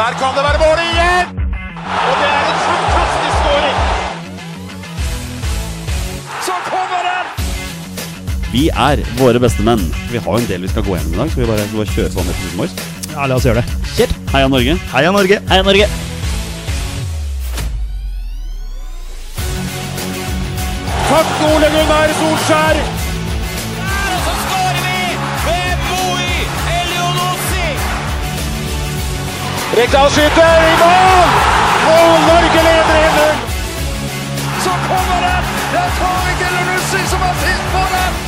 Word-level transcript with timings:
Der 0.00 0.12
kan 0.20 0.32
det 0.36 0.42
være 0.48 0.58
mål 0.64 0.78
igjen! 0.90 1.26
Og 2.08 2.14
det 2.20 2.28
er 2.36 2.44
en 2.52 2.60
fantastisk 2.68 3.34
skåring! 3.40 3.76
Så 6.46 6.54
kommer 6.68 7.00
den! 7.08 7.26
Vi 8.52 8.62
er 8.68 9.02
våre 9.18 9.42
beste 9.44 9.66
menn. 9.66 9.82
Vi 10.12 10.22
har 10.24 10.30
jo 10.38 10.40
en 10.40 10.48
del 10.48 10.64
vi 10.64 10.70
skal 10.72 10.86
gå 10.86 10.94
gjennom 10.96 11.12
i 11.12 11.20
dag. 11.20 11.30
Skal 11.34 11.42
vi 11.42 11.48
bare, 11.50 11.66
bare 11.74 11.92
kjøre 11.96 12.12
på 12.14 12.24
med 12.24 12.32
episoden 12.32 12.62
vår? 12.62 12.70
Ja, 13.12 13.26
la 13.26 13.36
oss 13.36 13.48
gjøre 13.48 13.60
det. 13.60 13.66
Kjør! 13.98 14.14
Heia 14.32 14.48
Norge. 14.54 14.78
Heia 14.94 15.12
Norge! 15.18 15.40
Heia 15.52 15.68
Norge! 15.68 15.90
Takk, 21.10 21.36
Ole 21.50 21.70
Gunnar 21.76 22.16
Solskjær! 22.22 22.99
Rekdal 29.70 30.08
skyter 30.10 30.62
i 30.66 30.70
mål! 30.80 31.28
Og 31.90 32.14
Norge 32.24 32.62
leder 32.66 32.96
1-0! 33.00 33.36
Så 34.64 34.72
kommer 34.88 35.20
den! 35.22 35.52
Det 35.70 35.78
er 35.78 35.92
Tariq 36.00 36.42
Elionossi 36.48 37.02
som 37.12 37.22
har 37.22 37.36
sist 37.44 37.68
på 37.76 37.82
den! 37.92 38.18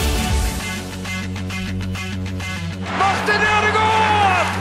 Martin 3.01 3.43
Ødegaard! 3.49 4.55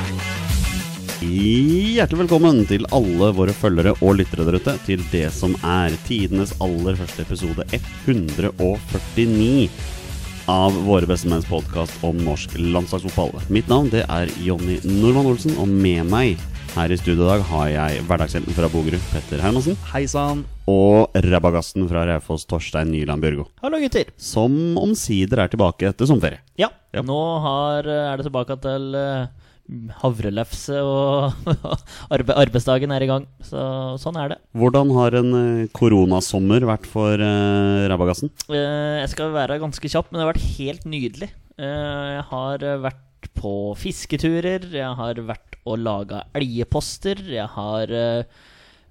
Hjertelig 1.21 2.23
velkommen 2.23 2.65
til 2.73 2.89
alle 2.97 3.29
våre 3.37 3.53
følgere 3.53 3.93
og 4.01 4.17
lyttere 4.17 4.49
der 4.49 4.57
ute 4.57 4.73
til 4.89 5.05
det 5.13 5.27
som 5.37 5.53
er 5.61 5.93
tidenes 6.09 6.57
aller 6.65 6.97
første 6.97 7.21
episode 7.29 7.69
149 7.77 9.69
av 10.49 10.73
Våre 10.87 11.05
bestemenns 11.05 11.45
podkast 11.45 12.01
om 12.01 12.17
norsk 12.25 12.57
landslagsfotball. 12.57 13.37
Mitt 13.53 13.69
navn 13.69 13.93
det 13.93 14.01
er 14.09 14.31
Jonny 14.41 14.79
Normann 14.81 15.29
Olsen, 15.29 15.53
og 15.61 15.69
med 15.69 16.09
meg 16.09 16.41
her 16.71 16.91
i 16.93 16.97
studio 16.99 17.25
i 17.25 17.29
dag 17.33 17.41
har 17.49 17.67
jeg 17.71 18.03
hverdagshelten 18.07 18.55
fra 18.55 18.69
Bogerud, 18.71 19.01
Petter 19.11 19.41
Hermansen, 19.43 19.75
Hei 19.91 20.05
sann. 20.09 20.45
og 20.71 21.11
rabagasten 21.27 21.87
fra 21.89 22.05
Raufoss, 22.07 22.45
Torstein 22.47 22.91
Nyland 22.93 23.21
Bjørgo. 23.23 23.45
Hallo, 23.63 23.79
gutter. 23.81 24.11
Som 24.21 24.77
omsider 24.79 25.41
er 25.43 25.51
tilbake 25.51 25.89
etter 25.91 26.07
sommerferie. 26.09 26.39
Ja, 26.59 26.69
Ja. 26.93 27.01
nå 27.03 27.17
har, 27.43 27.87
er 27.87 28.17
det 28.19 28.25
tilbake 28.27 28.55
til 28.63 28.95
uh, 28.95 29.27
havrelefse, 30.01 30.79
og 30.83 31.35
arbe 32.15 32.35
arbeidsdagen 32.39 32.91
er 32.95 33.03
i 33.05 33.11
gang. 33.11 33.27
Så 33.43 33.59
sånn 34.01 34.17
er 34.19 34.33
det. 34.33 34.39
Hvordan 34.55 34.91
har 34.95 35.15
en 35.19 35.31
eh, 35.35 35.67
koronasommer 35.75 36.65
vært 36.67 36.87
for 36.91 37.15
uh, 37.19 37.87
rabagassen? 37.91 38.31
Eh, 38.51 38.99
jeg 39.03 39.11
skal 39.13 39.31
være 39.35 39.59
ganske 39.63 39.91
kjapp, 39.91 40.11
men 40.11 40.19
det 40.19 40.25
har 40.27 40.33
vært 40.33 40.51
helt 40.57 40.87
nydelig. 40.87 41.31
Eh, 41.59 42.07
jeg 42.17 42.27
har 42.31 42.63
eh, 42.67 42.79
vært 43.21 43.33
på 43.37 43.75
fisketurer, 43.77 44.65
jeg 44.73 44.95
har 44.97 45.21
vært 45.21 45.59
og 45.69 45.77
laga 45.77 46.23
elgeposter, 46.33 47.19
jeg 47.21 47.45
har 47.53 47.91
uh, 47.93 48.23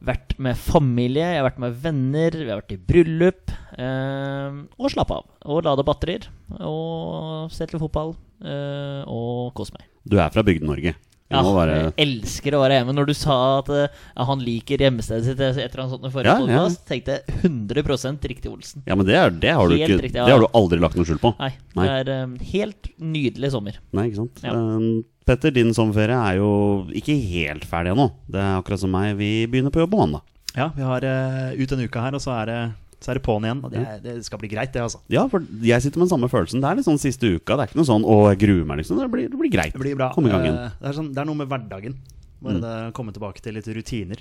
vært 0.07 0.37
med 0.39 0.57
familie, 0.57 1.25
jeg 1.25 1.41
har 1.41 1.49
vært 1.49 1.59
med 1.59 1.75
venner, 1.83 2.31
vi 2.31 2.49
har 2.49 2.61
vært 2.61 2.75
i 2.77 2.79
bryllup. 2.79 3.51
Uh, 3.75 4.71
og 4.79 4.93
slappa 4.93 5.19
av. 5.19 5.27
Og 5.51 5.65
lada 5.67 5.83
batterier. 5.83 6.29
Og 6.63 7.51
sett 7.51 7.73
litt 7.75 7.83
fotball. 7.83 8.15
Uh, 8.41 9.03
og 9.11 9.51
kose 9.59 9.75
meg. 9.75 9.89
Du 10.07 10.21
er 10.21 10.31
fra 10.31 10.45
Bygde-Norge. 10.47 10.95
Ja, 11.31 11.43
må 11.47 11.53
være- 11.55 11.77
jeg 11.79 11.95
elsker 12.03 12.57
å 12.57 12.61
være 12.65 12.81
hjemme. 12.81 12.95
Når 12.97 13.07
du 13.07 13.15
sa 13.15 13.37
at 13.61 13.69
eh, 13.71 14.01
ja, 14.17 14.25
han 14.27 14.41
liker 14.43 14.83
hjemmestedet 14.83 15.25
sitt 15.29 15.41
etter 15.41 15.83
en 15.85 15.93
sånn 15.93 16.09
forrige 16.11 16.35
Ja, 16.51 16.65
ja. 16.65 16.65
tenkte 16.89 17.21
jeg 17.21 17.45
100% 17.47 18.27
riktig 18.33 18.51
Olsen. 18.51 18.83
Ja, 18.87 18.97
men 18.99 19.07
det, 19.07 19.15
er, 19.15 19.31
det, 19.31 19.53
har 19.55 19.71
du 19.71 19.77
ikke, 19.77 20.01
riktig, 20.03 20.19
ja. 20.19 20.27
det 20.27 20.35
har 20.35 20.43
du 20.43 20.49
aldri 20.59 20.81
lagt 20.83 20.99
noe 20.99 21.07
skjul 21.07 21.21
på. 21.23 21.33
Nei, 21.39 21.53
Nei. 21.79 21.87
det 21.87 21.95
er 22.17 22.25
um, 22.27 22.35
helt 22.51 22.91
nydelig 22.99 23.53
sommer. 23.55 23.79
Nei, 23.95 24.09
ikke 24.11 24.25
sant? 24.25 24.43
Ja. 24.43 24.57
Um, 24.59 25.05
Petter, 25.29 25.55
din 25.55 25.71
sommerferie 25.77 26.19
er 26.19 26.41
jo 26.41 26.51
ikke 26.99 27.15
helt 27.31 27.65
ferdig 27.69 27.93
ennå. 27.95 28.09
Det 28.27 28.41
er 28.43 28.59
akkurat 28.59 28.83
som 28.83 28.91
meg, 28.91 29.15
vi 29.21 29.47
begynner 29.47 29.71
på 29.71 29.85
jobb 29.85 29.95
på 29.95 30.01
mandag. 30.03 30.27
Ja, 30.57 30.73
vi 30.75 30.83
har 30.83 31.07
uh, 31.07 31.53
ut 31.55 31.73
en 31.77 31.85
uke 31.87 32.03
her, 32.03 32.17
og 32.19 32.25
så 32.25 32.35
er 32.41 32.51
det, 32.51 32.61
så 33.01 33.11
er 33.11 33.19
det 33.19 33.23
på'n 33.25 33.45
igjen. 33.49 33.61
Og 33.65 33.71
det, 33.73 33.81
er- 33.81 34.01
det 34.05 34.15
skal 34.27 34.39
bli 34.43 34.49
greit, 34.53 34.73
det, 34.75 34.83
altså. 34.85 35.01
Ja, 35.09 35.27
for 35.33 35.41
jeg 35.65 35.81
sitter 35.83 35.99
med 36.03 36.09
den 36.09 36.13
samme 36.15 36.29
følelsen. 36.29 36.61
Det 36.61 36.69
er 36.71 36.77
litt 36.77 36.85
sånn 36.89 37.01
siste 37.01 37.31
uka. 37.33 37.57
Det 37.57 37.63
er 37.65 37.71
ikke 37.73 37.81
noe 37.81 37.89
sånn 37.89 38.05
'å, 38.05 38.17
jeg 38.31 38.39
gruer 38.45 38.65
meg', 38.69 38.79
liksom. 38.85 38.99
Det 39.01 39.11
blir, 39.11 39.29
det 39.33 39.39
blir 39.41 39.51
greit. 39.51 39.73
Det 39.73 39.81
blir 39.81 39.97
bra. 39.97 40.13
Kom 40.13 40.27
i 40.27 40.31
gang 40.31 40.45
igjen. 40.45 40.59
Eh, 40.59 40.71
det, 40.81 40.89
er 40.91 40.93
sånn, 41.01 41.09
det 41.15 41.19
er 41.23 41.25
noe 41.31 41.35
med 41.41 41.49
hverdagen. 41.49 41.97
Bare 42.43 42.55
Mm. 42.57 42.61
det 42.61 42.95
komme 42.95 43.13
tilbake 43.13 43.41
til 43.41 43.53
litt 43.55 43.67
rutiner. 43.69 44.17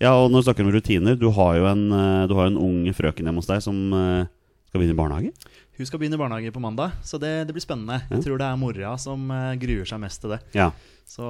Ja, 0.00 0.14
og 0.16 0.30
når 0.32 0.42
du 0.42 0.46
snakker 0.48 0.64
om 0.64 0.72
rutiner, 0.72 1.18
du 1.18 1.30
har 1.30 1.56
jo 1.58 1.66
en, 1.66 1.92
eh, 1.92 2.26
du 2.26 2.34
har 2.34 2.46
en 2.46 2.56
ung 2.56 2.84
frøken 2.94 3.24
hjemme 3.26 3.36
hos 3.36 3.46
deg 3.50 3.60
som 3.62 3.92
eh, 3.92 4.26
skal 4.70 4.80
begynne 4.80 4.94
i 4.96 5.00
barnehage. 5.02 5.32
Hun 5.76 5.86
skal 5.86 5.98
begynne 5.98 6.14
i 6.14 6.20
barnehage 6.20 6.52
på 6.52 6.60
mandag, 6.60 6.92
så 7.04 7.18
det, 7.20 7.46
det 7.48 7.52
blir 7.54 7.62
spennende. 7.64 8.02
Jeg 8.10 8.22
tror 8.24 8.38
det 8.38 8.46
er 8.46 8.56
mora 8.56 8.98
som 8.98 9.28
gruer 9.60 9.84
seg 9.88 10.00
mest 10.00 10.20
til 10.22 10.30
det. 10.30 10.40
Ja, 10.54 10.70
Så 11.10 11.24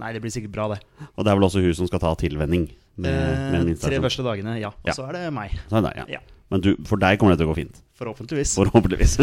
nei, 0.00 0.12
det 0.14 0.22
blir 0.22 0.30
sikkert 0.32 0.52
bra, 0.52 0.68
det. 0.72 0.80
Og 1.18 1.24
det 1.24 1.30
er 1.30 1.36
vel 1.36 1.44
også 1.44 1.60
hun 1.62 1.74
som 1.74 1.86
skal 1.86 2.00
ta 2.00 2.14
tilvenning. 2.14 2.70
Med, 2.96 3.12
med 3.52 3.68
Eh, 3.74 3.78
tre 3.82 3.98
første 4.00 4.24
dagene, 4.24 4.58
ja. 4.60 4.68
Og 4.72 4.88
Ja. 4.88 4.92
så 4.96 5.04
er 5.08 5.12
det 5.18 5.32
meg. 5.36 5.52
Så 5.70 5.76
er 5.78 5.82
det 5.86 5.92
ja. 5.98 6.04
Ja. 6.16 6.20
Men 6.50 6.60
du, 6.62 6.76
for 6.86 6.96
deg 7.02 7.18
kommer 7.18 7.34
det 7.34 7.40
til 7.42 7.48
å 7.48 7.52
gå 7.52 7.56
fint. 7.58 7.80
Forhåpentligvis. 7.98 8.54
Forhåpentligvis. 8.56 9.16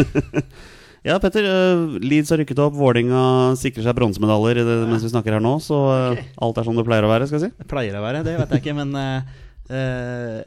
ja, 1.08 1.16
Petter. 1.18 1.46
Uh, 1.48 1.96
Leeds 2.04 2.30
har 2.30 2.38
rykket 2.42 2.58
opp. 2.62 2.74
Vålinga 2.76 3.22
sikrer 3.60 3.86
seg 3.86 3.96
bronsemedaljer 3.96 4.60
mens 4.90 5.02
vi 5.06 5.10
snakker 5.12 5.36
her 5.38 5.42
nå. 5.44 5.56
Så 5.64 5.78
uh, 5.88 6.20
alt 6.44 6.60
er 6.60 6.68
som 6.68 6.76
det 6.76 6.84
pleier 6.86 7.06
å 7.06 7.10
være, 7.10 7.26
skal 7.30 7.40
jeg 7.40 7.48
si. 7.50 7.56
Det 7.62 7.68
pleier 7.70 7.96
å 7.98 8.04
være, 8.04 8.22
det 8.26 8.36
vet 8.38 8.52
jeg 8.54 8.62
ikke, 8.64 8.76
men 8.76 8.92
uh, 8.94 9.40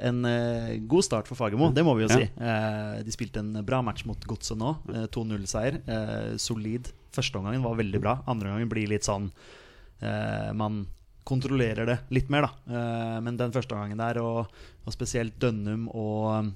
en 0.08 0.20
uh, 0.30 0.78
god 0.88 1.04
start 1.08 1.28
for 1.28 1.40
Fagermo, 1.40 1.72
det 1.74 1.82
må 1.88 1.96
vi 1.98 2.06
jo 2.06 2.12
Ja. 2.14 2.20
si. 2.22 2.30
Uh, 2.38 3.02
de 3.08 3.16
spilte 3.16 3.42
en 3.42 3.52
bra 3.66 3.82
match 3.82 4.06
mot 4.06 4.22
Godset 4.30 4.60
nå. 4.62 4.76
eh, 4.94 5.08
2-0-seier. 5.14 5.82
Eh, 5.88 6.38
solid. 6.38 6.92
Førsteomgangen 7.18 7.64
var 7.66 7.74
veldig 7.80 8.02
bra. 8.04 8.20
Andre 8.30 8.54
gangen 8.54 8.70
blir 8.70 8.88
litt 8.92 9.04
sånn 9.08 9.32
Man 10.54 10.84
kontrollerer 11.28 11.90
det 11.90 11.98
litt 12.16 12.32
mer, 12.34 12.48
da. 12.48 12.78
Eh, 12.78 13.18
men 13.26 13.40
den 13.40 13.54
første 13.56 13.76
gangen 13.76 14.00
der, 14.00 14.22
og, 14.24 14.48
og 14.86 14.96
spesielt 14.96 15.36
Dønnum 15.42 15.90
og 15.92 16.32
um, 16.32 16.54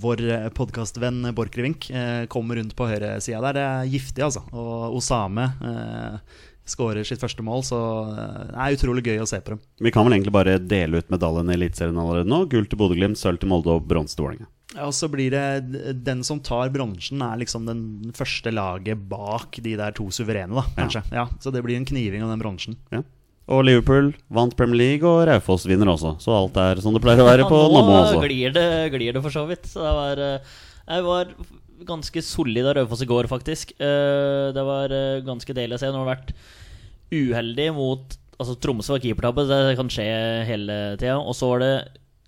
vår 0.00 0.22
podkastvenn 0.56 1.32
Borchgrevink 1.36 1.90
eh, 1.90 2.26
kommer 2.32 2.60
rundt 2.60 2.76
på 2.76 2.88
høyresida 2.88 3.42
der. 3.48 3.58
Det 3.58 3.66
er 3.66 3.90
giftig, 3.94 4.24
altså. 4.26 4.44
Og 4.52 4.96
Osame 5.00 5.50
eh, 5.60 6.38
skårer 6.70 7.06
sitt 7.06 7.20
første 7.22 7.44
mål, 7.44 7.64
så 7.66 7.80
eh, 8.12 8.38
det 8.50 8.62
er 8.64 8.78
utrolig 8.78 9.04
gøy 9.06 9.20
å 9.22 9.28
se 9.28 9.40
på 9.42 9.54
dem. 9.54 9.60
Vi 9.82 9.92
kan 9.94 10.06
vel 10.06 10.16
egentlig 10.16 10.34
bare 10.36 10.56
dele 10.62 11.02
ut 11.02 11.12
medaljen 11.12 11.52
i 11.52 11.58
Eliteserien 11.58 12.00
allerede 12.00 12.30
nå. 12.30 12.44
Gull 12.50 12.68
til 12.70 12.80
Bodø-Glimt, 12.80 13.20
sølv 13.20 13.42
til 13.42 13.52
Molde 13.52 13.76
og 13.76 13.86
bronse 13.90 14.16
til 14.16 14.26
Vålerenga. 14.26 14.50
Ja, 14.76 14.86
Og 14.86 14.94
så 14.94 15.08
blir 15.10 15.32
det 15.34 15.94
Den 16.06 16.20
som 16.22 16.38
tar 16.46 16.70
bronsen, 16.70 17.22
er 17.26 17.40
liksom 17.40 17.64
den 17.66 18.12
første 18.14 18.52
laget 18.54 19.08
bak 19.10 19.58
de 19.58 19.74
der 19.80 19.96
to 19.96 20.06
suverene, 20.14 20.60
da, 20.60 20.66
kanskje. 20.78 21.02
Ja. 21.10 21.26
Så 21.42 21.52
det 21.54 21.64
blir 21.66 21.78
en 21.78 21.88
kniving 21.88 22.24
om 22.24 22.30
den 22.32 22.42
bronsen. 22.42 22.78
Ja. 22.94 23.02
Og 23.50 23.64
Liverpool 23.66 24.12
vant 24.30 24.54
Premier 24.54 24.78
League, 24.78 25.06
og 25.08 25.24
Raufoss 25.26 25.66
vinner 25.66 25.90
også. 25.90 26.14
Så 26.22 26.30
alt 26.34 26.58
er 26.62 26.80
som 26.84 26.94
det 26.94 27.02
pleier 27.02 27.22
å 27.24 27.26
være 27.26 27.48
på 27.50 27.58
Ja, 27.58 27.70
Nammo 27.74 27.96
nå 28.06 28.22
glir 28.22 28.54
det, 28.54 28.66
glir 28.94 29.16
det 29.16 29.22
for 29.24 29.34
så 29.34 29.42
vidt. 29.48 29.66
Så 29.66 29.82
det 29.82 29.94
var, 29.96 30.22
eh, 30.22 30.54
jeg 30.86 31.06
var 31.08 31.32
ganske 31.88 32.22
solid 32.22 32.66
av 32.70 32.76
Raufoss 32.78 33.02
i 33.02 33.10
går, 33.10 33.26
faktisk. 33.30 33.72
Eh, 33.80 34.52
Det 34.54 34.64
var 34.66 34.94
eh, 34.94 35.20
ganske 35.26 35.56
deilig 35.56 35.78
å 35.78 35.82
se. 35.82 35.90
Nå 35.90 36.04
har 36.04 36.14
vært 36.16 36.34
uheldig 37.10 37.72
mot 37.74 38.16
Altså 38.40 38.54
Tromsø 38.56 38.94
var 38.94 39.02
keepertabbe, 39.04 39.42
det 39.50 39.76
kan 39.76 39.90
skje 39.92 40.04
hele 40.48 40.76
tida. 40.96 41.18
Og 41.20 41.34
så 41.36 41.50
var 41.50 41.60
det 41.60 41.72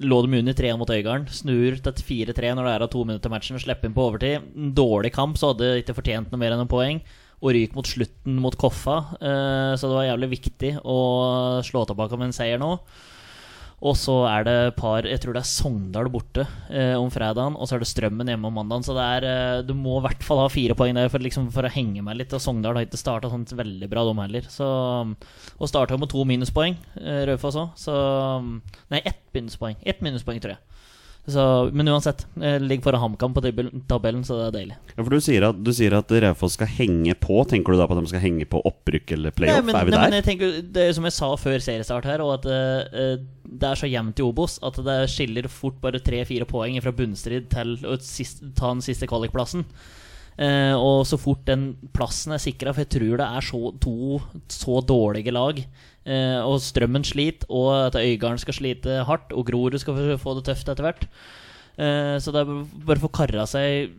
lå 0.05 0.19
de 0.27 0.39
under 0.43 0.53
3 0.53 0.73
mot 0.77 0.91
Øygarden. 0.93 1.25
Snur 1.33 1.79
til 1.81 2.27
4-3 2.27 2.51
når 2.59 2.67
det 2.69 2.73
er 2.75 2.85
av 2.85 2.91
to 2.93 3.05
minutter 3.07 3.25
til 3.25 3.33
matchen. 3.33 3.61
Slipper 3.63 3.89
inn 3.89 3.95
på 3.97 4.05
overtid. 4.11 4.45
En 4.53 4.75
dårlig 4.77 5.13
kamp, 5.15 5.39
så 5.41 5.55
hadde 5.55 5.71
ikke 5.81 5.97
fortjent 5.97 6.29
noe 6.29 6.43
mer 6.43 6.53
enn 6.53 6.65
en 6.67 6.69
poeng. 6.69 7.01
Og 7.43 7.55
ryk 7.57 7.73
mot 7.75 7.89
slutten 7.89 8.37
mot 8.39 8.55
Koffa. 8.57 9.01
Eh, 9.21 9.73
Så 9.77 9.89
det 9.91 9.97
var 9.99 10.07
jævlig 10.11 10.31
viktig 10.39 10.77
å 10.85 10.99
slå 11.67 11.87
tilbake 11.89 12.19
med 12.19 12.31
en 12.31 12.37
seier 12.37 12.61
nå. 12.63 12.77
Og 13.83 13.97
så 13.99 14.15
er 14.31 14.45
det 14.47 14.53
et 14.69 14.77
par 14.79 15.03
Jeg 15.03 15.19
tror 15.19 15.35
det 15.35 15.41
er 15.43 15.49
Sogndal 15.51 16.07
borte 16.15 16.45
eh, 16.71 16.95
om 16.95 17.09
fredagen, 17.11 17.57
og 17.59 17.67
så 17.67 17.75
er 17.75 17.83
det 17.83 17.89
Strømmen 17.91 18.29
hjemme 18.31 18.47
om 18.47 18.55
mandagen. 18.55 18.85
Så 18.87 18.95
det 18.95 19.03
er, 19.03 19.27
eh, 19.27 19.63
du 19.67 19.73
må 19.75 19.97
i 19.99 20.05
hvert 20.05 20.23
fall 20.23 20.39
ha 20.39 20.47
fire 20.55 20.77
poeng 20.79 20.95
der 20.95 21.11
for, 21.11 21.19
liksom, 21.19 21.49
for 21.51 21.67
å 21.67 21.73
henge 21.75 22.05
meg 22.07 22.21
litt. 22.21 22.37
Og 22.37 22.45
Sogndal 22.45 22.79
har 22.79 22.87
ikke 22.87 23.01
starta 23.01 23.31
sånn 23.33 23.43
veldig 23.51 23.89
bra, 23.91 24.05
de 24.07 24.15
heller. 24.23 24.47
Så, 24.47 24.69
og 25.59 25.67
starta 25.71 25.99
med 25.99 26.13
to 26.15 26.23
minuspoeng, 26.31 26.79
eh, 27.03 27.25
Raufoss 27.27 27.59
òg. 27.59 27.75
Så 27.75 27.97
Nei, 28.93 29.03
ett 29.03 29.19
minuspoeng. 29.35 29.75
Ett 29.83 29.99
minuspoeng, 30.05 30.39
tror 30.39 30.55
jeg. 30.55 30.63
Så, 31.23 31.71
men 31.71 31.87
uansett, 31.87 32.25
Jeg 32.35 32.65
ligger 32.65 32.89
foran 32.89 33.01
HamKam 33.05 33.35
på 33.37 33.43
tabellen, 33.87 34.25
så 34.27 34.41
det 34.41 34.47
er 34.49 34.55
deilig. 34.57 34.79
Ja, 34.91 35.05
for 35.05 35.15
du 35.15 35.23
sier 35.23 35.45
at, 35.47 35.61
du 35.63 35.71
sier 35.75 35.95
at 35.95 36.11
Raufoss 36.25 36.57
skal 36.59 36.71
henge 36.81 37.15
på. 37.15 37.37
Tenker 37.47 37.75
du 37.75 37.79
da 37.79 37.87
på 37.87 37.95
at 37.95 38.03
de 38.03 38.11
skal 38.11 38.25
henge 38.25 38.49
på 38.51 38.59
opprykk 38.67 39.15
eller 39.15 39.35
playoff? 39.37 39.61
Nei, 39.61 39.69
men, 39.69 39.79
er 39.79 39.87
vi 39.87 39.95
nei, 39.95 40.01
der? 40.01 40.11
men 40.11 40.19
jeg 40.19 40.27
tenker, 40.27 40.57
det 40.75 40.89
er 40.89 40.97
som 40.99 41.07
jeg 41.07 41.17
sa 41.21 41.31
før 41.39 41.63
seriestart 41.63 42.09
her, 42.11 42.25
og 42.27 42.35
at 42.41 42.49
uh, 42.51 43.23
det 43.47 43.71
er 43.71 43.79
så 43.79 43.91
jevnt 43.91 44.19
i 44.19 44.27
Obos 44.27 44.59
at 44.67 44.83
det 44.83 44.99
skiller 45.15 45.47
fort 45.53 45.79
bare 45.85 46.03
tre-fire 46.03 46.49
poeng 46.49 46.81
fra 46.83 46.95
bunnstrid 46.97 47.47
til 47.55 47.77
å 47.87 47.95
sist, 48.03 48.43
ta 48.59 48.73
den 48.75 48.83
siste 48.83 49.07
kvalikplassen. 49.11 49.63
Eh, 50.41 50.73
og 50.73 51.05
så 51.05 51.19
fort 51.21 51.45
den 51.45 51.75
plassen 51.93 52.33
er 52.33 52.41
sikra, 52.41 52.73
for 52.73 52.85
jeg 52.85 52.93
tror 52.95 53.21
det 53.21 53.29
er 53.29 53.45
så, 53.45 53.61
to 53.83 54.21
så 54.49 54.81
dårlige 54.89 55.35
lag, 55.35 55.61
eh, 56.07 56.41
og 56.41 56.57
Strømmen 56.65 57.05
sliter, 57.05 57.47
og 57.53 57.89
at 57.91 58.01
Øygarden 58.01 58.41
skal 58.41 58.57
slite 58.57 59.03
hardt, 59.05 59.33
og 59.33 59.47
Grorud 59.47 59.79
skal 59.79 60.17
få- 60.17 60.37
det 60.39 60.45
tøft 60.49 60.69
etter 60.73 60.87
hvert. 60.89 61.07
Eh, 61.79 62.17
så 62.21 62.33
det 62.33 62.43
er 62.43 62.65
bare 62.85 63.01
å 63.01 63.09
få 63.09 63.13
kara 63.13 63.45
seg 63.47 63.93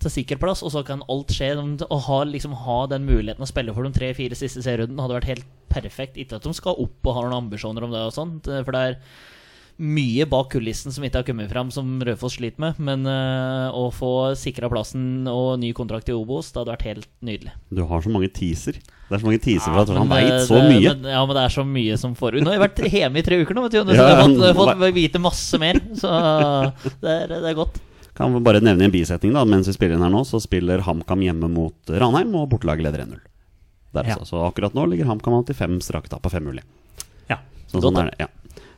til 0.00 0.10
sikker 0.10 0.38
plass, 0.38 0.62
og 0.62 0.70
så 0.70 0.84
kan 0.86 1.02
alt 1.08 1.28
skje. 1.28 1.54
Å 1.86 2.00
ha, 2.06 2.24
liksom, 2.24 2.54
ha 2.54 2.86
den 2.86 3.06
muligheten 3.06 3.42
å 3.42 3.50
spille 3.50 3.74
for 3.74 3.82
de 3.82 3.90
tre-fire 3.90 4.34
siste 4.34 4.62
serierundene 4.62 5.00
hadde 5.02 5.18
vært 5.20 5.30
helt 5.30 5.46
perfekt. 5.70 6.16
Ikke 6.16 6.36
at 6.36 6.42
de 6.42 6.52
skal 6.54 6.74
opp 6.78 7.06
og 7.06 7.14
har 7.14 7.28
noen 7.28 7.46
ambisjoner 7.50 7.82
om 7.86 7.90
det, 7.90 8.00
og 8.00 8.12
sånt 8.14 8.44
for 8.46 8.72
det 8.72 8.80
er 8.80 8.98
mye 9.80 10.26
bak 10.28 10.50
kulissen 10.52 10.92
som 10.92 11.04
ikke 11.06 11.22
har 11.22 11.26
kommet 11.26 11.50
fram, 11.50 11.70
som 11.72 11.98
Raufoss 12.04 12.36
sliter 12.36 12.60
med. 12.62 12.78
Men 12.82 13.06
uh, 13.08 13.72
å 13.72 13.88
få 13.94 14.12
sikra 14.38 14.68
plassen 14.72 15.26
og 15.30 15.56
ny 15.62 15.72
kontrakt 15.76 16.10
i 16.12 16.16
Obos, 16.16 16.52
det 16.52 16.60
hadde 16.60 16.74
vært 16.74 16.88
helt 16.90 17.10
nydelig. 17.24 17.54
Du 17.72 17.82
har 17.88 18.04
så 18.04 18.12
mange 18.12 18.30
teaser. 18.36 18.78
Det 18.80 19.16
er 19.16 19.22
så 19.22 19.26
mange 19.26 19.42
teaser 19.42 19.72
for 19.72 19.82
at 19.82 19.90
han 19.90 20.04
eh, 20.04 20.10
veit 20.12 20.46
så 20.46 20.58
mye. 20.62 20.94
Men, 20.94 21.08
ja, 21.10 21.20
men 21.26 21.38
det 21.38 21.44
er 21.46 21.54
så 21.56 21.64
mye 21.66 21.96
som 21.98 22.16
forut. 22.18 22.42
Nå 22.44 22.52
har 22.52 22.60
jeg 22.60 22.64
vært 22.66 22.82
hjemme 22.92 23.22
i 23.22 23.26
tre 23.26 23.40
uker 23.40 23.56
nå, 23.56 23.64
vet 23.66 23.78
du. 23.78 23.80
Så 23.80 23.96
Ja, 23.96 24.08
jeg 24.12 24.18
har 24.18 24.26
fått, 24.28 24.42
ja, 24.44 24.56
fått 24.60 24.98
vite 25.00 25.22
masse 25.22 25.62
mer. 25.62 25.80
Så 25.98 26.10
det 27.02 27.16
er, 27.16 27.32
det 27.32 27.40
er 27.50 27.56
godt. 27.58 27.80
Kan 28.20 28.34
vi 28.36 28.42
bare 28.44 28.60
nevne 28.60 28.84
en 28.84 28.92
bisetning 28.92 29.32
da 29.32 29.46
Mens 29.48 29.68
vi 29.70 29.72
spiller 29.72 29.96
inn 29.96 30.04
her 30.04 30.12
nå, 30.12 30.20
så 30.28 30.42
spiller 30.42 30.82
HamKam 30.84 31.22
hjemme 31.24 31.48
mot 31.50 31.94
Ranheim, 32.02 32.34
og 32.36 32.50
bortelaget 32.52 32.86
leder 32.86 33.06
1-0. 33.06 33.22
Ja. 33.96 34.04
altså. 34.04 34.28
Så 34.28 34.42
akkurat 34.44 34.76
nå 34.76 34.84
ligger 34.92 35.08
HamKam 35.10 35.40
an 35.40 35.48
til 35.48 35.56
fem 35.58 35.80
strake 35.82 36.12
tap 36.12 36.26
av 36.26 36.36
fem 36.36 36.44
mulig. 36.46 36.62
Ja. 37.30 37.40
Så 37.66 37.80
Godt, 37.80 37.88
sånn 37.88 38.02
er 38.02 38.12
det, 38.12 38.26
ja. 38.26 38.30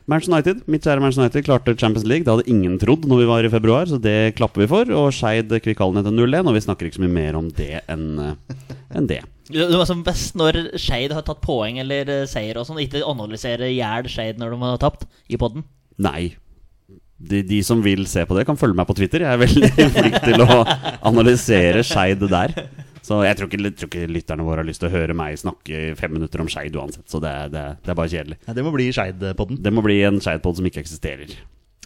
Manchester 0.09 0.33
United, 0.35 0.63
mitt 0.67 0.83
kjære 0.83 0.99
Manchester 0.99 1.23
United 1.23 1.45
klarte 1.47 1.75
Champions 1.79 2.07
League. 2.07 2.25
Det 2.27 2.33
hadde 2.33 2.51
ingen 2.51 2.75
trodd 2.81 3.05
når 3.07 3.21
vi 3.21 3.27
var 3.29 3.45
i 3.47 3.51
februar, 3.53 3.87
så 3.87 3.99
det 4.01 4.35
klapper 4.35 4.65
vi 4.65 4.69
for. 4.71 4.89
Og 4.99 5.13
Skeid 5.15 5.53
Kvikkallen 5.63 6.01
etter 6.01 6.11
0-1, 6.15 6.49
og 6.49 6.57
vi 6.57 6.63
snakker 6.65 6.89
ikke 6.89 6.99
så 6.99 7.05
mye 7.05 7.15
mer 7.15 7.39
om 7.39 7.47
det 7.55 7.85
enn 7.87 8.09
en 8.93 9.07
det. 9.09 9.21
Det 9.53 9.67
var 9.71 9.87
som 9.87 10.03
best 10.05 10.37
når 10.39 10.59
Skeid 10.79 11.13
har 11.15 11.25
tatt 11.27 11.41
poeng 11.43 11.79
eller 11.81 12.09
eh, 12.11 12.27
seier 12.29 12.59
og 12.59 12.67
sånn. 12.67 12.81
Ikke 12.83 13.03
analysere 13.07 13.71
i 13.71 13.77
hjel 13.77 14.07
Skeid 14.11 14.39
når 14.41 14.55
de 14.55 14.61
har 14.63 14.79
tapt 14.83 15.07
i 15.31 15.39
poden. 15.39 15.65
Nei. 16.03 16.33
De, 17.23 17.39
de 17.47 17.59
som 17.63 17.79
vil 17.83 18.03
se 18.09 18.25
på 18.27 18.35
det, 18.35 18.43
kan 18.47 18.59
følge 18.59 18.75
meg 18.75 18.87
på 18.89 18.95
Twitter. 18.97 19.23
Jeg 19.23 19.37
er 19.37 19.43
veldig 19.43 19.89
flink 19.97 20.19
til 20.25 20.43
å 20.43 20.63
analysere 21.11 21.83
Skeid 21.87 22.23
der. 22.27 22.55
Så 23.03 23.17
jeg 23.25 23.35
tror, 23.35 23.49
ikke, 23.51 23.59
jeg 23.67 23.75
tror 23.81 23.89
ikke 23.91 24.07
lytterne 24.15 24.45
våre 24.47 24.61
har 24.63 24.67
lyst 24.69 24.79
til 24.79 24.87
å 24.87 24.93
høre 24.93 25.15
meg 25.17 25.35
snakke 25.41 25.79
i 25.91 25.95
fem 25.99 26.13
minutter 26.15 26.39
om 26.39 26.47
Skeid 26.51 26.75
uansett. 26.79 27.03
Så 27.11 27.19
det, 27.23 27.33
det, 27.51 27.63
det 27.83 27.91
er 27.91 27.97
bare 27.99 28.11
kjedelig. 28.13 28.37
Ja, 28.47 28.55
det 28.55 28.63
må 28.63 28.71
bli 28.71 28.85
Skeid-podden. 28.95 29.59
Det 29.65 29.73
må 29.75 29.83
bli 29.83 29.97
en 30.07 30.21
Skeid-pod 30.23 30.55
som 30.61 30.69
ikke 30.69 30.79
eksisterer. 30.85 31.33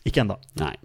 Ikke 0.05 0.21
ennå. 0.21 0.37
Nei. 0.61 0.75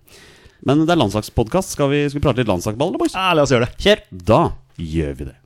Men 0.64 0.86
det 0.86 0.94
er 0.94 1.00
landslagspodkast. 1.02 1.74
Skal, 1.76 1.90
vi- 1.92 2.06
skal 2.08 2.20
vi 2.20 2.24
prate 2.24 2.40
litt 2.40 2.48
landslagsball, 2.48 2.94
eller, 2.94 3.02
boys? 3.04 3.14
Ja, 3.18 3.32
la 3.36 3.44
oss 3.44 3.52
gjøre 3.52 3.68
det. 3.68 3.76
Kjør! 3.84 4.02
Da 4.32 4.40
gjør 4.80 5.16
vi 5.20 5.28
det. 5.28 5.36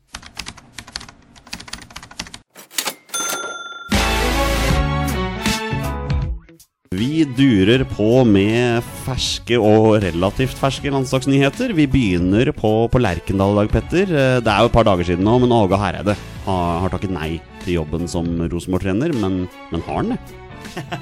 Vi 6.94 7.24
durer 7.36 7.82
på 7.88 8.22
med 8.28 8.84
ferske 9.04 9.56
og 9.58 9.96
relativt 10.04 10.54
ferske 10.58 10.90
landslagsnyheter. 10.92 11.72
Vi 11.74 11.86
begynner 11.90 12.52
på, 12.54 12.70
på 12.92 13.00
Lerkendal 13.02 13.56
i 13.56 13.58
dag, 13.64 13.72
Petter. 13.74 14.12
Eh, 14.12 14.36
Det 14.44 14.52
er 14.52 14.62
jo 14.62 14.70
et 14.70 14.76
par 14.76 14.86
dager 14.86 15.08
siden 15.08 15.26
nå, 15.26 15.34
men 15.42 15.52
Åge 15.56 15.78
Hareide 15.80 16.14
har, 16.46 16.78
har 16.84 16.92
takket 16.94 17.10
nei 17.14 17.40
til 17.64 17.80
jobben 17.80 18.06
som 18.10 18.28
Rosenborg-trener. 18.46 19.16
Men, 19.18 19.42
men 19.72 19.82
har 19.88 19.98
han 20.02 20.14
det? 20.14 20.20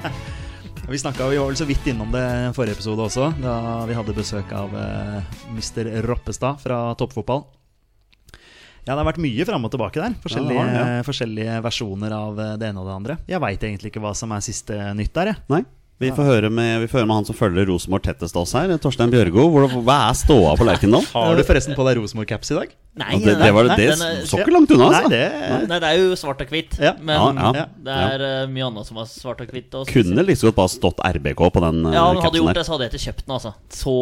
Vi 0.91 1.01
snakka 1.01 1.29
jo 1.33 1.47
så 1.57 1.65
vidt 1.69 1.87
innom 1.89 2.11
det 2.13 2.23
i 2.23 2.49
forrige 2.57 2.77
episode 2.77 3.07
også, 3.07 3.31
da 3.41 3.55
vi 3.89 3.95
hadde 3.97 4.13
besøk 4.17 4.51
av 4.53 4.75
eh, 4.77 5.23
Mr. 5.55 5.89
Roppestad 6.05 6.61
fra 6.61 6.81
Toppfotball. 7.01 7.47
Ja, 8.85 8.93
det 8.93 9.01
har 9.01 9.07
vært 9.09 9.23
mye 9.25 9.45
fram 9.49 9.65
og 9.65 9.71
tilbake 9.73 10.01
der. 10.03 10.17
Forskjellige, 10.21 10.61
Ja, 10.61 10.65
det 10.69 10.81
det, 10.85 10.97
ja. 10.99 11.05
forskjellige 11.07 11.55
versjoner 11.65 12.13
av 12.13 12.41
eh, 12.45 12.53
det 12.61 12.69
ene 12.69 12.83
og 12.83 12.89
det 12.91 12.97
andre. 12.99 13.17
Jeg 13.31 13.41
veit 13.41 13.63
egentlig 13.65 13.93
ikke 13.95 14.03
hva 14.05 14.13
som 14.19 14.35
er 14.37 14.45
siste 14.45 14.77
nytt 14.99 15.15
der, 15.17 15.33
jeg. 15.33 15.41
Nei? 15.55 15.63
Vi 16.03 16.09
får, 16.11 16.27
høre 16.27 16.49
med, 16.51 16.81
vi 16.83 16.89
får 16.91 16.99
høre 17.01 17.07
med 17.07 17.17
han 17.21 17.27
som 17.29 17.37
følger 17.39 17.69
Rosenborg 17.71 18.03
tettest 18.03 18.35
av 18.35 18.43
oss 18.43 18.53
her, 18.59 18.73
Torstein 18.83 19.13
Bjørgo. 19.13 19.45
Hvor, 19.55 19.69
hva 19.87 19.99
er 20.09 20.17
ståa 20.19 20.57
på 20.59 20.67
Lerkendal? 20.67 21.05
Har 21.13 21.39
du 21.39 21.43
forresten 21.47 21.77
på 21.79 21.87
deg 21.87 22.01
Rosenborg-caps 22.01 22.51
i 22.51 22.57
dag? 22.59 22.73
Nei, 22.99 23.13
Ja, 23.15 23.21
det, 23.23 23.35
det, 23.41 23.51
var, 23.55 23.69
nei, 23.71 23.77
det 23.79 23.87
nei, 24.01 24.09
er- 24.21 24.27
så 24.27 24.41
ikke 24.43 24.53
langt 24.55 24.71
unna, 24.75 24.89
altså. 24.91 25.09
Nei, 25.09 25.15
det 25.15 25.69
Nei, 25.71 25.79
det 25.83 25.89
er 25.93 26.03
jo 26.03 26.19
svart 26.19 26.43
og 26.45 26.51
hvitt, 26.55 26.75
Ja. 26.83 26.93
men 26.99 27.15
Ja, 27.39 27.53
ja, 27.61 27.65
det 27.87 27.97
er 28.11 28.27
uh, 28.27 28.51
mye 28.51 28.67
annet 28.69 28.91
som 28.91 28.99
er 29.03 29.09
svart 29.11 29.41
og 29.47 29.55
hvitt. 29.55 29.71
Også, 29.71 29.91
Kunne 29.95 30.27
like 30.27 30.39
så 30.43 30.51
godt 30.51 30.59
bare 30.61 30.75
stått 30.75 31.03
RBK 31.15 31.43
på 31.55 31.63
den 31.65 31.81
capsen 31.81 31.91
uh, 31.91 31.95
Ja, 31.95 32.05
men 32.13 32.23
hadde 32.27 32.43
gjort 32.43 32.59
det, 32.61 32.67
så 32.67 32.75
hadde 32.75 32.87
jeg 32.89 32.95
ikke 32.95 33.05
kjøpt 33.07 33.25
den, 33.27 33.35
altså. 33.39 33.55
Så 33.79 33.97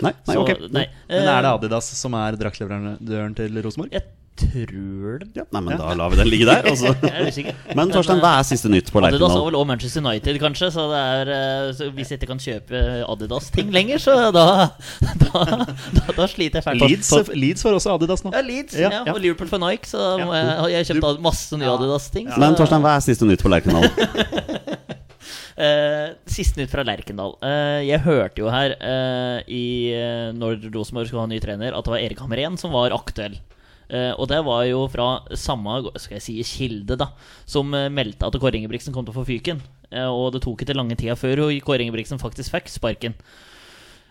Nei, 0.00 0.12
nei, 0.12 0.34
så, 0.34 0.40
ok. 0.42 0.52
nei. 0.72 0.86
Men 1.12 1.28
er 1.28 1.42
det 1.44 1.50
Eh, 1.50 1.54
Adidas 1.56 1.92
som 2.00 2.16
er 2.20 2.36
draktleverandøren 2.40 3.36
til 3.36 3.60
Rosenborg? 3.64 4.00
Jeg 4.36 4.68
tror 4.68 5.20
det. 5.22 5.28
Ja, 5.38 5.44
nei, 5.54 5.60
men 5.64 5.78
da 5.80 5.92
lar 5.96 6.10
vi 6.12 6.18
den 6.18 6.28
ligge 6.28 6.46
der. 6.48 6.66
Altså. 6.68 6.90
Jeg. 7.06 7.54
Men 7.78 7.92
Torstein, 7.92 8.20
hva 8.20 8.34
er 8.40 8.44
siste 8.48 8.68
nytt 8.72 8.90
på 8.92 9.00
Lerkendal? 9.00 9.22
Adidas 9.22 9.36
har 9.38 9.46
vel 9.46 9.56
også 9.56 9.68
Manchester 9.70 10.02
United, 10.04 10.40
kanskje. 10.42 10.68
Så, 10.74 10.84
det 10.92 11.00
er, 11.00 11.30
eh, 11.36 11.70
så 11.78 11.88
hvis 11.96 12.12
jeg 12.12 12.20
ikke 12.20 12.28
kan 12.34 12.42
kjøpe 12.42 12.82
Adidas-ting 13.14 13.72
lenger, 13.74 14.02
så 14.02 14.16
da, 14.34 14.46
da, 15.22 15.46
da, 15.56 16.04
da 16.18 16.28
sliter 16.28 16.60
jeg 16.60 16.66
fælt. 16.66 16.84
Leeds, 16.84 17.12
Leeds 17.32 17.64
får 17.64 17.78
også 17.80 17.96
Adidas 17.96 18.26
nå. 18.26 18.34
Ja, 18.36 18.44
Leeds. 18.44 18.76
Ja, 18.76 18.90
Ja, 18.92 19.02
ja. 19.08 19.14
Og 19.14 19.20
Liverpool 19.22 19.48
for 19.50 19.62
Nike, 19.62 19.88
så 19.88 19.98
da 20.20 20.28
jeg, 20.28 20.70
jeg 20.74 20.82
har 20.82 20.88
kjøpt 20.92 21.24
masse 21.24 21.58
nye 21.60 21.72
Adidas-ting. 21.72 22.30
Men 22.36 22.56
Torstein, 22.58 22.84
hva 22.84 22.96
er 22.98 23.04
siste 23.08 23.28
nytt 23.28 23.44
på 23.44 23.52
Lerkendal? 23.52 23.88
Uh, 25.56 26.12
siste 26.36 26.60
nytt 26.60 26.72
fra 26.72 26.84
Lerkendal. 26.86 27.36
Uh, 27.40 27.80
jeg 27.86 28.04
hørte 28.04 28.44
jo 28.44 28.52
her 28.52 28.76
uh, 28.78 29.40
i, 29.48 29.66
uh, 29.96 30.30
når 30.36 30.68
Rosenborg 30.74 31.08
skulle 31.08 31.24
ha 31.24 31.30
ny 31.32 31.40
trener, 31.42 31.72
at 31.76 31.86
det 31.88 31.96
var 31.96 32.04
Erik 32.04 32.20
Hamren 32.24 32.60
som 32.60 32.74
var 32.76 32.94
aktuell. 32.96 33.38
Eh, 33.86 34.12
og 34.18 34.26
det 34.30 34.40
var 34.46 34.64
jo 34.66 34.84
fra 34.90 35.08
samme 35.38 35.78
skal 35.94 36.18
jeg 36.18 36.24
si, 36.24 36.36
kilde 36.46 36.96
da 36.98 37.12
som 37.46 37.70
uh, 37.70 37.86
meldte 37.92 38.26
at 38.26 38.38
Kåre 38.42 38.58
Ingebrigtsen 38.58 38.94
kom 38.94 39.06
til 39.06 39.14
å 39.14 39.20
få 39.20 39.26
fyken. 39.28 39.62
Uh, 39.92 40.10
og 40.10 40.32
det 40.34 40.42
tok 40.42 40.64
ikke 40.64 40.76
lange 40.76 40.98
tida 40.98 41.14
før 41.18 41.46
Kåre 41.64 41.86
Ingebrigtsen 41.86 42.22
faktisk 42.22 42.56
fikk 42.56 42.72
sparken. 42.72 43.18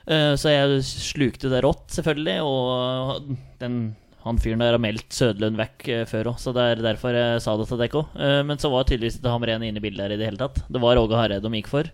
Så 0.06 0.52
jeg 0.52 0.84
slukte 0.86 1.50
det 1.50 1.64
rått, 1.66 1.88
selvfølgelig. 1.96 2.36
Og 2.46 3.32
den, 3.58 3.96
han 4.22 4.38
fyren 4.38 4.62
der 4.62 4.76
har 4.76 4.84
meldt 4.84 5.08
Sødlund 5.18 5.58
vekk 5.58 5.88
før 6.12 6.30
òg, 6.30 6.36
så 6.44 6.54
det 6.54 6.62
er 6.62 6.84
derfor 6.86 7.18
jeg 7.18 7.40
sa 7.42 7.56
det 7.58 7.66
til 7.72 7.82
dere 7.82 8.04
òg. 8.04 8.12
men 8.46 8.62
så 8.62 8.70
var 8.70 8.86
tydeligvis 8.86 9.18
ikke 9.18 9.34
Hamren 9.34 9.66
inne 9.66 9.82
i 9.82 9.86
bildet 9.88 10.06
her 10.06 10.14
i 10.14 10.20
det 10.22 10.28
hele 10.30 10.38
tatt. 10.44 10.62
Det 10.70 10.84
var 10.84 11.02
Åge 11.02 11.18
Hareide 11.18 11.42
de 11.42 11.58
gikk 11.58 11.72
for. 11.74 11.90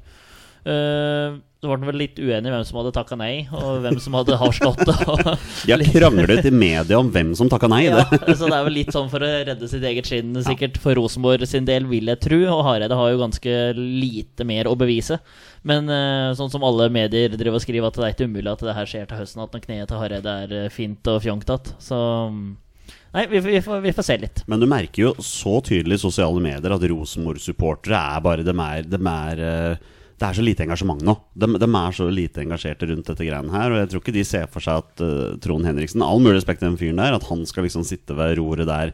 Eh, 0.62 1.40
så 1.62 1.70
ble 1.70 1.76
han 1.78 1.90
vel 1.92 2.00
litt 2.02 2.18
uenig 2.18 2.50
i 2.50 2.54
hvem 2.56 2.64
som 2.66 2.80
hadde 2.80 2.92
takka 2.96 3.16
nei, 3.22 3.44
og 3.54 3.84
hvem 3.84 4.00
som 4.02 4.16
hadde 4.18 4.34
avslått 4.34 4.80
det. 4.82 4.96
De 5.06 5.76
har 5.76 5.84
kranglet 5.94 6.48
i 6.50 6.52
media 6.54 6.98
om 6.98 7.12
hvem 7.14 7.36
som 7.38 7.52
takka 7.54 7.70
nei. 7.70 7.84
ja, 7.86 8.02
så 8.40 8.50
det 8.50 8.58
er 8.58 8.66
vel 8.66 8.78
litt 8.80 8.90
sånn 8.96 9.12
for 9.12 9.22
å 9.22 9.30
redde 9.46 9.70
sitt 9.70 9.86
eget 9.86 10.10
skinn, 10.10 10.34
sikkert 10.42 10.80
for 10.82 10.98
Rosenborg 10.98 11.46
sin 11.50 11.70
del, 11.70 11.86
vil 11.92 12.10
jeg 12.10 12.22
tro. 12.26 12.40
Og 12.56 12.64
Hareide 12.66 12.98
har 12.98 13.14
jo 13.14 13.22
ganske 13.22 13.54
lite 13.78 14.50
mer 14.50 14.72
å 14.72 14.74
bevise. 14.74 15.20
Men 15.62 15.86
eh, 15.94 16.32
sånn 16.40 16.50
som 16.50 16.66
alle 16.66 16.90
medier 16.94 17.38
driver 17.38 17.62
og 17.62 17.66
skriver, 17.68 17.94
at 17.94 18.02
det 18.02 18.10
er 18.10 18.18
ikke 18.18 18.30
umulig 18.32 18.54
at 18.56 18.66
det 18.66 18.78
her 18.80 18.92
skjer 18.96 19.06
til 19.06 19.22
høsten, 19.22 19.46
at 19.46 19.54
når 19.54 19.66
kneet 19.68 19.94
til 19.94 20.02
Hareide 20.02 20.36
er 20.48 20.58
eh, 20.64 20.74
fint 20.74 21.14
og 21.14 21.22
fjongt. 21.22 21.74
Så 21.78 22.02
mm, 22.34 22.44
Nei, 23.12 23.26
vi, 23.28 23.42
vi, 23.44 23.58
får, 23.62 23.82
vi 23.84 23.92
får 23.94 24.06
se 24.08 24.16
litt. 24.18 24.46
Men 24.50 24.62
du 24.62 24.66
merker 24.72 25.10
jo 25.12 25.16
så 25.22 25.60
tydelig 25.62 26.00
i 26.00 26.06
sosiale 26.08 26.42
medier 26.42 26.74
at 26.74 26.90
Rosenborg-supportere 26.90 28.02
er 28.16 28.22
bare 28.24 28.46
dem 28.48 28.62
er, 28.64 28.86
dem 28.88 29.10
er 29.12 29.42
Det 30.22 30.28
er 30.28 30.38
så 30.38 30.44
lite 30.46 30.62
engasjement 30.68 31.02
nå. 31.02 31.16
De, 31.34 31.48
er 31.58 31.96
så 31.98 32.06
lite 32.14 32.44
engasjerte 32.44 32.86
rundt 32.92 33.08
dette 33.10 33.26
greiene 33.26 33.56
her. 33.56 33.74
Og 33.74 33.80
jeg 33.80 33.90
tror 33.90 34.04
ikke 34.04 34.14
de 34.14 34.26
ser 34.28 34.52
for 34.54 34.62
seg 34.62 34.84
at 34.84 35.02
uh, 35.02 35.40
Trond 35.42 35.66
Henriksen 35.66 36.04
All 36.06 36.22
mulig 36.22 36.36
respekt 36.38 36.62
til 36.62 36.70
den 36.70 36.78
fyren 36.78 37.02
der, 37.02 37.16
at 37.18 37.26
han 37.26 37.42
skal 37.50 37.66
liksom 37.66 37.86
sitte 37.88 38.14
ved 38.18 38.36
roret 38.38 38.70
der 38.70 38.94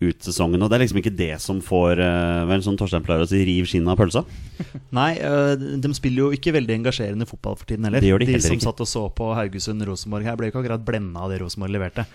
ut 0.00 0.24
sesongen. 0.24 0.62
Og 0.64 0.70
det 0.72 0.78
er 0.78 0.82
liksom 0.86 1.00
ikke 1.02 1.12
det 1.16 1.34
som 1.44 1.60
får 1.64 2.00
uh, 2.00 2.46
Vel, 2.48 2.64
som 2.64 2.78
Torstein 2.80 3.04
pleier 3.04 3.26
å 3.26 3.28
si, 3.28 3.42
riv 3.44 3.68
skinnet 3.68 3.92
av 3.92 4.00
pølsa. 4.00 4.22
Nei, 4.96 5.10
uh, 5.20 5.52
de 5.56 5.90
spiller 5.98 6.24
jo 6.24 6.38
ikke 6.38 6.54
veldig 6.56 6.78
engasjerende 6.78 7.28
fotball 7.28 7.58
for 7.60 7.68
tiden 7.68 7.88
heller. 7.88 8.00
Det 8.00 8.08
gjør 8.08 8.24
de 8.24 8.28
heller 8.30 8.44
som 8.46 8.56
ikke. 8.56 8.68
satt 8.70 8.80
og 8.86 8.88
så 8.88 9.02
på 9.20 9.28
Haugesund-Rosenborg 9.36 10.30
her, 10.30 10.38
ble 10.40 10.48
jo 10.48 10.54
ikke 10.54 10.62
akkurat 10.62 10.86
blenda 10.88 11.26
av 11.26 11.34
det 11.34 11.42
Rosenborg 11.42 11.74
leverte. 11.76 12.06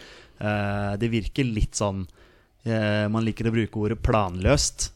Det 0.98 1.10
virker 1.14 1.46
litt 1.46 1.78
sånn 1.78 2.00
Man 2.66 3.22
liker 3.22 3.46
å 3.46 3.52
bruke 3.54 3.78
ordet 3.78 4.00
planløst. 4.02 4.88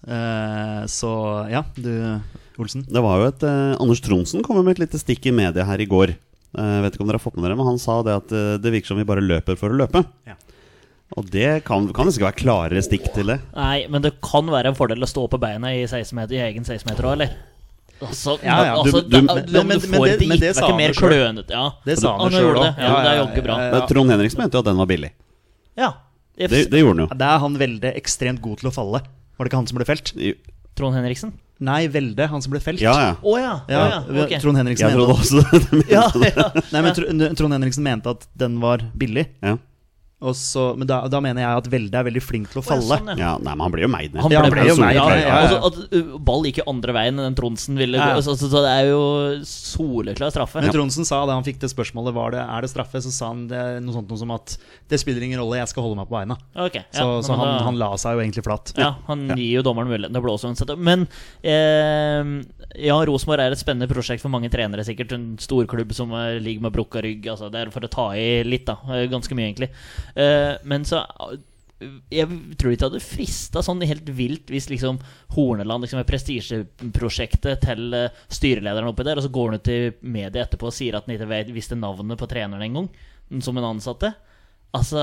Så 0.90 1.12
ja, 1.52 1.62
du 1.78 1.92
Olsen. 2.62 2.86
Det 2.88 3.02
var 3.04 3.20
jo 3.22 3.28
et 3.32 3.44
eh, 3.44 3.76
Anders 3.82 4.02
Tronsen 4.06 4.44
kom 4.46 4.60
med 4.64 4.76
et 4.78 4.84
lite 4.86 5.00
stikk 5.02 5.26
i 5.28 5.32
media 5.36 5.66
her 5.68 5.82
i 5.82 5.86
går. 5.90 6.16
Eh, 6.56 6.72
Jeg 6.78 6.84
vet 6.86 6.94
ikke 6.96 7.02
om 7.04 7.08
dere 7.12 7.20
har 7.20 7.26
fått 7.26 7.36
med 7.36 7.44
dere, 7.50 7.58
men 7.60 7.66
han 7.68 7.80
sa 7.82 8.02
det 8.06 8.16
at 8.16 8.32
eh, 8.32 8.58
det 8.64 8.72
virker 8.72 8.88
som 8.94 8.98
vi 9.02 9.04
bare 9.08 9.24
løper 9.26 9.58
for 9.60 9.70
å 9.74 9.80
løpe. 9.80 10.06
Ja. 10.28 10.36
Og 11.16 11.28
det 11.30 11.64
kan, 11.68 11.86
kan 11.94 12.08
ikke 12.10 12.26
være 12.26 12.40
klarere 12.40 12.82
stikk 12.84 13.12
til 13.14 13.28
det. 13.34 13.40
Nei, 13.56 13.86
men 13.92 14.02
det 14.02 14.16
kan 14.26 14.48
være 14.50 14.72
en 14.72 14.76
fordel 14.78 15.04
å 15.06 15.08
stå 15.10 15.28
på 15.32 15.38
beina 15.40 15.70
i, 15.76 15.84
16 15.86 16.16
meter, 16.18 16.34
i 16.36 16.42
egen 16.48 16.64
16-meter 16.66 17.06
òg, 17.06 17.14
eller? 17.20 17.36
Altså, 18.04 18.34
Ja, 18.44 18.56
ja, 18.66 18.72
altså 18.76 19.00
du- 19.06 19.08
du- 19.08 19.28
da- 19.28 19.36
du, 19.46 19.52
men- 19.54 19.80
du 19.80 19.88
men 19.88 20.00
får 20.00 20.06
det- 20.20 20.28
men 20.28 20.40
det 20.42 20.56
sa 20.58 20.68
han 20.68 20.80
klønete 20.98 21.54
Ja, 21.56 21.70
Det 21.86 21.98
sa 22.00 22.18
han 22.18 22.32
sjøl 22.34 22.56
òg. 22.58 22.64
det. 22.66 22.72
Ja, 22.84 22.96
det 23.04 23.12
er 23.14 23.20
jogge 23.22 23.44
bra. 23.46 23.56
Men 23.72 23.88
Trond 23.88 24.12
Henriksen 24.12 24.40
mente 24.42 24.58
jo 24.58 24.60
at 24.60 24.66
den 24.66 24.78
var 24.82 24.86
billig. 24.90 25.12
Ja. 25.78 25.94
Det, 26.36 26.50
det 26.70 26.82
gjorde 26.82 26.98
han 26.98 27.08
jo. 27.08 27.16
Da 27.16 27.36
er 27.36 27.40
han 27.40 27.56
veldig 27.58 27.94
ekstremt 27.96 28.42
god 28.42 28.58
til 28.60 28.68
å 28.70 28.74
falle. 28.76 29.00
Var 29.38 29.46
det 29.46 29.52
ikke 29.52 29.62
han 29.62 29.68
som 29.68 29.78
ble 29.78 29.86
felt? 29.88 30.12
Trond 30.76 30.96
Henriksen? 30.98 31.34
Nei, 31.64 31.86
Velde, 31.88 32.26
han 32.28 32.42
som 32.44 32.52
ble 32.52 32.60
felt. 32.60 32.82
Ja, 32.84 32.94
ja. 33.00 33.12
Oh, 33.24 33.38
ja. 33.40 33.54
Ja, 33.72 33.84
ja. 33.94 34.00
ok. 34.26 34.34
Trond 34.44 34.60
Henriksen 34.60 34.90
Jeg 34.90 34.98
trodde 34.98 35.14
også 35.16 35.40
det. 35.40 35.86
Ja, 35.96 36.04
ja. 36.12 36.50
Nei, 36.74 36.82
men 36.84 37.36
Trond 37.40 37.56
Henriksen 37.56 37.86
mente 37.86 38.12
at 38.12 38.28
den 38.36 38.60
var 38.64 38.84
billig. 39.00 39.30
Ja. 39.40 39.56
Og 40.26 40.34
så, 40.36 40.66
men 40.80 40.90
da, 40.90 41.04
da 41.12 41.20
mener 41.24 41.44
jeg 41.46 41.62
at 41.62 41.68
Velde 41.72 42.00
er 42.02 42.08
veldig 42.10 42.24
flink 42.26 42.50
til 42.52 42.62
å 42.62 42.66
falle. 42.66 42.98
sånn, 43.00 43.12
ja. 43.14 43.18
Ja, 43.22 43.32
nei, 43.38 43.54
men 43.54 43.64
han 43.68 43.74
blir 43.76 43.86
jo 43.86 43.92
meid 43.94 44.14
ned. 44.16 44.22
Han 44.26 44.34
Ja, 44.34 44.42
ble, 44.42 44.50
han 44.50 44.56
ble 44.58 44.66
jo 44.72 44.78
meid, 44.82 44.96
Ja, 44.98 45.06
ja, 45.10 45.18
ja, 45.20 45.28
ja. 45.28 45.38
Altså, 45.46 45.60
at 45.70 45.96
uh, 45.96 46.18
ball 46.32 46.44
gikk 46.50 46.60
jo 46.64 46.66
andre 46.74 46.96
veien 46.98 47.22
enn 47.26 47.38
Tronsen 47.38 47.78
ville 47.80 48.00
Ja. 48.02 48.12
gå. 48.16 48.24
Så, 48.26 48.36
så, 48.42 48.50
så 48.52 48.64
det 48.66 48.72
er 48.74 48.90
jo 48.90 49.02
soleklar 49.46 50.34
straffe. 50.34 50.62
Men 50.66 50.74
Tronsen 50.74 51.06
sa 51.08 51.22
da 51.30 51.36
han 51.38 51.46
fikk 51.46 51.60
det 51.62 51.70
spørsmålet 51.72 52.16
var 52.16 52.36
det, 52.36 52.42
er 52.44 52.66
det 52.66 52.72
straffe, 52.74 53.02
så 53.06 53.12
sa 53.14 53.30
han 53.32 53.46
det, 53.52 53.62
noe 53.86 53.96
sånt 53.96 54.10
noe 54.12 54.20
som 54.22 54.34
at 54.36 54.58
det 54.92 55.00
spiller 55.02 55.24
ingen 55.28 55.40
rolle, 55.44 55.60
jeg 55.62 55.72
skal 55.72 55.86
holde 55.86 56.00
meg 56.02 56.10
på 56.10 56.18
beina. 56.18 56.38
Okay, 56.68 56.84
ja, 56.90 57.00
Så, 57.04 57.22
så 57.30 57.38
han, 57.38 57.48
da- 57.56 57.66
han 57.70 57.80
la 57.82 57.92
seg 58.02 58.18
jo 58.18 58.24
egentlig 58.26 58.46
flatt. 58.46 58.74
Ja, 58.80 58.96
han 59.08 59.28
gir 59.36 59.60
jo 59.60 59.66
dommeren 59.66 59.90
muligheten 59.92 60.16
til 60.16 60.22
å 60.24 60.26
blåse 60.26 60.50
uansett. 60.50 60.74
Men 60.80 61.06
eh, 61.44 62.24
ja, 62.86 62.98
Rosenborg 63.08 63.44
er 63.46 63.56
et 63.56 63.62
spennende 63.62 63.88
prosjekt 63.92 64.24
for 64.24 64.34
mange 64.34 64.50
trenere, 64.54 64.84
sikkert. 64.88 65.14
En 65.16 65.28
storklubb 65.42 65.94
som 65.96 66.12
eh, 66.18 66.38
ligger 66.44 66.66
med 66.68 66.76
brukka 66.76 67.04
rygg. 67.06 67.28
Altså, 67.32 67.50
det 67.54 67.62
er 67.66 67.74
for 67.74 67.86
å 67.86 67.92
ta 67.92 68.08
i 68.18 68.28
litt, 68.48 68.66
da. 68.70 68.78
Eh, 68.92 69.06
Ganske 69.12 69.38
mye, 69.38 69.50
egentlig. 69.52 69.70
Eh, 70.16 70.54
men 70.64 70.86
så 70.88 71.04
jeg 72.10 72.30
tror 72.56 72.72
ikke 72.72 72.80
det 72.80 72.88
hadde 72.88 73.04
frista 73.04 73.60
sånn 73.66 73.82
helt 73.84 74.08
vilt 74.16 74.48
hvis 74.48 74.70
liksom 74.72 74.96
Horneland 75.36 75.84
liksom 75.84 76.00
er 76.00 76.08
prestisjeprosjektet 76.08 77.66
til 77.68 77.94
eh, 77.98 78.10
styrelederen 78.32 78.88
oppi 78.90 79.04
der, 79.06 79.20
og 79.20 79.26
så 79.28 79.32
går 79.36 79.52
han 79.52 79.60
ut 79.60 79.66
til 79.68 79.94
media 80.02 80.46
etterpå 80.46 80.70
og 80.72 80.76
sier 80.76 80.96
at 80.98 81.06
han 81.10 81.18
ikke 81.18 81.56
visste 81.56 81.76
navnet 81.78 82.18
på 82.22 82.30
treneren 82.32 82.64
engang, 82.64 82.88
som 83.44 83.58
en 83.60 83.68
ansatte. 83.76 84.14
Altså 84.76 85.02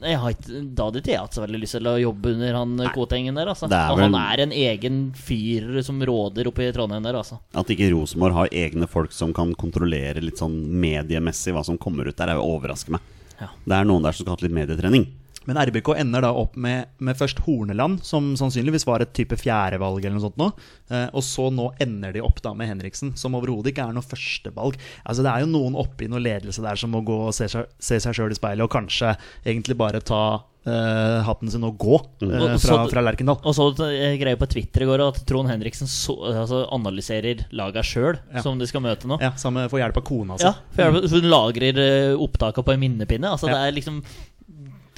jeg 0.00 0.16
har 0.16 0.32
ikke, 0.32 0.60
Da 0.72 0.86
hadde 0.86 1.00
ikke 1.02 1.10
jeg 1.12 1.20
hatt 1.20 1.34
så 1.36 1.42
veldig 1.44 1.58
lyst 1.60 1.74
til 1.76 1.88
å 1.90 1.98
jobbe 2.00 2.30
under 2.32 2.56
han 2.56 2.70
Kotengen 2.94 3.36
der. 3.36 3.50
Altså. 3.52 3.66
Er 3.68 3.96
vel- 3.96 4.06
han 4.06 4.14
er 4.16 4.42
en 4.46 4.52
egen 4.56 5.00
fyr 5.12 5.82
som 5.84 6.00
råder 6.00 6.48
oppe 6.48 6.64
i 6.64 6.72
Trondheim 6.72 7.02
der, 7.04 7.18
altså. 7.20 7.36
At 7.54 7.68
ikke 7.68 7.90
Rosenborg 7.92 8.32
har 8.32 8.48
egne 8.48 8.88
folk 8.88 9.12
som 9.12 9.34
kan 9.36 9.52
kontrollere 9.54 10.22
litt 10.24 10.38
sånn 10.40 10.56
mediemessig 10.80 11.52
hva 11.52 11.64
som 11.64 11.76
kommer 11.76 12.08
ut 12.08 12.16
der, 12.16 12.28
er 12.32 12.40
jo 12.40 12.48
overraskende. 12.48 13.00
Ja. 13.40 13.50
Det 13.64 13.78
er 13.78 13.88
noen 13.88 14.04
der 14.04 14.16
som 14.16 14.26
skal 14.26 14.36
ha 14.36 14.46
litt 14.46 14.56
medietrening. 14.56 15.08
Men 15.48 15.56
RBK 15.56 15.94
ender 15.96 16.22
da 16.22 16.30
opp 16.36 16.56
med, 16.60 16.90
med 17.00 17.16
først 17.16 17.40
Horneland, 17.46 18.02
som 18.04 18.34
sannsynligvis 18.36 18.84
var 18.86 19.00
et 19.00 19.14
type 19.16 19.38
fjerdevalg, 19.40 20.04
eller 20.04 20.18
noe 20.18 20.26
sånt 20.26 20.40
nå. 20.40 20.50
Eh, 20.92 21.06
og 21.16 21.24
så 21.24 21.48
nå 21.54 21.70
ender 21.80 22.12
de 22.14 22.22
opp 22.24 22.42
da 22.44 22.52
med 22.56 22.68
Henriksen, 22.68 23.14
som 23.18 23.34
overhodet 23.38 23.72
ikke 23.72 23.88
er 23.88 23.96
noe 23.96 24.04
førstevalg. 24.04 24.76
Altså 25.02 25.24
Det 25.24 25.32
er 25.32 25.46
jo 25.46 25.50
noen 25.54 25.78
oppe 25.80 26.04
i 26.04 26.10
noe 26.12 26.20
ledelse 26.22 26.62
der 26.64 26.78
som 26.80 26.92
må 26.92 27.00
gå 27.08 27.16
og 27.30 27.34
se 27.36 27.48
seg, 27.50 27.72
se 27.80 27.98
seg 28.04 28.18
sjøl 28.18 28.36
i 28.36 28.38
speilet, 28.38 28.66
og 28.66 28.74
kanskje 28.74 29.14
egentlig 29.40 29.78
bare 29.80 30.04
ta 30.04 30.22
eh, 30.66 31.20
hatten 31.26 31.50
sin 31.52 31.64
og 31.66 31.78
gå 31.80 31.96
eh, 32.26 32.34
Og 32.36 32.56
fra, 32.62 32.80
fra 32.90 33.04
Lerkendal. 33.04 33.38
Og 33.46 33.56
så 33.56 33.68
eh, 33.88 34.16
greier 34.20 34.40
på 34.40 34.48
Twitter 34.50 34.84
i 34.84 34.88
går 34.90 35.04
at 35.06 35.20
Trond 35.28 35.50
Henriksen 35.50 35.90
så, 35.90 36.16
altså, 36.32 36.64
analyserer 36.74 37.46
laga 37.56 37.84
sjøl, 37.86 38.18
Ja. 38.34 38.42
som 38.44 38.58
de 38.60 38.68
skal 38.68 38.84
møte 38.84 39.08
nå. 39.10 39.20
Ja, 39.22 39.32
Samme 39.40 39.68
får 39.72 39.84
hjelp 39.84 40.00
av 40.02 40.06
kona 40.06 40.38
si. 40.40 40.48
Ja, 40.48 40.90
hun 40.90 41.30
lagrer 41.30 41.80
uh, 41.80 42.20
opptaka 42.22 42.64
på 42.66 42.74
en 42.74 42.82
minnepinne. 42.82 43.30
Altså, 43.32 43.48
Ja. 43.50 43.56
det 43.56 43.68
er 43.68 43.78
liksom 43.80 44.02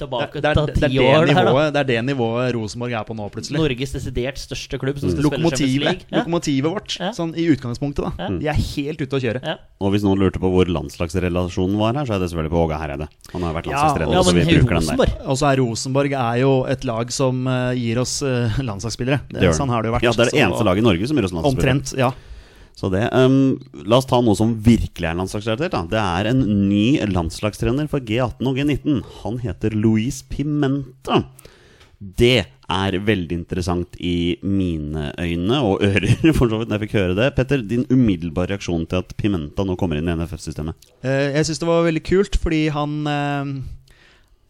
tilbake 0.01 0.41
det, 0.41 0.41
det, 0.41 0.53
til 0.73 0.81
det, 0.81 0.89
ti 0.89 0.97
det, 0.97 1.03
år. 1.05 1.25
det 1.29 1.35
her, 1.37 1.45
da. 1.45 1.63
det 1.75 1.81
er 1.83 1.87
det 1.91 1.97
nivået 2.09 2.53
Rosenborg 2.55 2.95
er 2.97 3.03
på 3.07 3.15
nå, 3.17 3.27
plutselig. 3.33 3.59
Norges 3.61 3.91
desidert 3.95 4.39
største 4.41 4.79
klubb 4.81 4.97
som 4.99 5.11
skal 5.11 5.21
spille 5.21 5.29
Champions 5.29 5.61
Lokomotivet, 5.61 5.83
League. 5.85 6.07
Ja. 6.09 6.17
lokomotivet 6.19 6.71
vårt, 6.73 6.95
Ja. 6.99 7.11
sånn 7.13 7.33
i 7.37 7.45
utgangspunktet. 7.53 8.03
da 8.03 8.11
Ja. 8.25 8.29
De 8.39 8.47
er 8.49 8.59
helt 8.59 9.01
ute 9.01 9.15
å 9.15 9.21
kjøre. 9.21 9.43
Ja. 9.45 9.55
Og 9.83 9.91
hvis 9.93 10.03
noen 10.03 10.19
lurte 10.19 10.39
på 10.41 10.49
hvor 10.49 10.65
landslagsrelasjonen 10.65 11.77
var 11.77 11.93
her, 11.99 12.05
så 12.09 12.15
er 12.15 12.19
det 12.23 12.29
selvfølgelig 12.31 12.53
på 12.55 12.61
Åge 12.65 12.79
Hereide. 12.81 13.07
Han 13.33 13.41
har 13.43 13.53
vært 13.53 13.67
landslagstrener, 13.71 14.13
Ja, 14.13 14.23
så 14.23 14.33
vi 14.33 14.45
bruker 14.47 14.57
den 14.57 14.67
der. 14.67 14.97
Rosenborg 14.97 15.27
Og 15.27 15.37
så 15.37 15.51
er 15.51 15.57
Rosenborg 15.61 16.11
er 16.13 16.37
jo 16.41 16.53
et 16.65 16.83
lag 16.85 17.11
som 17.11 17.47
eh, 17.47 17.73
gir 17.75 17.99
oss 17.99 18.21
eh, 18.21 18.59
landslagsspillere. 18.63 19.21
Det, 19.29 19.39
Det 19.41 19.53
sånn 19.55 19.69
har 19.69 19.81
det 19.83 19.89
jo 19.91 19.97
vært. 19.99 20.03
Ja, 20.03 20.11
det 20.11 20.27
er 20.27 20.31
det 20.31 20.41
eneste 20.41 20.63
laget 20.65 20.83
i 20.83 20.87
Norge 20.89 21.07
som 21.07 21.17
gir 21.17 21.25
oss 21.29 21.33
landslagsspillere. 21.33 21.79
Omtrent, 21.79 21.97
ja. 21.99 22.11
Så 22.77 22.89
det, 22.93 23.05
um, 23.13 23.59
La 23.85 23.99
oss 23.99 24.07
ta 24.09 24.19
noe 24.23 24.37
som 24.37 24.55
virkelig 24.65 25.09
er 25.09 25.17
landslagsrelatert. 25.19 25.91
Det 25.91 26.01
er 26.01 26.31
en 26.31 26.41
ny 26.69 26.97
landslagstrener 27.11 27.89
for 27.91 28.03
G18 28.03 28.49
og 28.49 28.57
G19. 28.57 29.03
Han 29.21 29.39
heter 29.43 29.75
Luis 29.77 30.23
Pimenta. 30.29 31.23
Det 32.03 32.41
er 32.73 32.97
veldig 33.05 33.35
interessant 33.37 33.95
i 34.01 34.35
mine 34.43 35.11
øyne 35.21 35.59
og 35.63 35.83
ører, 35.85 36.09
for 36.37 36.49
så 36.49 36.59
vidt, 36.59 36.73
jeg 36.73 36.83
fikk 36.83 36.97
høre 36.97 37.17
det. 37.19 37.29
Petter, 37.37 37.63
din 37.67 37.85
umiddelbare 37.91 38.55
reaksjon 38.55 38.87
til 38.89 39.03
at 39.03 39.13
Pimenta 39.19 39.65
nå 39.67 39.77
kommer 39.79 39.99
inn 39.99 40.09
i 40.09 40.17
NFF-systemet? 40.17 40.89
Eh, 41.05 41.29
jeg 41.37 41.47
syns 41.47 41.61
det 41.61 41.69
var 41.69 41.87
veldig 41.87 42.03
kult, 42.09 42.39
fordi 42.41 42.65
han 42.73 42.97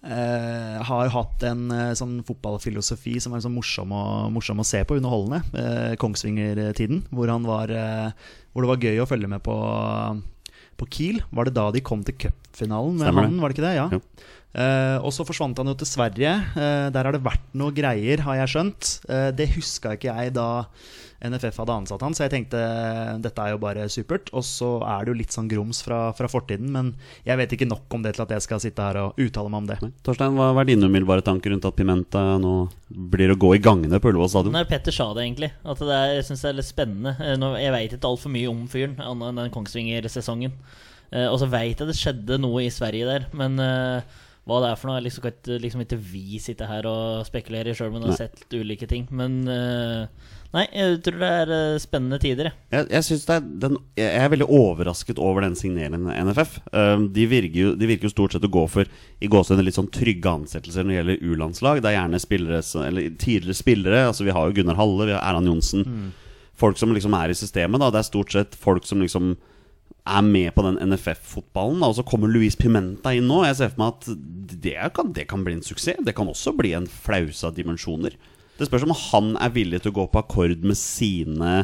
eh, 0.04 0.78
har 0.84 1.12
hatt 1.14 1.46
en 1.48 1.66
uh, 1.72 1.96
sånn 1.98 2.20
fotballfilosofi 2.28 3.16
som 3.24 3.36
er 3.36 3.44
sånn 3.44 3.56
morsom, 3.56 3.94
å, 3.96 4.04
morsom 4.34 4.62
å 4.62 4.68
se 4.68 4.84
på, 4.88 5.00
underholdende. 5.00 5.42
Uh, 5.56 5.96
Kongsvinger-tiden, 6.02 7.06
hvor, 7.14 7.32
hvor 7.32 7.74
det 7.74 8.72
var 8.74 8.88
gøy 8.88 9.02
å 9.04 9.10
følge 9.10 9.32
med 9.32 9.44
på, 9.46 9.58
på 10.80 10.90
Kiel. 10.94 11.24
Var 11.32 11.50
det 11.50 11.58
da 11.58 11.70
de 11.74 11.84
kom 11.86 12.06
til 12.08 12.18
cupfinalen 12.28 13.00
med 13.02 13.20
han? 13.20 13.40
Var 13.42 13.52
det 13.52 13.58
ikke 13.58 13.68
det? 13.68 13.76
Ja. 13.80 13.90
Jo. 13.94 14.02
Eh, 14.54 14.98
og 15.02 15.10
så 15.16 15.26
forsvant 15.26 15.58
han 15.58 15.72
jo 15.72 15.78
til 15.80 15.90
Sverige. 15.90 16.34
Uh, 16.54 16.90
der 16.94 17.08
har 17.08 17.16
det 17.16 17.24
vært 17.26 17.46
noe 17.58 17.74
greier, 17.74 18.22
har 18.22 18.44
jeg 18.44 18.54
skjønt. 18.54 18.92
Uh, 19.10 19.32
det 19.34 19.50
huska 19.56 19.96
ikke 19.98 20.14
jeg 20.14 20.36
da 20.36 20.50
NFF 21.24 21.62
hadde 21.62 21.76
ansatt 21.80 22.02
han, 22.04 22.12
så 22.12 22.26
jeg 22.26 22.34
tenkte 22.34 22.60
dette 23.24 23.40
er 23.40 23.54
jo 23.54 23.60
bare 23.64 23.88
supert. 23.92 24.28
Og 24.36 24.44
så 24.46 24.76
er 24.84 25.06
det 25.06 25.14
jo 25.14 25.18
litt 25.22 25.34
sånn 25.34 25.48
grums 25.50 25.80
fra, 25.86 26.02
fra 26.18 26.28
fortiden, 26.30 26.68
men 26.74 26.92
jeg 27.26 27.40
vet 27.40 27.56
ikke 27.56 27.70
nok 27.70 27.96
om 27.96 28.04
det 28.04 28.14
til 28.18 28.26
at 28.26 28.34
jeg 28.36 28.46
skal 28.46 28.62
sitte 28.62 28.84
her 28.84 29.00
og 29.06 29.22
uttale 29.24 29.50
meg 29.54 29.64
om 29.64 29.70
det. 29.72 29.78
Torstein, 30.06 30.36
hva 30.36 30.52
er 30.52 30.70
dine 30.70 30.90
umiddelbare 30.92 31.24
tanker 31.26 31.56
rundt 31.56 31.66
at 31.70 31.78
Pimenta 31.80 32.26
nå 32.44 32.54
blir 33.14 33.32
å 33.34 33.40
gå 33.40 33.54
i 33.56 33.64
gangene 33.64 34.02
på 34.04 34.12
Ullevål 34.12 34.34
stadion? 34.36 34.58
Nei, 34.58 34.68
Petter 34.70 34.96
sa 34.96 35.10
det 35.16 35.24
egentlig. 35.24 35.54
At 35.64 35.80
det 35.80 35.96
er, 35.96 36.18
jeg 36.20 36.28
syns 36.28 36.44
det 36.44 36.52
er 36.52 36.60
litt 36.60 36.70
spennende. 36.70 37.16
Nå, 37.40 37.54
jeg 37.62 37.76
veit 37.78 37.96
ikke 37.96 38.12
altfor 38.12 38.36
mye 38.36 38.52
om 38.52 38.66
fyren, 38.70 39.00
annet 39.00 39.32
enn 39.32 39.42
den 39.46 39.56
Kongsvinger-sesongen. 39.56 40.60
Eh, 41.14 41.30
og 41.30 41.40
så 41.40 41.48
veit 41.48 41.80
jeg 41.80 41.88
det 41.88 41.98
skjedde 41.98 42.42
noe 42.44 42.68
i 42.68 42.74
Sverige 42.74 43.08
der, 43.08 43.32
men 43.32 43.56
hva 44.44 44.60
det 44.60 44.70
er 44.74 44.80
for 44.80 44.90
noe, 44.90 45.00
Jeg 45.00 45.06
liksom, 45.08 45.24
kan 45.24 45.60
liksom 45.64 45.82
ikke 45.86 45.98
vi 46.04 46.40
sitte 46.44 46.68
her 46.68 46.88
og 46.90 47.24
spekulere 47.28 47.72
i 47.72 47.78
sjøl 47.78 47.94
om 47.94 48.02
vi 48.02 48.10
har 48.10 48.18
sett 48.20 48.42
ulike 48.52 48.88
ting. 48.92 49.06
Men 49.16 49.38
uh, 49.48 50.04
nei, 50.52 50.66
jeg 50.68 50.98
tror 51.06 51.22
det 51.22 51.30
er 51.38 51.54
uh, 51.54 51.80
spennende 51.80 52.20
tider, 52.20 52.50
jeg. 52.50 52.58
Jeg, 52.76 52.90
jeg, 52.92 53.20
er 53.32 53.46
den, 53.64 53.78
jeg 53.96 54.10
er 54.20 54.34
veldig 54.34 54.50
overrasket 54.52 55.22
over 55.24 55.48
den 55.48 55.56
signeringen 55.56 56.12
NFF. 56.12 56.58
Um, 56.76 57.08
de, 57.16 57.30
virker 57.32 57.56
jo, 57.62 57.72
de 57.80 57.88
virker 57.88 58.10
jo 58.10 58.12
stort 58.12 58.36
sett 58.36 58.44
å 58.44 58.52
gå 58.52 58.66
for 58.74 58.92
i 59.24 59.32
gåsehudene 59.32 59.70
litt 59.70 59.80
sånn 59.80 59.92
trygge 59.96 60.36
ansettelser 60.36 60.84
når 60.84 60.92
det 60.92 61.00
gjelder 61.00 61.24
U-landslag. 61.32 61.80
Det 61.80 61.94
er 61.94 61.98
gjerne 62.02 62.24
spillere, 62.26 62.62
eller 62.84 63.18
tidligere 63.24 63.62
spillere. 63.62 64.04
Altså 64.12 64.28
Vi 64.28 64.36
har 64.36 64.50
jo 64.50 64.60
Gunnar 64.60 64.82
Halle, 64.82 65.08
vi 65.08 65.16
har 65.16 65.24
Erland 65.24 65.54
Johnsen. 65.54 66.12
Folk 66.60 66.76
som 66.78 66.92
liksom 66.92 67.16
er 67.16 67.32
i 67.32 67.40
systemet. 67.40 67.80
da 67.80 67.94
Det 67.96 68.04
er 68.04 68.12
stort 68.12 68.36
sett 68.36 68.60
folk 68.60 68.84
som 68.86 69.00
liksom 69.00 69.38
er 70.04 70.26
med 70.26 70.52
på 70.56 70.66
den 70.66 70.80
NFF-fotballen. 70.90 71.84
Og 71.86 71.96
så 71.98 72.06
kommer 72.08 72.32
Luis 72.32 72.58
Pimenta 72.60 73.14
inn 73.16 73.30
nå. 73.30 73.44
Jeg 73.48 73.60
ser 73.60 73.74
for 73.74 73.84
meg 73.84 73.96
at 73.96 74.10
det 74.64 74.76
kan, 74.96 75.14
det 75.16 75.28
kan 75.32 75.46
bli 75.46 75.58
en 75.58 75.66
suksess. 75.66 76.02
Det 76.04 76.16
kan 76.18 76.30
også 76.30 76.56
bli 76.58 76.74
en 76.78 76.90
flause 76.90 77.48
av 77.48 77.56
dimensjoner. 77.58 78.18
Det 78.60 78.68
spørs 78.70 78.86
om 78.86 78.94
han 79.10 79.34
er 79.42 79.56
villig 79.56 79.82
til 79.82 79.94
å 79.94 80.00
gå 80.02 80.10
på 80.12 80.22
akkord 80.22 80.68
med 80.68 80.78
sine 80.78 81.64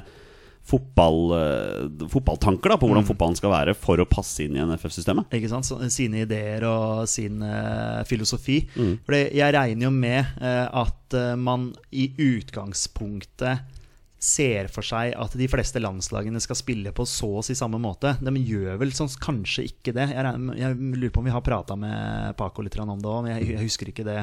fotball, 0.70 1.20
eh, 1.34 2.08
fotballtanker 2.12 2.70
da, 2.70 2.78
på 2.78 2.90
hvordan 2.90 3.08
fotballen 3.08 3.38
skal 3.38 3.54
være 3.54 3.74
for 3.78 4.02
å 4.02 4.08
passe 4.10 4.44
inn 4.46 4.58
i 4.58 4.62
NFF-systemet. 4.62 5.32
Ikke 5.38 5.50
sant? 5.52 5.68
Så, 5.68 5.80
sine 5.94 6.24
ideer 6.26 6.66
og 6.70 7.08
sin 7.10 7.42
uh, 7.42 8.04
filosofi. 8.10 8.62
Mm. 8.76 8.94
For 9.06 9.18
jeg 9.18 9.56
regner 9.56 9.88
jo 9.88 9.94
med 9.96 10.22
uh, 10.42 10.68
at 10.84 11.18
eh, 11.18 11.34
man 11.40 11.72
i 11.90 12.12
utgangspunktet 12.14 13.79
ser 14.20 14.68
for 14.68 14.84
seg 14.84 15.14
at 15.16 15.36
de 15.40 15.48
fleste 15.48 15.80
landslagene 15.80 16.42
skal 16.44 16.58
spille 16.60 16.92
på 16.96 17.06
så 17.08 17.30
å 17.40 17.44
si 17.46 17.56
samme 17.56 17.80
måte. 17.82 18.18
De 18.20 18.34
gjør 18.36 18.80
vel 18.82 18.92
sånn, 18.96 19.12
kanskje 19.24 19.70
ikke 19.70 19.94
det. 19.96 20.10
Jeg, 20.12 20.34
jeg 20.60 20.80
lurer 20.92 21.14
på 21.16 21.24
om 21.24 21.30
vi 21.30 21.36
har 21.36 21.46
prata 21.46 21.78
med 21.80 22.36
Paco 22.40 22.66
litt 22.66 22.76
om 22.84 23.00
det 23.00 23.10
òg, 23.10 23.24
men 23.26 23.38
jeg, 23.38 23.54
jeg 23.56 23.70
husker 23.70 23.94
ikke 23.94 24.08
det 24.08 24.20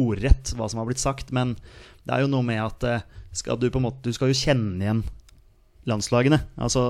ordrett, 0.00 0.54
hva 0.54 0.68
som 0.70 0.80
har 0.80 0.88
blitt 0.88 1.02
sagt. 1.02 1.34
Men 1.34 1.56
det 2.06 2.14
er 2.14 2.24
jo 2.24 2.30
noe 2.30 2.46
med 2.46 2.62
at 2.62 2.86
eh, 2.88 3.04
skal 3.34 3.58
du, 3.58 3.68
måte, 3.82 4.02
du 4.06 4.14
skal 4.14 4.30
jo 4.30 4.38
kjenne 4.38 4.78
igjen 4.82 5.04
landslagene. 5.88 6.38
Altså 6.60 6.82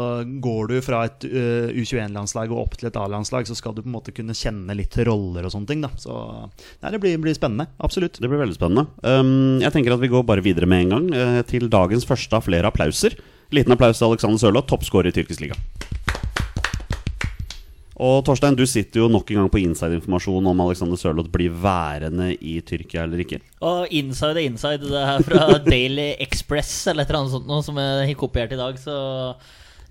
Går 0.45 0.71
du 0.71 0.77
fra 0.85 1.05
et 1.09 1.27
uh, 1.27 1.71
U21-landslag 1.75 2.53
og 2.55 2.63
opp 2.65 2.77
til 2.79 2.91
et 2.91 2.99
A-landslag, 3.01 3.49
så 3.49 3.57
skal 3.59 3.75
du 3.75 3.83
på 3.83 3.91
en 3.91 3.97
måte 3.97 4.15
kunne 4.15 4.37
kjenne 4.39 4.77
litt 4.79 4.97
roller 5.07 5.47
og 5.47 5.55
sånne 5.55 5.71
ting. 5.71 5.85
da 5.85 5.91
Så 6.01 6.15
nei, 6.15 6.93
det 6.95 7.01
blir, 7.03 7.19
blir 7.23 7.37
spennende. 7.37 7.69
Absolutt. 7.85 8.21
Det 8.21 8.31
blir 8.31 8.43
veldig 8.43 8.59
spennende. 8.59 8.89
Um, 9.03 9.61
jeg 9.65 9.75
tenker 9.75 9.97
at 9.97 10.05
vi 10.05 10.13
går 10.13 10.27
bare 10.29 10.45
videre 10.45 10.71
med 10.71 10.87
en 10.87 10.95
gang 10.97 11.11
uh, 11.15 11.43
til 11.49 11.71
dagens 11.73 12.07
første 12.09 12.39
av 12.39 12.47
flere 12.47 12.71
applauser. 12.71 13.19
Liten 13.55 13.75
applaus 13.75 14.01
til 14.01 14.11
Alexander 14.11 14.41
Sørloth, 14.41 14.71
toppskårer 14.71 15.13
i 15.13 15.17
tyrkisk 15.19 15.45
liga. 15.45 15.59
Og 17.95 18.25
Torstein, 18.27 18.57
du 18.59 18.65
sitter 18.67 19.05
jo 19.05 19.09
nok 19.13 19.29
en 19.31 19.45
gang 19.45 19.51
på 19.53 19.61
inside-informasjon 19.63 20.49
om 20.51 20.63
Alexander 20.65 20.99
Sørloth 20.99 21.31
blir 21.31 21.53
værende 21.63 22.33
i 22.35 22.57
Tyrkia 22.67 23.05
eller 23.07 23.23
ikke. 23.23 23.39
Og 23.63 23.93
inside 23.95 24.41
er 24.41 24.49
inside. 24.49 24.89
Det 24.91 25.03
er 25.03 25.27
fra 25.27 25.59
Daily 25.69 26.09
Express 26.25 26.89
eller 26.91 27.05
et 27.05 27.13
eller 27.13 27.23
annet 27.23 27.37
sånt 27.37 27.47
noe 27.51 27.63
som 27.67 27.79
jeg 27.79 28.17
kopierte 28.19 28.25
kopiert 28.25 28.57
i 28.57 28.59
dag, 28.59 28.81
så 28.83 28.97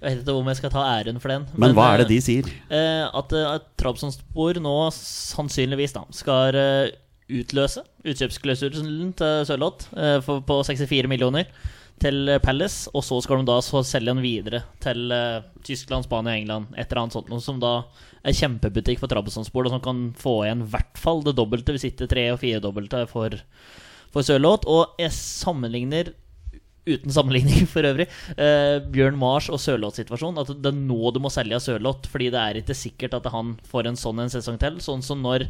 jeg 0.03 0.17
vet 0.17 0.25
ikke 0.25 0.35
om 0.35 0.49
jeg 0.51 0.59
skal 0.59 0.73
ta 0.73 0.83
æren 0.97 1.21
for 1.23 1.31
den. 1.31 1.45
Men 1.55 1.75
hva 1.77 1.93
er 1.93 2.03
det 2.03 2.09
eh, 2.09 2.11
de 2.11 2.19
sier? 2.25 2.49
Eh, 2.67 3.05
at, 3.07 3.35
eh, 3.37 3.53
at 3.55 3.69
Trabzonspor 3.79 4.59
nå 4.59 4.75
sannsynligvis 4.97 5.95
da 5.95 6.03
skal 6.11 6.59
utløse 7.33 7.85
utkjøpsklausulen 8.03 9.13
til 9.15 9.47
Sørloth 9.47 9.87
på 10.27 10.59
64 10.67 11.07
millioner. 11.07 11.47
Til 12.01 12.29
eh, 12.31 12.41
Palace, 12.43 12.89
og 12.93 13.03
så 13.05 13.19
skal 13.23 13.41
de 13.41 13.49
da 13.49 13.59
selge 13.61 14.09
den 14.09 14.23
videre 14.23 14.63
til 14.83 15.13
uh, 15.13 15.43
Tyskland, 15.65 16.07
Spania, 16.07 16.35
England, 16.39 16.73
et 16.75 16.87
eller 16.87 17.03
annet 17.03 17.17
sånt, 17.17 17.29
noe 17.31 17.43
som 17.43 17.61
da 17.61 17.75
er 18.23 18.35
kjempebutikk 18.37 19.01
for 19.01 19.11
Trabzonspor, 19.11 19.67
og 19.67 19.75
som 19.75 19.83
kan 19.83 20.03
få 20.19 20.39
igjen 20.45 20.65
i 20.65 20.71
hvert 20.73 20.99
fall 20.99 21.23
det 21.25 21.35
dobbelte, 21.37 21.75
hvis 21.75 21.87
ikke 21.91 22.09
tre- 22.11 22.29
og 22.33 22.41
firedobbelte 22.41 23.05
for, 23.11 23.37
for 24.13 24.25
Sørloth. 24.25 24.67
Og 24.71 24.99
jeg 25.01 25.15
sammenligner 25.15 26.13
uten 26.83 27.13
sammenligning 27.15 27.67
for 27.73 27.87
øvrig, 27.87 28.09
eh, 28.35 28.77
Bjørn 28.93 29.19
Mars 29.19 29.49
og 29.51 29.61
Sørloth-situasjonen. 29.63 30.41
At 30.43 30.51
det 30.63 30.71
er 30.73 30.81
nå 30.81 31.13
du 31.15 31.21
må 31.23 31.31
selge 31.33 31.59
av 31.59 31.63
Sørloth, 31.63 32.09
fordi 32.11 32.31
det 32.33 32.41
er 32.41 32.59
ikke 32.63 32.77
sikkert 32.77 33.19
at 33.19 33.31
han 33.33 33.55
får 33.69 33.91
en 33.91 33.99
sånn 33.99 34.23
en 34.23 34.33
sesong 34.33 34.59
til. 34.61 34.81
Sånn 34.83 35.05
som 35.05 35.23
når 35.23 35.47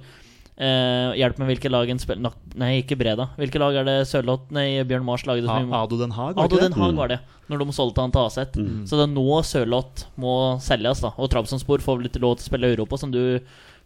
eh, 0.57 1.13
Hjelp 1.17 1.37
meg, 1.41 1.47
hvilke 1.53 1.71
lag 1.71 1.89
en 1.89 1.99
spiller 2.01 2.33
Nei, 2.55 2.81
ikke 2.83 2.97
Breda. 2.99 3.29
Hvilke 3.37 3.59
lag 3.61 3.75
er 3.81 3.83
det 3.87 3.95
Sørloth 4.07 4.51
Nei, 4.53 4.83
Bjørn 4.83 5.03
Mars 5.07 5.25
lagde? 5.25 5.47
A- 5.49 5.59
som- 5.61 5.73
Ado 5.73 5.97
Den 5.97 6.11
Haag, 6.11 6.35
var 6.35 6.45
Ado 6.45 6.59
Den? 6.61 6.73
Haag 6.77 6.95
var 6.95 7.07
det, 7.09 7.19
når 7.49 7.59
de 7.65 7.71
solgte 7.73 8.01
han 8.01 8.11
til 8.11 8.21
Aset. 8.27 8.53
Så 8.87 8.97
det 8.99 9.07
er 9.09 9.13
nå 9.13 9.27
Sørloth 9.43 10.05
må 10.17 10.59
selges, 10.61 11.01
da. 11.01 11.13
Og 11.17 11.29
Trabzonspor 11.29 11.79
får 11.81 11.97
vel 12.01 12.09
ikke 12.11 12.21
lov 12.21 12.37
til 12.37 12.45
å 12.45 12.51
spille 12.51 12.73
Europa, 12.75 12.97
som 12.97 13.11
du 13.11 13.39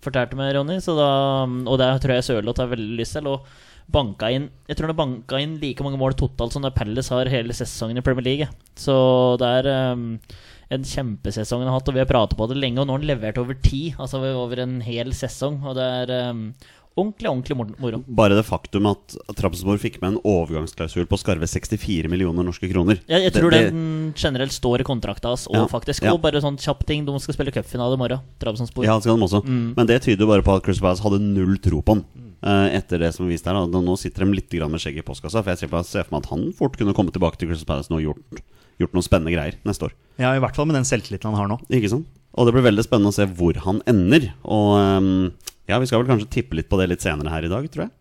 fortalte 0.03 0.35
meg, 0.37 0.53
Ronny. 0.55 0.77
Så 0.83 0.95
da, 0.97 1.09
og 1.47 1.77
det 1.79 1.87
tror 2.03 2.13
jeg 2.17 2.27
Sørloth 2.27 2.59
har 2.61 2.67
veldig 2.75 2.97
lyst 2.99 3.13
til. 3.17 3.27
Og 3.27 3.47
banka 3.89 4.27
inn 4.35 4.49
Jeg 4.67 4.75
tror 4.75 4.87
det 4.91 4.97
banka 4.97 5.39
inn 5.39 5.53
like 5.61 5.79
mange 5.81 5.97
mål 5.97 6.11
totalt 6.13 6.51
som 6.51 6.61
det 6.61 6.73
Palace 6.75 7.07
har 7.09 7.25
hele 7.31 7.53
sesongen 7.55 7.97
i 7.97 8.01
Premier 8.03 8.25
League. 8.25 8.47
Så 8.75 9.37
det 9.39 9.47
er 9.63 9.93
um, 9.93 10.19
en 10.69 10.83
kjempesesong 10.83 11.61
han 11.63 11.69
har 11.71 11.79
hatt, 11.79 11.87
og 11.87 11.95
vi 11.95 12.03
har 12.03 12.09
pratet 12.09 12.37
på 12.37 12.47
det 12.51 12.57
lenge. 12.59 12.79
Og 12.81 12.87
nå 12.87 12.95
har 12.95 12.99
han 12.99 13.07
levert 13.07 13.37
over 13.39 13.55
ti, 13.63 13.93
altså 13.97 14.19
over 14.35 14.59
en 14.65 14.81
hel 14.81 15.13
sesong. 15.15 15.61
Og 15.63 15.75
det 15.77 15.85
er 16.09 16.29
um, 16.31 16.41
ordentlig, 16.97 17.29
ordentlig 17.29 17.57
moro. 17.79 17.99
Bare 18.07 18.35
det 18.35 18.43
faktum 18.47 18.87
at 18.89 19.15
Trabzonspor 19.37 19.77
fikk 19.79 19.99
med 20.01 20.15
en 20.15 20.21
overgangsklausul 20.27 21.05
på 21.07 21.19
skarve 21.21 21.47
64 21.47 22.09
millioner 22.11 22.43
norske 22.47 22.67
kroner. 22.71 22.99
Jeg, 23.07 23.23
jeg 23.27 23.33
Det- 23.33 23.39
tror 23.41 23.51
det- 23.51 23.71
den 23.71 24.13
generelt 24.17 24.51
står 24.51 24.81
i 24.81 24.83
kontrakta 24.83 25.29
hans 25.29 25.47
òg, 25.47 25.53
Ja, 25.55 25.67
faktisk. 25.67 26.03
ja. 26.03 26.17
Bare 26.17 26.41
sånn 26.41 26.57
kjapp 26.57 26.85
ting, 26.85 27.05
de 27.05 27.19
skal 27.19 27.35
spille 27.35 27.51
cupfinale 27.53 27.93
i 27.93 27.97
morgen. 27.97 28.19
Trabzonspor. 28.39 28.83
Ja, 28.83 28.95
det 28.95 29.03
skal 29.03 29.17
de 29.17 29.23
også. 29.23 29.43
Mm. 29.45 29.75
Men 29.77 29.85
det 29.87 30.01
tyder 30.01 30.25
jo 30.25 30.27
bare 30.27 30.41
på 30.43 30.55
at 30.57 30.63
Chris 30.63 30.79
Palace 30.79 31.01
hadde 31.03 31.21
null 31.21 31.57
tro 31.59 31.81
på 31.81 31.93
han. 31.95 32.05
eh, 32.43 32.77
etter 32.77 32.99
det 32.99 33.15
som 33.15 33.25
er 33.25 33.29
vist 33.31 33.45
her 33.45 33.53
da. 33.53 33.65
Nå 33.65 33.97
sitter 33.97 34.23
de 34.23 34.31
litt 34.33 34.51
med 34.69 34.79
skjegg 34.79 34.97
i 34.99 35.01
postkassa. 35.01 35.43
For 35.43 35.49
jeg 35.49 35.57
ser 35.57 36.03
for 36.03 36.15
meg 36.15 36.23
at 36.23 36.29
han 36.29 36.53
fort 36.53 36.77
kunne 36.77 36.93
komme 36.93 37.09
tilbake 37.11 37.35
til 37.37 37.47
Crystal 37.49 37.65
Palace 37.65 37.89
nå 37.89 37.97
og 37.97 38.15
gjort, 38.15 38.41
gjort 38.81 38.95
noen 38.95 39.05
spennende 39.05 39.33
greier 39.33 39.57
neste 39.67 39.89
år. 39.89 39.95
Ja, 40.21 40.33
I 40.35 40.41
hvert 40.41 40.57
fall 40.57 40.67
med 40.69 40.77
den 40.77 40.87
selvtilliten 40.87 41.31
han 41.31 41.39
har 41.39 41.51
nå. 41.51 41.59
Ikke 41.73 41.91
sant? 41.91 42.09
Og 42.37 42.45
det 42.45 42.53
blir 42.53 42.67
veldig 42.67 42.85
spennende 42.85 43.13
å 43.13 43.15
se 43.15 43.25
hvor 43.37 43.57
han 43.63 43.79
ender. 43.89 44.29
Og 44.45 44.75
ehm, 44.77 45.13
ja, 45.69 45.79
vi 45.81 45.87
skal 45.89 46.03
vel 46.03 46.11
kanskje 46.11 46.29
tippe 46.37 46.59
litt 46.59 46.69
på 46.69 46.77
det 46.79 46.91
litt 46.91 47.05
senere 47.05 47.33
her 47.33 47.47
i 47.47 47.51
dag, 47.51 47.65
tror 47.73 47.87
jeg. 47.87 47.93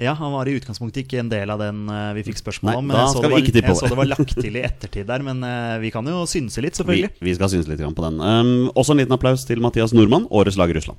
Ja, 0.00 0.14
Han 0.16 0.32
var 0.32 0.48
i 0.48 0.54
utgangspunktet 0.56 1.02
ikke 1.02 1.18
en 1.20 1.28
del 1.28 1.50
av 1.52 1.60
den 1.60 1.82
uh, 1.90 2.14
vi 2.16 2.22
fikk 2.24 2.38
spørsmål 2.40 2.78
om. 2.78 2.86
Men 2.88 2.96
jeg 2.96 3.10
så, 3.12 3.18
skal 3.18 3.28
vi 3.28 3.34
var, 3.34 3.42
ikke 3.44 3.54
tippe 3.58 3.72
jeg 3.74 3.80
så 3.82 3.90
det. 3.90 3.98
var 3.98 4.08
lagt 4.08 4.34
til 4.46 4.56
i 4.56 4.62
ettertid 4.64 5.10
der, 5.10 5.24
men 5.26 5.44
uh, 5.44 5.76
vi 5.82 5.90
kan 5.92 6.08
jo 6.08 6.22
synse 6.30 6.64
litt, 6.64 6.78
selvfølgelig. 6.78 7.12
vi 7.20 7.34
skal 7.36 7.52
synse 7.52 7.70
litt 7.70 7.82
på 7.84 8.06
den. 8.06 8.18
Um, 8.22 8.70
også 8.72 8.96
en 8.96 9.02
liten 9.02 9.14
applaus 9.14 9.44
til 9.46 9.60
Mathias 9.62 9.92
Nordmann, 9.94 10.26
årets 10.32 10.58
lag 10.58 10.72
i 10.72 10.78
Russland. 10.78 10.98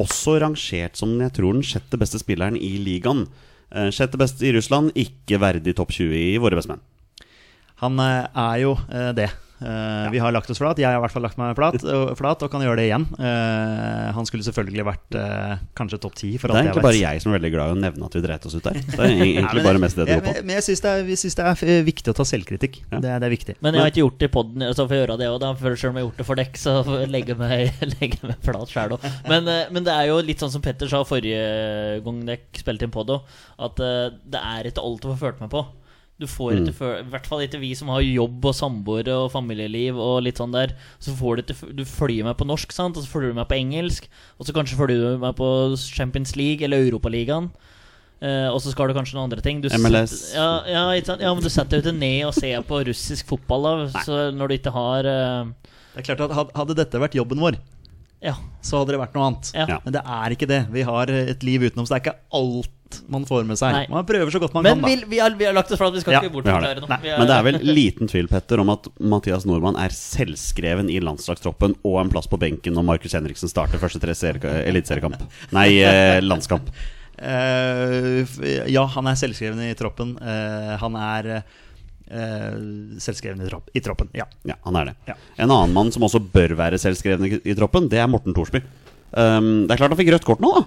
Også 0.00 0.40
rangert 0.42 0.98
som 0.98 1.12
jeg 1.22 1.32
tror 1.36 1.54
den 1.54 1.66
sjette 1.66 2.00
beste 2.00 2.18
spilleren 2.18 2.58
i 2.58 2.74
ligaen. 2.82 3.28
Eh, 3.74 3.90
sjette 3.94 4.18
beste 4.20 4.46
i 4.46 4.52
Russland, 4.54 4.92
ikke 4.98 5.40
verdig 5.42 5.74
topp 5.78 5.94
20 5.94 6.14
i 6.18 6.34
våre 6.42 6.58
bestemenn. 6.58 6.82
Han 7.84 8.00
eh, 8.00 8.44
er 8.48 8.60
jo 8.64 8.76
eh, 8.88 9.10
det. 9.16 9.30
ja. 9.30 9.40
Vi 10.12 10.18
har 10.20 10.32
lagt 10.34 10.50
oss 10.52 10.58
flat. 10.60 10.76
Jeg 10.80 10.90
har 10.90 10.98
i 10.98 11.00
hvert 11.00 11.12
fall 11.14 11.24
lagt 11.24 11.38
meg 11.40 11.54
flat, 11.56 11.76
og, 11.88 12.10
flat 12.18 12.42
og 12.44 12.50
kan 12.52 12.60
gjøre 12.64 12.76
det 12.82 12.84
igjen. 12.88 13.04
Uh, 13.16 14.10
han 14.12 14.26
skulle 14.28 14.44
selvfølgelig 14.44 14.84
vært 14.84 15.16
uh, 15.16 15.54
kanskje 15.78 16.00
topp 16.02 16.18
ti, 16.18 16.32
for 16.42 16.52
Det 16.52 16.58
er 16.58 16.66
egentlig 16.66 16.82
jeg 16.82 16.86
bare 16.88 16.98
jeg 17.00 17.22
som 17.22 17.30
er 17.32 17.38
veldig 17.38 17.50
glad 17.54 17.70
i 17.70 17.76
å 17.76 17.78
nevne 17.80 18.08
at 18.10 18.16
vi 18.18 18.22
dreit 18.26 18.44
oss 18.48 18.56
ut 18.58 18.66
der. 18.66 18.76
Det 18.82 18.98
er 19.06 19.14
egentlig 19.22 19.62
bare 19.68 19.80
mest 19.80 19.96
det 19.96 20.04
det 20.10 20.18
går 20.18 20.26
på. 20.26 20.34
men, 20.42 20.52
jeg 20.58 20.66
syns 20.66 20.84
det, 20.84 20.92
er- 21.46 21.62
det 21.70 21.76
er 21.78 21.86
viktig 21.86 22.12
å 22.12 22.16
ta 22.18 22.26
selvkritikk. 22.28 22.80
Ja. 22.90 22.98
Det, 22.98 23.12
er- 23.14 23.22
det 23.22 23.28
er 23.30 23.34
viktig. 23.36 23.54
Men 23.64 23.78
jeg 23.78 23.84
har 23.86 23.94
ikke 23.94 24.02
gjort 24.02 24.18
det 24.20 24.28
i 24.28 24.34
poden, 24.34 24.66
så 24.74 24.84
får 24.84 24.96
jeg 24.98 25.04
gjøre 25.04 25.16
det 25.22 25.30
òg. 25.32 25.46
Selv 25.62 25.70
om 25.70 25.78
jeg 25.80 25.94
har 25.94 26.08
gjort 26.08 26.20
det 26.20 26.28
for 26.28 26.42
dekk, 26.42 26.60
så 26.60 26.74
legger 27.14 27.32
jeg 27.32 27.40
meg, 27.40 28.18
meg 28.34 28.34
flat 28.44 28.74
sjæl 28.74 28.98
òg. 28.98 29.06
Men, 29.30 29.48
eh, 29.54 29.70
men 29.72 29.86
det 29.86 29.94
er 29.94 30.10
jo 30.10 30.18
litt 30.26 30.44
sånn 30.44 30.52
som 30.52 30.64
Petter 30.66 30.92
sa 30.92 31.00
forrige 31.08 31.40
gang 32.04 32.20
dere 32.28 32.60
spilte 32.60 32.84
inn 32.84 32.92
pod 32.92 33.16
òg, 33.16 33.32
at 33.70 33.80
eh, 33.80 34.12
det 34.34 34.44
er 34.44 34.68
ikke 34.68 34.84
alt 34.84 35.00
du 35.06 35.08
får 35.14 35.22
følt 35.24 35.42
med 35.46 35.54
på. 35.56 35.64
Du 36.20 36.26
får 36.30 36.52
Mm. 36.54 36.60
ikke 36.68 36.74
føl 36.78 36.98
I 37.00 37.10
hvert 37.10 37.26
fall 37.26 37.40
ikke 37.42 37.58
vi 37.58 37.72
som 37.74 37.88
har 37.90 38.00
jobb 38.00 38.44
og 38.46 38.54
samboere 38.54 39.14
og 39.24 39.32
familieliv 39.32 39.96
og 39.98 40.22
litt 40.22 40.36
sånn 40.38 40.52
der. 40.54 40.74
Så 41.02 41.10
får 41.18 41.36
du 41.36 41.42
ikke 41.42 41.74
Du 41.76 41.84
følger 41.84 42.22
med 42.24 42.36
på 42.38 42.46
norsk, 42.46 42.70
sant, 42.72 42.96
og 42.96 43.02
så 43.02 43.08
følger 43.10 43.32
du 43.34 43.34
med 43.40 43.48
på 43.48 43.58
engelsk. 43.58 44.06
Og 44.38 44.46
så 44.46 44.52
kanskje 44.54 44.76
følger 44.78 45.00
du 45.14 45.18
med 45.18 45.34
på 45.34 45.48
Champions 45.76 46.36
League 46.36 46.62
eller 46.64 46.78
Europaligaen. 46.86 47.50
Eh, 48.22 48.46
og 48.48 48.60
så 48.62 48.70
skal 48.70 48.88
du 48.88 48.94
kanskje 48.94 49.14
noen 49.18 49.26
andre 49.32 49.42
ting. 49.42 49.60
Du 49.60 49.68
MLS. 49.68 50.10
setter- 50.30 50.38
ja, 50.38 50.62
ja, 50.70 50.84
ikke 50.94 51.06
sant? 51.06 51.20
ja, 51.20 51.34
men 51.34 51.42
du 51.42 51.50
setter 51.50 51.80
deg 51.80 51.84
ikke 51.92 51.98
ned 51.98 52.24
og 52.24 52.32
ser 52.34 52.62
på 52.62 52.78
russisk 52.86 53.26
fotball 53.26 53.62
da, 53.92 54.00
så 54.06 54.30
når 54.32 54.48
du 54.48 54.54
ikke 54.58 54.72
har 54.72 55.04
eh, 55.04 55.44
Det 55.96 56.08
er 56.08 56.14
klart 56.14 56.30
at 56.30 56.54
Hadde 56.54 56.74
dette 56.78 57.00
vært 57.02 57.18
jobben 57.18 57.38
vår, 57.42 57.58
Ja. 58.24 58.34
så 58.64 58.80
hadde 58.80 58.94
det 58.94 59.00
vært 59.02 59.14
noe 59.18 59.26
annet. 59.28 59.50
Ja. 59.54 59.78
Men 59.84 59.92
det 59.98 60.00
er 60.18 60.34
ikke 60.36 60.48
det. 60.48 60.62
Vi 60.72 60.82
har 60.88 61.10
et 61.12 61.42
liv 61.44 61.66
utenom, 61.68 61.84
så 61.84 61.94
det 61.94 62.00
er 62.00 62.04
ikke 62.06 62.16
alt 62.40 62.70
man 63.10 63.24
får 63.26 63.42
med 63.48 63.58
seg. 63.58 63.72
Nei. 63.74 63.84
Man 63.90 64.04
prøver 64.06 64.30
så 64.30 64.38
godt 64.38 64.52
man 64.54 64.62
Men 64.62 64.78
kan, 64.80 64.88
vi, 64.88 64.96
da. 65.00 65.06
vi, 65.10 65.18
har, 65.18 65.34
vi 65.40 65.46
har 65.48 65.54
lagt 65.56 65.72
oss 65.74 65.80
for 65.80 65.88
at 65.90 65.96
vi 65.96 66.02
skal 66.04 66.14
Ja, 66.14 66.20
ikke 66.22 66.32
bort 66.36 66.46
fra 66.46 66.60
det. 66.62 66.76
Er- 66.78 67.18
Men 67.18 67.26
det 67.26 67.34
er 67.36 67.46
vel 67.48 67.58
liten 67.74 68.10
tvil, 68.10 68.28
Petter, 68.30 68.60
om 68.62 68.70
at 68.70 68.86
Mathias 69.02 69.44
Nordmann 69.50 69.76
er 69.82 69.90
selvskreven 69.96 70.88
i 70.94 71.00
landslagstroppen 71.02 71.74
og 71.82 71.96
en 72.04 72.12
plass 72.12 72.30
på 72.30 72.38
benken 72.38 72.76
når 72.78 72.86
Markus 72.92 73.16
Henriksen 73.18 73.50
starter 73.50 73.82
første 73.82 73.98
tre 74.00 74.14
serie- 74.14 74.62
eliteseriekamp. 74.70 75.26
Nei, 75.56 75.68
eh, 75.82 76.20
landskamp. 76.22 76.70
Uh, 77.14 78.24
ja, 78.66 78.82
han 78.90 79.06
er 79.06 79.14
selvskreven 79.18 79.60
i 79.68 79.74
troppen. 79.78 80.16
Uh, 80.18 80.72
han 80.80 80.96
er 80.98 81.28
eh, 82.10 82.54
selvskreven 83.02 83.42
i, 83.44 83.50
tropp, 83.50 83.68
i 83.74 83.82
troppen, 83.84 84.10
ja. 84.16 84.26
Ja, 84.48 84.58
han 84.66 84.78
er 84.80 84.90
det. 84.90 84.94
Ja. 85.10 85.18
En 85.36 85.50
annen 85.50 85.74
mann 85.76 85.92
som 85.94 86.06
også 86.06 86.22
bør 86.22 86.56
være 86.58 86.80
selvskreven 86.80 87.28
i, 87.28 87.36
i 87.44 87.58
troppen, 87.58 87.90
det 87.92 88.00
er 88.02 88.10
Morten 88.10 88.36
Thorsby. 88.36 88.62
Um, 89.14 89.68
det 89.68 89.76
er 89.76 89.78
klart 89.78 89.94
han 89.94 90.00
fikk 90.00 90.14
rødt 90.16 90.26
kort 90.26 90.42
nå, 90.42 90.50
da. 90.58 90.64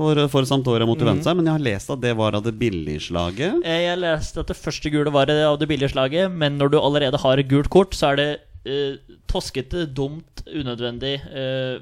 For, 0.00 0.16
for 0.32 0.46
Santoria 0.48 0.86
mot 0.88 1.00
Juventus, 1.00 1.28
men 1.36 1.44
jeg 1.44 1.58
har 1.58 1.64
lest 1.64 1.90
at 1.92 2.00
det 2.00 2.14
var 2.16 2.32
av 2.38 2.44
det 2.46 2.54
billige 2.56 3.02
slaget. 3.10 3.58
Jeg 3.66 3.98
leste 4.00 4.40
at 4.40 4.48
det 4.48 4.56
første 4.56 4.92
gule 4.92 5.12
var 5.12 5.28
av 5.28 5.58
det 5.60 5.68
billige 5.68 5.92
slaget, 5.92 6.32
men 6.32 6.56
når 6.56 6.72
du 6.72 6.78
allerede 6.80 7.20
har 7.20 7.42
gult 7.50 7.68
kort, 7.74 7.92
så 7.98 8.14
er 8.14 8.20
det 8.20 8.30
eh, 8.68 8.98
toskete, 9.30 9.86
dumt, 9.96 10.42
unødvendig 10.46 11.12
eh, 11.28 11.80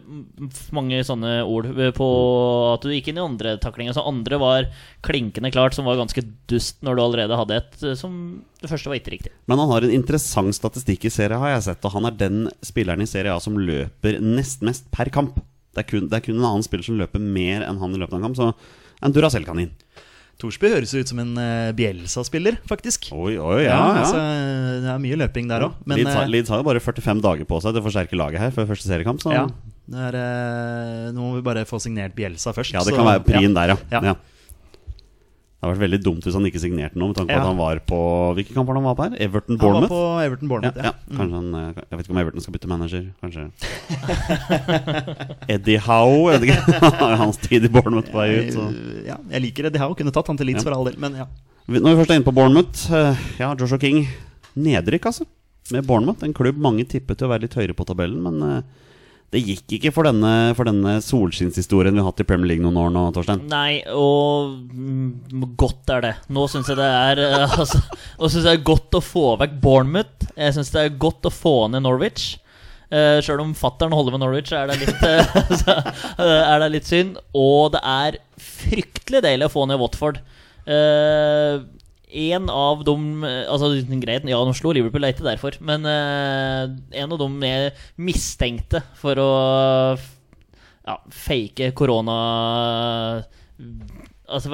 mange 0.74 1.00
sånne 1.06 1.38
ord 1.46 1.70
eh, 1.72 1.92
på 1.94 2.08
at 2.74 2.84
du 2.84 2.92
gikk 2.92 3.10
inn 3.12 3.20
i 3.20 3.24
andre 3.24 3.56
taklinger. 3.62 3.96
Så 3.96 4.06
andre 4.08 4.40
var 4.40 4.68
klinkende 5.06 5.52
klart, 5.54 5.76
som 5.76 5.88
var 5.88 5.98
ganske 6.00 6.24
dust 6.50 6.82
når 6.86 6.98
du 6.98 7.04
allerede 7.04 7.40
hadde 7.40 7.60
et 7.60 7.84
eh, 7.84 7.98
som 7.98 8.18
det 8.58 8.70
første 8.70 8.90
var 8.90 8.98
ikke 8.98 9.14
riktig. 9.14 9.34
Men 9.50 9.62
han 9.62 9.70
har 9.70 9.86
en 9.86 9.94
interessant 9.94 10.56
statistikk 10.56 11.06
i 11.06 11.14
serien, 11.14 11.38
har 11.38 11.54
jeg 11.54 11.68
sett. 11.68 11.84
Og 11.86 11.94
han 11.94 12.08
er 12.08 12.18
den 12.18 12.40
spilleren 12.66 13.04
i 13.04 13.10
Serie 13.10 13.34
A 13.34 13.38
som 13.42 13.58
løper 13.58 14.18
nest 14.22 14.64
mest 14.66 14.90
per 14.94 15.10
kamp. 15.14 15.38
Det 15.74 15.84
er 15.84 15.88
kun, 15.92 16.08
det 16.10 16.18
er 16.18 16.24
kun 16.24 16.40
en 16.40 16.48
annen 16.48 16.66
spiller 16.66 16.86
som 16.86 16.98
løper 16.98 17.22
mer 17.22 17.62
enn 17.66 17.78
han 17.78 17.94
i 17.94 18.00
løpet 18.00 18.16
av 18.16 18.18
en 18.18 18.26
kamp. 18.26 18.38
Så 18.40 18.48
en 19.06 19.14
Duracell-kanin. 19.14 19.70
Thorsby 20.38 20.68
høres 20.70 20.92
ut 20.94 21.10
som 21.10 21.18
en 21.18 21.32
uh, 21.34 21.72
Bielsa-spiller, 21.74 22.60
faktisk. 22.70 23.08
Oi, 23.10 23.34
oi, 23.42 23.64
ja, 23.64 23.74
ja. 23.74 24.04
Altså, 24.04 24.20
det 24.84 24.90
er 24.92 25.00
mye 25.02 25.18
løping 25.18 25.48
der 25.50 25.64
òg. 25.66 25.80
Leeds, 25.90 26.12
har, 26.14 26.22
eh, 26.22 26.30
Leeds 26.30 26.52
har 26.54 26.60
jo 26.62 26.66
bare 26.68 26.82
45 26.84 27.22
dager 27.24 27.48
på 27.50 27.58
seg 27.64 27.74
til 27.74 27.82
å 27.82 27.86
forsterke 27.88 28.18
laget 28.20 28.44
her 28.44 28.54
før 28.54 28.68
første 28.70 28.86
seriekamp. 28.86 29.18
Så 29.24 29.34
ja, 29.34 29.42
ja, 29.48 30.04
er, 30.08 30.18
eh, 30.20 31.08
nå 31.16 31.18
må 31.24 31.32
vi 31.40 31.42
bare 31.48 31.66
få 31.66 31.80
signert 31.82 32.14
Bielsa 32.14 32.54
først. 32.54 32.70
Ja, 32.76 32.84
det 32.86 32.94
så- 32.94 33.00
kan 33.00 33.10
være 33.10 33.24
prien 33.26 33.56
der, 33.58 33.74
ja. 33.90 34.14
Ja. 35.58 35.66
ja. 35.66 35.66
Det 35.66 35.66
hadde 35.66 35.74
vært 35.74 35.84
veldig 35.90 35.98
dumt 36.06 36.22
hvis 36.22 36.34
han 36.38 36.44
ikke 36.46 36.60
signerte 36.62 36.94
noe, 37.00 37.08
med 37.10 37.16
tanke 37.18 37.32
på 37.32 37.34
Ja. 37.34 37.42
at 37.42 37.48
han 37.50 37.56
var 37.58 37.80
på 37.82 37.98
Hvilke 38.38 38.54
kamper 38.54 38.74
han 38.78 38.84
var 38.86 38.94
på 38.94 39.02
her? 39.08 39.16
Everton 39.26 39.58
Bournemouth? 39.58 39.90
Han 39.90 39.98
var 39.98 40.20
på 40.20 40.22
Everton 40.22 40.46
Ja, 40.46 40.52
Bournemouth, 40.52 40.78
ja. 40.84 40.92
Kanskje 41.18 41.34
han 41.34 41.48
eh, 41.54 41.82
Jeg 41.90 41.98
vet 41.98 42.04
ikke 42.06 42.14
om 42.14 42.20
Everton 42.22 42.40
skal 42.44 42.54
bytte 42.54 42.70
manager. 42.70 43.02
Kanskje 43.18 43.42
Eddie 45.56 45.80
Howe? 45.82 46.32
Jeg 46.32 46.40
vet 46.40 46.48
ikke. 46.48 46.92
Hans 47.22 47.40
tid 47.42 47.66
i 47.66 47.70
Bournemouth 47.72 48.10
på 48.12 48.20
vei 48.20 48.28
ut. 48.38 48.52
Så. 48.54 48.66
Ja, 49.08 49.16
jeg 49.34 49.44
liker 49.48 49.68
Eddie 49.70 49.82
Howe. 49.82 49.96
Kunne 49.98 50.14
tatt 50.14 50.30
han 50.30 50.38
til 50.40 50.46
Leeds 50.50 50.62
Ja. 50.62 50.68
for 50.70 50.76
all 50.78 50.86
del, 50.90 50.98
men 51.02 51.18
ja. 51.24 51.26
Når 51.68 51.84
vi 51.90 51.98
først 52.00 52.12
er 52.14 52.20
inne 52.20 52.28
på 52.30 52.36
Bournemouth 52.38 52.86
eh, 52.96 53.26
Ja, 53.42 53.50
Joshua 53.58 53.80
King 53.82 54.06
Nedrykk, 54.58 55.10
altså. 55.10 55.26
Med 55.74 55.84
Bournemouth. 55.88 56.22
En 56.24 56.32
klubb 56.36 56.56
mange 56.64 56.86
tippet 56.88 57.18
til 57.20 57.28
å 57.28 57.32
være 57.34 57.44
litt 57.46 57.58
høyere 57.58 57.76
på 57.76 57.84
tabellen, 57.88 58.22
men 58.24 58.38
eh, 58.46 58.62
det 59.28 59.42
gikk 59.44 59.74
ikke 59.76 59.90
for 59.92 60.08
denne, 60.08 60.32
for 60.56 60.68
denne 60.68 60.94
solskinnshistorien 61.04 61.92
vi 61.92 62.00
har 62.00 62.08
hatt 62.08 62.22
i 62.22 62.26
Premier 62.28 62.48
League 62.54 62.64
noen 62.64 62.78
år 62.80 62.92
nå, 62.94 63.02
Torstein. 63.12 63.42
Nei, 63.50 63.82
og 63.92 64.54
mm, 64.72 65.44
godt 65.60 65.92
er 65.92 66.04
det. 66.06 66.12
Nå 66.32 66.46
syns 66.48 66.70
jeg 66.72 66.78
det 66.80 66.88
er 66.88 67.20
eh, 67.26 67.58
altså, 67.60 67.82
Nå 68.16 68.30
synes 68.30 68.40
jeg 68.40 68.48
det 68.48 68.54
er 68.56 68.68
godt 68.70 68.96
å 68.96 69.02
få 69.04 69.26
vekk 69.42 69.58
Bournemouth. 69.60 70.30
Jeg 70.32 70.56
syns 70.56 70.72
det 70.72 70.84
er 70.86 71.00
godt 71.04 71.28
å 71.28 71.34
få 71.34 71.54
ned 71.74 71.84
Norwich. 71.84 72.38
Uh, 72.88 73.20
Sjøl 73.20 73.42
om 73.42 73.52
fattern 73.52 73.92
holder 73.92 74.14
med 74.14 74.22
Norwich, 74.22 74.48
er 74.56 74.70
det 74.70 74.78
litt 74.80 75.02
uh, 75.04 75.40
så, 75.60 75.74
eh, 76.16 76.38
Er 76.40 76.62
det 76.62 76.70
litt 76.72 76.88
synd. 76.88 77.20
Og 77.36 77.74
det 77.76 77.84
er 77.84 78.16
fryktelig 78.40 79.20
deilig 79.28 79.50
å 79.50 79.52
få 79.58 79.68
ned 79.68 79.80
Watford. 79.82 80.22
Eh, 80.68 81.60
en 82.10 82.48
av 82.50 82.84
dem 82.86 83.24
eh, 83.24 83.44
Altså 83.50 83.72
greit, 84.00 84.28
ja, 84.28 84.38
de 84.44 84.54
slo 84.56 84.72
Liverpool, 84.72 85.04
det 85.04 85.10
er 85.10 85.16
ikke 85.16 85.28
derfor. 85.28 85.58
Men 85.64 85.84
uh, 85.86 86.68
en 86.92 87.12
av 87.12 87.18
dem 87.20 87.40
jeg 87.44 87.74
mistenkte 88.00 88.82
for 88.98 89.20
å 89.20 89.32
ja, 90.88 90.96
fake 91.12 91.72
korona 91.76 92.18
Altså 94.28 94.52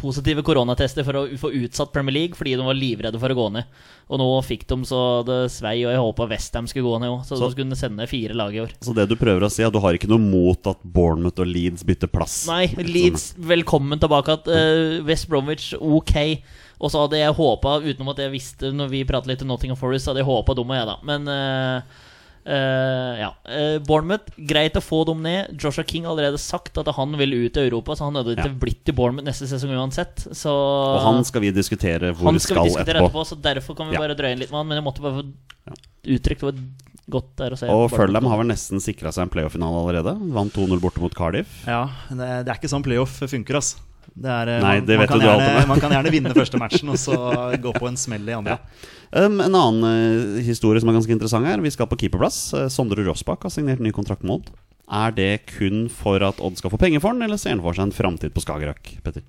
positive 0.00 0.40
koronatester 0.40 1.04
for 1.04 1.18
å 1.18 1.22
få 1.36 1.50
utsatt 1.58 1.90
Premier 1.92 2.14
League 2.16 2.38
fordi 2.38 2.54
de 2.56 2.64
var 2.64 2.76
livredde 2.76 3.20
for 3.20 3.32
å 3.32 3.36
gå 3.36 3.48
ned. 3.52 3.68
Og 4.08 4.16
nå 4.18 4.28
fikk 4.42 4.64
de 4.70 4.78
så 4.88 5.00
det 5.28 5.36
svei, 5.52 5.74
og 5.84 5.92
jeg 5.92 6.00
håpa 6.00 6.26
Westham 6.30 6.64
skulle 6.70 6.88
gå 6.88 6.96
ned 7.02 7.12
òg. 7.12 7.26
Så, 7.28 7.36
Så- 7.36 7.44
de 7.44 7.52
skulle 7.52 7.76
sende 7.76 8.08
fire 8.08 8.32
lag 8.34 8.56
i 8.56 8.62
år. 8.64 8.72
Så 8.80 8.94
det 8.96 9.06
du 9.10 9.16
prøver 9.20 9.44
å 9.44 9.50
si, 9.52 9.62
er 9.62 9.68
at 9.68 9.76
du 9.76 9.78
har 9.78 9.92
ikke 9.92 10.08
noe 10.08 10.18
mot 10.18 10.66
at 10.66 10.80
Bournemouth 10.82 11.38
og 11.38 11.46
Leeds 11.46 11.84
bytter 11.84 12.08
plass? 12.08 12.46
Nei, 12.48 12.72
Leeds, 12.80 13.34
velkommen 13.36 14.00
tilbake. 14.00 14.32
At, 14.40 14.48
uh, 14.48 15.04
West 15.04 15.28
Bromwich, 15.28 15.74
ok. 15.76 16.40
Og 16.80 16.88
så 16.92 17.02
hadde 17.04 17.18
jeg 17.20 17.34
håpa, 17.36 17.74
utenom 17.84 18.08
at 18.14 18.22
jeg 18.24 18.32
visste 18.32 18.70
når 18.72 18.88
vi 18.88 19.02
pratet 19.04 19.28
litt 19.28 19.42
om 19.44 19.50
Nottingham 19.52 19.76
Forest, 19.76 20.06
så 20.06 20.12
hadde 20.14 20.22
jeg 20.22 20.30
håpa 20.30 20.54
dem 20.56 20.70
og 20.72 20.78
jeg, 20.78 20.86
da. 20.88 20.94
Men 21.04 21.28
uh, 21.28 21.82
uh, 22.48 23.12
ja. 23.20 23.28
Uh, 23.44 23.76
Bournemouth, 23.84 24.32
greit 24.48 24.78
å 24.80 24.82
få 24.84 25.02
dem 25.10 25.20
ned. 25.26 25.52
Joshua 25.60 25.84
King 25.84 26.06
har 26.08 26.14
allerede 26.14 26.40
sagt 26.40 26.80
at 26.80 26.88
han 26.96 27.16
vil 27.20 27.36
ut 27.36 27.58
i 27.60 27.66
Europa, 27.66 27.98
så 27.98 28.08
han 28.08 28.16
hadde 28.16 28.32
ikke 28.38 28.48
Ja. 28.48 28.58
blitt 28.64 28.88
i 28.88 28.96
Bournemouth 28.96 29.28
neste 29.28 29.48
sesong 29.50 29.74
uansett. 29.76 30.24
Så 30.32 30.50
Og 30.54 31.00
han 31.04 31.24
skal 31.28 31.44
vi 31.44 31.52
diskutere 31.52 32.14
hvor 32.14 32.30
han 32.32 32.40
skal, 32.40 32.62
vi 32.62 32.70
diskutere 32.72 33.02
etterpå. 33.04 33.10
etterpå, 33.12 33.26
så 33.28 33.40
derfor 33.50 33.76
kan 33.76 33.90
vi 33.92 33.98
Ja. 33.98 34.00
bare 34.06 34.16
drøye 34.16 34.32
inn 34.32 34.40
litt 34.40 34.50
med 34.50 34.58
han. 34.64 34.68
Men 34.72 34.80
jeg 34.80 34.86
måtte 34.88 35.04
bare 35.04 35.20
få 35.20 35.28
uttrykt 36.16 36.40
hvor 36.40 36.56
godt 37.10 37.36
det 37.36 37.44
er 37.46 37.50
å 37.52 37.58
se. 37.58 37.68
Og. 37.68 37.90
Fulham 37.90 38.24
har 38.30 38.38
vel 38.38 38.46
nesten 38.48 38.80
sikra 38.80 39.12
seg 39.12 39.26
en 39.26 39.32
playoff-finale 39.36 39.84
allerede. 39.84 40.16
Vant 40.32 40.52
2-0 40.54 40.80
borte 40.80 41.00
mot 41.02 41.12
Cardiff. 41.14 41.66
Ja, 41.66 41.90
det, 42.08 42.46
det 42.46 42.48
er 42.48 42.56
ikke 42.56 42.72
sånn 42.72 42.84
playoff 42.86 43.20
funker, 43.28 43.56
ass. 43.60 43.76
Det 44.14 44.30
er, 44.30 44.50
eh, 44.56 44.62
Nei, 44.62 44.76
man, 44.80 44.86
det 44.88 44.96
man, 44.96 45.02
vet 45.02 45.12
kan 45.12 45.20
du 45.20 45.26
gjerne, 45.26 45.50
alt 45.50 45.62
om. 45.64 45.68
man 45.70 45.82
kan 45.82 45.94
gjerne 45.94 46.14
vinne 46.14 46.32
første 46.36 46.60
matchen 46.60 46.92
og 46.92 46.98
så 47.00 47.18
gå 47.64 47.74
på 47.76 47.90
en 47.90 48.00
smell 48.00 48.26
i 48.28 48.36
andre. 48.36 48.58
Um, 49.10 49.40
en 49.42 49.56
annen 49.58 49.86
uh, 49.86 50.40
historie 50.46 50.82
som 50.82 50.90
er 50.92 50.98
ganske 50.98 51.14
interessant 51.14 51.48
her. 51.48 51.62
Vi 51.62 51.72
skal 51.74 51.88
på 51.90 51.98
keeperplass. 52.00 52.42
Uh, 52.54 52.66
Sondre 52.72 53.04
Rossbakk 53.06 53.46
har 53.46 53.54
signert 53.54 53.82
ny 53.82 53.94
kontrakt 53.94 54.26
med 54.26 54.38
Odd. 54.38 54.52
Er 54.90 55.14
det 55.14 55.32
kun 55.52 55.84
for 55.92 56.22
at 56.26 56.42
Odd 56.42 56.58
skal 56.58 56.72
få 56.72 56.80
penger 56.82 57.02
for 57.02 57.14
den, 57.14 57.22
eller 57.26 57.38
ser 57.38 57.54
han 57.54 57.64
for 57.64 57.78
seg 57.78 57.88
en 57.88 57.94
framtid 57.94 58.34
på 58.34 58.42
Skagerrak? 58.42 58.96
Petter? 59.06 59.22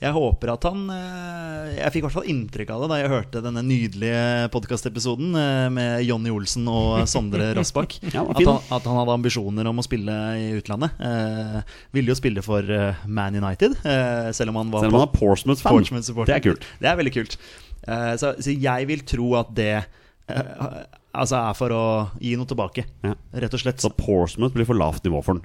Jeg 0.00 0.14
håper 0.16 0.48
at 0.54 0.64
han 0.64 0.86
eh, 0.94 1.74
Jeg 1.76 1.92
fikk 1.92 2.00
i 2.00 2.04
hvert 2.06 2.14
fall 2.14 2.28
inntrykk 2.32 2.70
av 2.72 2.82
det 2.84 2.88
da 2.92 2.98
jeg 3.02 3.10
hørte 3.12 3.42
denne 3.44 3.60
nydelige 3.66 4.46
podkastepisoden 4.54 5.34
med 5.76 6.06
Jonny 6.08 6.32
Olsen 6.32 6.64
og 6.72 7.02
Sondre 7.10 7.50
Rossbakk. 7.58 7.98
Ja, 8.14 8.22
at, 8.24 8.40
han, 8.40 8.62
at 8.72 8.88
han 8.88 8.96
hadde 9.02 9.16
ambisjoner 9.18 9.68
om 9.68 9.82
å 9.82 9.84
spille 9.84 10.16
i 10.40 10.46
utlandet. 10.56 10.96
Eh, 11.04 11.58
ville 11.96 12.14
jo 12.14 12.16
spille 12.18 12.44
for 12.46 12.64
eh, 12.64 13.02
Man 13.12 13.36
United, 13.36 13.76
eh, 13.84 14.30
selv 14.36 14.54
om 14.54 14.62
han 14.62 14.72
var 14.72 14.88
er 14.88 14.96
Portsmouth-fan. 15.18 15.76
Portsmouth-supporter. 15.82 16.32
Det 16.32 16.38
er 16.40 16.46
kult. 16.48 16.64
Det 16.80 16.90
er 16.94 16.98
veldig 17.02 17.14
kult. 17.20 17.36
Eh, 17.84 18.14
så, 18.20 18.32
så 18.40 18.56
jeg 18.56 18.88
vil 18.88 19.04
tro 19.08 19.34
at 19.40 19.52
det 19.56 19.70
eh, 19.76 20.80
altså 21.12 21.44
er 21.44 21.56
for 21.58 21.76
å 21.76 21.84
gi 22.22 22.36
noe 22.40 22.48
tilbake, 22.48 22.88
Ja. 23.04 23.12
rett 23.44 23.56
og 23.56 23.62
slett. 23.66 23.84
Så 23.84 23.92
Portsmouth 24.00 24.56
blir 24.56 24.68
for 24.68 24.78
lavt 24.80 25.04
nivå 25.04 25.20
for 25.26 25.36
den. 25.36 25.44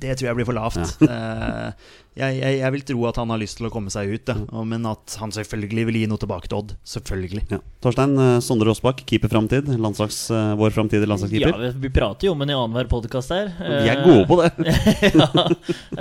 Det 0.00 0.16
tror 0.18 0.28
jeg 0.30 0.38
blir 0.38 0.48
for 0.48 0.56
lavt. 0.56 0.78
Ja. 1.02 1.72
jeg, 2.16 2.38
jeg, 2.40 2.58
jeg 2.62 2.72
vil 2.74 2.84
tro 2.88 3.02
at 3.10 3.18
han 3.20 3.32
har 3.32 3.40
lyst 3.40 3.58
til 3.58 3.68
å 3.68 3.70
komme 3.72 3.92
seg 3.92 4.08
ut, 4.14 4.30
ja. 4.32 4.62
Men 4.64 4.86
at 4.88 5.16
han 5.20 5.32
selvfølgelig 5.34 5.86
vil 5.90 5.98
gi 6.00 6.06
noe 6.10 6.20
tilbake 6.22 6.48
til 6.48 6.60
Odd. 6.62 6.74
Selvfølgelig. 6.88 7.42
Ja. 7.52 7.58
Torstein 7.84 8.14
eh, 8.22 8.38
Sondre 8.44 8.70
Rossbakk, 8.70 9.02
keeperframtid. 9.08 9.68
Landslags, 9.80 10.22
eh, 10.32 10.54
vår 10.60 10.72
framtidige 10.76 11.04
Ja, 11.04 11.10
landslagskeeper. 11.12 11.60
vi, 11.66 11.72
vi 11.86 11.92
prater 11.96 12.30
jo 12.30 12.34
om 12.36 12.44
en 12.46 12.54
i 12.54 12.56
annenhver 12.56 12.88
podkast 12.92 13.34
her. 13.36 13.52
Vi 13.60 13.92
er 13.92 14.02
gode 14.04 14.24
på 14.30 14.40
det. 14.40 14.50
ja. 15.20 15.28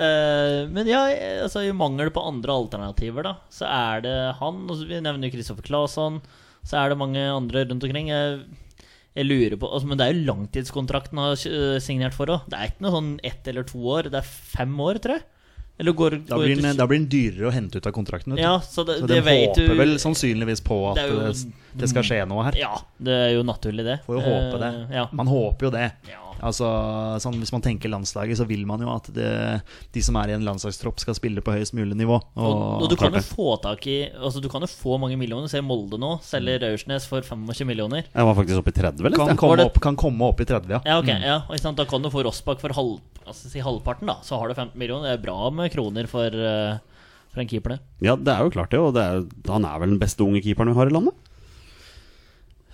Eh, 0.06 0.60
men 0.72 0.90
ja, 0.90 1.04
altså, 1.44 1.66
i 1.68 1.76
mangel 1.76 2.12
på 2.16 2.24
andre 2.24 2.56
alternativer, 2.56 3.28
da, 3.28 3.36
så 3.54 3.68
er 3.70 4.06
det 4.08 4.18
han. 4.40 4.64
Og 4.72 4.86
vi 4.88 5.02
nevner 5.04 5.34
Kristoffer 5.34 5.68
Claesson. 5.68 6.22
Så 6.66 6.80
er 6.82 6.90
det 6.94 6.98
mange 6.98 7.22
andre 7.30 7.68
rundt 7.70 7.84
omkring. 7.86 8.10
Jeg, 8.10 8.40
jeg 9.16 9.26
lurer 9.30 9.56
på 9.60 9.70
altså, 9.72 9.88
Men 9.88 9.98
det 10.00 10.06
er 10.10 10.14
jo 10.18 10.26
langtidskontrakten 10.28 11.22
han 11.22 11.32
har 11.32 11.46
eh, 11.48 11.78
signert 11.84 12.14
for 12.18 12.28
òg. 12.34 12.50
Det 12.52 12.58
er 12.60 12.72
ikke 12.74 12.84
noe 12.86 12.96
sånn 12.98 13.14
ett 13.24 13.48
eller 13.52 13.64
to 13.70 13.80
år. 13.96 14.10
Det 14.12 14.20
er 14.20 14.28
fem 14.28 14.76
år, 14.84 15.00
tror 15.04 15.20
jeg. 15.20 15.28
Eller 15.78 15.92
går, 15.92 16.14
Da 16.30 16.38
blir, 16.40 16.56
den, 16.56 16.78
da 16.80 16.86
blir 16.88 17.02
den 17.02 17.08
dyrere 17.12 17.50
å 17.50 17.52
hente 17.52 17.80
ut 17.82 17.88
av 17.90 17.92
kontrakten. 17.96 18.38
Ja, 18.40 18.54
så 18.64 18.86
det, 18.88 19.02
så 19.02 19.08
det 19.10 19.18
de 19.18 19.24
vet 19.26 19.50
håper 19.58 19.74
du 19.74 19.80
vel 19.82 19.98
sannsynligvis 20.00 20.62
på 20.64 20.78
at 20.94 21.02
Det 21.02 21.08
jo- 21.10 21.18
det, 21.20 21.80
det 21.82 21.90
skal 21.92 22.06
skje 22.08 22.20
noe 22.32 22.46
her. 22.48 22.56
Ja, 22.60 22.78
det 23.04 23.18
er 23.26 23.34
jo 23.36 23.44
naturlig, 23.44 23.84
det. 23.84 23.98
Får 24.06 24.16
jo 24.16 24.24
håpe 24.24 24.62
det. 24.62 24.70
Eh, 24.86 24.96
ja. 25.02 25.08
Man 25.12 25.28
håper 25.28 25.68
jo 25.68 25.72
det. 25.76 25.90
Ja. 26.08 26.22
Altså, 26.46 26.68
sånn, 27.24 27.40
Hvis 27.42 27.52
man 27.56 27.64
tenker 27.66 27.90
landslaget, 27.90 28.38
så 28.38 28.46
vil 28.48 28.66
man 28.70 28.84
jo 28.84 28.92
at 28.94 29.08
det, 29.16 29.30
de 29.96 30.04
som 30.06 30.18
er 30.22 30.30
i 30.30 30.36
en 30.38 30.46
landslagstropp, 30.46 31.00
skal 31.02 31.18
spille 31.18 31.42
på 31.42 31.56
høyest 31.56 31.74
mulig 31.78 31.98
nivå. 31.98 32.20
Og, 32.38 32.56
og 32.84 32.88
du 32.92 32.96
kan 33.00 33.16
jo 33.18 33.22
få 33.26 33.56
tak 33.64 33.88
i 33.90 33.98
Altså 34.14 34.42
Du 34.44 34.50
kan 34.52 34.62
jo 34.62 34.70
få 34.70 35.00
mange 35.02 35.18
millioner. 35.18 35.50
Se 35.52 35.62
Molde 35.66 35.98
nå, 36.02 36.16
selger 36.26 36.68
Aursnes 36.70 37.08
for 37.10 37.26
25 37.26 37.66
millioner. 37.68 38.06
Jeg 38.12 38.30
var 38.30 38.38
faktisk 38.38 38.62
oppe 38.62 38.74
i 38.74 38.78
30, 38.78 39.04
vel? 39.08 39.18
kan, 39.18 39.34
Ja. 39.34 39.38
komme 39.42 39.66
opp, 39.66 39.82
kan 39.82 39.98
komme 40.00 40.30
opp 40.30 40.42
i 40.46 40.48
30, 40.48 40.70
ja. 40.78 40.82
Ja, 40.86 41.00
ok, 41.02 41.12
ja, 41.26 41.38
og 41.50 41.60
sant, 41.60 41.78
Da 41.82 41.86
kan 41.90 42.04
du 42.06 42.10
få 42.14 42.24
Rossbakk 42.28 42.62
for 42.62 42.76
halv, 42.78 43.00
altså, 43.26 43.50
si 43.50 43.60
halvparten, 43.66 44.08
da. 44.08 44.20
Så 44.22 44.38
har 44.40 44.48
du 44.48 44.54
15 44.54 44.78
millioner. 44.78 45.10
Det 45.12 45.20
er 45.20 45.24
bra 45.26 45.50
med 45.50 45.74
kroner 45.74 46.08
for, 46.12 46.28
eh, 46.30 46.78
for 47.34 47.42
en 47.42 47.50
keeper, 47.50 47.76
det. 47.76 47.80
ja, 48.06 48.16
det 48.16 48.32
er 48.32 48.44
jo 48.46 48.54
klart 48.54 48.70
det. 48.72 48.80
Og 48.80 48.94
det 48.96 49.04
er, 49.04 49.26
han 49.52 49.66
er 49.66 49.80
vel 49.82 49.96
den 49.96 50.00
beste 50.02 50.22
unge 50.24 50.44
keeperen 50.46 50.72
vi 50.72 50.78
har 50.78 50.92
i 50.92 50.96
landet? 50.96 51.16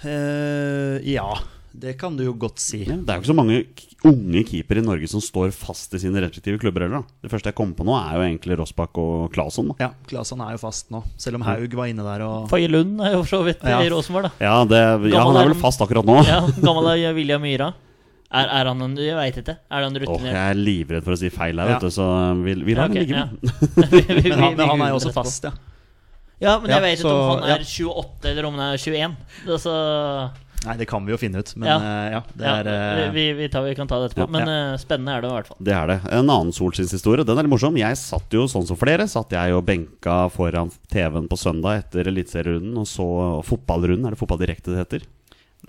Uh, 0.01 0.97
ja, 1.05 1.27
det 1.73 1.93
kan 1.99 2.17
du 2.17 2.23
jo 2.25 2.33
godt 2.35 2.59
si. 2.59 2.81
Ja, 2.83 2.95
det 2.99 3.07
er 3.09 3.19
jo 3.19 3.21
ikke 3.23 3.29
så 3.31 3.35
mange 3.37 3.59
unge 4.03 4.41
keepere 4.49 4.81
i 4.81 4.85
Norge 4.85 5.07
som 5.07 5.21
står 5.23 5.51
fast 5.55 5.93
i 5.95 5.99
sine 6.03 6.19
respektive 6.23 6.59
klubber 6.59 6.83
heller. 6.83 7.03
Det 7.23 7.31
første 7.31 7.51
jeg 7.51 7.55
kom 7.55 7.71
på 7.77 7.85
nå, 7.87 7.93
er 7.95 8.17
jo 8.17 8.23
egentlig 8.25 8.57
Rossbakk 8.59 8.97
og 9.01 9.29
Claesson. 9.35 9.69
Ja, 9.79 9.91
Claesson 10.09 10.41
er 10.43 10.57
jo 10.57 10.61
fast 10.63 10.89
nå, 10.91 11.03
selv 11.21 11.39
om 11.39 11.45
Haug 11.47 11.73
var 11.79 11.87
inne 11.91 12.03
der 12.03 12.25
og 12.27 12.49
Faye 12.51 12.67
Lund 12.67 12.99
er 13.01 13.15
jo 13.15 13.21
for 13.23 13.37
så 13.37 13.43
vidt 13.47 13.63
Ja. 13.63 13.79
i 13.85 13.89
Rosenborg, 13.93 14.27
da. 14.27 14.33
Ja, 14.43 14.57
det, 14.67 14.81
ja, 15.13 15.23
han 15.23 15.39
er 15.39 15.47
vel 15.53 15.57
fast 15.61 15.81
akkurat 15.85 16.05
nå. 16.05 16.19
Ja, 16.27 16.41
Gammel 16.59 16.91
er 16.97 17.13
William 17.19 17.41
Myhra. 17.45 17.71
Er, 18.31 18.47
er 18.47 18.67
han 18.69 18.79
en 18.85 18.93
Jeg 18.95 19.15
veit 19.17 19.37
ikke. 19.41 19.57
Er 19.67 19.83
han 19.83 19.97
Åh, 19.97 20.07
Oh, 20.07 20.21
jeg 20.23 20.35
er 20.39 20.55
livredd 20.55 21.03
for 21.03 21.15
å 21.15 21.19
si 21.19 21.27
feil 21.33 21.59
her, 21.59 21.67
Ja. 21.67 21.79
vet 21.79 21.83
du, 21.83 21.91
så 21.91 22.05
vi, 22.43 22.53
vi 22.63 22.75
lar 22.77 22.87
Ja, 22.87 22.91
ok, 22.91 22.95
den 22.95 23.03
ligge. 23.03 23.15
ja. 23.15 23.27
med. 23.27 24.23
Men 24.55 24.69
han, 24.69 24.81
er 24.85 24.93
jo 24.93 24.99
også 25.01 25.11
fast, 25.15 25.43
ja. 25.49 25.51
Ja, 26.41 26.55
men 26.59 26.71
Ja, 26.71 26.79
jeg 26.79 26.81
vet 26.81 26.99
ikke 27.03 27.11
om 27.11 27.41
han 27.43 27.51
er 27.53 27.65
28 27.67 28.29
eller 28.31 28.45
om 28.47 28.55
han 28.57 28.71
er 28.73 28.79
21. 28.81 29.11
Det 29.45 29.51
er 29.53 29.59
så 29.61 29.75
Nei, 30.63 30.75
det 30.77 30.85
kan 30.85 31.01
vi 31.07 31.09
jo 31.11 31.17
finne 31.17 31.39
ut, 31.41 31.55
men 31.57 31.67
Ja. 31.69 31.77
eh, 31.81 32.11
ja, 32.13 32.19
det 32.37 32.45
ja, 32.45 32.55
er 32.61 32.67
eh, 33.07 33.11
vi, 33.15 33.23
vi, 33.33 33.47
tar, 33.49 33.63
vi 33.65 33.73
kan 33.73 33.87
ta 33.89 33.97
det 33.99 34.11
etterpå. 34.11 34.27
Ja. 34.27 34.33
Men 34.35 34.49
eh, 34.73 34.77
spennende 34.77 35.15
er 35.17 35.21
det 35.25 35.29
i 35.31 35.33
hvert 35.33 35.47
fall. 35.49 35.57
Det 35.59 35.73
er 35.73 35.87
det. 35.87 35.99
En 36.11 36.29
annen 36.29 36.51
solskinnshistorie, 36.53 37.25
den 37.25 37.37
er 37.39 37.47
litt 37.47 37.53
morsom. 37.55 37.79
Jeg 37.81 37.97
satt 37.97 38.29
jo 38.37 38.43
sånn 38.51 38.67
som 38.69 38.77
flere, 38.77 39.07
satt 39.09 39.31
jeg 39.33 39.55
og 39.57 39.65
benka 39.65 40.29
foran 40.29 40.69
TV-en 40.93 41.25
på 41.31 41.39
søndag 41.41 41.81
etter 41.85 42.05
eliteserierunden 42.13 42.77
og 42.77 42.85
så 42.85 43.07
fotballrunden. 43.47 44.05
Er 44.05 44.13
det 44.13 44.21
fotballdirekte 44.21 44.69
det 44.75 44.83
heter? 44.85 45.07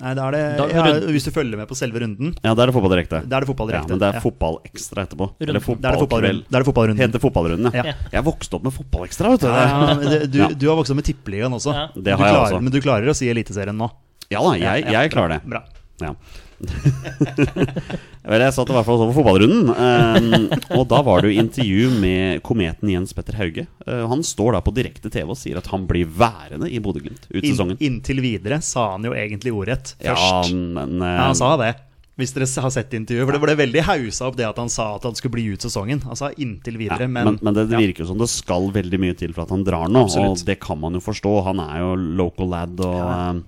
Nei, 0.01 0.15
det 0.17 0.23
er 0.25 0.33
det 0.33 0.43
Da 0.57 0.67
det 0.67 0.75
ja. 0.77 1.09
Hvis 1.13 1.25
du 1.29 1.31
følger 1.37 1.57
med 1.61 1.69
på 1.69 1.77
selve 1.77 2.01
runden, 2.01 2.31
Ja, 2.43 2.55
da 2.57 2.63
er 2.63 2.71
det 2.71 2.75
fotballdirekte. 2.77 3.19
da 3.29 3.37
er 3.37 3.45
det 3.45 3.49
fotballdirekte. 3.49 3.89
Ja, 3.89 3.97
men 3.97 3.99
det 4.01 4.09
er 4.09 4.15
Ja. 4.17 4.21
fotballekstra 4.25 5.05
etterpå. 5.05 5.27
Eller 5.41 5.53
Runden. 5.53 5.75
Eller 5.81 5.89
er 5.89 5.93
det 5.93 6.01
fotballkveld. 6.01 6.45
Da 6.49 6.57
er 6.59 6.63
det 6.63 6.69
fotballrunden. 6.69 7.03
Heter 7.05 7.21
fotballrunden, 7.21 7.73
ja. 7.77 7.83
Ja. 7.85 7.95
Jeg 8.13 8.25
vokste 8.25 8.57
opp 8.57 8.65
med 8.65 8.73
fotballekstra, 8.73 9.31
vet 9.37 9.41
du. 9.41 9.47
Ja, 9.49 9.95
det, 10.01 10.33
du, 10.33 10.39
Ja. 10.39 10.49
du 10.49 10.67
har 10.69 10.77
vokst 10.77 10.91
opp 10.93 10.97
med 10.97 11.05
Tippeligaen 11.05 11.53
også. 11.53 11.73
Ja. 11.77 11.87
Det 11.95 12.05
du 12.05 12.17
klarer, 12.17 12.33
jeg 12.33 12.41
også. 12.57 12.63
Men 12.63 12.73
du 12.73 12.81
klarer 12.81 13.09
å 13.09 13.15
si 13.17 13.29
Eliteserien 13.29 13.77
nå. 13.77 13.91
Ja 14.33 14.43
da, 14.47 14.57
jeg, 14.61 14.89
jeg 14.93 15.13
klarer 15.15 15.37
det. 15.37 15.43
Bra. 15.53 15.63
Ja. 16.03 16.15
Vel, 18.23 18.43
jeg 18.45 18.55
satt 18.55 18.71
i 18.71 18.75
hvert 18.77 18.87
fall 18.87 19.01
på 19.03 19.15
fotballrunden, 19.17 19.71
Um, 19.73 20.45
og 20.77 20.85
da 20.91 21.01
var 21.05 21.23
det 21.23 21.33
jo 21.33 21.43
intervju 21.43 21.89
med 22.03 22.43
kometen 22.47 22.91
Jens 22.93 23.15
Petter 23.17 23.37
Hauge. 23.41 23.65
Uh, 23.87 24.05
han 24.11 24.23
står 24.27 24.57
da 24.57 24.61
på 24.65 24.75
direkte 24.75 25.11
TV 25.13 25.33
og 25.33 25.39
sier 25.39 25.59
at 25.59 25.69
han 25.73 25.87
blir 25.91 26.07
værende 26.07 26.69
i 26.71 26.79
Bodø-Glimt 26.83 27.27
ut 27.33 27.47
In, 27.47 27.75
inntil 27.83 28.23
videre 28.23 28.61
sa 28.65 28.93
han 28.95 29.07
jo 29.09 29.15
egentlig 29.17 29.55
ordrett 29.55 29.95
Ja, 30.03 30.15
men 30.53 31.01
uh, 31.03 31.09
Ja, 31.09 31.25
han 31.31 31.39
sa 31.39 31.55
det. 31.61 31.73
Hvis 32.21 32.35
dere 32.37 32.47
har 32.67 32.71
sett 32.75 32.93
intervjuet. 32.95 33.25
For 33.25 33.35
det 33.35 33.43
ble 33.43 33.55
veldig 33.59 33.85
hausa 33.89 34.27
opp 34.29 34.37
det 34.39 34.45
at 34.47 34.59
han 34.61 34.69
sa 34.71 34.91
at 34.99 35.07
han 35.09 35.17
skulle 35.19 35.33
bli 35.39 35.47
ut 35.55 35.65
sesongen. 35.65 36.03
Altså 36.05 36.29
inntil 36.37 36.77
inntil 36.77 36.77
ja, 36.77 36.83
videre, 36.85 37.09
men, 37.11 37.39
men 37.41 37.57
det, 37.57 37.65
det 37.73 37.81
virker 37.81 38.05
jo 38.05 38.11
som 38.13 38.21
det 38.21 38.29
skal 38.31 38.69
veldig 38.75 39.01
mye 39.03 39.17
til 39.19 39.33
for 39.35 39.47
at 39.47 39.55
han 39.55 39.65
drar 39.67 39.89
nå, 39.91 40.05
Absolutt. 40.07 40.43
og 40.45 40.51
det 40.53 40.59
kan 40.63 40.79
man 40.83 40.99
jo 40.99 41.03
forstå. 41.03 41.33
Han 41.49 41.63
er 41.65 41.81
jo 41.81 41.95
local 42.21 42.53
lad 42.53 42.85
og 42.85 43.01
eh, 43.01 43.17
er- 43.17 43.41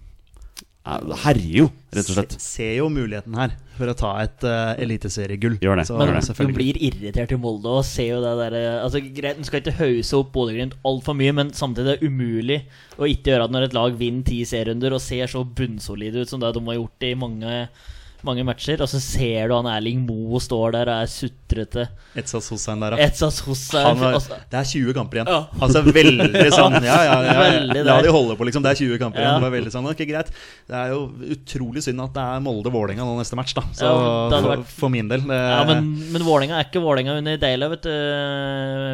herjer 0.85 1.63
jo, 1.63 1.69
rett 1.97 2.09
og 2.11 2.17
slett. 2.19 2.35
Se, 2.37 2.43
ser 2.45 2.73
jo 2.77 2.91
muligheten 2.93 3.37
her 3.39 3.55
for 3.79 3.91
å 3.91 3.95
ta 3.97 4.11
et 4.21 4.45
uh, 4.45 4.75
eliteseriegull. 4.85 5.57
Gjør 5.65 5.81
det, 5.81 5.87
Så, 5.89 5.97
gjør 5.97 6.19
det. 6.19 6.37
Du 6.37 6.53
blir 6.55 6.79
irritert 6.91 7.33
i 7.33 7.39
Molde 7.41 7.73
og 7.73 7.87
ser 7.89 8.11
jo 8.13 8.21
det 8.23 8.35
der 8.43 8.59
Altså 8.83 9.01
Greit, 9.03 9.41
den 9.41 9.49
skal 9.49 9.63
ikke 9.63 9.79
hause 9.81 10.21
opp 10.21 10.31
Bodø-Glimt 10.37 10.77
altfor 10.87 11.17
mye, 11.19 11.33
men 11.41 11.55
samtidig 11.57 11.95
er 11.95 12.03
det 12.03 12.13
umulig 12.13 12.61
å 12.99 13.09
ikke 13.09 13.33
gjøre 13.33 13.49
det 13.49 13.57
når 13.57 13.69
et 13.69 13.77
lag 13.81 13.99
vinner 13.99 14.29
ti 14.29 14.43
serierunder 14.49 14.95
og 14.95 15.03
ser 15.03 15.33
så 15.33 15.43
bunnsolide 15.45 16.23
ut 16.23 16.31
som 16.31 16.45
det 16.45 16.53
de 16.55 16.65
har 16.69 16.79
gjort 16.79 17.09
i 17.09 17.15
mange 17.19 17.59
mange 18.27 18.45
matcher, 18.47 18.81
og 18.85 18.89
så 18.91 19.01
ser 19.03 19.49
du 19.49 19.55
han 19.57 19.67
Erling 19.71 20.03
Moe 20.07 20.41
står 20.43 20.73
der 20.77 20.91
og 20.93 21.03
er 21.05 21.11
sutrete. 21.11 21.87
Etsas 22.17 22.49
Hussein 22.53 22.81
der, 22.83 22.97
ja. 22.97 23.07
Etsas 23.09 23.41
Hossa 23.47 23.83
var, 23.95 24.15
altså, 24.19 24.39
det 24.51 24.59
er 24.61 24.69
20 24.71 24.95
kamper 24.97 25.21
igjen. 25.21 25.31
Ja. 25.31 25.41
Altså 25.61 25.83
veldig 25.87 26.45
sånn 26.59 26.77
Ja, 26.85 26.99
ja, 27.07 27.17
ja, 27.27 27.47
ja. 27.75 27.83
La 27.87 27.97
de 28.03 28.13
holde 28.15 28.37
på, 28.39 28.47
liksom. 28.49 28.63
Det 28.65 28.73
er 28.75 28.81
20 28.85 28.99
kamper 29.03 29.21
Ja. 29.21 29.27
igjen. 29.29 29.41
Det 29.43 29.47
var 29.49 29.55
veldig 29.59 29.73
sånn, 29.75 29.89
ok, 29.91 30.03
greit 30.09 30.31
Det 30.71 30.77
er 30.79 30.93
jo 30.95 31.01
utrolig 31.37 31.83
synd 31.87 32.01
at 32.05 32.15
det 32.17 32.23
er 32.25 32.43
Molde-Vålerenga 32.47 33.05
nå 33.07 33.17
neste 33.19 33.37
match, 33.39 33.55
da. 33.59 33.63
Så 33.75 33.91
vært- 34.45 34.65
for 34.71 34.89
min 34.95 35.09
del 35.09 35.21
det, 35.27 35.41
Ja, 35.41 35.65
men, 35.69 35.91
men 36.13 36.23
Vålerenga 36.23 36.59
er 36.61 36.69
ikke 36.71 36.83
Vålerenga 36.85 37.19
under 37.19 37.37
Deila, 37.37 37.69
vet 37.75 37.83
du, 37.89 37.93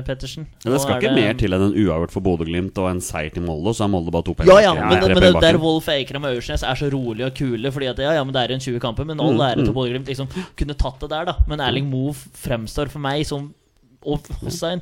Pettersen. 0.07 0.47
Men 0.65 0.75
det 0.75 0.81
skal 0.83 0.97
ikke 0.97 1.11
ikke 1.11 1.17
mer 1.17 1.37
til 1.41 1.55
enn 1.57 1.65
en 1.69 1.77
uavgjort 1.77 2.13
for 2.15 2.25
Bodø-Glimt 2.25 2.77
og 2.81 2.89
en 2.91 3.01
seier 3.05 3.33
til 3.35 3.45
Molde, 3.47 3.73
så 3.77 3.87
er 3.87 3.93
Molde 3.93 4.13
bare 4.15 4.27
to 4.27 4.35
penger. 4.37 4.53
Ja, 4.53 4.61
ja, 4.65 4.75
Ja, 4.81 4.89
men, 4.91 5.05
men 5.13 5.23
det 5.23 5.43
der 5.45 5.59
Wolf 5.61 5.89
Eikrem 5.93 6.25
og 6.27 6.35
Aursnes 6.37 6.63
er 6.67 6.79
så 6.79 6.89
rolig 6.93 7.25
og 7.27 7.35
kule, 7.37 7.71
fordi 7.75 7.89
at 7.91 7.99
ja, 8.03 8.15
ja, 8.19 8.25
men 8.25 8.35
det 8.37 8.43
er 8.47 8.55
en 8.57 8.63
20 8.63 8.81
kamper, 8.83 9.07
men 9.09 9.20
all 9.21 9.37
Mm, 9.37 9.45
ære 9.47 9.61
til 9.61 9.71
mm. 9.71 9.77
Bodø-Glimt 9.77 10.11
liksom 10.11 10.31
kunne 10.59 10.77
tatt 10.79 11.01
det 11.05 11.11
der, 11.13 11.31
da. 11.31 11.35
Men 11.51 11.63
Erling 11.65 11.89
Moe 11.91 12.15
fremstår 12.15 12.91
for 12.93 13.03
meg 13.05 13.27
som 13.29 13.53
Og 14.01 14.25
Hossein 14.41 14.81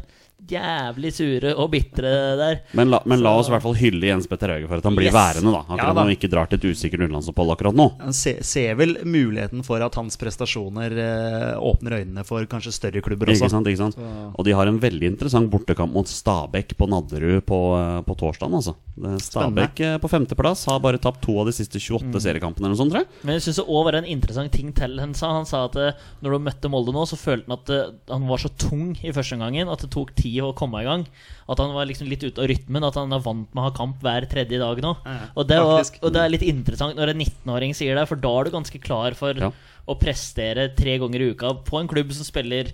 jævlig 0.49 1.11
sure 1.13 1.51
og 1.59 1.71
bitre 1.73 2.11
der. 2.39 2.61
Men 2.79 2.91
la, 2.93 3.01
men 3.11 3.21
la 3.25 3.33
oss 3.41 3.49
i 3.51 3.53
hvert 3.53 3.65
fall 3.65 3.75
hylle 3.77 4.07
Jens 4.09 4.29
Petter 4.31 4.53
Hauge 4.55 4.69
for 4.71 4.79
at 4.81 4.87
han 4.87 4.95
blir 4.97 5.09
Yes. 5.11 5.15
værende, 5.17 5.51
da. 5.53 5.61
Akkurat 5.65 5.79
Ja, 5.83 5.87
da. 5.89 5.93
når 5.99 6.07
han 6.07 6.15
ikke 6.17 6.31
drar 6.31 6.47
til 6.49 6.59
et 6.59 6.65
usikkert 6.73 7.01
utenlandsopphold 7.05 7.53
akkurat 7.53 7.75
nå. 7.75 7.87
Han 8.01 8.13
ser, 8.17 8.39
ser 8.47 8.75
vel 8.79 8.97
muligheten 9.05 9.65
for 9.67 9.83
at 9.83 9.95
hans 9.99 10.17
prestasjoner 10.17 10.93
eh, 10.93 11.59
åpner 11.59 11.99
øynene 12.01 12.25
for 12.25 12.45
kanskje 12.47 12.73
større 12.73 13.03
klubber 13.03 13.27
også. 13.33 13.45
Ikke 13.45 13.51
sant, 13.51 13.67
ikke 13.67 13.83
sant? 13.83 13.99
Og 14.39 14.45
de 14.47 14.53
har 14.57 14.67
en 14.71 14.79
veldig 14.81 15.11
interessant 15.11 15.51
bortekamp 15.51 15.93
mot 15.93 16.07
Stabæk 16.09 16.77
på 16.79 16.89
Nadderud 16.89 17.43
på, 17.45 17.61
eh, 17.77 18.01
på 18.07 18.17
torsdag. 18.17 18.53
Altså. 18.55 18.75
Stabæk 18.99 19.75
Spennende. 19.75 20.01
på 20.03 20.09
femteplass 20.11 20.65
har 20.67 20.81
bare 20.81 20.99
tapt 20.99 21.21
to 21.23 21.39
av 21.41 21.47
de 21.47 21.53
siste 21.53 21.79
28 21.79 22.21
seriekampene. 22.25 22.65
eller 22.67 22.75
noe 22.77 22.83
sånt, 22.85 22.93
tror 22.95 23.05
jeg. 23.05 23.09
Men 23.25 23.35
jeg 23.39 23.43
synes 23.49 23.57
det 23.61 23.67
også 23.69 23.85
var 23.85 23.95
en 24.01 24.05
interessant 24.05 24.53
ting 24.53 24.73
til 24.75 24.99
han 24.99 25.15
sa. 25.15 25.33
Han 25.35 25.47
sa 25.47 25.65
at 25.67 25.77
eh, 25.77 25.93
når 26.23 26.31
du 26.33 26.39
møtte 26.49 26.69
Molde 26.71 26.93
nå, 26.93 27.05
så 27.07 27.17
følte 27.19 27.47
han 27.49 27.59
at 27.59 27.71
eh, 27.71 27.93
han 28.15 28.27
var 28.29 28.39
så 28.39 28.49
tung 28.57 28.97
i 29.03 29.13
første 29.13 29.35
omgangen 29.37 29.69
at 29.69 29.81
det 29.85 29.91
tok 29.91 30.15
tid 30.15 30.28
å 30.45 30.51
komme 30.57 30.83
i 30.83 30.87
gang. 30.87 31.05
At 31.49 31.63
han 31.63 31.73
var 31.77 31.89
liksom 31.89 32.11
litt 32.11 32.23
ute 32.27 32.43
av 32.45 32.49
rytmen. 32.51 32.85
At 32.89 32.99
han 33.01 33.13
er 33.17 33.25
vant 33.25 33.49
med 33.55 33.63
å 33.63 33.67
ha 33.69 33.75
kamp 33.77 34.03
hver 34.05 34.27
tredje 34.31 34.61
dag 34.61 34.83
nå. 34.85 34.95
Ja. 35.07 35.17
Og, 35.35 35.49
det 35.49 35.59
var, 35.65 35.91
og 36.03 36.15
det 36.15 36.23
er 36.25 36.33
litt 36.35 36.47
interessant 36.47 36.99
når 36.99 37.15
en 37.15 37.23
19-åring 37.25 37.75
sier 37.79 37.99
det, 37.99 38.07
for 38.11 38.21
da 38.21 38.33
er 38.41 38.49
du 38.49 38.57
ganske 38.59 38.81
klar 38.85 39.17
for 39.19 39.39
Ja. 39.41 39.53
å 39.89 39.97
prestere 39.99 40.69
tre 40.77 40.99
ganger 41.01 41.25
i 41.25 41.31
uka 41.33 41.55
på 41.65 41.81
en 41.81 41.89
klubb 41.91 42.13
som 42.13 42.27
spiller 42.29 42.73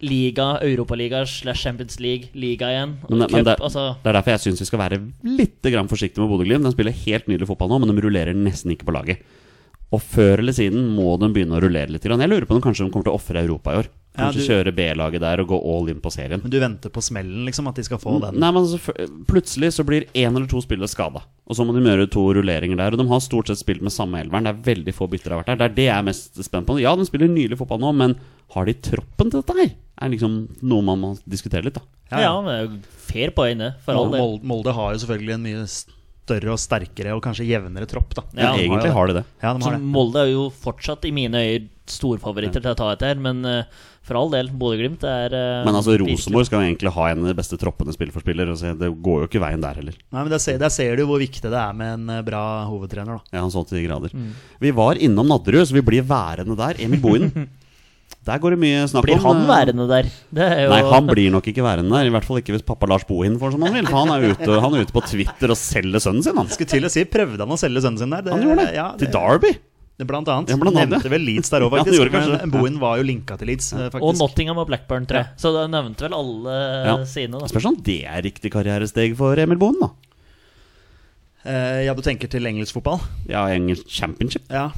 liga, 0.00 0.60
Europaliga 0.62 1.24
slash 1.26 1.64
Champions 1.66 1.98
League, 1.98 2.28
liga 2.38 2.68
igjen. 2.70 2.92
Men, 3.08 3.24
cup, 3.24 3.32
men 3.34 3.44
det, 3.48 3.56
altså, 3.58 3.88
det 4.04 4.12
er 4.12 4.18
derfor 4.20 4.30
jeg 4.36 4.44
syns 4.44 4.62
vi 4.62 4.68
skal 4.70 4.82
være 4.84 5.00
litt 5.26 5.58
grann 5.74 5.90
forsiktige 5.90 6.22
med 6.22 6.30
Bodø-Glimt. 6.30 6.68
De 6.68 6.70
spiller 6.76 6.94
helt 7.02 7.26
nydelig 7.26 7.48
fotball 7.50 7.72
nå, 7.72 7.80
men 7.82 7.90
de 7.90 8.04
rullerer 8.06 8.38
nesten 8.38 8.70
ikke 8.76 8.86
på 8.86 8.94
laget. 8.94 9.24
Og 9.94 10.02
før 10.04 10.42
eller 10.42 10.52
siden 10.52 10.82
må 10.92 11.14
de 11.20 11.30
begynne 11.32 11.56
å 11.56 11.62
rullere 11.64 11.88
litt. 11.94 12.04
Jeg 12.04 12.28
lurer 12.28 12.44
på 12.44 12.52
om 12.54 12.60
de 12.60 12.66
kanskje 12.66 12.84
de 12.84 12.92
kommer 12.92 13.06
til 13.08 13.14
å 13.14 13.20
ofre 13.20 13.40
Europa 13.40 13.72
i 13.72 13.78
år. 13.80 13.86
Ja, 14.18 14.26
Kanskje 14.26 14.42
du- 14.42 14.48
kjøre 14.50 14.72
B-laget 14.74 15.20
der 15.22 15.40
og 15.40 15.46
gå 15.48 15.56
all 15.62 15.88
in 15.88 16.00
på 16.02 16.10
serien. 16.10 16.42
Men 16.42 16.50
du 16.50 16.58
venter 16.58 16.90
på 16.90 17.00
smellen, 17.00 17.44
liksom? 17.46 17.68
At 17.68 17.76
de 17.76 17.84
skal 17.84 17.98
få 18.02 18.20
den? 18.20 18.34
Nei, 18.40 18.50
men 18.50 18.64
altså, 18.64 18.80
Plutselig 19.28 19.70
så 19.76 19.84
blir 19.86 20.06
én 20.12 20.34
eller 20.34 20.46
to 20.50 20.60
spillere 20.60 20.88
skada. 20.90 21.22
Og 21.46 21.56
så 21.56 21.64
må 21.64 21.72
de 21.72 21.80
gjøre 21.86 22.10
to 22.10 22.24
rulleringer 22.34 22.76
der. 22.76 22.92
Og 22.92 22.98
de 22.98 23.06
har 23.08 23.20
stort 23.20 23.46
sett 23.46 23.58
spilt 23.62 23.80
med 23.80 23.92
samme 23.94 24.18
elveren. 24.20 24.44
Det 24.44 24.52
er 24.56 24.74
veldig 24.74 24.94
få 24.96 25.08
bytter 25.08 25.30
har 25.30 25.44
vært 25.44 25.52
der. 25.52 25.56
Det 25.56 25.70
er 25.70 25.74
det 25.78 25.86
jeg 25.86 25.98
er 25.98 26.02
mest 26.10 26.34
spent 26.44 26.66
på. 26.66 26.80
Ja, 26.82 26.96
de 26.96 27.06
spiller 27.06 27.28
nylig 27.30 27.56
fotball 27.56 27.78
nå, 27.80 27.94
men 27.94 28.16
har 28.56 28.64
de 28.66 28.74
troppen 28.74 29.30
til 29.30 29.40
dette 29.40 29.56
her? 29.56 29.70
Er 30.02 30.10
liksom 30.10 30.48
noe 30.62 30.82
man 30.82 31.00
må 31.00 31.18
diskutere 31.28 31.64
litt, 31.64 31.74
da. 31.74 31.80
ja, 32.10 32.34
det 32.42 32.52
er 32.54 32.66
jo 32.66 32.78
fair 33.08 33.30
poeng, 33.30 33.58
det. 33.58 33.74
For 33.84 33.94
all 33.94 34.10
del. 34.10 34.20
Molde, 34.20 34.44
Molde 34.44 34.74
har 34.74 34.92
jo 34.94 34.98
selvfølgelig 35.06 35.34
en 35.34 35.42
mye 35.46 35.64
større 36.28 36.54
og 36.54 36.60
sterkere 36.62 37.16
og 37.16 37.24
kanskje 37.24 37.48
jevnere 37.48 37.88
tropp, 37.90 38.14
da. 38.18 38.28
Ja, 38.34 38.52
Men 38.52 38.60
de 38.60 38.68
egentlig 38.68 38.94
har 38.94 39.10
de 39.10 39.18
det. 39.20 39.26
Ja, 39.40 39.56
de 39.56 39.66
har 39.66 39.76
det. 39.76 39.82
Molde 39.96 40.24
er 40.24 40.32
jo 40.34 40.48
fortsatt 40.64 41.08
i 41.08 41.14
mine 41.14 41.44
øyne 41.48 41.74
storfavoritter 41.88 42.60
til 42.60 42.74
å 42.74 42.76
ta 42.78 42.90
etter, 42.92 43.20
men 43.22 43.40
uh, 43.48 43.86
for 44.08 44.18
all 44.20 44.30
del, 44.32 44.50
Bodø-Glimt 44.60 45.04
er 45.08 45.34
uh, 45.34 45.66
Men 45.66 45.76
altså, 45.76 45.96
Rosenborg 46.00 46.48
skal 46.48 46.62
jo 46.62 46.70
egentlig 46.70 46.92
ha 46.94 47.06
en 47.10 47.22
av 47.22 47.30
de 47.30 47.36
beste 47.38 47.58
troppene 47.60 47.94
spiller 47.94 48.14
for 48.14 48.24
spiller. 48.24 48.50
Altså, 48.52 48.74
det 48.78 48.90
går 49.04 49.22
jo 49.24 49.28
ikke 49.28 49.42
veien 49.42 49.64
der 49.64 49.80
heller. 49.80 49.96
Nei, 50.08 50.22
men 50.22 50.32
der 50.32 50.42
ser, 50.42 50.58
der 50.60 50.72
ser 50.74 50.96
du 50.98 51.04
hvor 51.08 51.20
viktig 51.22 51.44
det 51.44 51.60
er 51.60 51.76
med 51.76 51.94
en 51.96 52.14
eh, 52.16 52.24
bra 52.26 52.42
hovedtrener, 52.68 53.18
da. 53.18 53.38
Ja, 53.40 53.44
så 53.52 53.64
til 53.68 53.80
de 53.80 53.86
grader. 53.86 54.14
Mm. 54.16 54.30
Vi 54.64 54.74
var 54.76 55.00
innom 55.00 55.28
Nadderud, 55.32 55.68
så 55.68 55.76
vi 55.76 55.84
blir 55.84 56.06
værende 56.08 56.56
der. 56.58 56.80
Emil 56.84 57.02
Bohinen. 57.04 57.48
Der 58.28 58.38
går 58.42 58.50
det 58.54 58.58
mye 58.60 58.82
snakk 58.90 59.04
Blir 59.06 59.16
om. 59.16 59.24
han 59.24 59.38
eh, 59.42 59.48
værende 59.48 59.84
der? 59.88 60.08
Det 60.34 60.44
er 60.44 60.58
jo 60.66 60.70
Nei, 60.74 60.80
han 60.90 61.06
blir 61.08 61.30
nok 61.32 61.46
ikke 61.48 61.62
værende 61.64 61.94
der. 61.96 62.08
I 62.08 62.12
hvert 62.12 62.26
fall 62.28 62.40
ikke 62.42 62.52
hvis 62.56 62.64
pappa 62.66 62.86
Lars 62.90 63.04
Bohin 63.08 63.38
får 63.40 63.52
som 63.54 63.62
han 63.64 63.72
vil. 63.78 63.86
For 63.88 63.96
han 64.04 64.12
er 64.12 64.26
ute, 64.34 64.60
han 64.60 64.74
er 64.76 64.84
ute 64.84 64.92
på 64.92 65.00
Twitter 65.06 65.54
og 65.54 65.56
selger 65.56 66.02
sønnen 66.04 66.22
sin. 66.26 66.36
Han, 66.36 66.48
Skulle 66.52 66.68
til 66.68 66.84
å 66.84 66.90
si, 66.92 67.04
prøvde 67.08 67.40
han 67.40 67.54
å 67.56 67.58
selge 67.60 67.80
sønnen 67.84 67.98
sin 68.02 68.10
der? 68.12 68.22
Det- 68.26 68.32
han 68.36 68.42
gjorde 68.44 68.66
det. 68.66 68.74
Ja, 68.76 68.90
Til 69.00 69.08
Derby. 69.14 69.54
Blant 69.98 70.28
annet. 70.30 70.50
Ja, 70.52 70.56
blant 70.60 70.76
annet, 70.76 70.92
Nevnte 70.92 71.10
vel 71.10 71.24
Leeds 71.26 71.48
der 71.50 71.64
òg, 71.66 71.72
faktisk. 71.74 71.98
ja, 72.12 72.36
men. 72.38 72.50
Bohin 72.52 72.76
var 72.78 72.98
jo 73.00 73.02
linka 73.08 73.34
til 73.40 73.48
Leeds, 73.50 73.72
eh, 73.72 73.88
faktisk. 73.90 74.04
Og 74.06 74.14
Nottingham 74.20 74.60
og 74.62 74.68
Blackburn, 74.68 75.08
tror 75.10 75.24
jeg. 75.24 75.32
Så 75.42 75.50
det 75.56 75.64
nevnte 75.72 76.04
vel 76.06 76.14
alle 76.14 76.58
Ja. 76.86 76.94
sine. 77.04 77.32
da 77.40 77.48
Spørs 77.50 77.66
om 77.66 77.80
det 77.82 78.04
er 78.06 78.22
riktig 78.22 78.52
karrieresteg 78.52 79.16
for 79.18 79.34
Emil 79.42 79.58
Bohin, 79.58 79.80
da. 79.80 79.90
Uh, 81.48 81.80
ja, 81.86 81.94
du 81.94 82.02
tenker 82.02 82.28
til 82.30 82.44
engelsk 82.46 82.74
fotball? 82.76 83.00
Ja, 83.30 83.46
engelsk 83.48 83.88
championship. 83.88 84.42
Ja. 84.52 84.68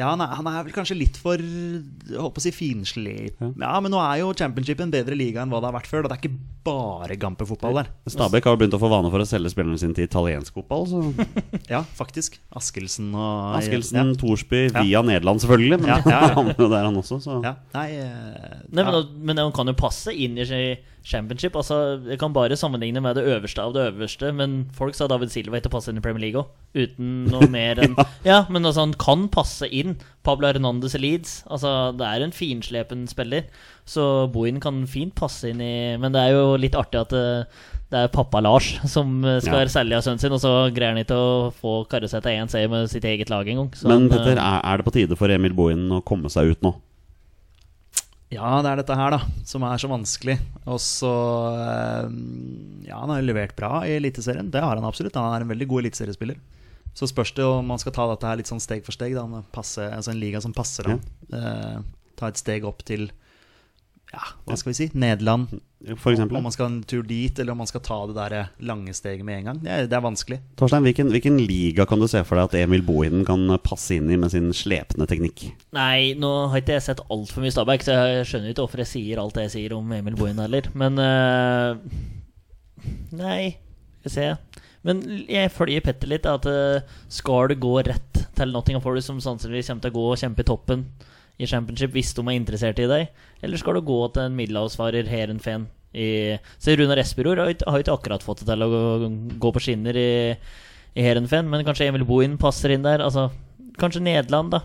Ja, 0.00 0.10
han 0.14 0.22
er, 0.24 0.30
han 0.38 0.46
er 0.48 0.62
vel 0.66 0.72
kanskje 0.74 0.96
litt 0.96 1.18
for 1.20 1.36
jeg 1.40 2.16
håper 2.16 2.40
å 2.40 2.44
si 2.44 2.52
finslig. 2.56 3.34
Ja, 3.40 3.74
men 3.84 3.92
nå 3.92 4.00
er 4.00 4.22
jo 4.22 4.30
championship 4.38 4.80
en 4.80 4.92
bedre 4.94 5.16
liga 5.18 5.42
enn 5.44 5.52
hva 5.52 5.60
det 5.60 5.68
har 5.70 5.76
vært 5.76 5.90
før. 5.90 6.06
Og 6.06 6.10
det 6.12 6.16
er 6.16 6.22
ikke 6.24 6.38
bare 6.64 7.16
gampefotball 7.20 7.78
der. 7.80 7.90
Stabæk 8.12 8.44
har 8.48 8.56
jo 8.56 8.60
begynt 8.62 8.76
å 8.76 8.80
få 8.82 8.90
vane 8.92 9.10
for 9.12 9.22
å 9.22 9.28
selge 9.28 9.52
spillerne 9.52 9.78
sine 9.80 9.96
til 9.96 10.08
italiensk 10.08 10.56
fotball. 10.56 10.86
Så 10.90 11.02
Ja, 11.72 11.82
faktisk. 11.96 12.40
Askelsen 12.56 13.12
og 13.14 13.58
Askildsen, 13.60 14.14
Thorsby, 14.20 14.66
Ja. 14.72 14.82
via 14.84 15.02
Nederland 15.06 15.44
selvfølgelig. 15.44 15.80
Men 15.84 15.92
Ja, 15.94 15.98
ja, 16.04 16.20
ja. 16.28 16.34
han 16.38 16.52
er 16.54 16.60
jo 16.64 16.70
der, 16.72 16.84
han 16.88 17.00
også. 17.00 17.20
Så. 17.24 17.38
Nei, 17.44 17.88
eh, 18.00 18.60
Nei, 18.70 18.84
men, 18.84 18.94
ja. 18.96 19.02
men 19.30 19.44
han 19.44 19.52
kan 19.56 19.68
jo 19.72 19.76
passe 19.78 20.12
inn 20.16 20.38
i 20.40 20.48
seg 20.48 20.86
championship. 21.04 21.56
Altså, 21.56 22.00
Jeg 22.08 22.18
kan 22.20 22.32
bare 22.32 22.56
sammenligne 22.56 23.00
med 23.02 23.16
det 23.16 23.24
øverste 23.24 23.62
av 23.62 23.72
det 23.74 23.86
øverste, 23.92 24.32
men 24.36 24.66
folk 24.76 24.94
sa 24.94 25.06
David 25.08 25.30
Silva 25.32 25.58
ikke 25.60 25.72
passe 25.72 25.88
inn 25.90 25.98
i 25.98 26.04
Premier 26.04 26.20
League 26.26 26.40
òg. 26.42 26.50
Uten 26.74 27.24
noe 27.32 27.48
mer 27.56 27.80
enn 27.82 27.96
ja. 28.24 28.44
men 28.48 28.64
altså, 28.64 28.84
han 28.84 28.94
kan 29.00 29.28
passe 29.32 29.66
inn. 29.70 29.96
Pablo 30.22 30.46
Hernandez 30.50 30.94
i 30.94 31.00
Leeds. 31.00 31.38
Altså, 31.50 31.92
det 31.96 32.06
er 32.06 32.24
en 32.26 32.32
finslepen 32.36 33.06
spiller. 33.10 33.46
Så 33.88 34.28
Bohin 34.30 34.60
kan 34.60 34.84
fint 34.86 35.14
passe 35.18 35.48
inn 35.50 35.60
i 35.64 35.96
Men 35.98 36.12
det 36.14 36.20
er 36.20 36.34
jo 36.36 36.56
litt 36.60 36.76
artig 36.78 37.00
at 37.00 37.10
det, 37.10 37.24
det 37.90 38.02
er 38.04 38.12
pappa 38.12 38.38
Lars 38.44 38.68
som 38.86 39.24
eh, 39.24 39.40
skal 39.42 39.64
Ja. 39.64 39.72
selge 39.72 39.96
av 39.96 40.04
sønnen 40.04 40.20
sin, 40.22 40.36
og 40.36 40.38
så 40.44 40.52
greier 40.76 40.92
han 40.94 41.00
ikke 41.02 41.16
å 41.16 41.48
få 41.56 41.72
karre 41.90 42.06
seg 42.12 42.22
til 42.22 42.36
én 42.38 42.52
seier 42.52 42.70
med 42.70 42.86
sitt 42.92 43.04
eget 43.08 43.32
lag 43.32 43.48
engang. 43.48 43.72
Men 43.88 44.06
Petter, 44.12 44.36
eh, 44.36 44.44
er, 44.44 44.60
er 44.62 44.76
det 44.78 44.86
på 44.86 44.94
tide 44.94 45.16
for 45.18 45.32
Emil 45.32 45.56
Bohin 45.56 45.88
å 45.96 46.04
komme 46.06 46.30
seg 46.30 46.52
ut 46.52 46.62
nå? 46.62 46.76
Ja, 48.30 48.60
det 48.62 48.70
er 48.70 48.78
dette 48.78 48.94
her, 48.94 49.10
da, 49.16 49.18
som 49.48 49.64
er 49.66 49.80
så 49.82 49.88
vanskelig. 49.90 50.36
Og 50.70 50.78
så 50.82 51.10
eh, 51.58 52.10
Ja, 52.86 53.00
han 53.02 53.10
har 53.10 53.24
levert 53.26 53.56
bra 53.58 53.80
i 53.88 53.96
Eliteserien. 53.98 54.50
Det 54.54 54.62
har 54.62 54.76
han 54.78 54.86
absolutt. 54.86 55.16
Han 55.18 55.34
er 55.34 55.44
en 55.46 55.50
veldig 55.50 55.66
god 55.70 55.82
eliteseriespiller. 55.84 56.38
Så 56.94 57.06
spørs 57.10 57.32
det 57.36 57.44
om 57.46 57.66
man 57.70 57.78
skal 57.82 57.94
ta 57.94 58.06
dette 58.10 58.26
her 58.30 58.38
litt 58.40 58.50
sånn 58.50 58.62
steg 58.62 58.84
for 58.86 58.94
steg. 58.94 59.14
Da. 59.18 59.24
Han 59.26 59.46
passer- 59.54 59.90
altså 59.96 60.12
En 60.14 60.20
liga 60.22 60.40
som 60.42 60.54
passer 60.54 60.86
han. 60.90 61.00
Eh, 61.32 61.82
ta 62.16 62.28
et 62.30 62.38
steg 62.38 62.64
opp 62.68 62.84
til 62.86 63.10
Ja, 64.10 64.22
hva 64.42 64.56
skal 64.58 64.72
vi 64.72 64.74
si? 64.74 64.86
Nederland. 64.98 65.52
For 66.02 66.10
eksempel? 66.10 66.36
Om 66.36 66.44
man 66.48 66.52
skal 66.52 66.66
en 66.66 66.80
tur 66.84 67.04
dit, 67.06 67.38
eller 67.38 67.54
om 67.54 67.60
man 67.62 67.68
skal 67.70 67.82
ta 67.86 67.98
det 68.10 68.16
der 68.16 68.48
lange 68.66 68.92
steget 68.96 69.22
med 69.24 69.38
en 69.38 69.46
gang. 69.48 69.60
Det 69.62 69.70
er, 69.70 69.86
det 69.88 69.96
er 69.96 70.02
vanskelig. 70.02 70.40
Torstein, 70.58 70.82
hvilken, 70.84 71.12
hvilken 71.14 71.38
liga 71.38 71.86
kan 71.88 72.02
du 72.02 72.08
se 72.10 72.20
for 72.26 72.36
deg 72.36 72.50
at 72.50 72.56
Emil 72.64 72.82
Bohinen 72.84 73.22
kan 73.28 73.46
passe 73.62 73.94
inn 73.96 74.10
i 74.10 74.18
med 74.20 74.34
sin 74.34 74.50
slepende 74.56 75.06
teknikk? 75.10 75.46
Nei, 75.76 76.12
nå 76.18 76.30
har 76.50 76.62
ikke 76.62 76.74
jeg 76.76 76.88
sett 76.88 77.04
altfor 77.06 77.44
mye 77.44 77.54
Stabæk, 77.54 77.86
så 77.86 77.96
jeg 77.96 78.26
skjønner 78.32 78.52
ikke 78.52 78.66
hvorfor 78.66 78.82
jeg 78.82 78.92
sier 78.92 79.22
alt 79.22 79.38
det 79.38 79.46
jeg 79.46 79.54
sier 79.54 79.76
om 79.78 79.94
Emil 79.94 80.18
Bohinen 80.18 80.42
heller. 80.42 80.66
Men 80.82 80.98
eh, 81.04 81.78
Nei, 83.20 83.44
skal 84.00 84.10
vi 84.10 84.16
se. 84.16 84.66
Men 84.86 85.04
jeg 85.30 85.52
følger 85.54 85.86
Petter 85.86 86.10
litt. 86.10 86.26
At 86.26 86.50
eh, 86.50 86.98
skal 87.12 87.52
det 87.52 87.60
gå 87.62 87.76
rett 87.86 88.24
til 88.36 88.52
Nottingham 88.52 88.82
Forest, 88.82 89.12
som 89.12 89.22
sannsynligvis 89.22 89.70
kommer 89.70 89.86
til 89.86 89.94
å 89.94 89.98
gå 90.00 90.06
og 90.10 90.20
kjempe 90.20 90.44
i 90.44 90.50
toppen 90.50 90.84
i 91.40 91.48
championship 91.48 91.94
hvis 91.96 92.12
de 92.16 92.24
er 92.26 92.36
interessert 92.36 92.80
i 92.82 92.88
deg, 92.90 93.20
eller 93.40 93.60
skal 93.60 93.78
du 93.78 93.84
gå 93.88 94.00
til 94.14 94.26
en 94.28 94.36
middelhavsfarer 94.36 95.08
Heerenveen 95.08 95.68
i 95.90 96.38
Så 96.60 96.76
Runar 96.78 97.00
Espelord 97.02 97.40
har 97.42 97.54
har 97.66 97.82
ikke 97.82 97.94
akkurat 97.96 98.22
fått 98.22 98.44
det 98.44 98.52
til 98.52 98.62
å 98.62 98.68
gå, 98.70 98.82
gå 99.42 99.54
på 99.56 99.62
skinner 99.64 99.96
i, 99.98 100.10
i 100.94 101.06
Heerenveen, 101.06 101.48
men 101.50 101.64
kanskje 101.66 101.88
Emil 101.90 102.06
Bohin 102.06 102.36
passer 102.38 102.76
inn 102.76 102.86
der. 102.86 103.02
Altså, 103.02 103.30
kanskje 103.80 104.04
Nederland, 104.04 104.52
da. 104.54 104.60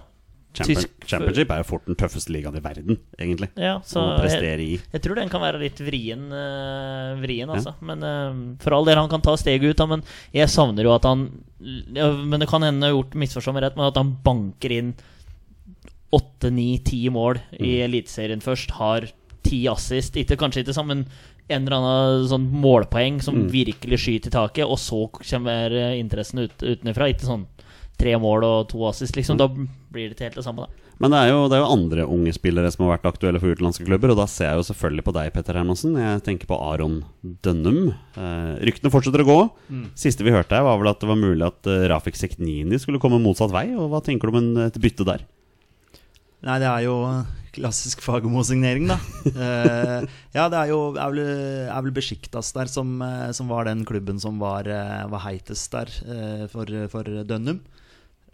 Champion, 0.56 0.78
Tysk- 0.78 1.08
championship 1.10 1.50
er 1.52 1.60
jo 1.60 1.68
fort 1.68 1.88
den 1.90 1.98
tøffeste 2.00 2.32
ligaen 2.32 2.56
i 2.56 2.62
verden, 2.64 3.00
egentlig. 3.20 3.50
Ja, 3.60 3.74
så 3.84 4.00
å 4.00 4.06
jeg, 4.14 4.22
prestere 4.22 4.64
i. 4.64 4.78
jeg 4.94 5.04
tror 5.04 5.20
den 5.20 5.32
kan 5.34 5.44
være 5.44 5.60
litt 5.60 5.82
vrien, 5.84 6.30
uh, 6.32 7.18
vrien 7.20 7.52
altså. 7.52 7.74
Men 7.84 8.06
uh, 8.06 8.38
for 8.64 8.78
all 8.78 8.88
del, 8.88 9.02
han 9.02 9.12
kan 9.12 9.26
ta 9.26 9.34
steget 9.40 9.74
ut, 9.74 9.82
da. 9.82 9.90
Men 9.92 10.06
jeg 10.36 10.48
savner 10.54 10.88
jo 10.88 10.94
at 10.96 11.10
han 11.10 11.28
ja, 11.60 12.12
Men 12.14 12.44
det 12.44 12.48
kan 12.52 12.62
hende 12.64 12.86
jeg 12.86 12.94
har 12.94 13.00
gjort 13.00 13.20
misforstå 13.26 13.56
rett, 13.58 13.76
men 13.76 13.90
at 13.90 14.00
han 14.00 14.16
banker 14.24 14.78
inn 14.78 14.96
åtte, 16.14 16.52
ni, 16.52 16.78
ti 16.80 17.10
mål 17.10 17.40
i 17.60 17.80
Mm. 17.82 17.86
Eliteserien 17.90 18.42
først. 18.42 18.72
Har 18.72 19.08
ti 19.44 19.66
assist. 19.68 20.16
Ikke, 20.16 20.38
kanskje 20.38 20.64
ikke 20.64 20.74
sammen 20.74 21.06
en 21.50 21.68
eller 21.68 21.78
annen 21.78 22.28
sånn 22.28 22.52
målpoeng 22.52 23.22
som 23.22 23.36
Mm. 23.36 23.50
virkelig 23.52 24.00
skyter 24.00 24.28
i 24.28 24.32
taket, 24.32 24.66
og 24.66 24.78
så 24.78 25.10
kommer 25.12 25.70
interessen 26.00 26.40
ut, 26.40 26.58
utenfra. 26.58 27.10
Ikke 27.14 27.26
sånn 27.28 27.46
tre 27.98 28.16
mål 28.18 28.44
og 28.44 28.68
to 28.70 28.80
assist, 28.88 29.16
liksom. 29.16 29.36
Mm. 29.36 29.38
Da 29.38 29.48
blir 29.94 30.10
det 30.10 30.18
ikke 30.18 30.26
helt 30.32 30.36
det 30.36 30.44
samme, 30.44 30.58
da. 30.66 30.68
Men 30.98 31.12
det 31.12 31.18
er, 31.18 31.28
jo, 31.30 31.50
det 31.50 31.58
er 31.58 31.62
jo 31.66 31.74
andre 31.76 32.08
unge 32.08 32.34
spillere 32.34 32.72
som 32.72 32.86
har 32.88 32.98
vært 32.98 33.14
aktuelle 33.14 33.40
for 33.40 33.52
utenlandske 33.54 33.86
klubber, 33.86 34.12
og 34.12 34.18
da 34.18 34.26
ser 34.28 34.46
jeg 34.56 34.64
jo 34.64 34.74
selvfølgelig 34.74 35.04
på 35.04 35.14
deg, 35.14 35.34
Petter 35.34 35.54
Hermansen. 35.54 35.96
Jeg 36.00 36.24
tenker 36.24 36.48
på 36.48 36.56
Aron 36.60 37.04
Dønnum. 37.44 37.94
Eh, 38.16 38.56
ryktene 38.64 38.90
fortsetter 38.92 39.20
å 39.20 39.28
gå. 39.28 39.52
Siste 39.94 40.24
vi 40.24 40.32
hørte 40.32 40.56
her, 40.56 40.64
var 40.64 40.78
vel 40.80 40.88
at 40.88 41.00
det 41.02 41.08
var 41.10 41.18
mulig 41.20 41.46
at 41.46 41.68
eh, 41.68 41.88
Rafik 41.92 42.16
Seknini 42.16 42.80
skulle 42.80 42.98
komme 43.00 43.20
motsatt 43.22 43.52
vei. 43.52 43.76
Og 43.76 43.90
hva 43.92 44.02
tenker 44.02 44.32
du 44.32 44.38
om 44.38 44.58
et 44.58 44.74
bytte 44.80 45.06
der? 45.06 45.20
Nei, 46.46 46.60
det 46.62 46.70
er 46.70 46.86
jo 46.86 46.96
klassisk 47.56 48.02
Fagermo-signering, 48.04 48.90
da. 48.92 48.98
uh, 49.32 50.04
ja, 50.36 50.50
det 50.52 50.60
er 50.60 50.72
jo 50.74 50.80
er 50.92 51.14
vel, 51.14 51.22
er 51.72 51.86
vel 51.86 51.96
Besjiktas 51.96 52.52
der 52.56 52.70
som, 52.70 52.98
eh, 53.02 53.32
som 53.34 53.48
var 53.50 53.66
den 53.70 53.86
klubben 53.88 54.20
som 54.20 54.42
var, 54.44 54.68
eh, 54.68 55.06
var 55.08 55.24
heitest 55.24 55.72
der 55.72 55.92
uh, 56.04 56.46
for, 56.52 56.70
for 56.92 57.10
Dønnum. 57.26 57.64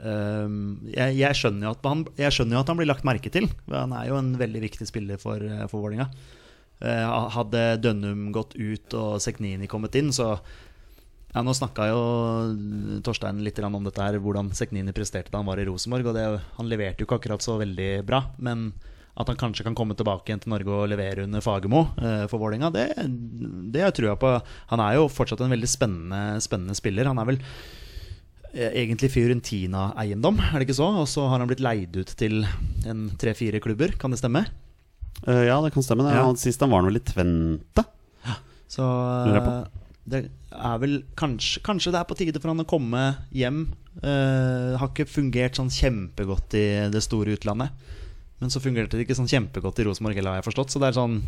Uh, 0.02 0.50
jeg, 0.90 1.20
jeg, 1.22 1.38
skjønner 1.38 1.78
han, 1.86 2.06
jeg 2.18 2.34
skjønner 2.34 2.58
jo 2.58 2.64
at 2.66 2.74
han 2.74 2.82
blir 2.82 2.90
lagt 2.90 3.06
merke 3.08 3.32
til. 3.32 3.48
Han 3.70 3.94
er 3.94 4.10
jo 4.10 4.18
en 4.18 4.34
veldig 4.42 4.66
viktig 4.66 4.90
spiller 4.90 5.22
for, 5.22 5.46
for 5.70 5.94
Eh, 6.82 7.30
hadde 7.36 7.78
Dønnum 7.78 8.32
gått 8.34 8.56
ut 8.58 8.94
og 8.98 9.20
Seknini 9.22 9.68
kommet 9.70 9.94
inn, 10.00 10.10
så 10.10 10.40
ja, 11.32 11.44
Nå 11.44 11.54
snakka 11.56 11.88
jo 11.88 12.00
Torstein 13.06 13.42
litt 13.46 13.60
om 13.64 13.84
dette 13.86 14.04
her, 14.04 14.20
hvordan 14.20 14.52
Seknini 14.56 14.94
presterte 14.96 15.32
da 15.32 15.40
han 15.40 15.48
var 15.48 15.62
i 15.62 15.68
Rosenborg. 15.68 16.12
Og 16.12 16.18
det, 16.18 16.26
han 16.58 16.72
leverte 16.72 17.04
jo 17.04 17.08
ikke 17.08 17.22
akkurat 17.22 17.46
så 17.46 17.56
veldig 17.62 17.92
bra. 18.08 18.26
Men 18.44 18.72
at 19.20 19.28
han 19.28 19.40
kanskje 19.40 19.66
kan 19.66 19.76
komme 19.76 19.96
tilbake 19.98 20.30
igjen 20.30 20.42
til 20.44 20.54
Norge 20.54 20.72
og 20.72 20.90
levere 20.92 21.26
under 21.26 21.44
Fagermo 21.44 21.84
eh, 22.00 22.24
for 22.32 22.40
Vålerenga, 22.40 22.72
det, 22.72 22.88
det 23.74 23.84
har 23.84 23.92
jeg 23.92 24.20
på. 24.22 24.32
Han 24.72 24.84
er 24.84 24.98
jo 24.98 25.10
fortsatt 25.12 25.44
en 25.44 25.52
veldig 25.52 25.70
spennende, 25.70 26.40
spennende 26.44 26.78
spiller. 26.78 27.10
Han 27.12 27.20
er 27.20 27.28
vel 27.34 27.42
eh, 28.54 28.72
egentlig 28.72 29.12
Fiorentina-eiendom, 29.12 30.40
er 30.40 30.56
det 30.56 30.70
ikke 30.70 30.80
så? 30.80 30.88
Og 31.04 31.10
så 31.12 31.28
har 31.28 31.44
han 31.44 31.52
blitt 31.52 31.64
leid 31.64 32.00
ut 32.00 32.16
til 32.20 32.46
en 32.88 33.10
tre-fire 33.20 33.60
klubber, 33.64 33.98
kan 34.00 34.16
det 34.16 34.22
stemme? 34.24 34.46
Uh, 35.28 35.44
ja, 35.44 35.60
det 35.62 35.74
kan 35.76 35.86
stemme. 35.86 36.08
det 36.08 36.16
Ja. 36.16 36.26
Sist 36.40 36.64
han 36.64 36.72
var 36.72 36.82
han 36.82 36.90
vel 36.90 37.02
i 37.02 37.06
Tvente. 37.06 37.86
Så 38.72 38.86
Lurer 38.88 39.42
jeg 39.42 39.44
på. 39.44 39.81
Det 40.10 40.26
er 40.52 40.82
vel 40.82 41.02
kanskje, 41.20 41.62
kanskje 41.66 41.94
det 41.94 42.02
er 42.02 42.10
på 42.10 42.18
tide 42.18 42.42
for 42.42 42.52
han 42.52 42.64
å 42.64 42.68
komme 42.70 43.04
hjem. 43.36 43.64
Eh, 44.02 44.78
har 44.80 44.90
ikke 44.90 45.10
fungert 45.10 45.60
sånn 45.60 45.72
kjempegodt 45.74 46.58
i 46.58 46.68
det 46.92 47.04
store 47.06 47.36
utlandet. 47.38 47.76
Men 48.42 48.50
så 48.50 48.58
fungerte 48.58 48.98
det 48.98 49.04
ikke 49.06 49.14
sånn 49.14 49.30
kjempegodt 49.30 49.78
i 49.78 49.84
Rosenborg, 49.86 50.18
heller, 50.18 50.34
har 50.34 50.40
jeg 50.42 50.48
forstått. 50.48 50.74
Så 50.74 50.80
det 50.82 50.90
er 50.90 50.96
sånn 50.98 51.20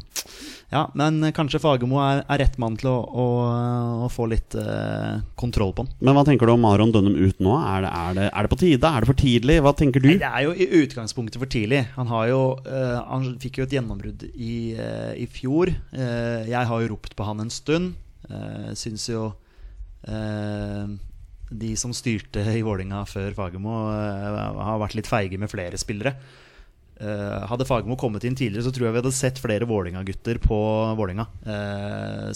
Ja, 0.73 0.87
men 0.97 1.21
kanskje 1.37 1.59
Fagermo 1.61 1.99
er, 2.01 2.23
er 2.25 2.41
rett 2.41 2.55
mann 2.57 2.73
til 2.81 2.89
å, 2.89 2.95
å, 3.05 3.25
å 4.01 4.09
få 4.09 4.25
litt 4.31 4.57
eh, 4.57 5.21
kontroll 5.37 5.75
på 5.77 5.85
han. 5.85 5.91
Men 6.01 6.17
hva 6.17 6.23
tenker 6.25 6.49
du 6.49 6.55
om 6.55 6.65
Aron 6.65 6.89
Dønnum 6.95 7.19
ut 7.19 7.43
nå? 7.45 7.53
Er 7.53 7.85
det, 7.85 7.91
er, 7.93 8.17
det, 8.17 8.25
er 8.31 8.47
det 8.47 8.51
på 8.55 8.59
tide? 8.63 8.89
Er 8.89 9.05
det 9.05 9.11
for 9.11 9.21
tidlig? 9.21 9.59
Hva 9.61 9.75
tenker 9.77 10.01
du? 10.01 10.09
Nei, 10.09 10.17
det 10.23 10.31
er 10.31 10.47
jo 10.47 10.55
i 10.57 10.69
utgangspunktet 10.81 11.37
for 11.37 11.53
tidlig. 11.53 11.83
Han, 11.99 12.09
har 12.09 12.31
jo, 12.31 12.41
eh, 12.65 12.97
han 13.11 13.29
fikk 13.43 13.61
jo 13.61 13.67
et 13.69 13.77
gjennombrudd 13.77 14.25
i, 14.33 14.55
eh, 14.73 15.11
i 15.21 15.29
fjor. 15.29 15.69
Eh, 15.93 16.49
jeg 16.49 16.71
har 16.71 16.81
jo 16.81 16.95
ropt 16.95 17.13
på 17.13 17.29
han 17.29 17.45
en 17.45 17.53
stund. 17.53 17.93
Uh, 18.29 18.71
syns 18.79 19.09
jo 19.09 19.25
eh, 20.07 20.85
de 21.53 21.75
som 21.77 21.93
styrte 21.93 22.41
i 22.55 22.63
Vålinga 22.65 23.03
før 23.09 23.35
Fagermo, 23.37 23.75
eh, 23.93 24.39
har 24.63 24.81
vært 24.81 24.97
litt 24.97 25.09
feige 25.09 25.39
med 25.39 25.51
flere 25.51 25.79
spillere. 25.79 26.15
Eh, 27.03 27.45
hadde 27.49 27.65
Fagermo 27.67 27.97
kommet 27.99 28.23
inn 28.23 28.35
tidligere, 28.37 28.63
så 28.63 28.71
tror 28.73 28.87
jeg 28.87 28.95
vi 28.95 29.01
hadde 29.01 29.13
sett 29.15 29.41
flere 29.41 29.67
Vålinga-gutter 29.69 30.39
på 30.43 30.59
Vålinga. 30.97 31.25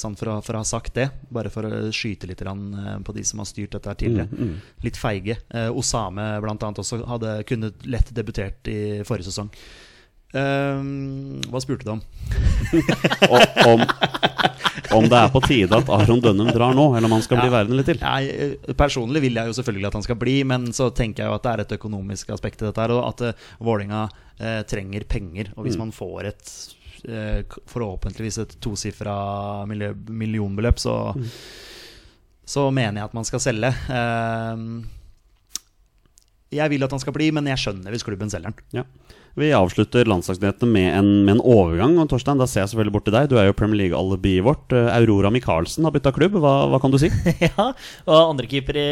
Sånn 0.01 0.17
for, 0.19 0.33
å, 0.33 0.37
for 0.45 0.57
å 0.57 0.63
ha 0.63 0.67
sagt 0.67 0.97
det, 0.97 1.07
bare 1.33 1.51
for 1.53 1.67
å 1.67 1.91
skyte 1.95 2.29
litt 2.29 2.41
eh, 2.41 2.97
på 3.05 3.15
de 3.15 3.25
som 3.27 3.41
har 3.43 3.49
styrt 3.49 3.77
dette 3.77 3.95
tidligere. 4.03 4.51
Litt 4.85 4.99
feige. 4.99 5.39
Eh, 5.49 5.69
Osame 5.71 6.29
blant 6.43 6.63
annet 6.63 6.83
også 6.83 7.03
hadde 7.07 7.39
kunnet 7.47 7.85
lett 7.87 8.13
debutert 8.15 8.67
i 8.71 8.79
forrige 9.07 9.31
sesong. 9.31 9.53
Eh, 10.35 10.81
hva 11.47 11.59
spurte 11.63 11.85
du 11.87 11.91
om? 11.95 12.01
Om, 13.63 13.83
om 14.97 15.05
det 15.07 15.19
er 15.21 15.29
på 15.31 15.39
tide 15.45 15.77
at 15.79 15.89
Aron 15.93 16.19
Dønnum 16.23 16.49
drar 16.51 16.75
nå, 16.75 16.89
eller 16.97 17.07
om 17.07 17.15
han 17.15 17.23
skal 17.23 17.39
bli 17.39 17.47
Ja. 17.47 17.53
værende 17.55 17.77
litt 17.79 17.87
til? 17.87 18.01
Jeg, 18.03 18.57
eh, 18.67 18.73
personlig 18.77 19.21
vil 19.23 19.39
jeg 19.39 19.47
jo 19.51 19.55
selvfølgelig 19.55 19.87
at 19.87 19.97
han 19.99 20.05
skal 20.07 20.19
bli, 20.19 20.35
men 20.47 20.67
så 20.75 20.89
tenker 20.95 21.23
jeg 21.23 21.31
jo 21.31 21.37
at 21.37 21.45
det 21.47 21.53
er 21.53 21.63
et 21.63 21.75
økonomisk 21.79 22.33
aspekt 22.35 22.61
i 22.61 22.67
dette 22.67 22.83
her, 22.83 22.91
og 22.97 23.07
at 23.13 23.23
uh, 23.29 23.45
Vålinga 23.63 24.03
uh, 24.11 24.61
trenger 24.67 25.07
penger. 25.07 25.53
Og 25.55 25.63
hvis 25.67 25.79
man 25.79 25.93
får 25.95 26.29
et 26.33 26.51
uh, 27.07 27.57
forhåpentligvis 27.71 28.41
et 28.43 28.57
tosifra 28.63 29.63
millionbeløp, 29.69 30.77
så, 30.83 30.97
så 32.47 32.67
mener 32.71 32.99
jeg 33.01 33.09
at 33.09 33.15
man 33.17 33.27
skal 33.31 33.39
selge. 33.47 33.71
Uh, 33.87 34.83
jeg 36.51 36.71
vil 36.71 36.83
at 36.83 36.91
han 36.95 37.01
skal 37.03 37.15
bli, 37.15 37.31
men 37.35 37.47
jeg 37.51 37.59
skjønner 37.63 37.91
hvis 37.95 38.05
klubben 38.07 38.29
selger 38.31 38.51
han. 38.51 38.59
Ja. 38.75 38.85
Vi 39.37 39.51
avslutter 39.53 40.07
landslagsnyhetene 40.09 40.71
med, 40.73 40.87
en- 40.97 41.25
med 41.27 41.35
en 41.35 41.41
overgang. 41.45 41.97
Og 42.01 42.07
Torstein, 42.09 42.39
da 42.41 42.47
ser 42.49 42.63
jeg 42.63 42.71
selvfølgelig 42.71 42.93
bort 42.95 43.05
til 43.05 43.13
deg. 43.13 43.27
Du 43.29 43.35
er 43.37 43.45
jo 43.51 43.53
Premier 43.53 43.77
League-alibiet 43.83 44.43
vårt. 44.47 44.73
Eh, 44.73 44.89
Aurora 44.97 45.29
Michaelsen 45.33 45.85
har 45.85 45.93
bytta 45.93 46.11
klubb. 46.15 46.39
Hva, 46.41 46.55
hva 46.71 46.79
kan 46.81 46.89
du 46.91 46.97
si? 46.97 47.11
ja, 47.45 47.67
og 48.07 48.17
andrekeeper 48.33 48.79
i 48.81 48.87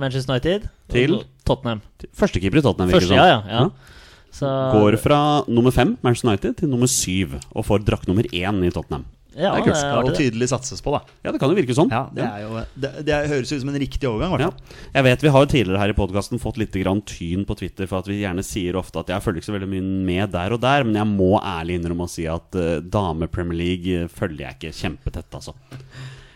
Manchester 0.00 0.32
United. 0.38 0.68
Til? 0.90 1.18
Tottenham. 1.44 1.82
Førstekeeper 2.16 2.62
i 2.62 2.64
Tottenham, 2.64 2.90
Første, 2.96 3.12
det 3.12 3.20
ja, 3.20 3.28
ja, 3.28 3.40
ja. 3.60 3.96
Så, 4.32 4.46
Går 4.72 4.94
fra 5.02 5.20
nummer 5.50 5.72
fem, 5.74 5.96
Manchester 6.06 6.30
United, 6.30 6.56
til 6.62 6.68
nummer 6.70 6.86
syv. 6.88 7.36
Og 7.52 7.66
får 7.66 7.84
drakt 7.84 8.08
nummer 8.08 8.24
én 8.30 8.60
i 8.64 8.70
Tottenham. 8.72 9.04
Ja, 9.34 9.52
det 9.54 9.60
er 9.60 9.66
kult. 9.66 10.08
det. 10.10 10.16
tydelig 10.18 10.48
satses 10.50 10.82
på, 10.82 10.92
da. 10.94 11.00
Ja, 11.22 11.32
det 11.32 11.40
kan 11.42 11.52
jo 11.52 11.58
virke 11.58 11.76
sånn. 11.76 11.90
Ja, 11.92 12.02
det, 12.14 12.26
er 12.26 12.42
jo, 12.42 12.62
det, 12.74 12.90
det 13.06 13.18
høres 13.30 13.52
ut 13.52 13.62
som 13.62 13.70
en 13.72 13.78
riktig 13.82 14.08
overgang, 14.10 14.34
Ja. 14.42 14.50
Jeg 14.94 15.06
vet 15.06 15.24
Vi 15.24 15.32
har 15.34 15.44
jo 15.44 15.50
tidligere 15.52 15.82
her 15.82 15.92
i 15.92 15.96
podkasten 15.96 16.42
fått 16.42 16.58
litt 16.60 16.74
grann 16.74 17.02
tyn 17.06 17.44
på 17.46 17.56
Twitter 17.60 17.86
for 17.90 18.02
at 18.02 18.10
vi 18.10 18.20
gjerne 18.22 18.44
sier 18.46 18.78
ofte 18.80 19.02
at 19.02 19.12
jeg 19.12 19.24
følger 19.24 19.42
ikke 19.42 19.50
så 19.50 19.56
veldig 19.56 19.70
mye 19.70 19.86
med 20.10 20.34
der 20.34 20.56
og 20.56 20.62
der, 20.62 20.86
men 20.86 20.98
jeg 20.98 21.10
må 21.12 21.32
ærlig 21.38 21.78
innrømme 21.78 22.08
å 22.08 22.10
si 22.10 22.26
at 22.30 22.58
uh, 22.58 22.78
dame-Premier 22.82 23.60
League 23.60 24.00
eh, 24.04 24.10
følger 24.10 24.46
jeg 24.48 24.58
ikke 24.58 24.78
kjempetett, 24.80 25.38
altså. 25.38 25.54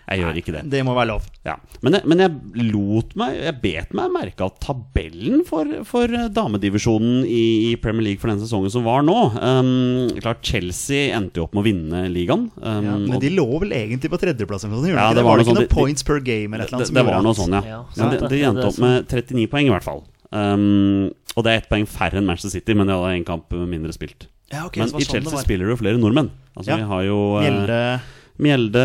Jeg 0.04 0.20
gjør 0.20 0.36
ikke 0.40 0.52
det. 0.52 0.62
Det 0.72 0.80
må 0.84 0.92
være 0.96 1.08
lov. 1.14 1.24
Ja. 1.48 1.54
Men, 1.80 1.94
jeg, 1.96 2.04
men 2.10 2.20
jeg 2.20 2.70
lot 2.74 3.14
meg 3.16 3.38
Jeg 3.40 3.54
bet 3.62 3.94
meg 3.96 4.10
merke 4.12 4.44
at 4.44 4.58
tabellen 4.60 5.42
for, 5.48 5.64
for 5.88 6.12
damedivisjonen 6.36 7.22
i, 7.24 7.70
i 7.70 7.76
Premier 7.80 8.04
League 8.10 8.20
for 8.20 8.28
den 8.32 8.40
sesongen 8.42 8.72
som 8.72 8.84
var 8.84 9.02
nå 9.06 9.14
um, 9.32 10.10
Klart 10.20 10.42
Chelsea 10.44 11.08
endte 11.16 11.40
jo 11.40 11.46
opp 11.48 11.56
med 11.56 11.64
å 11.64 11.66
vinne 11.68 12.02
ligaen. 12.12 12.46
Um, 12.60 12.84
Ja, 12.84 12.96
men 13.00 13.20
de 13.22 13.30
lå 13.32 13.46
vel 13.64 13.72
egentlig 13.76 14.12
på 14.12 14.20
tredjeplass? 14.20 14.66
noe 14.68 14.82
gjorde 14.84 15.00
Ja, 15.00 15.08
det 15.12 15.22
det 15.22 15.24
var 15.24 15.30
var 15.30 15.40
noe 15.40 15.46
ikke 15.48 15.56
noe 15.58 15.68
De- 15.68 15.74
points 15.74 16.04
per 16.06 16.20
game 16.24 16.56
eller 16.58 16.68
det, 16.68 16.90
det 16.92 17.04
var 17.08 17.24
noe 17.24 17.36
sånn, 17.38 17.56
ja. 17.56 17.62
Ja, 17.74 17.80
Men 17.96 18.12
de, 18.14 18.28
de 18.34 18.42
endte 18.50 18.68
opp 18.68 18.78
med 18.84 19.08
39 19.08 19.48
poeng, 19.52 19.68
i 19.68 19.72
hvert 19.74 19.86
fall. 19.86 20.04
Um, 20.34 21.08
og 21.34 21.44
det 21.46 21.52
er 21.52 21.60
ett 21.62 21.68
poeng 21.70 21.86
færre 21.88 22.20
enn 22.20 22.26
Manchester 22.28 22.52
City, 22.58 22.74
men 22.76 22.88
de 22.90 22.94
hadde 22.96 23.16
én 23.18 23.24
kamp 23.26 23.52
mindre 23.54 23.94
spilt. 23.94 24.28
Ja, 24.52 24.66
okay, 24.68 24.82
men 24.84 24.90
så 24.92 24.98
var 24.98 25.02
i 25.02 25.06
sånn 25.08 25.16
Chelsea 25.22 25.42
spiller 25.46 25.70
jo 25.72 25.78
flere 25.80 25.98
nordmenn. 25.98 26.28
Altså 26.54 26.74
Ja. 26.74 26.76
Vi 26.82 26.88
har 26.90 27.02
jo 27.08 27.18
eh, 27.40 28.12
Mjelde 28.42 28.82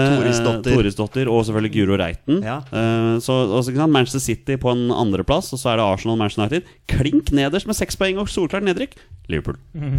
Torisdotter, 0.70 1.26
eh, 1.26 1.32
og 1.34 1.42
selvfølgelig 1.48 1.72
Guro 1.74 1.96
Reiten. 1.98 2.44
Ja. 2.46 2.60
Uh, 2.70 3.16
så 3.24 3.34
også, 3.48 3.72
ikke 3.72 3.82
sant, 3.82 3.96
Manchester 3.96 4.22
City 4.22 4.58
på 4.62 4.70
en 4.76 4.92
andreplass, 4.94 5.50
og 5.56 5.62
så 5.62 5.72
er 5.72 5.80
det 5.80 5.88
Arsenal 5.90 6.14
og 6.14 6.20
Manchester 6.22 6.44
United. 6.46 6.68
Klink 6.92 7.32
nederst 7.34 7.66
med 7.70 7.78
seks 7.78 7.98
poeng 7.98 8.22
og 8.22 8.30
solklart 8.30 8.68
nedrykk. 8.68 8.94
Liverpool. 9.30 9.58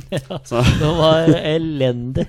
Så 0.48 0.62
Det 0.80 0.94
var 0.96 1.28
elendig. 1.28 2.24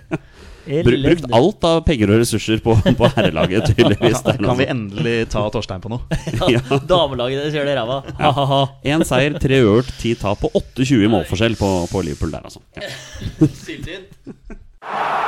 elendig. 0.68 1.00
brukt 1.08 1.30
alt 1.40 1.68
av 1.70 1.80
penger 1.88 2.12
og 2.12 2.20
ressurser 2.20 2.60
på, 2.64 2.76
på 3.00 3.12
herrelaget, 3.16 3.72
tydeligvis. 3.72 4.20
der, 4.28 4.42
Kan 4.44 4.60
vi 4.60 4.68
endelig 4.68 5.16
ta 5.32 5.46
Torstein 5.54 5.80
på 5.84 5.94
noe? 5.94 6.20
Ja. 6.52 6.60
Damelaget 6.84 7.46
deres 7.46 7.56
gjør 7.56 7.72
det 7.72 7.78
ræva. 7.80 8.02
Ha-ha-ha. 8.20 8.60
Én 8.84 9.08
seier, 9.08 9.40
tre 9.40 9.64
uavgjort, 9.64 9.96
ti 10.04 10.18
tap 10.20 10.44
og 10.44 10.60
28 10.60 11.00
i 11.08 11.12
målforskjell 11.16 11.56
på, 11.64 11.72
på 11.94 12.04
Liverpool 12.10 12.36
der, 12.36 12.44
altså. 12.52 12.60
Ja. 12.76 12.92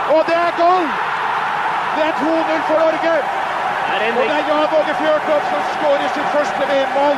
Og 0.09 0.23
det 0.27 0.35
er 0.35 0.55
goal! 0.59 1.27
Det 1.99 2.05
er 2.07 2.15
2-0 2.15 2.59
for 2.63 2.79
Norge. 2.79 3.13
Og 3.99 4.19
det 4.23 4.27
er 4.31 4.45
Jan 4.47 4.75
Åge 4.77 4.93
Fjørtoft 5.01 5.49
som 5.51 5.65
skårer 5.73 6.11
sitt 6.15 6.29
første 6.31 6.67
VM-mål. 6.69 7.17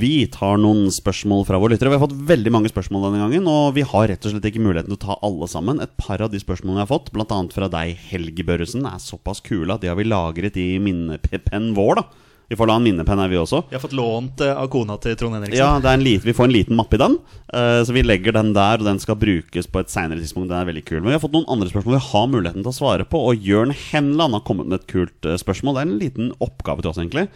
Vi 0.00 0.26
tar 0.34 0.58
noen 0.58 0.88
spørsmål 0.90 1.44
fra 1.46 1.60
våre 1.62 1.76
lyttere. 1.76 1.92
Vi 1.92 1.98
har 2.00 2.02
fått 2.02 2.16
veldig 2.26 2.50
mange 2.50 2.72
spørsmål 2.72 3.04
denne 3.06 3.20
gangen, 3.22 3.46
og 3.46 3.76
vi 3.76 3.84
har 3.86 4.08
rett 4.10 4.26
og 4.26 4.34
slett 4.34 4.48
ikke 4.50 4.64
muligheten 4.64 4.90
til 4.90 4.98
å 4.98 5.04
ta 5.04 5.18
alle 5.28 5.46
sammen. 5.46 5.78
Et 5.84 5.92
par 6.02 6.24
av 6.26 6.32
de 6.32 6.40
spørsmålene 6.42 6.80
vi 6.80 6.82
har 6.82 6.90
fått, 6.90 7.12
bl.a. 7.14 7.38
fra 7.54 7.68
deg, 7.70 7.94
Helge 8.08 8.48
Børresen, 8.48 8.88
er 8.90 8.98
såpass 9.04 9.44
kule 9.46 9.76
at 9.76 9.86
de 9.86 9.92
har 9.92 10.00
vi 10.00 10.08
lagret 10.10 10.58
i 10.58 10.72
minnepennen 10.82 11.76
vår, 11.78 12.02
da. 12.02 12.25
Vi 12.46 12.54
får 12.54 12.70
en 12.70 12.84
minnepenn 12.84 13.18
her, 13.18 13.30
vi 13.32 13.38
også. 13.40 13.64
Vi 13.70 13.74
har 13.74 13.82
fått 13.82 13.96
lånt 13.96 14.42
eh, 14.44 14.54
av 14.54 14.68
kona 14.70 14.94
til 15.02 15.16
Trond 15.18 15.34
Henriksen. 15.34 15.58
Ja, 15.58 15.80
det 15.82 15.90
er 15.90 15.98
en 15.98 16.04
liten, 16.06 16.28
Vi 16.28 16.34
får 16.36 16.46
en 16.46 16.54
liten 16.54 16.78
mappe 16.78 16.94
i 16.94 17.00
den, 17.02 17.16
eh, 17.50 17.80
så 17.82 17.94
vi 17.94 18.04
legger 18.06 18.36
den 18.36 18.52
der. 18.54 18.78
Og 18.78 18.86
den 18.86 19.00
skal 19.02 19.18
brukes 19.18 19.66
på 19.66 19.82
et 19.82 19.90
senere 19.90 20.22
tidspunkt. 20.22 20.52
Den 20.52 20.60
er 20.60 20.68
veldig 20.68 20.84
kul 20.86 21.00
Men 21.00 21.10
vi 21.10 21.16
har 21.16 21.24
fått 21.24 21.34
noen 21.34 21.48
andre 21.50 21.72
spørsmål 21.72 21.96
vi 21.98 22.06
har 22.06 22.30
muligheten 22.30 22.62
til 22.62 22.70
å 22.70 22.78
svare 22.78 23.08
på. 23.08 23.18
Og 23.18 23.42
Jørn 23.42 23.74
Henland 23.74 24.38
har 24.38 24.46
kommet 24.46 24.70
med 24.70 24.78
et 24.78 24.88
kult 24.92 25.26
eh, 25.26 25.38
spørsmål. 25.42 25.74
Det 25.74 25.82
er 25.82 25.90
en 25.90 26.00
liten 26.04 26.32
oppgave 26.38 26.84
til 26.84 26.92
oss, 26.92 27.02
egentlig. 27.02 27.26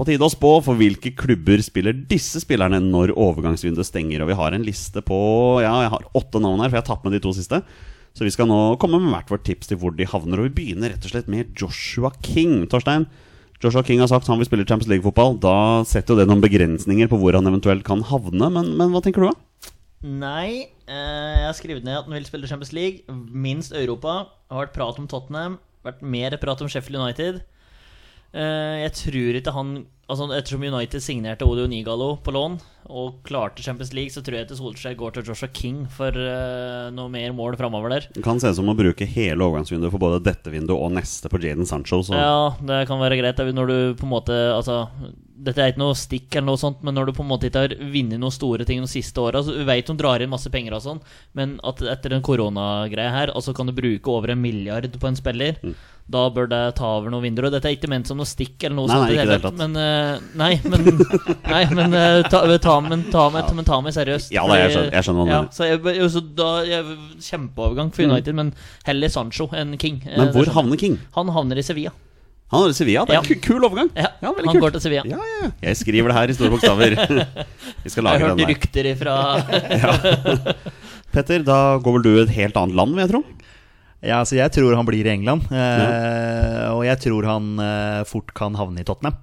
På 0.00 0.08
tide 0.08 0.24
å 0.24 0.32
spå 0.32 0.56
for 0.64 0.80
hvilke 0.80 1.12
klubber 1.12 1.60
spiller 1.60 1.92
disse 1.92 2.40
spillerne 2.40 2.80
når 2.80 3.12
overgangsvinduet 3.20 3.90
stenger. 3.90 4.24
Og 4.24 4.32
vi 4.32 4.40
har 4.40 4.56
en 4.56 4.64
liste 4.64 5.04
på 5.04 5.20
Ja, 5.60 5.74
jeg 5.84 5.92
har 5.92 6.12
åtte 6.16 6.40
navn 6.40 6.64
her, 6.64 6.70
for 6.70 6.80
jeg 6.80 6.86
har 6.86 6.92
tatt 6.94 7.04
med 7.04 7.12
de 7.12 7.20
to 7.20 7.36
siste. 7.36 7.60
Så 8.16 8.24
vi 8.24 8.32
skal 8.32 8.48
nå 8.48 8.78
komme 8.80 8.98
med 9.02 9.12
hvert 9.12 9.28
vårt 9.30 9.44
tips 9.44 9.68
til 9.68 9.78
hvor 9.82 9.92
de 9.92 10.08
havner. 10.08 10.40
Og 10.40 10.48
vi 10.48 10.56
begynner 10.62 10.94
rett 10.94 11.04
og 11.04 11.12
slett 11.12 11.28
med 11.28 11.52
Joshua 11.60 12.14
King. 12.24 12.64
Torstein, 12.72 13.04
Joshua 13.60 13.84
King 13.84 14.00
har 14.00 14.08
sagt 14.08 14.28
han 14.30 14.40
vil 14.40 14.48
spille 14.48 14.64
Champions 14.64 14.88
League-fotball. 14.88 15.36
Da 15.42 15.84
setter 15.88 16.14
jo 16.14 16.22
det 16.22 16.28
noen 16.30 16.40
begrensninger 16.40 17.10
på 17.10 17.18
hvor 17.20 17.36
han 17.36 17.48
eventuelt 17.50 17.84
kan 17.84 18.04
havne. 18.08 18.48
Men, 18.48 18.72
men 18.78 18.94
hva 18.94 19.02
tenker 19.04 19.26
du, 19.26 19.28
da? 19.28 19.74
Nei, 20.00 20.70
eh, 20.88 21.34
jeg 21.36 21.44
har 21.44 21.56
skrevet 21.58 21.84
ned 21.84 21.98
at 21.98 22.08
han 22.08 22.16
vil 22.16 22.28
spille 22.28 22.48
Champions 22.48 22.72
League. 22.72 23.04
Minst 23.28 23.76
Europa. 23.76 24.22
Det 24.48 24.56
har 24.56 24.64
vært 24.64 24.76
prat 24.78 25.00
om 25.02 25.08
Tottenham. 25.12 25.58
Vært 25.84 26.00
mer 26.00 26.36
prat 26.40 26.64
om 26.64 26.72
Sheffield 26.72 27.02
United. 27.02 27.42
Eh, 28.32 28.76
jeg 28.86 28.94
tror 29.04 29.40
ikke 29.40 29.56
han 29.56 29.80
Altså 30.10 30.26
Ettersom 30.34 30.64
United 30.66 31.02
signerte 31.04 31.46
Odio 31.46 31.68
Nigalo 31.70 32.16
på 32.18 32.32
lån 32.34 32.56
og 32.90 33.20
klarte 33.26 33.64
Champions 33.64 33.92
League, 33.96 34.12
så 34.12 34.22
tror 34.24 34.36
jeg 34.36 34.48
ikke 34.48 34.58
Solskjær 34.58 34.98
går 34.98 35.16
til 35.16 35.30
Joshua 35.30 35.50
King 35.54 35.84
for 35.94 36.14
uh, 36.14 36.90
noe 36.94 37.12
mer 37.12 37.34
mål 37.36 37.56
framover 37.60 37.94
der. 37.94 38.08
Det 38.16 38.24
kan 38.26 38.42
se 38.42 38.50
ut 38.50 38.58
som 38.58 38.70
å 38.70 38.76
bruke 38.78 39.08
hele 39.08 39.46
overgangsvinduet 39.46 39.94
for 39.94 40.02
både 40.02 40.22
dette 40.26 40.52
vinduet 40.52 40.76
og 40.76 40.94
neste 40.98 41.30
på 41.30 41.40
Jaden 41.42 41.68
Sancho. 41.68 42.02
Så 42.06 42.18
Ja, 42.18 42.52
det 42.58 42.84
kan 42.90 43.02
være 43.02 43.20
greit 43.20 43.40
når 43.40 43.70
du 43.70 43.76
på 43.98 44.06
en 44.06 44.12
måte 44.12 44.36
Altså, 44.50 44.84
dette 45.40 45.62
er 45.64 45.72
ikke 45.72 45.80
noe 45.82 45.94
stikk, 45.96 46.28
eller 46.36 46.46
noe 46.50 46.60
sånt 46.60 46.82
men 46.84 46.94
når 46.98 47.06
du 47.10 47.12
på 47.16 47.22
en 47.24 47.30
måte 47.30 47.48
ikke 47.48 47.62
har 47.64 47.74
vunnet 47.80 48.20
noen 48.20 48.34
store 48.34 48.66
ting 48.68 48.82
de 48.84 48.90
siste 48.90 49.16
åra 49.22 49.40
Du 49.46 49.64
vet 49.64 49.86
de 49.88 49.94
drar 49.96 50.20
inn 50.20 50.28
masse 50.32 50.50
penger 50.52 50.74
og 50.76 50.82
sånn, 50.84 51.00
men 51.38 51.58
at 51.64 51.80
etter 51.80 52.12
den 52.16 52.22
koronagreia 52.26 53.10
her, 53.14 53.32
Altså 53.34 53.54
kan 53.56 53.66
du 53.66 53.72
bruke 53.72 54.08
over 54.12 54.30
en 54.34 54.42
milliard 54.42 54.90
på 55.00 55.08
en 55.08 55.16
spiller, 55.16 55.56
Mm. 55.62 55.74
da 56.10 56.28
bør 56.34 56.48
det 56.50 56.74
ta 56.76 56.84
over 56.98 57.10
noen 57.10 57.22
vinduer. 57.22 57.46
Og 57.46 57.52
dette 57.52 57.68
er 57.70 57.76
ikke 57.76 57.88
ment 57.88 58.06
som 58.06 58.16
noe 58.18 58.26
stikk, 58.26 58.64
eller 58.64 58.76
noe 58.76 58.86
Nei, 58.88 58.96
sånt. 58.96 59.14
nei, 59.14 59.38
ikke 59.38 59.52
Men 59.60 59.76
uh, 59.76 60.18
Nei, 60.34 60.60
men, 60.64 60.84
nei, 61.54 61.64
men 61.78 61.94
uh, 61.94 62.22
ta, 62.28 62.40
ta, 62.58 62.80
men, 62.80 63.04
ta, 63.12 63.28
men 63.30 63.64
ta 63.64 63.80
meg 63.80 63.94
seriøst. 63.94 64.32
Ja, 64.34 64.44
da, 64.50 64.58
jeg 64.58 64.74
skjønner- 64.74 64.92
jeg 64.98 65.06
skjønner 65.06 65.30
ja, 65.30 65.40
så 65.54 65.68
jeg, 65.70 66.10
så 66.10 66.20
da, 66.34 66.50
jeg, 66.66 66.98
Kjempeovergang 67.30 67.92
for 67.94 68.02
United, 68.10 68.34
men 68.34 68.52
heller 68.84 69.08
Sancho 69.08 69.48
enn 69.54 69.76
King. 69.78 70.02
Eh, 70.04 70.16
Men 70.18 70.32
hvor 70.34 70.44
skjønner 70.44 70.54
havner 70.58 70.76
King? 70.82 70.98
Han 71.14 71.28
havner 71.28 71.56
i 71.58 71.62
Sevilla. 71.62 71.92
Han 72.50 72.64
er 72.66 72.72
i 72.72 72.74
Sevilla. 72.74 73.04
Det 73.06 73.14
er 73.14 73.18
Ja. 73.18 73.20
en 73.22 73.28
ku- 73.28 73.40
kul 73.46 73.62
overgang. 73.68 73.90
Ja, 73.94 74.08
ja 74.22 74.32
han 74.34 74.34
kult. 74.48 74.60
går 74.64 74.72
til 74.74 74.80
Sevilla. 74.82 75.02
Ja, 75.06 75.16
ja, 75.22 75.36
ja. 75.44 75.50
Jeg 75.68 75.76
skriver 75.78 76.08
det 76.10 76.16
her 76.16 76.28
i 76.32 76.34
store 76.34 76.50
bokstaver. 76.50 76.96
Vi 77.84 77.90
skal 77.94 78.04
lage 78.04 78.18
Jeg 78.18 78.26
har 78.26 78.36
hørt 78.36 78.48
rykter 78.50 78.88
ifra 78.90 79.14
Petter, 81.14 81.42
da 81.46 81.58
går 81.82 81.96
vel 81.98 82.04
du 82.06 82.12
et 82.22 82.32
helt 82.36 82.56
annet 82.58 82.76
land, 82.78 82.94
vil 82.94 83.02
jeg 83.04 83.10
tro? 83.14 83.22
Ja, 84.00 84.20
altså 84.22 84.38
jeg 84.38 84.52
tror 84.54 84.76
han 84.78 84.86
blir 84.88 85.04
i 85.06 85.12
England. 85.12 85.42
Eh, 85.52 86.68
Og 86.72 86.84
jeg 86.86 87.00
tror 87.02 87.26
han 87.28 87.48
eh, 87.60 88.04
fort 88.08 88.30
kan 88.34 88.54
havne 88.56 88.80
i 88.80 88.86
Tottenham. 88.86 89.18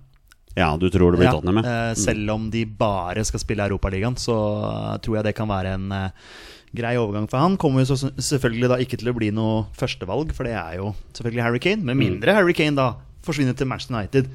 Ja, 0.57 0.71
du 0.77 0.87
tror 0.89 1.13
det 1.13 1.19
blir 1.21 1.29
Ja, 1.29 1.33
Tottenham, 1.37 1.63
ja. 1.63 1.89
eh, 1.91 1.95
selv 1.97 2.29
om 2.33 2.49
de 2.53 2.63
bare 2.65 3.23
skal 3.25 3.41
spille 3.41 3.65
Europaligaen, 3.67 4.15
så 4.19 4.35
eh, 4.67 4.97
tror 5.05 5.19
jeg 5.19 5.27
det 5.29 5.35
kan 5.37 5.49
være 5.49 5.73
en 5.77 5.91
eh, 5.91 6.09
grei 6.77 6.95
overgang 6.99 7.27
for 7.31 7.41
han. 7.41 7.57
Kommer 7.61 7.85
jo 7.85 7.95
selvfølgelig 7.95 8.69
da 8.69 8.77
ikke 8.83 8.99
til 9.01 9.09
å 9.09 9.15
bli 9.17 9.31
noe 9.33 9.65
førstevalg, 9.77 10.33
for 10.37 10.43
det 10.49 10.53
er 10.59 10.77
jo 10.81 10.91
selvfølgelig 11.17 11.45
Harry 11.47 11.59
Kane. 11.63 11.85
Med 11.87 11.97
mindre 11.97 12.35
Harry 12.37 12.53
Kane 12.57 12.75
da 12.77 12.89
forsvinner 13.27 13.55
til 13.59 13.67
Manchester 13.69 13.97
United. 13.97 14.29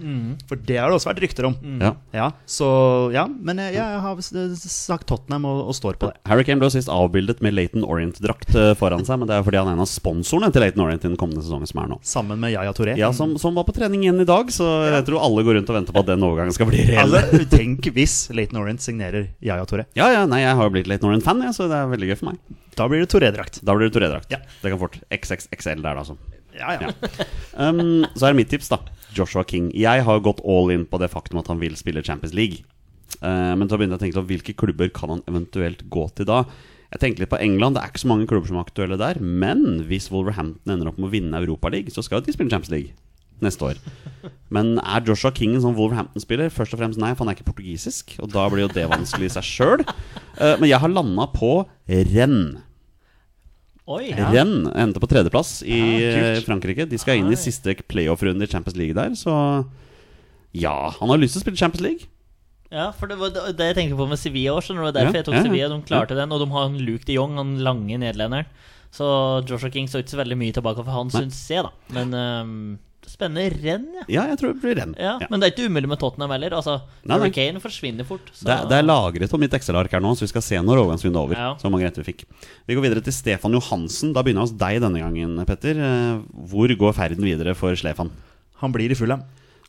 For 0.51 0.61
det 0.69 0.77
har 0.79 0.93
det 0.93 0.99
også 1.01 1.11
vært 1.11 1.23
rykter 1.25 1.49
om. 1.49 1.57
ja. 1.83 1.93
Ja, 2.13 2.29
så 2.47 2.67
ja, 3.15 3.25
men 3.27 3.59
jeg, 3.63 3.75
jeg 3.79 4.01
har 4.05 4.21
sagt 4.23 5.07
Tottenham 5.09 5.47
og, 5.49 5.63
og 5.73 5.77
står 5.77 5.97
på 6.01 6.11
det. 6.11 6.19
Harry 6.29 6.45
Kane 6.47 6.61
ble 6.63 6.69
sist 6.75 6.91
avbildet 6.93 7.41
med 7.45 7.57
Leighton 7.57 7.87
Orient-drakt 7.89 8.53
eh, 8.59 8.73
foran 8.79 9.05
seg, 9.09 9.19
men 9.23 9.31
det 9.31 9.39
er 9.39 9.47
fordi 9.47 9.59
han 9.63 9.71
er 9.73 9.77
en 9.79 9.85
av 9.85 9.89
sponsorene 9.91 10.53
til 10.55 10.65
Leighton 10.65 10.85
Orient 10.85 11.07
i 11.07 11.11
den 11.11 11.19
kommende 11.21 11.43
sesongen 11.45 11.71
som 11.71 11.81
er 11.83 11.91
nå. 11.95 11.99
Sammen 12.07 12.41
med 12.43 12.53
Yaya 12.55 12.75
Touré. 12.77 12.95
Ja, 13.01 13.11
som, 13.17 13.35
som 13.41 13.57
var 13.59 13.67
på 13.69 13.75
trening 13.77 14.05
igjen 14.05 14.21
i 14.23 14.29
dag, 14.29 14.53
så 14.55 14.69
jeg 14.93 15.07
tror 15.09 15.25
alle 15.25 15.45
går 15.47 15.59
rundt 15.61 15.73
og 15.73 15.79
venter 15.81 15.97
på 15.97 16.05
at 16.05 16.11
den 16.13 16.27
overgangen 16.29 16.57
skal 16.57 16.69
bli 16.71 16.85
reell. 16.93 17.17
Altså, 17.19 17.47
tenk 17.57 17.89
hvis 17.97 18.17
Leighton 18.37 18.61
Orient 18.63 18.85
signerer 18.85 19.31
Yaya 19.43 19.65
Touré. 19.69 19.89
Ja, 19.99 20.11
ja, 20.15 20.27
nei, 20.29 20.43
jeg 20.45 20.59
har 20.59 20.69
jo 20.69 20.75
blitt 20.77 20.91
Leighton 20.91 21.11
Orient-fan, 21.13 21.43
ja, 21.49 21.55
så 21.57 21.69
det 21.73 21.79
er 21.81 21.91
veldig 21.93 22.13
gøy 22.13 22.19
for 22.21 22.33
meg. 22.33 22.43
Da 22.79 22.87
blir 22.89 23.03
det 23.05 23.11
Touré-drakt. 23.13 23.59
Da 23.65 23.75
blir 23.77 23.89
det 23.91 23.97
Touré-drakt. 23.97 24.31
Ja. 24.33 24.39
Det 24.63 24.71
kan 24.73 24.81
fort 24.81 25.01
XXXL 25.13 25.83
der, 25.85 25.93
da, 25.93 25.99
altså. 26.05 26.17
Ja, 26.59 26.77
ja. 26.81 26.93
Um, 27.53 28.07
så 28.17 28.25
er 28.25 28.33
det 28.33 28.39
mitt 28.39 28.49
tips, 28.49 28.71
da. 28.73 28.79
Joshua 29.13 29.43
King. 29.45 29.67
Jeg 29.77 30.07
har 30.07 30.23
gått 30.25 30.39
all 30.49 30.71
in 30.73 30.87
på 30.89 30.97
det 31.03 31.11
faktum 31.13 31.37
at 31.43 31.51
han 31.53 31.61
vil 31.61 31.75
spille 31.77 32.01
Champions 32.05 32.33
League. 32.33 32.63
Uh, 33.21 33.53
men 33.61 33.69
så 33.69 33.77
begynte 33.77 33.99
jeg 33.99 34.01
å 34.01 34.05
tenke 34.07 34.17
sånn, 34.17 34.29
hvilke 34.31 34.55
klubber 34.57 34.89
kan 34.97 35.13
han 35.13 35.21
eventuelt 35.29 35.85
gå 35.93 36.07
til 36.17 36.31
da? 36.31 36.47
Jeg 36.93 37.03
tenker 37.03 37.25
litt 37.25 37.33
på 37.33 37.41
England. 37.45 37.77
Det 37.77 37.83
er 37.83 37.93
ikke 37.93 38.05
så 38.07 38.09
mange 38.09 38.29
klubber 38.31 38.49
som 38.49 38.57
er 38.57 38.65
aktuelle 38.65 38.99
der. 39.01 39.21
Men 39.21 39.83
hvis 39.89 40.09
Wolverhampton 40.13 40.75
ender 40.75 40.89
opp 40.89 40.97
med 41.01 41.11
å 41.11 41.13
vinne 41.13 41.45
Europaligaen, 41.45 41.93
så 41.93 42.05
skal 42.05 42.21
jo 42.21 42.27
de 42.31 42.37
spille 42.37 42.53
Champions 42.53 42.73
League 42.73 42.97
neste 43.45 43.69
år. 43.69 43.79
Men 44.55 44.77
er 44.81 45.05
Joshua 45.05 45.33
King 45.37 45.57
en 45.57 45.65
sånn 45.65 45.77
Wolverhampton-spiller? 45.77 46.53
Først 46.53 46.77
og 46.77 46.81
fremst 46.81 47.01
nei, 47.01 47.13
for 47.13 47.25
han 47.25 47.33
er 47.33 47.39
ikke 47.39 47.49
portugisisk. 47.49 48.17
Og 48.23 48.33
da 48.33 48.49
blir 48.53 48.65
jo 48.65 48.73
det 48.73 48.89
vanskelig 48.93 49.29
i 49.29 49.37
seg 49.37 49.49
sjøl. 49.49 49.87
men 50.41 50.69
jeg 50.69 50.81
har 50.81 50.93
landa 50.93 51.29
på 51.33 51.57
Rennes. 51.89 52.72
Oi! 53.91 54.13
Rennes 54.15 54.71
endte 54.79 55.01
på 55.03 55.09
tredjeplass 55.11 55.57
i 55.67 55.79
Ja, 55.99 56.19
eh, 56.37 56.41
Frankrike. 56.47 56.87
De 56.87 56.99
skal 57.03 57.19
inn 57.19 57.33
i 57.33 57.39
siste 57.41 57.75
playoff-runde 57.91 58.47
i 58.47 58.51
Champions 58.51 58.79
League 58.79 58.95
der, 58.95 59.17
så 59.19 59.35
ja, 60.55 60.75
han 61.01 61.11
har 61.11 61.19
lyst 61.19 61.35
til 61.35 61.43
å 61.43 61.45
spille 61.47 61.59
Champions 61.59 61.83
League. 61.83 62.09
Ja, 62.73 62.91
for 62.97 63.11
det 63.11 63.19
var 63.21 63.33
det 63.35 63.67
jeg 63.73 63.77
tenkte 63.77 63.99
på 63.99 64.07
med 64.09 64.21
Sevilla 64.21 64.55
også. 64.57 64.77
det 64.77 64.85
var 64.87 64.95
Derfor 64.97 65.17
Ja, 65.17 65.21
jeg 65.21 65.27
tok 65.27 65.35
ja, 65.35 65.41
ja. 65.43 65.49
Sevilla. 65.49 65.69
De 65.73 65.81
klarte 65.89 66.17
den, 66.17 66.33
og 66.33 66.41
de 66.41 66.47
har 66.55 66.69
en 66.71 66.79
Luke 66.81 67.05
de 67.09 67.17
Jong, 67.19 67.35
han 67.37 67.59
lange 67.61 67.99
nederlenderen. 68.01 68.47
Så 68.93 69.05
Joshua 69.49 69.71
King 69.73 69.89
så 69.89 70.01
ikke 70.01 70.15
så 70.15 70.21
veldig 70.21 70.37
mye 70.41 70.53
tilbake 70.57 70.85
for 70.85 70.93
han, 70.93 71.11
syns 71.13 71.37
jeg, 71.51 71.65
da. 71.65 71.73
Men 71.97 72.15
ehm, 72.17 72.57
spennende 73.11 73.49
renn, 73.63 73.87
ja. 73.99 74.05
Ja, 74.09 74.23
jeg 74.31 74.39
tror 74.41 74.53
det 74.55 74.63
blir 74.63 74.77
renn. 74.79 74.95
ja. 74.99 75.17
Ja. 75.21 75.27
Men 75.31 75.41
det 75.43 75.49
er 75.49 75.55
ikke 75.57 75.67
umulig 75.71 75.89
med 75.91 75.99
Tottenham 76.01 76.31
heller. 76.31 76.55
Altså, 76.59 76.79
Nei, 77.05 77.19
nei. 77.19 77.31
Kane 77.35 77.61
forsvinner 77.61 78.05
fort. 78.07 78.31
Så. 78.33 78.45
Det, 78.47 78.53
er- 78.55 78.69
det 78.71 78.79
er 78.79 78.87
lagret 78.87 79.31
på 79.31 79.41
mitt 79.43 79.53
Excel-ark 79.59 79.91
her 79.93 80.01
nå, 80.01 80.15
så 80.17 80.27
vi 80.27 80.31
skal 80.33 80.43
se 80.47 80.57
når 80.63 80.83
overgangsvinduet 80.85 81.19
er 81.19 81.27
over. 81.27 81.37
Ja. 81.37 81.51
Så 81.59 81.71
mange 81.73 81.85
retter 81.89 82.03
vi 82.05 82.13
fikk. 82.13 82.25
Vi 82.67 82.75
går 82.79 82.83
videre 82.87 83.03
til 83.03 83.13
Stefan 83.13 83.53
Johansen. 83.59 84.13
Da 84.15 84.23
begynner 84.23 84.45
vi 84.47 84.51
hos 84.53 84.59
deg 84.63 84.81
denne 84.85 85.03
gangen, 85.03 85.39
Petter. 85.47 85.79
Eh, 85.79 86.23
Hvor 86.53 86.69
går 86.79 86.93
ferden 86.97 87.25
videre 87.27 87.55
for 87.59 87.75
Stefan? 87.77 88.11
Han 88.63 88.73
blir 88.73 88.91
i 88.91 88.99
Fulham. 88.99 89.23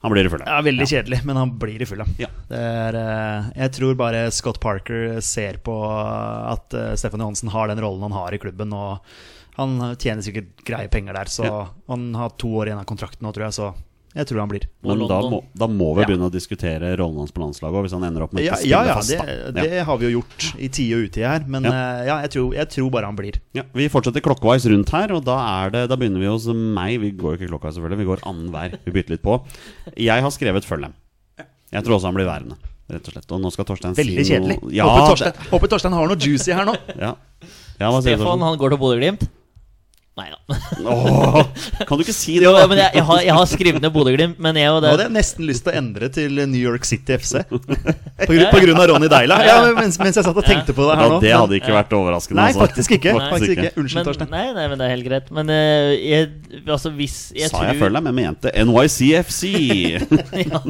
Han 0.04 0.12
blir 0.12 0.28
i 0.28 0.30
fulle. 0.30 0.44
Ja, 0.44 0.58
veldig 0.60 0.84
kjedelig, 0.84 1.22
men 1.24 1.38
han 1.40 1.52
blir 1.58 1.80
i 1.80 1.86
fulle. 1.88 2.04
Ja. 2.20 2.28
Det 2.50 2.58
er, 2.60 2.96
eh, 3.00 3.46
jeg 3.56 3.72
tror 3.78 3.94
bare 3.96 4.26
Scott 4.36 4.60
Parker 4.60 5.22
ser 5.24 5.62
på 5.64 5.72
at 5.88 6.74
eh, 6.76 6.90
Stefan 7.00 7.22
Johansen 7.24 7.48
har 7.54 7.70
den 7.72 7.80
rollen 7.80 8.02
han 8.10 8.12
har 8.12 8.36
i 8.36 8.40
klubben. 8.44 8.74
Og 8.76 9.00
han 9.58 9.96
tjener 10.02 10.22
sikkert 10.26 10.64
greie 10.66 10.90
penger 10.90 11.14
der, 11.14 11.26
så 11.30 11.44
Ja. 11.46 11.68
han 11.90 12.14
har 12.16 12.30
to 12.38 12.48
år 12.48 12.68
igjen 12.72 12.80
av 12.80 12.86
kontrakten 12.86 13.22
nå, 13.22 13.34
tror 13.34 13.46
jeg. 13.50 13.54
Så 13.54 13.74
jeg 14.16 14.28
tror 14.30 14.40
han 14.44 14.50
blir. 14.50 14.66
Men 14.86 15.00
da 15.10 15.22
må, 15.26 15.44
da 15.58 15.66
må 15.68 15.96
vi 15.96 16.02
Ja. 16.02 16.08
begynne 16.08 16.30
å 16.30 16.32
diskutere 16.32 16.96
rollen 16.98 17.18
hans 17.18 17.32
på 17.32 17.42
landslaget 17.42 17.74
òg, 17.74 17.84
hvis 17.88 17.94
han 17.98 18.04
ender 18.04 18.22
opp 18.24 18.34
med 18.34 18.44
Ja, 18.46 18.56
ja, 18.62 18.84
ja 18.86 18.94
fast. 18.96 19.10
det. 19.10 19.18
Ja. 19.26 19.52
det 19.62 19.84
har 19.86 19.98
vi 19.98 20.12
jo 20.12 20.20
gjort 20.22 20.56
i 20.60 20.68
tide 20.70 20.94
og 20.98 21.10
utide 21.10 21.28
her. 21.28 21.46
Men 21.48 21.64
Ja. 21.64 21.70
uh, 21.72 22.06
ja, 22.06 22.22
jeg, 22.22 22.30
tror, 22.32 22.54
jeg 22.54 22.70
tror 22.70 22.92
bare 22.92 23.06
han 23.06 23.16
blir. 23.16 23.40
Ja, 23.54 23.64
Vi 23.74 23.88
fortsetter 23.90 24.22
klokkeveis 24.22 24.66
rundt 24.70 24.90
her, 24.90 25.12
og 25.14 25.24
da, 25.26 25.38
er 25.66 25.70
det, 25.72 25.90
da 25.90 25.96
begynner 25.96 26.20
vi 26.20 26.28
hos 26.30 26.46
meg. 26.48 27.00
Vi 27.02 27.12
går 27.12 27.38
jo 27.38 27.38
ikke 27.48 27.50
klokkeveis, 27.58 27.74
selvfølgelig. 27.78 27.98
Vi 27.98 28.06
går 28.06 28.20
annenhver. 28.26 28.78
Vi 28.86 28.92
bytter 28.92 29.10
litt 29.18 29.24
på. 29.24 29.42
Jeg 29.98 30.22
har 30.22 30.30
skrevet 30.30 30.64
Føllem. 30.66 30.94
Jeg 31.74 31.84
tror 31.84 31.98
også 31.98 32.06
han 32.06 32.14
blir 32.14 32.26
værende, 32.30 32.56
rett 32.92 33.08
og 33.08 33.14
slett. 33.16 33.32
Og 33.32 33.42
nå 33.42 33.52
skal 33.52 33.66
Torstein 33.66 33.96
Veldig 33.96 34.26
si 34.26 34.34
kjedelig. 34.34 34.62
noe 34.62 34.72
Ja, 34.72 34.86
håper, 34.86 35.08
Torstein, 35.16 35.34
håper 35.50 35.68
Torstein 35.70 35.94
har 35.94 36.08
noe 36.08 36.16
juicy 36.18 36.54
her 36.54 36.66
nå. 36.66 36.76
ja. 37.00 37.16
ja 37.80 37.90
hva 37.90 38.02
sier? 38.04 38.18
Stefan, 38.18 38.40
han 38.46 38.58
går 38.60 38.70
til 38.70 38.78
Bodø-Glimt. 38.78 39.28
Nei 40.14 40.28
da. 40.30 40.38
Åh, 40.94 41.38
kan 41.90 41.98
du 41.98 42.04
ikke 42.04 42.14
si 42.14 42.36
det, 42.38 42.46
Jo, 42.46 42.52
men 42.70 42.78
jeg, 42.78 42.92
jeg, 43.00 43.04
har, 43.08 43.22
jeg 43.26 43.34
har 43.34 43.48
skrevet 43.50 43.82
ned 43.82 43.94
Bodø-Glimt, 43.96 44.36
men 44.46 44.60
jeg 44.62 44.70
og 44.70 44.84
Nå 44.84 44.92
hadde 44.92 45.08
jeg 45.08 45.14
nesten 45.16 45.48
lyst 45.50 45.66
til 45.66 45.74
å 45.74 45.80
endre 45.80 46.10
til 46.14 46.38
New 46.38 46.62
York 46.62 46.86
City 46.86 47.16
FC. 47.18 47.42
På, 47.50 48.30
grunn, 48.30 48.46
på 48.52 48.60
grunn 48.62 48.78
av 48.78 48.86
Ronny 48.92 49.10
Deila. 49.10 49.40
Ja, 49.42 49.56
mens, 49.74 49.98
mens 50.00 50.20
jeg 50.20 50.28
satt 50.28 50.38
og 50.38 50.46
tenkte 50.46 50.76
på 50.78 50.86
det 50.86 51.00
her 51.00 51.08
Ja, 51.08 51.14
nå. 51.16 51.18
det 51.24 51.32
hadde 51.34 51.58
ikke 51.58 51.74
vært 51.74 51.96
overraskende. 51.98 52.38
Nei, 52.40 52.52
altså. 52.54 52.62
faktisk 52.62 52.94
ikke. 53.00 53.16
Nei. 53.18 53.32
Faktisk 53.34 53.56
ikke. 53.56 53.72
Unnskyld, 53.82 53.98
men, 53.98 54.06
Torstein. 54.08 54.30
nei, 54.32 54.46
nei, 54.54 54.68
men 54.70 54.80
det 54.80 54.86
er 54.86 54.94
helt 54.94 55.08
greit. 55.08 55.34
Men 55.34 55.50
uh, 55.50 55.90
jeg, 55.98 56.30
altså, 56.62 56.94
hvis 56.94 57.18
jeg 57.34 57.50
Sa 57.50 57.58
tror 57.58 57.72
jeg 57.72 57.82
Følem? 57.82 58.12
Jeg 58.12 58.20
mente 58.22 58.54
NYCFC. 58.70 59.42
ja, 60.46 60.62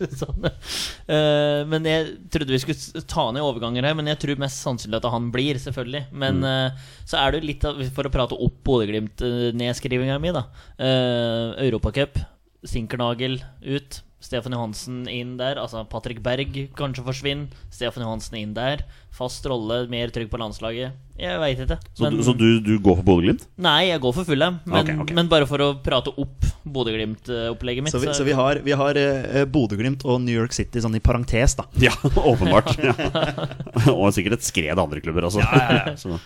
sånn. 0.20 0.46
uh, 0.46 1.60
men 1.70 1.88
jeg 1.88 2.10
trodde 2.32 2.54
vi 2.54 2.60
skulle 2.62 3.04
ta 3.10 3.26
ned 3.34 3.44
overganger 3.44 3.86
her, 3.88 3.96
men 3.98 4.10
jeg 4.10 4.20
tror 4.22 4.42
mest 4.42 4.64
sannsynlig 4.64 5.00
at 5.00 5.08
han 5.12 5.30
blir, 5.34 5.60
selvfølgelig. 5.60 6.06
Men 6.22 6.44
eh, 6.46 6.84
så 7.08 7.20
er 7.20 7.34
det 7.34 7.44
litt 7.46 7.64
av, 7.68 7.80
for 7.94 8.06
å 8.06 8.12
prate 8.12 8.38
opp 8.38 8.60
Bodø-Glimt-nedskrivinga 8.66 10.18
mi, 10.22 10.32
da. 10.36 10.46
Uh, 10.80 11.56
Europacup, 11.66 12.20
Sinkernagel 12.66 13.40
ut. 13.64 14.00
Stefan 14.20 14.52
Johansen 14.52 15.06
inn 15.08 15.36
der. 15.40 15.56
Altså 15.62 15.80
Patrick 15.88 16.20
Berg 16.22 16.52
kanskje 16.76 17.04
forsvinner. 17.06 17.48
Stefan 17.72 18.04
Johansen 18.04 18.36
inn 18.36 18.52
der. 18.56 18.82
Fast 19.16 19.46
rolle, 19.48 19.82
mer 19.90 20.12
trygg 20.14 20.28
på 20.30 20.38
landslaget. 20.40 20.92
Jeg 21.20 21.40
veit 21.42 21.58
ikke. 21.64 21.76
Så, 21.96 22.04
Men- 22.04 22.16
du, 22.16 22.22
så 22.24 22.34
du, 22.36 22.46
du 22.64 22.74
går 22.78 23.00
for 23.00 23.04
Bodø-Glimt? 23.08 23.46
Nei, 23.60 23.88
jeg 23.90 24.00
går 24.00 24.14
for 24.16 24.24
fulle, 24.28 24.50
Men, 24.64 24.78
okay, 24.84 24.96
okay. 25.02 25.16
men 25.18 25.28
bare 25.32 25.48
for 25.48 25.60
å 25.64 25.70
prate 25.84 26.12
opp 26.16 26.46
Bodø-Glimt-opplegget 26.64 27.84
mitt. 27.84 27.92
Så 27.92 28.00
vi, 28.00 28.12
så 28.16 28.24
vi 28.28 28.36
har, 28.36 28.60
vi 28.64 28.76
har 28.76 28.96
eh, 29.00 29.44
Bodø-Glimt 29.48 30.04
og 30.04 30.20
New 30.24 30.36
York 30.36 30.52
City 30.56 30.80
sånn 30.84 30.96
i 30.96 31.02
parentes, 31.04 31.56
da. 31.58 31.66
Ja, 31.80 31.92
åpenbart. 32.32 32.76
Ja. 32.80 32.94
Og 33.96 34.12
sikkert 34.16 34.38
et 34.38 34.46
skred 34.48 34.78
andre 34.80 35.00
klubber 35.04 35.28
også. 35.28 35.44
Så. 36.00 36.20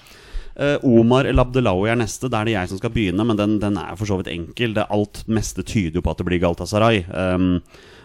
Eh, 0.55 0.77
Omar 0.87 1.27
El 1.27 1.43
Abdelawi 1.43 1.91
er 1.91 1.99
neste. 1.99 2.31
Da 2.31 2.41
er 2.41 2.51
det 2.51 2.55
jeg 2.57 2.71
som 2.71 2.81
skal 2.81 2.93
begynne, 2.95 3.27
men 3.27 3.39
den, 3.39 3.59
den 3.63 3.81
er 3.81 3.97
for 3.99 4.09
så 4.11 4.21
vidt 4.21 4.31
enkel. 4.33 4.77
Det 4.77 4.87
Alt 4.95 5.25
meste 5.27 5.67
tyder 5.67 5.99
jo 5.99 6.05
på 6.05 6.15
at 6.15 6.23
det 6.23 6.29
blir 6.29 6.43
Galtasaray. 6.43 7.03
Um, 7.11 7.59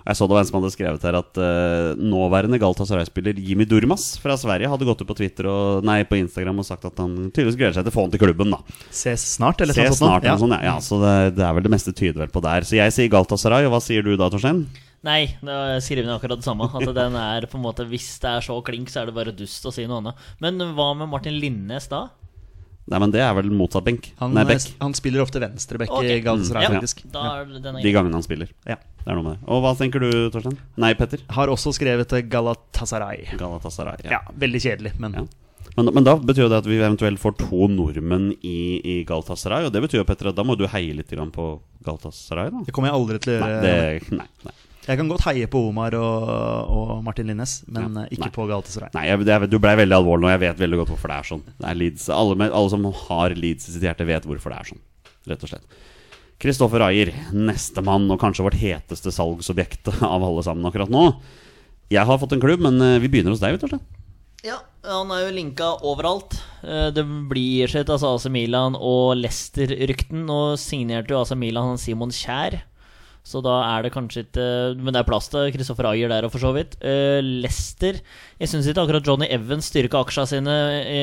jeg 0.08 0.18
så 0.18 0.26
det 0.26 0.34
var 0.34 0.42
en 0.42 0.48
som 0.48 0.58
hadde 0.58 0.72
skrevet 0.74 1.04
her 1.06 1.18
at 1.20 1.38
uh, 1.38 2.00
nåværende 2.00 2.58
Galtasaray-spiller 2.62 3.38
Jimmy 3.46 3.68
Durmas 3.70 4.16
fra 4.22 4.38
Sverige 4.40 4.72
hadde 4.72 4.88
gått 4.88 5.04
ut 5.04 5.10
på 5.12 5.18
Twitter 5.20 5.50
og, 5.52 5.86
nei, 5.86 6.00
på 6.08 6.18
Instagram 6.18 6.64
og 6.64 6.66
sagt 6.66 6.88
at 6.90 6.98
han 7.04 7.28
tydeligvis 7.28 7.60
gleder 7.60 7.78
seg 7.78 7.86
til 7.86 7.94
å 7.94 7.98
få 7.98 8.08
han 8.08 8.14
til 8.16 8.24
klubben. 8.24 8.56
da 8.56 8.62
Ses 8.90 9.28
snart, 9.36 9.62
eller 9.62 9.78
Se 9.78 9.86
sånn 9.86 10.00
sånt 10.00 10.08
nå. 10.08 10.08
snart, 10.08 10.30
eller 10.32 10.54
noe 10.56 10.62
ja. 10.64 10.72
ja. 10.72 10.78
Så 10.82 10.98
det, 11.04 11.16
det 11.38 11.46
er 11.46 11.58
vel 11.58 11.68
det 11.68 11.74
meste 11.76 11.94
tyder 11.94 12.24
vel 12.24 12.34
på 12.34 12.42
der. 12.48 12.66
Så 12.66 12.80
jeg 12.80 12.96
sier 12.96 13.12
Galtasaray, 13.14 13.68
og 13.68 13.76
hva 13.76 13.84
sier 13.84 14.08
du 14.08 14.16
da, 14.18 14.32
Torstein? 14.34 14.64
Nei, 15.06 15.22
da 15.46 15.78
skriver 15.84 16.10
jeg 16.10 16.16
akkurat 16.18 16.42
det 16.42 16.48
samme. 16.48 16.66
At 16.76 16.90
den 16.96 17.14
er 17.16 17.46
på 17.48 17.56
en 17.56 17.64
måte 17.64 17.86
Hvis 17.88 18.10
det 18.24 18.34
er 18.34 18.44
så 18.44 18.58
klink, 18.66 18.90
så 18.92 19.04
er 19.04 19.12
det 19.12 19.16
bare 19.16 19.36
dust 19.36 19.68
å 19.68 19.72
si 19.72 19.86
noe 19.88 20.02
annet. 20.02 20.26
Men 20.44 20.60
hva 20.76 20.90
med 20.98 21.12
Martin 21.12 21.38
Linnes 21.40 21.88
da? 21.92 22.08
Nei, 22.90 23.00
men 23.04 23.12
det 23.14 23.22
er 23.22 23.34
vel 23.38 23.52
motsatt 23.54 23.86
benk. 23.86 24.08
Han, 24.18 24.34
Nei, 24.34 24.42
eh, 24.48 24.54
bekk. 24.56 24.72
han 24.82 24.96
spiller 24.98 25.22
ofte 25.22 25.42
venstrebekk 25.44 25.92
okay. 25.94 26.16
i 26.18 26.24
Galatasaray, 26.26 26.64
Ja, 26.66 26.72
faktisk. 26.74 27.04
er 27.14 27.84
De 27.84 27.92
gangene 27.94 28.18
han 28.18 28.26
spiller. 28.26 28.50
Ja. 28.66 28.80
Det 29.04 29.12
er 29.12 29.20
noe 29.20 29.26
med 29.28 29.36
det. 29.38 29.46
Og 29.48 29.62
hva 29.64 29.76
tenker 29.78 30.02
du, 30.02 30.10
Torstein? 30.34 30.58
Nei, 30.82 30.96
Petter? 30.98 31.22
Har 31.38 31.52
også 31.54 31.74
skrevet 31.78 32.16
eh, 32.18 32.26
Galatasaray. 32.26 33.28
Galatasaray. 33.38 34.08
Ja, 34.10 34.24
veldig 34.42 34.64
kjedelig, 34.66 34.96
men 35.00 35.22
Ja. 35.22 35.28
Men, 35.78 35.92
men 35.94 36.04
da 36.04 36.16
betyr 36.18 36.48
jo 36.48 36.50
det 36.50 36.58
at 36.64 36.68
vi 36.68 36.80
eventuelt 36.80 37.22
får 37.22 37.36
to 37.40 37.68
nordmenn 37.72 38.32
i, 38.42 38.80
i 38.82 38.96
Galatasaray. 39.08 39.68
Og 39.68 39.74
det 39.76 39.84
betyr 39.86 40.02
jo, 40.02 40.08
Petter, 40.08 40.32
at 40.32 40.40
da 40.40 40.44
må 40.48 40.58
du 40.58 40.66
heie 40.68 40.96
litt 40.98 41.14
på 41.14 41.46
Galatasaray, 41.86 42.50
da. 42.56 42.64
det 42.66 42.74
kommer 42.76 42.90
jeg 42.90 42.98
aldri 42.98 43.22
til 43.24 43.38
å 43.38 43.40
Nei, 43.44 43.52
gjøre. 43.54 43.62
det, 43.70 44.18
nei, 44.18 44.28
nei. 44.50 44.56
Jeg 44.90 44.98
kan 44.98 45.10
godt 45.12 45.22
heie 45.28 45.46
på 45.52 45.60
Omar 45.70 45.94
og, 45.94 46.30
og 46.74 46.92
Martin 47.06 47.28
Linnes, 47.30 47.60
men 47.70 47.94
Ja, 47.94 48.06
eh, 48.08 48.14
ikke 48.16 48.26
nei. 48.26 48.34
på 48.40 48.48
Galatasaray. 48.50 48.90
Nei, 48.96 49.04
jeg, 49.12 49.20
det 49.28 49.34
er, 49.36 49.46
du 49.52 49.60
blei 49.62 49.76
veldig 49.78 49.98
alvorlig 50.00 50.26
nå. 50.26 50.32
Jeg 50.34 50.42
vet 50.48 50.64
veldig 50.64 50.80
godt 50.82 50.94
hvorfor 50.96 51.12
det 51.14 51.18
er 51.22 51.28
sånn. 51.30 51.44
Det 51.60 51.68
er 51.70 51.78
Leeds. 51.78 52.08
Alle, 52.16 52.38
med, 52.42 52.56
alle 52.58 52.72
som 52.74 52.88
har 53.06 53.36
Leeds 53.38 53.70
i 53.70 53.76
sitt 53.76 53.86
hjerte, 53.86 54.08
vet 54.10 54.26
hvorfor 54.26 54.56
det 54.56 54.58
er 54.64 54.72
sånn. 54.72 54.82
Rett 55.30 55.46
og 55.46 55.52
slett. 55.52 55.78
Kristoffer 56.40 56.82
Ayer, 56.88 57.12
nestemann, 57.36 58.08
og 58.14 58.18
kanskje 58.22 58.46
vårt 58.48 58.58
heteste 58.62 59.12
salgsobjekt 59.14 59.92
av 60.14 60.24
alle 60.26 60.42
sammen 60.48 60.66
akkurat 60.72 60.90
nå. 60.94 61.06
Jeg 61.94 62.06
har 62.10 62.20
fått 62.22 62.34
en 62.38 62.42
klubb, 62.42 62.64
men 62.66 62.82
eh, 62.82 62.98
vi 63.04 63.10
begynner 63.14 63.36
hos 63.36 63.44
deg, 63.44 63.60
vet 63.60 63.70
du. 63.76 63.78
Ja, 64.48 64.56
han 64.88 65.10
er 65.12 65.26
jo 65.28 65.36
linka 65.36 65.68
overalt. 65.86 66.38
Eh, 66.64 66.90
Det 66.96 67.04
blir 67.30 67.68
sett 67.70 67.92
altså 67.94 68.16
AC 68.16 68.26
Milan 68.34 68.74
og 68.80 69.18
Leicester-rykten. 69.20 70.24
Nå 70.30 70.40
signerte 70.58 71.14
jo 71.14 71.22
AC 71.22 71.36
Milan 71.38 71.74
han 71.74 71.82
Simon 71.82 72.14
Kjær. 72.16 72.62
Så 73.26 73.42
da 73.46 73.58
er 73.76 73.84
det 73.86 73.92
kanskje 73.94 74.24
ikke 74.24 74.46
Men 74.80 74.96
det 74.96 75.02
er 75.02 75.08
plass 75.08 75.28
til 75.30 75.52
Kristoffer 75.54 75.90
Ayer 75.92 76.10
der, 76.10 76.26
òg, 76.26 76.34
for 76.34 76.42
så 76.42 76.54
vidt. 76.56 76.78
Uh, 76.82 77.20
Lester 77.44 78.00
Jeg 78.40 78.52
syns 78.52 78.70
ikke 78.70 78.86
akkurat 78.86 79.06
Johnny 79.06 79.28
Evans 79.30 79.70
styrka 79.70 80.02
aksja 80.02 80.26
sine 80.32 80.56
i 80.88 81.02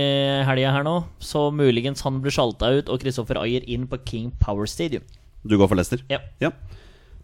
helga 0.48 0.72
her 0.78 0.86
nå. 0.86 0.96
Så 1.22 1.48
muligens 1.54 2.02
han 2.06 2.22
blir 2.24 2.34
sjalta 2.34 2.72
ut, 2.78 2.90
og 2.90 3.02
Kristoffer 3.04 3.42
Ayer 3.42 3.66
inn 3.68 3.86
på 3.90 4.00
King 4.08 4.32
Power 4.42 4.66
Stadium. 4.70 5.04
Du 5.46 5.54
går 5.60 5.70
for 5.70 5.78
Lester? 5.78 6.02
Ja. 6.10 6.22
ja. 6.42 6.50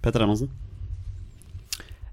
Petter 0.03 0.23
Hermansen. 0.23 0.53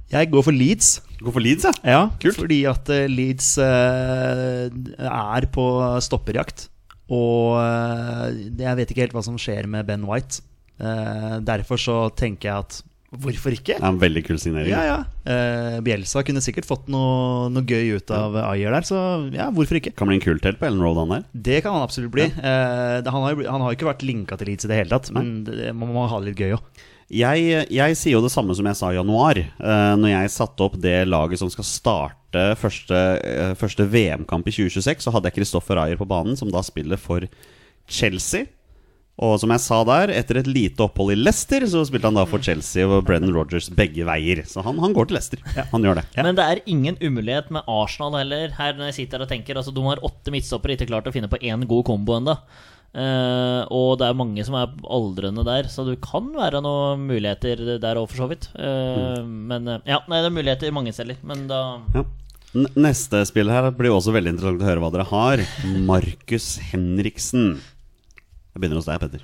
Jeg 0.10 0.32
går 0.32 0.42
for 0.46 0.56
Leeds. 0.56 1.04
Du 1.20 1.28
går 1.28 1.36
for 1.36 1.44
Leeds, 1.44 1.68
ja? 1.68 1.72
Ja, 1.86 2.02
Kult. 2.22 2.40
fordi 2.40 2.64
at 2.66 2.90
eh, 2.90 3.06
Leeds 3.12 3.58
uh, 3.62 4.66
er 5.06 5.46
på 5.54 5.66
stopperjakt. 6.02 6.66
Og 7.14 7.60
uh, 7.62 8.30
jeg 8.34 8.78
vet 8.80 8.90
ikke 8.90 9.06
helt 9.06 9.14
hva 9.18 9.26
som 9.26 9.38
skjer 9.38 9.70
med 9.70 9.86
Ben 9.86 10.08
White. 10.10 10.42
Eh, 10.80 11.36
derfor 11.46 11.82
så 11.82 11.98
tenker 12.16 12.50
jeg 12.52 12.66
at 12.66 12.80
hvorfor 13.10 13.56
ikke? 13.56 13.80
Det 13.80 13.82
er 13.82 13.90
en 13.90 14.02
veldig 14.02 14.22
kul 14.28 14.38
signering. 14.42 14.70
Ja, 14.70 14.84
ja. 14.86 14.98
Eh, 15.26 15.80
Bielsa 15.86 16.22
kunne 16.26 16.44
sikkert 16.46 16.68
fått 16.70 16.92
noe, 16.94 17.48
noe 17.54 17.66
gøy 17.66 17.98
ut 17.98 18.14
av 18.14 18.38
Ayer 18.52 18.76
der, 18.76 18.86
så 18.86 19.00
ja, 19.34 19.50
hvorfor 19.54 19.80
ikke? 19.80 19.96
Kan 19.98 20.12
bli 20.12 20.20
en 20.20 20.26
kul 20.26 20.42
telt 20.44 20.62
på 20.62 20.70
Ellen 20.70 20.84
Road, 20.86 21.00
han 21.02 21.16
der. 21.16 21.26
Det 21.34 21.64
kan 21.66 21.76
han 21.76 21.88
absolutt 21.88 22.14
bli. 22.14 22.30
Eh, 22.30 23.00
han, 23.02 23.26
har 23.26 23.34
jo, 23.34 23.48
han 23.50 23.66
har 23.66 23.76
ikke 23.76 23.90
vært 23.90 24.06
linka 24.06 24.38
til 24.38 24.52
Leeds 24.52 24.68
i 24.68 24.72
det 24.72 24.80
hele 24.84 24.94
tatt, 24.94 25.12
men 25.16 25.40
det, 25.48 25.74
man 25.76 25.92
må 25.96 26.06
ha 26.10 26.22
det 26.22 26.32
litt 26.32 26.46
gøy 26.46 26.56
òg. 26.60 26.86
Jeg, 27.10 27.64
jeg 27.74 27.96
sier 27.98 28.20
jo 28.20 28.22
det 28.22 28.30
samme 28.30 28.54
som 28.54 28.68
jeg 28.70 28.78
sa 28.78 28.92
i 28.94 29.00
januar, 29.00 29.40
eh, 29.42 29.94
når 29.98 30.12
jeg 30.12 30.34
satte 30.36 30.66
opp 30.68 30.76
det 30.78 31.00
laget 31.10 31.42
som 31.42 31.50
skal 31.50 31.66
starte 31.66 32.44
første, 32.62 33.00
eh, 33.26 33.54
første 33.58 33.88
VM-kamp 33.90 34.46
i 34.46 34.54
2026. 34.54 35.08
Så 35.08 35.14
hadde 35.16 35.32
jeg 35.32 35.40
Kristoffer 35.40 35.82
Ayer 35.82 35.98
på 35.98 36.08
banen, 36.10 36.38
som 36.38 36.54
da 36.54 36.62
spiller 36.66 37.02
for 37.02 37.26
Chelsea. 37.90 38.46
Og 39.20 39.34
som 39.42 39.52
jeg 39.52 39.60
sa 39.60 39.82
der, 39.84 40.14
etter 40.16 40.38
et 40.40 40.48
lite 40.48 40.86
opphold 40.86 41.12
i 41.12 41.18
Leicester, 41.20 41.66
så 41.68 41.82
spilte 41.84 42.08
han 42.08 42.16
da 42.16 42.24
for 42.30 42.40
Chelsea 42.40 42.86
og 42.88 43.02
Brennan 43.08 43.34
Rogers 43.36 43.68
begge 43.76 44.06
veier. 44.08 44.46
Så 44.48 44.64
han, 44.64 44.80
han 44.80 44.96
går 44.96 45.10
til 45.10 45.18
Leicester. 45.18 45.42
Han 45.74 45.84
gjør 45.84 46.00
det. 46.00 46.06
Men 46.24 46.38
det 46.40 46.46
er 46.48 46.62
ingen 46.72 46.96
umulighet 47.04 47.50
med 47.52 47.68
Arsenal 47.68 48.16
heller. 48.22 48.54
Her 48.56 48.78
når 48.80 48.94
jeg 48.94 49.00
sitter 49.02 49.20
her 49.20 49.28
og 49.28 49.32
tenker 49.34 49.60
Altså 49.60 49.74
De 49.76 49.84
har 49.90 50.00
åtte 50.08 50.32
midtstoppere, 50.32 50.78
ikke 50.78 50.88
klart 50.94 51.10
å 51.12 51.16
finne 51.16 51.28
på 51.32 51.40
én 51.44 51.66
god 51.68 51.84
kombo 51.90 52.16
ennå. 52.16 52.38
og 53.70 53.92
det 54.00 54.08
er 54.08 54.16
mange 54.18 54.44
som 54.48 54.56
er 54.58 54.72
aldrende 54.90 55.44
der, 55.46 55.68
så 55.70 55.84
det 55.86 56.00
kan 56.02 56.32
være 56.34 56.62
noen 56.66 57.04
muligheter 57.10 57.78
der 57.84 58.00
òg, 58.02 58.08
for 58.10 58.24
så 58.24 58.30
vidt. 58.32 58.48
Eh, 58.56 59.20
Men 59.28 59.68
eh, 59.68 59.84
ja, 59.86 60.00
nei, 60.10 60.22
det 60.24 60.32
er 60.32 60.38
muligheter 60.40 60.72
mange 60.74 60.96
steder. 60.96 61.20
Men 61.24 61.48
da 61.52 61.82
Ja. 61.98 62.06
Neste 62.56 63.20
spill 63.30 63.52
her 63.54 63.68
blir 63.78 63.94
også 63.94 64.10
veldig 64.16 64.32
interessant 64.34 64.64
å 64.64 64.66
høre 64.66 64.82
hva 64.82 64.90
dere 64.96 65.06
har. 65.12 65.44
Markus 65.86 66.56
Henriksen. 66.72 67.60
Jeg 68.54 68.62
begynner 68.62 68.82
hos 68.82 68.90
deg, 68.90 69.02
Petter. 69.04 69.24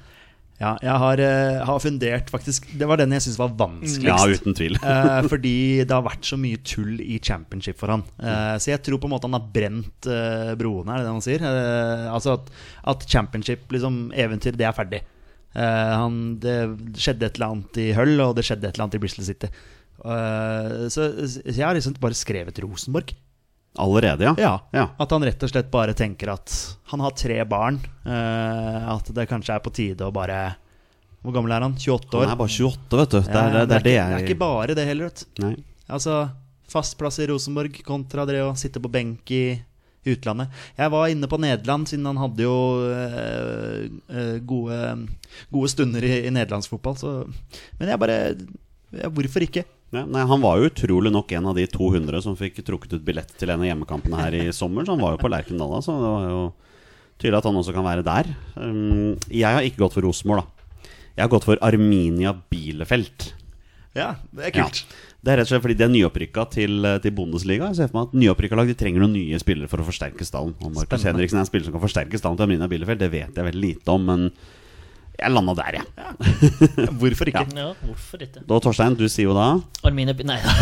Ja, 0.55 0.69
jeg 0.80 0.99
har, 1.01 1.19
uh, 1.19 1.65
har 1.67 1.82
fundert 1.84 2.30
faktisk 2.32 2.69
Det 2.80 2.88
var 2.88 2.99
den 3.01 3.11
jeg 3.11 3.26
syntes 3.26 3.39
var 3.41 3.55
vanskeligst. 3.59 4.07
Ja, 4.07 4.23
uten 4.23 4.55
tvil. 4.55 4.78
uh, 4.80 5.19
fordi 5.34 5.57
det 5.84 5.91
har 5.91 6.05
vært 6.05 6.28
så 6.28 6.39
mye 6.39 6.61
tull 6.63 7.01
i 7.03 7.17
championship 7.19 7.80
for 7.82 7.91
han. 7.91 8.05
Uh, 8.21 8.55
så 8.55 8.71
jeg 8.71 8.84
tror 8.86 9.01
på 9.03 9.09
en 9.09 9.15
måte 9.17 9.28
han 9.28 9.36
har 9.36 9.49
brent 9.55 10.09
broene, 10.59 10.95
er 10.95 11.03
det 11.03 11.09
det 11.09 11.17
man 11.17 11.26
sier? 11.26 11.43
Altså 12.13 12.38
at, 12.38 12.49
at 12.93 13.05
championship, 13.11 13.67
liksom 13.73 13.99
eventyr, 14.15 14.55
det 14.55 14.67
er 14.69 14.78
ferdig. 14.78 15.01
Han, 15.55 16.36
det 16.43 16.55
skjedde 16.99 17.30
et 17.30 17.38
eller 17.38 17.53
annet 17.53 17.78
i 17.80 17.86
Hull, 17.95 18.17
og 18.19 18.34
det 18.36 18.43
skjedde 18.43 18.67
et 18.67 18.76
eller 18.76 18.86
annet 18.86 18.97
i 18.97 19.01
Bristol 19.03 19.28
City. 19.28 19.47
Så, 20.91 21.05
så 21.32 21.43
jeg 21.47 21.63
har 21.63 21.78
liksom 21.78 21.95
bare 22.03 22.17
skrevet 22.17 22.59
Rosenborg. 22.63 23.13
Allerede, 23.82 24.23
ja? 24.30 24.34
Ja, 24.39 24.53
Ja. 24.73 24.86
At 24.99 25.11
han 25.11 25.23
rett 25.28 25.43
og 25.43 25.49
slett 25.51 25.69
bare 25.71 25.93
tenker 25.97 26.32
at 26.34 26.53
han 26.91 26.99
har 27.03 27.11
tre 27.11 27.41
barn. 27.45 27.80
eh, 28.05 28.89
at 28.95 29.09
det 29.13 29.28
kanskje 29.30 29.55
er 29.55 29.59
på 29.65 29.73
tide 29.73 30.05
å 30.07 30.13
bare 30.15 30.55
Hvor 31.26 31.34
gammel 31.34 31.51
er 31.55 31.61
han? 31.65 31.73
28 31.76 32.17
år? 32.19 32.26
Han 32.28 32.36
er 32.36 32.41
bare 32.43 32.53
28, 32.53 32.97
vet 33.01 33.09
du. 33.15 33.19
Det 33.21 33.36
er 33.36 33.51
det, 33.51 33.61
er 33.61 33.67
det, 33.67 33.78
ikke, 33.78 34.09
det 34.09 34.17
er 34.19 34.26
ikke 34.28 34.39
bare 34.39 34.76
det 34.78 34.86
heller, 34.88 35.09
vet 35.09 35.23
du. 35.26 35.41
Nei. 35.45 35.55
Altså, 35.89 36.17
fast 36.69 36.97
plass 36.99 37.17
i 37.19 37.26
Rosenborg 37.30 37.80
kontra 37.86 38.26
det 38.30 38.41
å 38.45 38.51
sitte 38.57 38.80
på 38.82 38.91
benk 38.93 39.32
i 39.34 39.43
utlandet. 40.05 40.53
Jeg 40.78 40.91
var 40.93 41.07
inne 41.09 41.26
på 41.28 41.39
Nederland, 41.41 41.88
siden 41.89 42.05
han 42.05 42.19
hadde 42.21 42.45
jo 42.45 42.53
eh, 42.93 43.88
eh, 44.13 44.36
gode, 44.45 45.07
gode 45.49 45.69
stunder 45.73 46.05
i, 46.05 46.28
i 46.28 46.34
nederlandsfotball. 46.34 46.97
Så. 47.01 47.13
Men 47.80 47.89
jeg 47.89 48.01
bare 48.03 48.19
Hvorfor 49.16 49.46
ikke? 49.46 49.66
Nei, 49.96 50.26
han 50.28 50.41
var 50.43 50.60
jo 50.60 50.68
utrolig 50.68 51.12
nok 51.14 51.32
en 51.38 51.48
av 51.52 51.56
de 51.58 51.66
200 51.72 52.24
som 52.26 52.36
fikk 52.39 52.60
trukket 52.68 52.98
ut 52.98 53.06
billett 53.06 53.32
til 53.39 53.52
en 53.54 53.62
av 53.64 53.70
hjemmekampene 53.70 54.20
her 54.20 54.36
i 54.41 54.43
sommer. 54.56 54.86
Så 54.88 54.96
han 54.96 55.04
var 55.04 55.16
jo 55.16 55.22
på 55.22 55.32
Lerkendal, 55.32 55.72
da, 55.78 55.82
så 55.86 55.96
det 56.02 56.12
var 56.12 56.28
jo 56.32 56.43
tydelig 57.22 57.39
at 57.39 57.48
han 57.48 57.62
også 57.62 57.76
kan 57.76 57.88
være 57.88 58.06
der. 58.08 58.30
Um, 58.60 59.16
jeg 59.30 59.48
har 59.48 59.64
ikke 59.64 59.86
gått 59.86 59.96
for 59.96 60.08
Rosenborg, 60.08 60.43
da. 60.43 60.91
Jeg 61.16 61.24
har 61.24 61.32
gått 61.32 61.48
for 61.48 61.62
Arminia 61.64 62.34
Bielefeld. 62.52 63.30
Ja, 63.96 64.16
det 64.36 64.50
er 64.50 64.58
Ja. 64.60 64.70
Det 65.26 65.32
er 65.34 65.39
rett 65.39 65.48
og 65.48 65.56
slett 65.56 65.64
fordi 65.64 65.78
de 65.80 65.86
er 65.88 65.89
nyopprykka 65.89 66.43
til, 66.54 66.86
til 67.02 67.14
Bundesliga. 67.18 67.72
Jeg 67.72 67.78
ser 67.80 67.88
for 67.89 67.98
meg 67.98 68.12
at 68.12 68.20
Nyopprykka 68.22 68.58
lag 68.60 68.68
de 68.70 68.76
trenger 68.78 69.02
noen 69.02 69.16
nye 69.16 69.39
spillere 69.41 69.66
for 69.72 69.82
å 69.82 69.86
forsterke 69.88 70.28
stallen. 70.28 70.52
Og 70.62 70.76
Markus 70.76 71.02
Henriksen 71.08 71.39
er 71.39 71.41
en 71.41 71.48
spiller 71.50 71.66
som 71.66 71.74
kan 71.74 71.82
forsterke 71.82 72.20
stallen 72.22 72.38
til 72.38 72.46
Arminia 72.46 72.68
Bielefeld. 72.70 73.02
Det 73.02 73.10
vet 73.10 73.39
jeg 73.39 73.48
veldig 73.48 73.64
lite 73.64 73.96
om, 73.96 74.06
men 74.06 74.28
jeg 75.16 75.32
landa 75.32 75.53
der, 75.55 75.78
jeg. 75.80 76.89
Hvorfor 76.99 77.30
ikke? 77.32 77.43
Ja, 77.55 77.70
hvorfor 77.86 78.24
ikke? 78.24 78.41
Da, 78.43 78.59
Torstein, 78.63 78.97
du 78.99 79.05
sier 79.11 79.30
jo 79.30 79.36
da 79.36 79.45
Armine 79.88 80.13
Nei 80.28 80.38
da. 80.43 80.53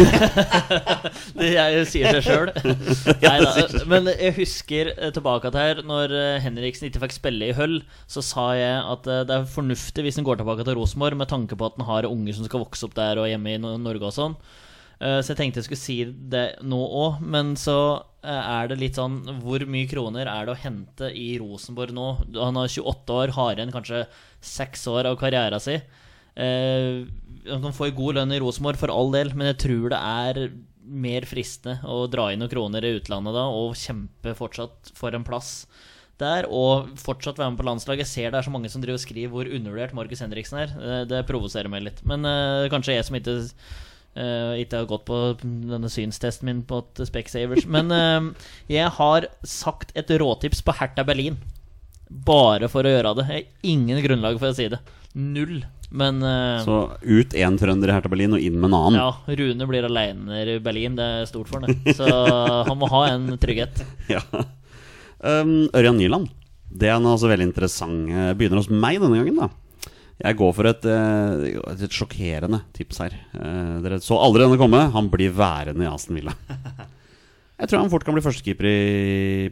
jeg 1.55 1.85
sier 1.89 2.13
det 2.13 2.21
sjøl. 2.25 2.51
Men 3.91 4.11
jeg 4.11 4.35
husker 4.37 4.91
eh, 4.93 5.11
tilbake 5.15 5.49
til 5.53 5.61
her 5.61 5.81
Når 5.87 6.13
eh, 6.17 6.41
Henriksen 6.43 6.89
ikke 6.89 7.03
fikk 7.05 7.17
spille 7.17 7.49
i 7.49 7.55
Høll, 7.57 7.79
så 8.09 8.23
sa 8.25 8.49
jeg 8.57 8.81
at 8.93 9.09
eh, 9.09 9.23
det 9.29 9.39
er 9.39 9.49
fornuftig 9.49 10.05
hvis 10.05 10.19
en 10.21 10.27
går 10.27 10.41
tilbake 10.41 10.65
til 10.67 10.77
Rosenborg, 10.77 11.17
med 11.17 11.31
tanke 11.31 11.57
på 11.57 11.69
at 11.69 11.79
en 11.79 11.87
har 11.89 12.09
unger 12.09 12.37
som 12.37 12.47
skal 12.47 12.63
vokse 12.63 12.85
opp 12.87 12.95
der 12.97 13.21
og 13.21 13.29
hjemme 13.29 13.55
i 13.55 13.61
Norge 13.61 14.09
og 14.09 14.15
sånn. 14.15 14.37
Eh, 15.03 15.19
Så 15.19 15.33
jeg 15.33 15.39
tenkte 15.41 15.61
jeg 15.61 15.67
skulle 15.67 15.83
si 15.83 15.97
det 16.33 16.45
nå 16.63 16.79
òg, 16.79 17.21
men 17.21 17.53
så 17.59 17.77
eh, 18.23 18.31
er 18.39 18.71
det 18.71 18.79
litt 18.79 18.99
sånn 18.99 19.19
Hvor 19.43 19.65
mye 19.67 19.89
kroner 19.91 20.29
er 20.29 20.47
det 20.47 20.55
å 20.55 20.61
hente 20.63 21.11
i 21.11 21.33
Rosenborg 21.41 21.95
nå? 21.95 22.07
Han 22.37 22.59
har 22.61 22.71
28 22.71 23.17
år, 23.19 23.35
har 23.37 23.57
igjen 23.57 23.73
kanskje 23.73 24.05
seks 24.43 24.87
år 24.91 25.09
av 25.11 25.19
karrieren 25.19 25.63
sin. 25.63 25.83
Eh, 26.35 27.03
han 27.49 27.65
kan 27.65 27.75
få 27.75 27.89
en 27.89 27.97
god 27.97 28.19
lønn 28.19 28.35
i 28.35 28.39
Rosenborg, 28.43 28.79
for 28.79 28.93
all 28.93 29.11
del, 29.13 29.33
men 29.35 29.51
jeg 29.51 29.63
tror 29.65 29.89
det 29.91 29.99
er 29.99 30.45
mer 30.83 31.25
fristende 31.27 31.79
å 31.87 32.05
dra 32.11 32.29
inn 32.31 32.41
noen 32.43 32.51
kroner 32.51 32.83
i 32.83 32.95
utlandet 32.97 33.35
da 33.35 33.45
og 33.55 33.75
kjempe 33.79 34.33
fortsatt 34.35 34.91
for 34.97 35.15
en 35.15 35.23
plass 35.27 35.65
der. 36.19 36.47
Og 36.51 36.91
fortsatt 36.99 37.39
være 37.39 37.53
med 37.53 37.59
på 37.61 37.67
landslaget. 37.67 38.03
Jeg 38.03 38.11
ser 38.11 38.33
det 38.33 38.41
er 38.41 38.47
så 38.47 38.53
mange 38.53 38.71
som 38.71 38.83
driver 38.83 38.99
og 38.99 39.03
skriver 39.03 39.31
hvor 39.31 39.47
undervurdert 39.47 39.95
Markus 39.95 40.23
Henriksen 40.23 40.59
er. 40.59 40.75
Det 41.07 41.23
provoserer 41.29 41.71
meg 41.71 41.85
litt. 41.87 42.03
Men 42.07 42.27
uh, 42.27 42.67
kanskje 42.71 42.97
jeg 42.97 43.07
som 43.07 43.17
ikke 43.17 43.37
eh, 44.15 44.61
ikke 44.63 44.81
har 44.81 44.89
gått 44.89 45.05
på 45.07 45.19
denne 45.41 45.89
synstesten 45.91 46.49
min 46.49 46.63
på 46.67 46.81
Specsavers. 46.99 47.67
Men 47.69 47.91
uh, 47.93 48.49
jeg 48.71 48.89
har 48.97 49.29
sagt 49.47 49.93
et 49.97 50.11
råtips 50.21 50.63
på 50.65 50.75
Hertha 50.79 51.05
Berlin. 51.07 51.39
Bare 52.09 52.69
for 52.69 52.85
å 52.85 52.91
gjøre 52.93 53.15
det. 53.17 53.25
Jeg 53.29 53.45
har 53.45 53.71
ingen 53.73 54.03
grunnlag 54.05 54.37
for 54.41 54.51
å 54.51 54.57
si 54.57 54.67
det. 54.73 54.81
Null. 55.13 55.63
Men 55.93 56.21
uh, 56.25 56.61
Så 56.65 56.77
ut 57.01 57.35
én 57.37 57.57
trønder 57.61 57.91
i 57.91 57.95
Hertha 57.97 58.11
Berlin 58.11 58.37
og 58.37 58.43
inn 58.43 58.57
med 58.59 58.71
en 58.71 58.77
annen. 58.79 58.99
ja, 59.01 59.37
Rune 59.41 59.69
blir 59.69 59.89
aleine 59.89 60.43
i 60.43 60.59
Berlin. 60.63 60.97
Det 60.99 61.09
er 61.19 61.29
stort 61.29 61.51
for 61.51 61.65
ham. 61.65 61.73
Så 61.93 62.07
han 62.69 62.77
må 62.81 62.89
ha 62.93 63.07
en 63.13 63.33
trygghet. 63.41 63.83
Ja. 64.13 64.23
Um, 65.23 65.69
Ørjan 65.71 65.95
Nyland. 65.95 66.31
Det 66.67 66.89
er 66.89 66.97
altså 66.97 67.29
veldig 67.29 67.45
interessant. 67.47 68.09
Begynner 68.35 68.59
hos 68.59 68.67
meg 68.67 68.97
denne 68.99 69.21
gangen, 69.21 69.37
da. 69.39 69.47
Jeg 70.23 70.37
går 70.39 70.53
for 70.55 70.69
et, 70.69 70.85
et, 70.87 71.81
et 71.83 71.91
sjokkerende 71.97 72.61
tips 72.75 73.01
her. 73.03 73.15
Eh, 73.35 73.73
Dere 73.83 73.97
så 74.03 74.15
aldri 74.23 74.45
denne 74.45 74.59
komme. 74.61 74.79
Han 74.93 75.09
blir 75.11 75.33
værende 75.35 75.83
i 75.83 75.89
Aston 75.91 76.15
Villa. 76.19 76.31
Jeg 77.59 77.69
tror 77.69 77.83
han 77.83 77.91
fort 77.91 78.03
kan 78.03 78.15
bli 78.15 78.23
førstekeeper 78.25 78.65
i 78.67 78.77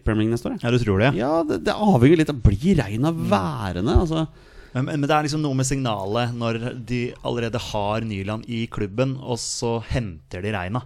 Premier 0.04 0.26
League 0.26 0.34
neste 0.34 0.50
år. 0.50 0.56
jeg. 0.58 0.64
Ja, 0.66 0.72
du 0.74 0.80
tror 0.82 1.00
det? 1.04 1.10
Ja, 1.20 1.34
det, 1.48 1.60
det 1.68 1.76
avhenger 1.76 2.18
litt 2.20 2.32
av 2.34 2.40
Blir 2.44 2.80
Reina 2.82 3.12
værende? 3.14 3.94
Altså, 4.04 4.24
Men, 4.74 4.88
men 4.90 5.06
det 5.06 5.14
er 5.16 5.28
liksom 5.28 5.44
noe 5.46 5.56
med 5.60 5.68
signalet 5.70 6.34
når 6.36 6.60
de 6.90 7.02
allerede 7.28 7.62
har 7.70 8.04
Nyland 8.08 8.50
i 8.52 8.64
klubben, 8.74 9.14
og 9.22 9.40
så 9.40 9.78
henter 9.94 10.44
de 10.44 10.52
Reina. 10.56 10.82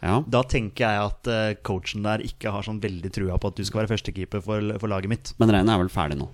ja. 0.00 0.20
Da 0.30 0.44
tenker 0.48 0.86
jeg 0.86 1.10
at 1.10 1.30
eh, 1.34 1.54
coachen 1.66 2.06
der 2.06 2.22
ikke 2.24 2.54
har 2.54 2.64
sånn 2.64 2.80
veldig 2.80 3.10
trua 3.18 3.36
på 3.40 3.50
at 3.50 3.58
du 3.60 3.64
skal 3.66 3.82
være 3.82 3.92
førstekeeper 3.96 4.40
for, 4.46 4.70
for 4.80 4.88
laget 4.94 5.10
mitt. 5.12 5.34
Men 5.42 5.52
Reina 5.56 5.74
er 5.74 5.82
vel 5.82 5.92
ferdig 5.92 6.20
nå? 6.22 6.30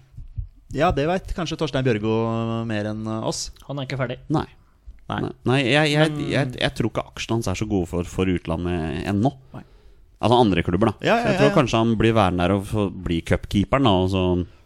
Ja, 0.75 0.91
det 0.91 1.07
veit 1.07 1.35
kanskje 1.37 1.59
Torstein 1.61 1.87
Bjørgo 1.87 2.65
mer 2.67 2.91
enn 2.91 3.07
eh, 3.07 3.29
oss. 3.29 3.51
Han 3.69 3.79
er 3.79 3.87
ikke 3.87 4.01
ferdig. 4.01 4.19
Nei. 4.33 4.47
Nei. 5.07 5.21
Nei, 5.47 5.61
jeg, 5.63 5.93
jeg, 5.95 6.15
jeg, 6.33 6.53
jeg, 6.59 6.75
tror 6.75 6.91
ikke 6.91 7.07
aksjene 7.13 7.39
hans 7.39 7.49
er 7.53 7.59
så 7.61 7.69
gode 7.71 7.87
for, 7.91 8.09
for 8.11 8.27
utlandet 8.27 9.07
ennå. 9.07 9.31
Nei. 9.55 9.63
Altså 10.17 10.37
andre 10.41 10.63
klubber, 10.65 10.89
da. 10.91 11.05
Ja, 11.05 11.13
ja, 11.13 11.17
ja, 11.21 11.25
jeg 11.29 11.41
tror 11.43 11.51
kanskje 11.59 11.81
han 11.83 11.91
blir 12.01 12.15
værende 12.17 12.47
der 12.47 12.55
og 12.55 12.65
blir 12.73 12.93
bli 13.05 13.19
cupkeeperen, 13.29 13.85
da, 13.85 13.93
og 14.01 14.09
så 14.15 14.23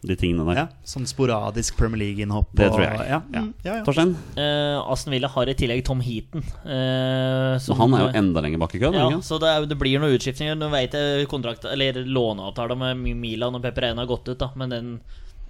de 0.07 0.15
tingene 0.17 0.45
der. 0.47 0.59
Ja, 0.61 0.63
sånn 0.87 1.03
sporadisk 1.09 1.75
Premier 1.77 1.99
League-innhopp. 1.99 2.53
Det 2.55 2.69
tror 2.71 2.85
jeg. 2.85 3.01
Ja, 3.09 3.19
Ja. 3.19 3.41
mm, 3.43 3.49
ja, 3.65 3.73
ja. 3.75 3.83
Torstein? 3.85 4.15
Eh, 4.39 4.77
Aston 4.79 5.11
Villa 5.13 5.27
har 5.27 5.51
i 5.51 5.55
tillegg 5.59 5.83
Tom 5.85 5.99
Heaton. 6.01 6.41
eh, 6.63 7.59
Så 7.59 7.75
som- 7.75 7.77
han 7.77 7.93
er 7.93 8.07
jo 8.07 8.17
enda 8.17 8.41
lenger 8.41 8.59
bak 8.63 8.75
i 8.75 8.79
køen. 8.79 8.93
Ja, 8.95 9.09
ikke 9.09 9.27
så 9.27 9.39
det, 9.39 9.49
er, 9.49 9.65
det 9.65 9.77
blir 9.77 9.99
noen 9.99 10.15
utskiftninger. 10.17 10.55
Nå 10.57 10.71
vet 10.71 10.93
jeg 10.93 11.27
kontrakt 11.27 11.65
Eller 11.65 11.93
låneavtaler 12.05 12.77
med 12.77 13.17
Milan 13.17 13.53
og 13.53 13.61
Peperena 13.61 13.97
har 13.97 14.07
gått 14.07 14.29
ut, 14.29 14.39
da 14.39 14.51
men 14.55 14.69
den 14.69 15.01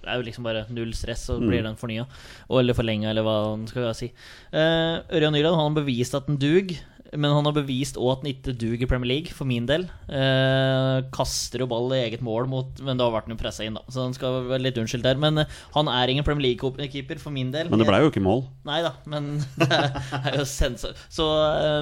er 0.06 0.20
jo 0.20 0.26
liksom 0.28 0.44
bare 0.46 0.66
null 0.70 0.92
stress, 0.96 1.26
så 1.28 1.38
Mm. 1.40 1.48
blir 1.48 1.62
den 1.62 1.76
fornya. 1.76 2.06
Eller 2.50 2.74
forlenga, 2.74 3.10
eller 3.10 3.22
hva 3.22 3.36
man 3.56 3.66
skal 3.66 3.92
si. 3.94 4.12
Uh, 4.52 5.02
Ørjan 5.12 5.32
Nyland 5.32 5.56
han 5.56 5.74
har 5.74 5.82
bevist 5.84 6.14
at 6.14 6.26
den 6.26 6.36
dug, 6.38 6.76
men 7.12 7.28
han 7.28 7.44
har 7.44 7.52
bevist 7.52 7.98
òg 8.00 8.10
at 8.14 8.22
den 8.22 8.30
ikke 8.32 8.54
duger 8.56 8.82
i 8.82 8.86
Premier 8.88 9.08
League, 9.10 9.32
for 9.36 9.44
min 9.44 9.66
del. 9.68 9.82
Uh, 10.08 11.02
kaster 11.12 11.60
jo 11.60 11.66
ball 11.68 11.92
i 11.92 11.98
eget 12.08 12.22
mål, 12.24 12.46
mot, 12.48 12.80
men 12.80 12.96
da 12.96 13.10
ble 13.12 13.20
han 13.20 13.34
jo 13.34 13.36
pressa 13.36 13.66
inn, 13.66 13.74
da. 13.76 13.82
Så 13.92 14.00
han 14.06 14.14
skal 14.16 14.46
være 14.48 14.62
litt 14.64 14.78
unnskyldt 14.80 15.04
der. 15.04 15.20
Men 15.20 15.36
uh, 15.42 15.44
han 15.74 15.88
er 15.92 16.08
ingen 16.08 16.24
Premier 16.24 16.54
League-keeper, 16.54 17.20
for 17.20 17.30
min 17.30 17.50
del. 17.52 17.68
Men 17.68 17.78
det 17.82 17.86
ble 17.90 18.00
jo 18.00 18.08
ikke 18.14 18.24
mål. 18.24 18.46
Nei 18.64 18.80
da, 18.80 18.94
men 19.04 19.44
det 19.60 19.68
er 19.68 20.38
jo 20.38 20.46
sensor. 20.48 20.96
Så 21.12 21.28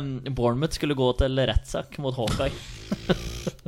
um, 0.00 0.16
Bournemouth 0.34 0.74
skulle 0.74 0.98
gå 0.98 1.12
til 1.22 1.38
rettssak 1.38 1.96
mot 2.02 2.16
Hawkeye. 2.18 2.50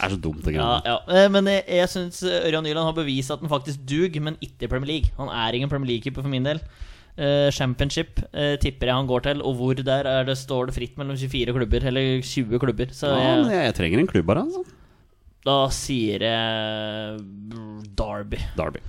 Det 0.00 0.06
er 0.08 0.14
så 0.14 0.20
dumt, 0.24 0.40
det 0.44 0.54
Ja, 0.54 0.60
greiene. 0.60 0.82
ja. 0.88 1.24
Eh, 1.24 1.28
Men 1.34 1.44
jeg, 1.52 1.64
jeg 1.68 1.88
syns 1.92 2.22
Ørjan 2.24 2.64
Nyland 2.64 2.86
har 2.88 2.96
bevist 2.96 3.30
at 3.34 3.40
han 3.44 3.50
faktisk 3.52 3.82
dug, 3.84 4.16
men 4.24 4.36
ikke 4.40 4.64
i 4.64 4.70
Premier 4.72 4.88
League. 4.94 5.10
Han 5.18 5.28
er 5.28 5.52
ingen 5.58 5.68
Premier 5.68 5.90
League-keeper 5.92 6.22
for 6.24 6.32
min 6.32 6.44
del. 6.48 6.60
Uh, 7.20 7.50
championship 7.52 8.20
uh, 8.32 8.54
tipper 8.62 8.86
jeg 8.88 8.94
han 8.96 9.06
går 9.10 9.20
til, 9.26 9.42
og 9.44 9.54
hvor 9.58 9.74
der 9.76 10.06
er 10.08 10.24
det, 10.24 10.38
står 10.40 10.70
det 10.70 10.74
fritt 10.78 10.94
mellom 10.96 11.18
24 11.20 11.52
klubber, 11.52 11.84
eller 11.90 12.22
20 12.24 12.58
klubber. 12.62 12.86
Så 12.96 13.10
Ja, 13.12 13.18
jeg, 13.36 13.50
jeg, 13.52 13.64
jeg 13.66 13.74
trenger 13.76 13.98
en 14.00 14.06
klubb 14.08 14.30
her, 14.32 14.40
altså. 14.40 14.62
da 15.44 15.56
sier 15.74 16.22
jeg 16.24 17.20
Derby. 17.98 18.40
Derby. 18.56 18.80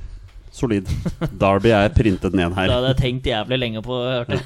Solid. 0.52 0.88
Derby 1.40 1.72
er 1.76 1.90
printet 1.96 2.34
ned 2.36 2.50
Det 2.52 2.58
her. 2.60 2.72
hadde 2.76 2.88
jeg 2.94 3.00
tenkt 3.02 3.28
jævlig 3.32 3.60
lenge 3.60 3.82
på. 3.84 4.00
Hørte. 4.04 4.40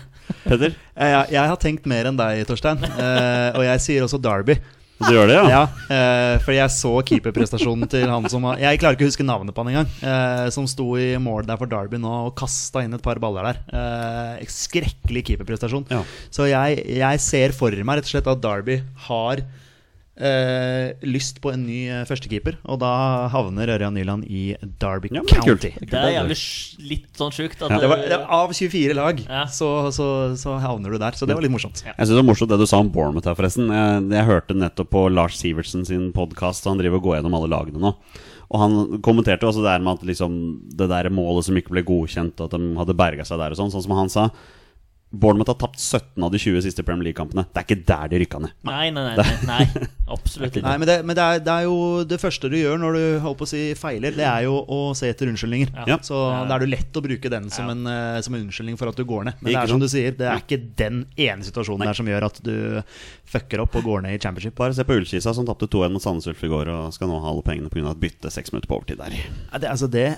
Petter, 0.46 0.74
Jeg, 0.98 1.26
jeg 1.36 1.48
har 1.52 1.58
tenkt 1.62 1.86
mer 1.90 2.10
enn 2.10 2.18
deg, 2.18 2.44
Torstein. 2.50 2.82
Uh, 2.82 3.58
og 3.58 3.64
jeg 3.66 3.82
sier 3.86 4.06
også 4.06 4.18
Derby. 4.22 4.56
Du 4.96 5.10
gjør 5.12 5.28
det, 5.28 5.36
ja? 5.36 5.48
Ja, 5.52 5.64
eh, 5.92 6.38
fordi 6.44 6.60
jeg 6.62 6.72
så 6.72 6.92
keeperprestasjonen 7.10 7.90
til 7.92 8.06
han 8.08 8.28
som 8.32 8.46
Jeg 8.62 8.80
klarer 8.80 8.96
ikke 8.96 9.08
å 9.08 9.10
huske 9.10 9.26
navnet 9.28 9.56
på 9.56 9.66
han 9.66 9.74
engang. 9.74 9.90
Eh, 10.00 10.48
som 10.56 10.70
sto 10.72 10.88
i 11.00 11.10
mål 11.20 11.50
der 11.50 11.60
for 11.60 11.72
Derby 11.72 12.00
nå 12.00 12.14
og 12.30 12.32
kasta 12.40 12.86
inn 12.86 12.96
et 12.96 13.04
par 13.04 13.20
baller 13.20 13.50
der. 13.50 13.60
Eh, 13.76 14.48
skrekkelig 14.48 15.26
keeperprestasjon. 15.28 15.88
Ja. 15.92 16.00
Så 16.32 16.48
jeg, 16.48 16.80
jeg 16.96 17.24
ser 17.24 17.56
for 17.58 17.76
meg 17.76 18.00
rett 18.00 18.08
og 18.08 18.14
slett 18.14 18.32
at 18.32 18.44
Derby 18.46 18.80
har 19.10 19.44
eh, 20.18 20.94
lyst 21.06 21.42
på 21.44 21.52
en 21.54 21.66
ny 21.68 21.80
eh, 21.92 22.04
førstekeeper. 22.08 22.58
Og 22.72 22.80
da 22.82 22.92
havner 23.34 23.72
Ørjan 23.76 23.96
Nyland 23.98 24.26
i 24.32 24.56
Derby 24.82 25.12
Ja, 25.14 25.24
County. 25.28 25.72
det 25.80 25.86
er. 25.86 25.90
Det 25.92 26.02
er 26.02 26.14
jævlig 26.16 26.38
litt 26.92 27.20
sånn 27.20 27.34
sjukt 27.36 27.62
at 27.66 27.72
Ja. 27.76 27.80
Det 27.84 27.90
var, 27.92 28.04
det 28.06 28.20
var, 28.20 28.28
av 28.46 28.54
24 28.56 28.96
lag 28.98 29.20
Ja. 29.26 29.46
så, 29.48 29.92
så, 29.96 30.08
så 30.40 30.58
havner 30.64 30.92
du 30.96 30.98
der. 31.02 31.12
Så 31.20 31.28
det 31.28 31.36
var 31.36 31.44
litt 31.46 31.54
morsomt. 31.54 31.84
Jeg 31.86 31.96
synes 31.98 32.16
det 32.16 32.22
var 32.22 32.30
morsomt 32.30 32.54
det 32.54 32.60
du 32.62 32.68
sa 32.70 32.80
om 32.84 32.92
Bournemouth 32.94 33.28
her, 33.28 33.36
forresten. 33.38 33.68
Jeg, 33.74 34.06
jeg 34.16 34.30
hørte 34.32 34.58
nettopp 34.58 34.92
på 34.96 35.06
Lars 35.12 35.38
Sivertsen 35.42 35.86
sin 35.88 36.12
podkast, 36.16 36.66
han 36.70 36.80
driver 36.82 37.02
og 37.02 37.10
går 37.10 37.20
gjennom 37.20 37.36
alle 37.40 37.52
lagene 37.52 37.82
nå. 37.84 37.96
Og 38.54 38.62
han 38.62 38.76
kommenterte 39.02 39.48
også 39.50 39.64
det 39.64 39.72
der 39.72 39.82
med 39.82 39.98
at 39.98 40.06
liksom, 40.06 40.36
det 40.78 40.86
der 40.92 41.10
målet 41.10 41.48
som 41.48 41.58
ikke 41.58 41.74
ble 41.74 41.82
godkjent, 41.88 42.40
at 42.46 42.54
de 42.54 42.76
hadde 42.78 42.94
berga 42.98 43.26
seg 43.26 43.42
der 43.42 43.56
og 43.56 43.58
sånn. 43.58 43.72
Sånn 43.74 43.84
som 43.88 43.96
han 43.98 44.12
sa. 44.14 44.28
Bournemouth 45.12 45.50
har 45.50 45.58
tapt 45.60 45.80
17 45.80 46.24
av 46.24 46.32
de 46.32 46.40
20 46.42 46.64
siste 46.66 46.84
Premier 46.84 47.08
League-kampene. 47.08 47.46
Det 47.54 47.62
er 47.62 47.66
ikke 47.68 47.84
der 47.88 48.10
de 48.12 48.20
rykka 48.24 48.40
ned. 48.44 48.56
Nei, 48.68 48.90
nei, 48.92 49.04
nei. 49.06 49.26
nei, 49.48 49.68
nei 49.76 49.88
absolutt 50.12 50.58
ikke. 50.58 50.66
Nei, 50.66 50.76
men, 50.82 50.90
det, 50.90 50.98
men 51.08 51.18
det, 51.18 51.24
er, 51.26 51.44
det 51.46 51.54
er 51.54 51.68
jo 51.68 51.78
det 52.10 52.20
første 52.22 52.50
du 52.52 52.58
gjør 52.58 52.82
når 52.82 52.98
du 52.98 53.04
holdt 53.24 53.40
på 53.40 53.48
å 53.48 53.52
si 53.52 53.62
feiler, 53.80 54.16
det 54.18 54.26
er 54.28 54.46
jo 54.48 54.58
å 54.60 54.80
se 54.98 55.10
etter 55.14 55.32
unnskyldninger. 55.32 55.72
Ja. 55.88 56.00
Så 56.04 56.20
da 56.50 56.58
er 56.58 56.66
det 56.66 56.72
lett 56.74 57.00
å 57.00 57.06
bruke 57.06 57.32
den 57.32 57.48
som, 57.54 57.72
en, 57.72 57.86
eh, 57.90 58.20
som 58.26 58.36
en 58.36 58.46
unnskyldning 58.48 58.80
for 58.82 58.92
at 58.92 59.00
du 59.00 59.06
går 59.08 59.30
ned. 59.30 59.40
Men 59.42 59.54
det 59.54 59.62
er 59.62 59.74
som 59.76 59.82
du 59.82 59.88
sier, 59.92 60.16
det 60.20 60.30
er 60.32 60.44
ikke 60.44 60.62
den 60.82 61.06
ene 61.16 61.48
situasjonen 61.48 61.88
der 61.88 62.02
som 62.02 62.12
gjør 62.12 62.28
at 62.30 62.42
du 62.46 62.56
fucker 63.30 63.64
opp 63.64 63.80
og 63.80 63.88
går 63.88 64.06
ned 64.06 64.18
i 64.18 64.22
championship. 64.22 64.58
Bare 64.60 64.76
se 64.76 64.86
på 64.88 65.00
Ullkisa, 65.00 65.34
som 65.38 65.48
tapte 65.48 65.70
2-1 65.72 65.96
mot 65.96 66.04
Sandnes 66.04 66.28
Ulf 66.32 66.44
i 66.44 66.52
går, 66.52 66.72
og 66.76 66.96
skal 66.96 67.12
nå 67.12 67.22
ha 67.24 67.32
alle 67.32 67.46
pengene 67.46 67.72
pga. 67.72 67.92
et 67.94 68.04
bytte 68.04 68.34
seks 68.34 68.52
minutter 68.54 68.72
på 68.72 68.82
overtid 68.82 69.00
der. 69.00 69.16
Ja, 69.16 69.62
det, 69.62 69.72
altså 69.72 69.88
det 69.92 70.10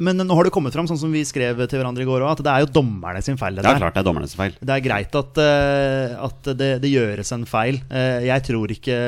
men 0.00 0.16
nå 0.24 0.34
har 0.34 0.44
det 0.44 0.52
kommet 0.54 0.72
fram, 0.74 0.86
sånn 0.88 0.98
som 1.00 1.12
vi 1.12 1.22
skrev 1.24 1.58
til 1.68 1.78
hverandre 1.80 2.02
i 2.02 2.08
går 2.08 2.22
òg, 2.24 2.30
at 2.38 2.42
det 2.46 2.52
er 2.52 2.64
jo 2.64 2.70
dommerne 2.80 3.22
sin 3.22 3.36
feil. 3.40 3.54
Det, 3.56 3.62
Det 3.64 3.70
er 3.74 3.80
klart 3.82 3.94
det 3.94 4.02
er 4.02 4.08
dommerne 4.10 4.28
sin 4.30 4.38
feil. 4.40 4.54
det 4.60 4.74
er 4.76 4.84
greit 4.84 5.14
at, 5.20 5.40
eh, 5.44 6.14
at 6.28 6.50
det, 6.60 6.70
det 6.82 6.90
gjøres 6.92 7.32
en 7.36 7.44
feil. 7.46 7.80
Eh, 7.90 8.26
jeg 8.28 8.42
tror 8.50 8.70
ikke 8.76 9.00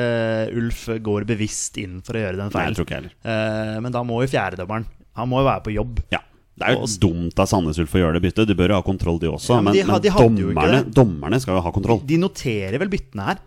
Ulf 0.59 0.83
går 1.05 1.25
bevisst 1.29 1.77
inn 1.81 2.01
for 2.05 2.13
å 2.17 2.23
gjøre 2.25 2.37
den 2.41 2.49
Nei, 2.49 2.51
jeg 2.51 2.59
feilen. 2.59 2.75
tror 2.75 2.85
ikke 2.89 2.99
heller. 2.99 3.15
Eh, 3.23 3.79
men 3.85 3.91
da 3.91 4.03
må 4.03 4.21
jo 4.23 4.31
fjerdedommeren 4.33 4.85
Han 5.15 5.29
må 5.29 5.43
jo 5.43 5.45
være 5.49 5.63
på 5.67 5.73
jobb. 5.75 5.99
Ja. 6.11 6.19
Det 6.57 6.67
er 6.67 6.73
jo 6.75 6.81
Og- 6.85 6.99
dumt 7.01 7.39
av 7.41 7.47
Sandnes 7.49 7.77
Ulf 7.81 7.93
å 7.93 7.99
gjøre 8.01 8.13
det 8.19 8.21
byttet. 8.27 8.47
De 8.47 8.53
bør 8.57 8.69
jo 8.69 8.75
ha 8.77 8.81
kontroll, 8.85 9.19
de 9.19 9.27
også. 9.27 9.55
Ja, 9.57 9.61
men 9.61 9.73
de 9.73 9.83
men 9.85 10.01
de 10.01 10.09
dommerne, 10.09 10.83
dommerne 10.93 11.39
skal 11.41 11.55
jo 11.57 11.61
ha 11.61 11.71
kontroll. 11.71 12.01
De 12.05 12.17
noterer 12.17 12.77
vel 12.79 12.89
byttene 12.89 13.25
her. 13.25 13.37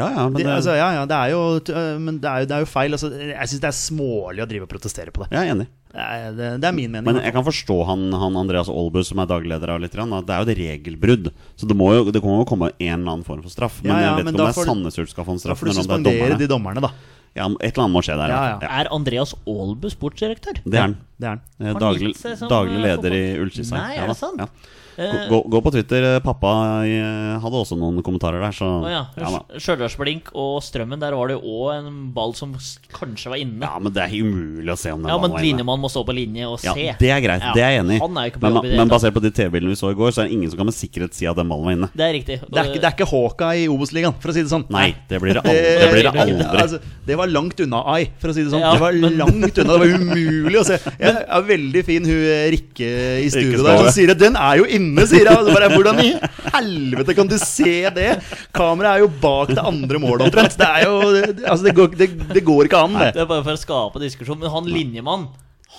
Ja, 0.00 0.08
ja, 0.16 0.24
men 0.28 0.38
De, 0.38 0.44
det, 0.46 0.54
altså, 0.54 0.76
ja, 0.78 0.88
ja, 0.96 1.02
det 1.10 1.18
er 1.18 1.34
jo, 1.34 1.42
øh, 1.60 1.98
men 2.00 2.18
det 2.22 2.30
er 2.30 2.42
jo, 2.44 2.48
det 2.50 2.56
er 2.56 2.64
jo 2.64 2.70
feil. 2.70 2.96
Altså, 2.96 3.10
jeg 3.12 3.52
syns 3.52 3.62
det 3.62 3.70
er 3.70 3.76
smålig 3.76 4.44
å 4.44 4.48
drive 4.50 4.66
og 4.66 4.72
protestere 4.72 5.12
på 5.14 5.24
det. 5.26 5.30
jeg 5.36 5.46
er 5.50 5.54
enig. 5.54 5.68
Det 5.90 5.98
er, 6.06 6.34
det, 6.62 6.66
er 6.68 6.74
min 6.74 6.90
mening. 6.92 7.06
Men 7.08 7.18
jeg 7.24 7.34
kan 7.34 7.42
forstå 7.42 7.76
han, 7.88 8.04
han 8.14 8.36
Andreas 8.38 8.68
Aalbu, 8.70 9.00
som 9.06 9.18
er 9.22 9.30
dagleder 9.30 9.72
av 9.74 9.80
litt, 9.82 9.96
at 9.98 10.26
det 10.28 10.34
er 10.36 10.44
jo 10.44 10.46
et 10.48 10.60
regelbrudd. 10.60 11.32
Så 11.58 11.66
det 11.66 11.76
må 11.78 11.88
jo 11.96 12.12
det 12.14 12.22
kommer 12.22 12.44
jo 12.44 12.50
komme 12.52 12.70
en 12.78 12.92
eller 12.94 13.16
annen 13.16 13.26
form 13.26 13.42
for 13.42 13.50
straff. 13.50 13.80
Men 13.82 13.90
Ja, 13.90 13.96
ja, 13.96 14.04
jeg 14.10 14.20
vet 14.20 14.28
men 14.28 14.34
ikke 14.36 14.44
om 14.44 14.52
det 14.52 14.62
er 14.62 14.70
Sandnes 14.70 15.00
Ulf 15.02 15.10
skal 15.10 15.26
få 15.26 15.34
en 15.34 15.42
straff. 15.42 15.58
da 15.58 15.60
får 15.64 15.70
du 15.70 15.74
er 15.74 15.80
suspendere 15.82 16.38
de 16.38 16.50
dommerne, 16.50 16.84
da. 16.86 16.92
Ja, 17.34 17.46
et 17.46 17.72
eller 17.72 17.84
annet 17.84 17.94
må 17.94 18.02
skje 18.06 18.16
der. 18.18 18.32
Ja, 18.32 18.42
Ja. 18.58 18.70
Er 18.80 18.90
Andreas 18.94 19.34
Aalbu 19.46 19.90
sportsdirektør? 19.90 20.62
Det 20.64 20.78
er 20.78 20.86
han. 20.88 20.96
Det 21.18 21.26
er 21.26 21.34
han. 21.36 21.42
Eh, 21.58 21.74
Daglig, 21.78 22.14
daglig 22.50 22.78
eh, 22.78 22.84
leder 22.86 23.14
i 23.14 23.24
fotball? 23.38 23.78
Nei, 23.78 23.96
er 23.98 24.10
det 24.10 24.16
sant? 24.18 24.70
Eh, 24.98 25.28
Gå, 25.30 25.38
gå 25.48 25.60
på 25.62 25.70
Twitter. 25.72 26.02
eh, 26.16 26.20
Pappa 26.24 26.50
eh, 26.84 27.38
hadde 27.40 27.56
også 27.62 27.76
noen 27.78 28.02
kommentarer 28.04 28.40
der, 28.42 28.52
så 28.56 28.66
Å 28.84 28.90
ja. 28.90 29.02
ja. 29.16 29.40
Stjørdalsblink 29.60 30.30
og 30.34 30.58
Strømmen, 30.64 31.00
der 31.00 31.14
var 31.16 31.30
det 31.30 31.36
jo 31.38 31.54
òg 31.66 31.78
en 31.78 32.10
ball 32.14 32.34
som 32.34 32.52
kanskje 32.92 33.30
var 33.32 33.38
inne. 33.40 33.62
ja, 33.64 33.78
men 33.78 33.92
det 33.94 34.02
er 34.02 34.14
umulig 34.20 34.72
å 34.74 34.78
se 34.80 34.90
om 34.92 35.02
den 35.02 35.08
Ja, 35.12 35.16
ballen 35.16 35.30
var 35.32 35.38
inne. 35.38 35.46
Ja, 35.46 35.56
linjemann 35.56 35.80
må 35.80 35.90
stå 35.92 36.02
på 36.06 36.14
linje 36.16 36.48
og 36.50 36.58
se. 36.60 36.74
Ja, 36.74 36.94
det 36.98 37.10
er 37.14 37.20
greit. 37.24 37.42
Ja, 37.44 37.52
Det 37.54 37.62
er 37.64 37.70
jeg 37.76 37.84
enig 37.84 37.96
i. 37.96 38.00
Han 38.02 38.18
er 38.20 38.30
ikke 38.32 38.40
på 38.42 38.46
Men, 38.48 38.54
jobb 38.58 38.64
i 38.66 38.70
det 38.74 38.78
men 38.82 38.88
basert 38.92 39.14
på 39.16 39.22
de 39.24 39.30
TV-bildene 39.30 39.74
vi 39.74 39.78
så 39.80 39.90
i 39.92 39.98
går, 40.00 40.10
så 40.16 40.22
er 40.24 40.28
det 40.28 40.34
ingen 40.36 40.50
som 40.50 40.58
kan 40.60 40.66
med 40.70 40.76
sikkerhet 40.76 41.14
si 41.16 41.26
at 41.30 41.36
den 41.38 41.48
ballen 41.48 41.64
var 41.70 41.76
inne. 41.78 41.90
Det 41.94 42.06
er 42.08 42.14
riktig. 42.18 42.40
Det 42.50 42.60
er 42.64 42.72
det 42.80 42.84
er 42.84 42.94
ikke 42.96 43.08
Håka 43.10 43.50
i 43.56 43.66
Obos-ligaen, 43.70 44.14
for 44.20 44.30
å 44.30 44.34
si 44.36 44.42
det 44.44 44.50
sånn. 44.52 44.66
Nei, 44.70 44.94
det 45.08 45.20
blir 45.22 45.34
det 45.38 45.42
aldri. 45.44 45.72
Det 45.80 45.88
blir 45.94 46.04
det 46.10 46.14
aldri. 46.24 46.46
altså, 46.64 46.80
det 47.06 47.16
var 47.18 47.26
langt 47.30 47.60
unna 47.64 47.80
Ai, 47.94 48.04
for 48.20 48.30
å 48.30 48.34
si 48.36 48.42
det 48.44 48.50
sånn. 48.52 48.60
Ja, 48.62 48.72
det 48.76 48.80
var 48.84 48.92
men- 48.92 49.16
langt 49.18 49.58
unna, 49.58 49.78
det 49.78 49.80
var 49.80 49.94
umulig 49.96 50.58
å 50.60 50.64
se. 50.66 50.78
Jeg 51.00 51.14
er 51.26 51.42
veldig 51.48 51.84
fin 51.86 52.04
hun 52.04 52.20
Rikke 52.50 52.90
i 53.24 53.28
studio 53.32 53.62
der 53.64 53.78
som 53.80 53.90
sier 53.94 54.10
at 54.12 54.18
'den 54.20 54.36
er 54.36 54.56
jo 54.60 54.64
inne', 54.64 54.79
sier 55.10 55.28
jeg. 55.28 55.44
Så 55.46 55.54
bare, 55.54 55.68
Hvordan 55.74 56.00
i 56.04 56.10
helvete 56.54 57.16
kan 57.18 57.30
du 57.30 57.36
se 57.42 57.74
det? 57.96 58.08
Kameraet 58.56 59.00
er 59.00 59.04
jo 59.04 59.10
bak 59.22 59.52
det 59.54 59.64
andre 59.72 60.00
målet 60.02 60.28
omtrent. 60.28 60.56
Det 60.60 60.68
er 60.68 60.86
jo 60.88 60.96
det- 61.14 61.44
Altså, 61.46 61.64
det 61.68 61.74
går, 61.76 61.94
det, 61.96 62.08
det 62.34 62.44
går 62.46 62.68
ikke 62.68 62.82
an, 62.84 62.98
det. 63.00 63.12
Det 63.16 63.24
er 63.24 63.30
bare 63.30 63.46
for 63.46 63.56
å 63.56 63.62
skape 63.62 64.02
diskusjon. 64.02 64.38
Men 64.40 64.52
han 64.54 64.70
linjemann, 64.70 65.28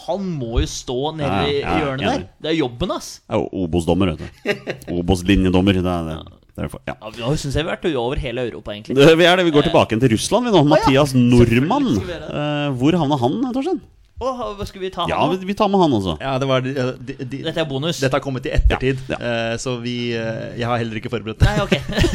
han 0.08 0.28
må 0.40 0.62
jo 0.64 0.68
stå 0.70 1.00
nede 1.18 1.40
i 1.52 1.58
ja, 1.62 1.78
hjørnet 1.84 2.06
ja. 2.06 2.12
der. 2.18 2.28
Det 2.42 2.54
er 2.54 2.60
jobben 2.60 2.94
ass. 2.96 3.10
Det 3.28 3.38
er 3.38 3.42
jo 3.44 3.66
Obos-dommer, 3.66 4.14
vet 4.14 4.22
du. 4.22 4.98
Obos-linjedommer. 5.00 5.82
Det 5.82 5.96
er 5.96 6.10
det. 6.10 6.20
er 6.66 6.70
ja. 6.90 6.96
Ja, 6.96 7.30
vi 7.32 7.40
syns 7.42 7.56
jeg 7.56 7.66
vi 7.66 7.70
har 7.70 7.78
vært 7.78 7.90
over 7.96 8.22
hele 8.22 8.46
Europa, 8.50 8.74
egentlig. 8.76 8.98
Det, 8.98 9.18
vi 9.20 9.28
er 9.30 9.40
det, 9.40 9.48
vi 9.48 9.56
går 9.56 9.70
tilbake 9.70 10.00
til 10.02 10.16
Russland, 10.16 10.50
vi 10.50 10.56
nå. 10.56 10.64
Mathias 10.68 11.16
Nordmann. 11.18 11.92
Eh, 12.02 12.70
hvor 12.80 12.98
havna 13.04 13.20
han, 13.22 13.42
Torstein? 13.56 13.82
Å, 14.22 14.32
hva 14.60 14.66
skal 14.70 14.84
vi 14.84 14.90
ta 14.94 15.08
Ja, 15.10 15.18
han 15.24 15.32
vi, 15.34 15.40
nå? 15.42 15.48
vi 15.50 15.56
tar 15.58 15.70
med 15.74 15.82
han 15.82 15.96
også. 15.98 16.14
Ja, 16.22 16.36
det 16.38 16.48
var 16.50 16.62
de, 16.62 16.74
de, 17.10 17.16
de, 17.26 17.40
Dette 17.48 17.64
er 17.64 17.66
bonus. 17.70 17.98
Dette 18.04 18.14
har 18.20 18.22
kommet 18.22 18.46
i 18.46 18.52
ettertid, 18.54 19.02
Ja, 19.10 19.18
eh, 19.18 19.56
så 19.58 19.74
vi 19.82 19.96
eh, 20.14 20.52
Jeg 20.62 20.68
har 20.70 20.78
heller 20.78 21.00
ikke 21.02 21.10
forberedt 21.10 21.42
det. 21.42 21.50
Nei, 21.50 21.66
ok. 21.66 21.74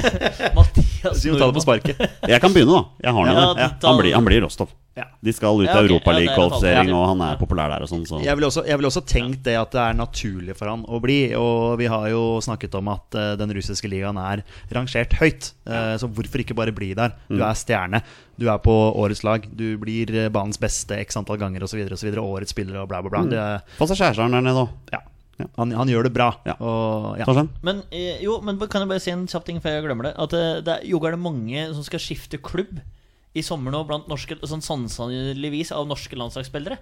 Mathias 0.59 1.19
Så 1.21 1.27
vi 1.27 1.35
må 1.35 1.41
ta 1.43 1.49
det 1.51 1.57
på 1.59 1.65
sparket. 1.67 2.05
Jeg 2.31 2.43
kan 2.47 2.55
begynne, 2.55 2.79
da. 2.79 3.07
Jeg 3.09 3.17
har 3.19 3.27
Ja, 3.27 3.35
noe. 3.35 3.55
Ja, 3.59 3.69
tar- 3.75 3.91
han, 3.93 4.01
blir, 4.05 4.15
han 4.15 4.27
blir 4.31 4.45
Rostov. 4.47 4.71
Ja. 4.97 5.05
De 5.21 5.33
skal 5.37 5.59
ut 5.61 5.67
Ja, 5.67 5.75
av 5.77 5.85
ok. 5.85 5.91
Europaliga-kvalifisering, 5.91 6.89
Ja, 6.89 6.97
og 6.97 7.11
han 7.11 7.21
er 7.27 7.37
populær 7.37 7.69
der 7.69 7.85
og 7.85 7.91
sånn. 7.91 8.07
Så. 8.09 8.17
Jeg 8.25 8.33
ville 8.39 8.49
også, 8.49 8.63
jeg 8.65 8.81
vil 8.81 8.89
også 8.89 9.03
tenkt 9.05 9.43
det 9.45 9.57
at 9.61 9.75
det 9.75 9.83
er 9.83 9.99
naturlig 9.99 10.57
for 10.57 10.73
han 10.73 10.87
å 10.89 11.01
bli. 11.05 11.19
Og 11.37 11.77
vi 11.81 11.89
har 11.93 12.07
jo 12.09 12.23
snakket 12.45 12.79
om 12.81 12.89
at 12.95 13.19
uh, 13.19 13.35
den 13.37 13.53
russiske 13.59 13.91
ligaen 13.93 14.17
er 14.21 14.41
rangert 14.73 15.19
høyt. 15.21 15.51
Uh, 15.69 15.99
så 16.01 16.09
hvorfor 16.09 16.41
ikke 16.41 16.57
bare 16.57 16.73
bli 16.73 16.95
der? 16.97 17.13
Du 17.29 17.43
er 17.43 17.59
stjerne. 17.61 18.01
Du 18.41 18.49
er 18.49 18.57
på 18.65 18.73
årets 18.73 19.21
lag. 19.25 19.45
Du 19.57 19.77
blir 19.81 20.13
eh, 20.13 20.31
banens 20.33 20.59
beste 20.61 20.97
x 21.01 21.17
antall 21.17 21.39
ganger 21.41 21.65
osv. 21.65 21.81
Årets 21.87 22.53
spiller 22.53 22.81
og 22.83 22.89
bla, 22.89 23.03
bla, 23.05 23.13
bla. 23.13 23.23
Mm. 23.29 23.77
Få 23.79 23.89
seg 23.89 24.01
kjæresten 24.01 24.33
der 24.37 24.45
nede 24.45 24.65
òg. 24.65 24.75
ja. 24.93 25.01
han, 25.57 25.73
han 25.77 25.89
gjør 25.89 26.09
det 26.09 26.13
bra. 26.17 26.33
Ja. 26.49 26.57
Og, 26.61 27.17
ja. 27.21 27.47
Men 27.65 27.85
jo, 28.25 28.41
men 28.45 28.61
kan 28.65 28.85
jeg 28.85 28.93
bare 28.93 29.05
si 29.05 29.13
en 29.13 29.29
kjapp 29.29 29.49
ting 29.49 29.61
før 29.65 29.77
jeg 29.77 29.89
glemmer 29.89 30.11
det? 30.11 30.17
At 30.21 30.37
det, 30.37 30.45
det 30.69 30.77
er, 30.79 30.85
jo 30.89 31.01
er 31.05 31.17
det 31.17 31.25
mange 31.25 31.69
som 31.77 31.85
skal 31.85 32.01
skifte 32.01 32.41
klubb 32.41 32.81
i 33.37 33.45
sommer 33.45 33.75
nå 33.75 33.85
blant 33.89 34.09
norske 34.11 34.39
Sånn 34.49 34.65
sannsynligvis 34.65 35.73
av 35.77 35.89
norske 35.91 36.17
landslagsspillere. 36.19 36.79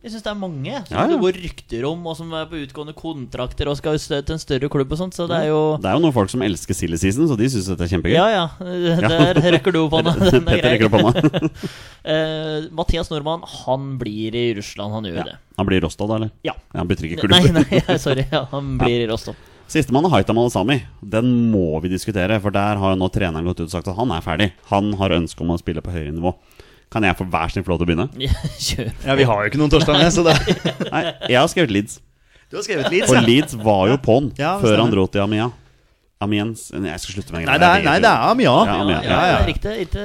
Jeg 0.00 0.14
syns 0.14 0.22
det 0.24 0.30
er 0.30 0.36
mange 0.40 0.78
som 0.88 0.94
Ja, 0.96 1.02
ja. 1.04 1.08
det 1.10 1.16
går 1.20 1.36
rykter 1.42 1.82
om, 1.84 2.06
og 2.08 2.14
som 2.16 2.30
er 2.32 2.46
på 2.48 2.56
utgående 2.56 2.94
kontrakter 2.96 3.68
og 3.68 3.76
skal 3.76 3.98
til 4.00 4.32
en 4.32 4.40
større 4.40 4.70
klubb 4.72 4.94
og 4.94 4.96
sånt, 4.96 5.12
så 5.12 5.26
det 5.28 5.42
er 5.42 5.50
jo 5.50 5.58
Det 5.76 5.90
er 5.90 5.98
jo 5.98 6.00
noen 6.06 6.14
folk 6.16 6.32
som 6.32 6.40
elsker 6.46 6.72
silly 6.78 6.96
season, 6.96 7.28
så 7.28 7.36
de 7.36 7.50
syns 7.52 7.68
dette 7.68 7.84
er 7.84 7.90
kjempegøy. 7.92 8.16
Ja, 8.16 8.30
ja. 8.32 8.46
Der 9.12 9.42
rekker 9.58 9.76
du 9.76 9.82
opp 9.82 9.98
hånda. 9.98 10.14
Den 10.32 10.48
er 10.48 10.64
grei. 10.64 10.78
Eh, 12.00 12.64
Mathias 12.72 13.10
Nordmann, 13.12 13.42
han 13.44 13.98
blir 14.00 14.32
i 14.32 14.46
Russland, 14.56 14.94
han 14.94 15.04
gjør 15.04 15.26
det. 15.28 15.34
Han 15.60 15.66
blir 15.68 15.82
Rostov, 15.84 16.08
da, 16.08 16.16
eller? 16.16 16.30
Ja. 16.48 16.54
Han 16.72 16.88
bytter 16.88 17.10
ikke 17.10 17.28
Nei, 17.28 17.42
klubb. 17.44 17.58
nei, 17.68 17.96
sorry. 18.00 18.24
Ja, 18.32 18.46
han 18.54 18.78
blir 18.80 19.02
i 19.04 19.08
Rostov. 19.10 19.36
Sistemann 19.70 20.06
er 20.08 20.10
Haitam 20.16 20.38
Al-Sami. 20.42 20.80
Den 21.12 21.28
må 21.52 21.78
vi 21.84 21.92
diskutere, 21.92 22.40
for 22.42 22.50
der 22.54 22.80
har 22.80 22.94
jo 22.94 22.98
nå 22.98 23.06
treneren 23.14 23.46
gått 23.46 23.60
ut 23.62 23.68
og 23.68 23.74
sagt 23.76 23.90
at 23.92 23.94
han 24.00 24.10
er 24.16 24.24
ferdig. 24.24 24.48
Han 24.72 24.90
har 24.98 25.14
ønske 25.14 25.44
om 25.44 25.52
å 25.54 25.58
spille 25.60 25.82
på 25.84 25.92
høyere 25.94 26.10
nivå. 26.16 26.32
Kan 26.90 27.06
jeg 27.06 27.14
få 27.20 27.22
hver 27.30 27.52
sin 27.54 27.62
til 27.62 27.76
å 27.76 27.78
begynne? 27.86 28.08
Kjør. 28.18 28.88
Ja, 29.06 29.14
vi 29.14 29.26
har 29.30 29.44
jo 29.44 29.52
ikke 29.52 29.60
noen 29.62 29.70
Torstein 29.70 30.00
med, 30.02 30.10
så 30.10 30.24
det 30.26 30.34
Nei, 30.94 31.04
jeg 31.30 31.38
har 31.38 31.46
skrevet 31.52 31.70
Leeds. 31.76 32.00
Du 32.50 32.58
har 32.58 32.64
skrevet 32.66 32.90
Leeds, 32.90 33.06
For 33.12 33.20
ja. 33.20 33.22
Leeds 33.28 33.54
var 33.62 33.84
jo 33.92 33.98
på'n 34.02 34.32
Ja, 34.40 34.56
før 34.58 34.82
han 34.82 34.90
dro 34.90 35.04
til 35.06 35.22
Amia. 35.22 35.46
Amiens 36.20 36.66
Jeg 36.74 36.98
skal 37.00 37.14
slutte 37.14 37.32
med 37.32 37.46
Nei, 37.46 37.54
det 37.62 37.68
er, 37.70 37.84
nei, 37.86 37.94
det 38.02 38.10
er 38.10 38.26
Amia. 38.26 38.50
Ja, 38.50 38.64
Ja, 38.66 38.80
Amia, 38.82 38.98
ja, 38.98 39.06
ja, 39.06 39.28
ja. 39.30 39.38
det 39.38 39.52
riktig. 39.54 39.76
Ikke 39.86 40.02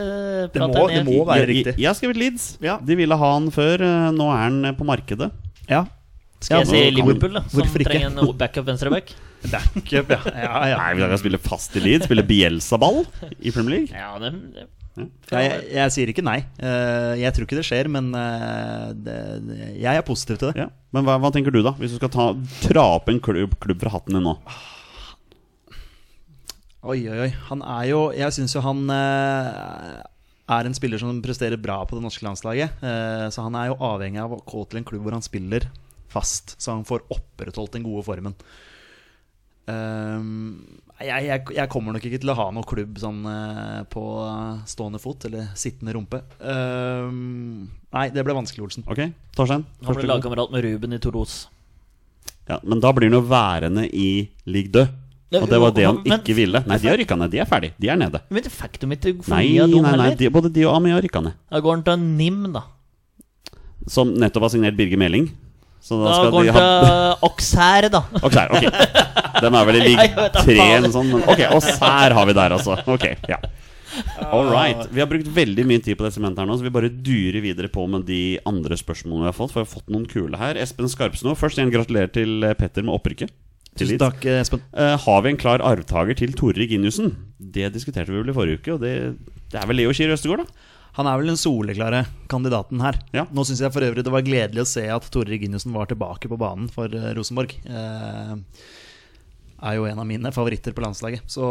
Det 0.54 0.62
må, 0.62 0.86
det 0.94 1.02
må 1.10 1.18
være 1.26 1.42
jeg, 1.42 1.50
riktig. 1.50 1.74
jeg 1.82 1.90
har 1.90 1.98
skrevet 1.98 2.22
Leeds. 2.22 2.46
Ja. 2.64 2.78
De 2.86 3.02
ville 3.02 3.18
ha 3.26 3.32
han 3.34 3.50
før. 3.52 3.82
Nå 4.16 4.30
er 4.30 4.44
han 4.46 4.62
på 4.78 4.86
markedet. 4.88 5.34
Ja. 5.66 5.88
Skal 6.38 6.62
jeg 6.62 6.70
Ja, 6.70 6.70
si 6.70 7.00
Liverpool, 7.00 7.34
da? 7.40 7.48
Som 7.50 7.66
trenger 7.74 8.12
en 8.14 8.38
backup 8.38 8.70
venstreback? 8.70 9.16
Backup, 9.52 10.14
ja. 10.16 10.22
ja, 10.32 10.62
ja. 10.72 10.80
Nei, 10.80 10.94
Vi 10.98 11.10
kan 11.12 11.22
spille 11.22 11.42
fast 11.42 11.76
i 11.78 11.84
Leeds. 11.84 12.08
Spille 12.10 12.26
Bielsa-ball 12.28 13.04
i 13.40 13.54
Premier 13.56 13.82
League. 13.82 13.92
Ja, 13.94 14.16
det, 14.22 14.34
det. 14.56 14.68
Ja, 14.96 15.42
jeg, 15.44 15.64
jeg 15.76 15.92
sier 15.92 16.12
ikke 16.12 16.24
nei. 16.24 16.38
Eh, 16.56 17.14
jeg 17.20 17.36
tror 17.36 17.48
ikke 17.48 17.58
det 17.60 17.66
skjer, 17.68 17.90
men 17.92 18.14
eh, 18.16 18.94
det, 18.96 19.18
jeg 19.82 19.92
er 19.92 20.06
positiv 20.08 20.40
til 20.40 20.54
det. 20.54 20.66
Ja. 20.66 20.70
Men 20.96 21.08
hva, 21.08 21.18
hva 21.20 21.32
tenker 21.36 21.52
du, 21.52 21.60
da? 21.66 21.76
Hvis 21.80 21.96
du 21.96 22.00
skal 22.00 22.14
ta, 22.14 22.30
tra 22.64 22.86
opp 22.96 23.12
en 23.12 23.20
klubb, 23.24 23.58
klubb 23.64 23.84
fra 23.84 23.92
hatten 23.98 24.16
din 24.16 24.24
nå? 24.24 24.38
Oi, 26.86 27.00
oi, 27.10 27.18
oi. 27.26 27.32
Han 27.50 27.64
er 27.66 27.88
jo 27.90 28.02
Jeg 28.14 28.36
syns 28.36 28.54
jo 28.56 28.62
han 28.62 28.84
eh, 28.94 29.96
er 30.56 30.68
en 30.70 30.78
spiller 30.78 31.02
som 31.02 31.18
presterer 31.26 31.60
bra 31.60 31.80
på 31.84 31.98
det 31.98 32.06
norske 32.06 32.24
landslaget. 32.28 32.84
Eh, 32.86 33.26
så 33.34 33.48
han 33.48 33.58
er 33.60 33.72
jo 33.72 33.80
avhengig 33.84 34.22
av 34.22 34.38
å 34.38 34.44
gå 34.46 34.64
til 34.70 34.80
en 34.80 34.88
klubb 34.88 35.04
hvor 35.08 35.18
han 35.18 35.26
spiller 35.26 35.68
fast, 36.14 36.56
så 36.62 36.78
han 36.78 36.86
får 36.88 37.04
opprettholdt 37.12 37.76
den 37.76 37.84
gode 37.88 38.06
formen. 38.08 38.38
Ehm, 39.72 40.36
jeg, 41.02 41.26
jeg, 41.26 41.42
jeg 41.58 41.70
kommer 41.74 41.96
nok 41.96 42.06
ikke 42.08 42.20
til 42.22 42.32
å 42.32 42.38
ha 42.38 42.46
noen 42.54 42.68
klubb 42.70 43.00
sånn 43.02 43.24
eh, 43.28 43.80
på 43.92 44.04
stående 44.70 45.02
fot 45.02 45.26
eller 45.30 45.50
sittende 45.58 45.96
rumpe. 45.98 46.22
Ehm, 46.40 47.66
nei, 47.96 48.06
det 48.14 48.24
ble 48.28 48.36
vanskelig, 48.38 48.68
Olsen. 48.68 48.86
Ok, 48.88 49.02
Torstein? 49.36 49.66
Han 49.88 49.98
ble 49.98 50.08
lagkamerat 50.12 50.54
med 50.54 50.66
Ruben 50.68 50.96
i 50.96 51.02
Toros. 51.04 51.46
Ja, 52.46 52.60
men 52.62 52.80
da 52.84 52.92
blir 52.94 53.10
han 53.10 53.18
jo 53.18 53.26
værende 53.26 53.88
i 53.90 54.30
Ligue 54.46 54.72
Deux. 54.76 54.94
Og 55.36 55.50
det 55.50 55.58
var 55.60 55.72
det 55.76 55.84
han 55.84 55.98
men- 56.06 56.22
ikke 56.22 56.36
ville. 56.38 56.62
Nei, 56.70 56.78
de 56.80 56.88
har 56.88 56.96
rykka 57.02 57.16
ned. 57.18 57.32
De 57.34 57.40
er 57.42 57.48
ferdig. 57.50 57.72
De 57.82 57.90
er 57.92 57.98
nede. 58.00 58.22
Men 58.30 58.44
det 58.46 58.52
fikk 58.54 58.78
de 58.80 58.88
ikke 58.94 59.24
for 59.26 59.34
Nei, 59.34 59.48
mye 59.50 59.64
av 59.64 59.68
nei, 59.68 59.82
dem 59.82 59.98
nei, 60.00 60.10
de, 60.16 60.30
både 60.32 60.52
de 60.54 60.64
og 60.70 60.76
Ami 60.78 60.94
har 60.94 61.02
rykka 61.04 61.22
ned. 61.26 61.34
Da 61.52 61.60
går 61.66 61.74
han 61.76 61.84
til 61.84 62.06
NIM, 62.06 62.38
da. 62.54 62.62
Som 63.92 64.14
nettopp 64.16 64.46
har 64.48 64.54
signert 64.54 64.78
Birger 64.78 65.02
Meling. 65.02 65.28
Så 65.86 66.00
da 66.02 66.08
Da 66.10 66.14
skal 66.18 66.32
går 66.34 66.48
de 66.48 66.54
han 66.56 66.58
ha 66.58 66.70
til 66.72 67.28
Auxerre, 67.28 67.92
da. 67.94 68.02
Oksær, 68.26 68.56
ok. 68.58 68.66
Den 69.46 69.58
er 69.60 69.68
vel 69.70 69.78
i 69.78 69.84
ligg 69.90 70.00
Ligue 70.02 70.24
vet 70.24 70.34
da 70.34 70.42
3 70.42 70.56
faen. 70.58 70.72
eller 70.80 70.88
noe 70.88 70.96
sånt. 70.96 71.12
Men 71.14 71.28
ok, 71.30 71.44
og 71.54 71.62
Sær 71.68 72.16
har 72.18 72.30
vi 72.32 72.36
der, 72.40 72.56
altså. 72.58 72.78
Ok, 72.96 73.06
ja. 73.30 73.38
All 74.26 74.50
right. 74.52 74.82
Vi 74.92 75.00
har 75.00 75.08
brukt 75.08 75.30
veldig 75.32 75.64
mye 75.70 75.84
tid 75.86 75.96
på 76.00 76.04
det 76.08 76.12
sementet 76.16 76.42
her 76.42 76.50
nå, 76.50 76.58
så 76.60 76.66
vi 76.66 76.74
bare 76.74 76.90
durer 76.90 77.40
videre 77.44 77.70
på 77.72 77.86
med 77.88 78.04
de 78.10 78.22
andre 78.50 78.76
spørsmålene 78.80 79.28
vi 79.28 79.32
har 79.32 79.38
fått. 79.38 79.54
For 79.54 79.62
vi 79.62 79.68
har 79.68 79.74
fått 79.78 79.94
noen 79.94 80.08
kule 80.12 80.42
her. 80.42 80.60
Espen 80.60 80.90
Skarpsno, 80.92 81.36
først 81.40 81.62
igjen 81.62 81.72
gratulerer 81.74 82.12
til 82.16 82.44
eh, 82.44 82.56
Petter 82.60 82.86
med 82.86 82.96
opprykket. 82.98 83.32
Tusen 83.76 84.00
takk, 84.00 84.24
eh, 84.28 84.42
Espen. 84.42 84.62
Uh, 84.76 84.96
har 85.06 85.24
vi 85.24 85.34
en 85.34 85.40
klar 85.40 85.64
arvtaker 85.64 86.16
til 86.18 86.36
Tore 86.36 86.58
Reginiussen? 86.60 87.14
Det 87.40 87.70
diskuterte 87.76 88.12
vi 88.12 88.22
vel 88.22 88.32
i 88.32 88.36
forrige 88.36 88.62
uke, 88.62 88.76
og 88.78 88.84
det, 88.84 88.94
det 89.52 89.60
er 89.62 89.68
vel 89.70 89.84
Leo 89.84 89.96
Kier 89.96 90.14
Østegård, 90.16 90.46
da? 90.46 90.72
Han 90.96 91.10
er 91.12 91.20
vel 91.20 91.34
den 91.34 91.40
soleklare 91.40 92.06
kandidaten 92.32 92.80
her. 92.84 92.98
Ja. 93.16 93.26
Nå 93.36 93.44
syns 93.48 93.62
jeg 93.64 93.74
for 93.76 93.84
øvrig 93.84 94.06
det 94.06 94.14
var 94.14 94.24
gledelig 94.26 94.64
å 94.64 94.70
se 94.70 94.86
at 94.92 95.08
Tore 95.12 95.34
Reginiussen 95.34 95.76
var 95.76 95.90
tilbake 95.92 96.32
på 96.32 96.40
banen 96.40 96.70
for 96.72 96.92
eh, 96.92 97.12
Rosenborg. 97.18 97.56
Eh, 97.68 98.36
er 99.66 99.78
jo 99.78 99.86
en 99.88 100.00
av 100.02 100.08
mine 100.08 100.32
favoritter 100.36 100.76
på 100.76 100.84
landslaget. 100.84 101.26
Så, 101.32 101.46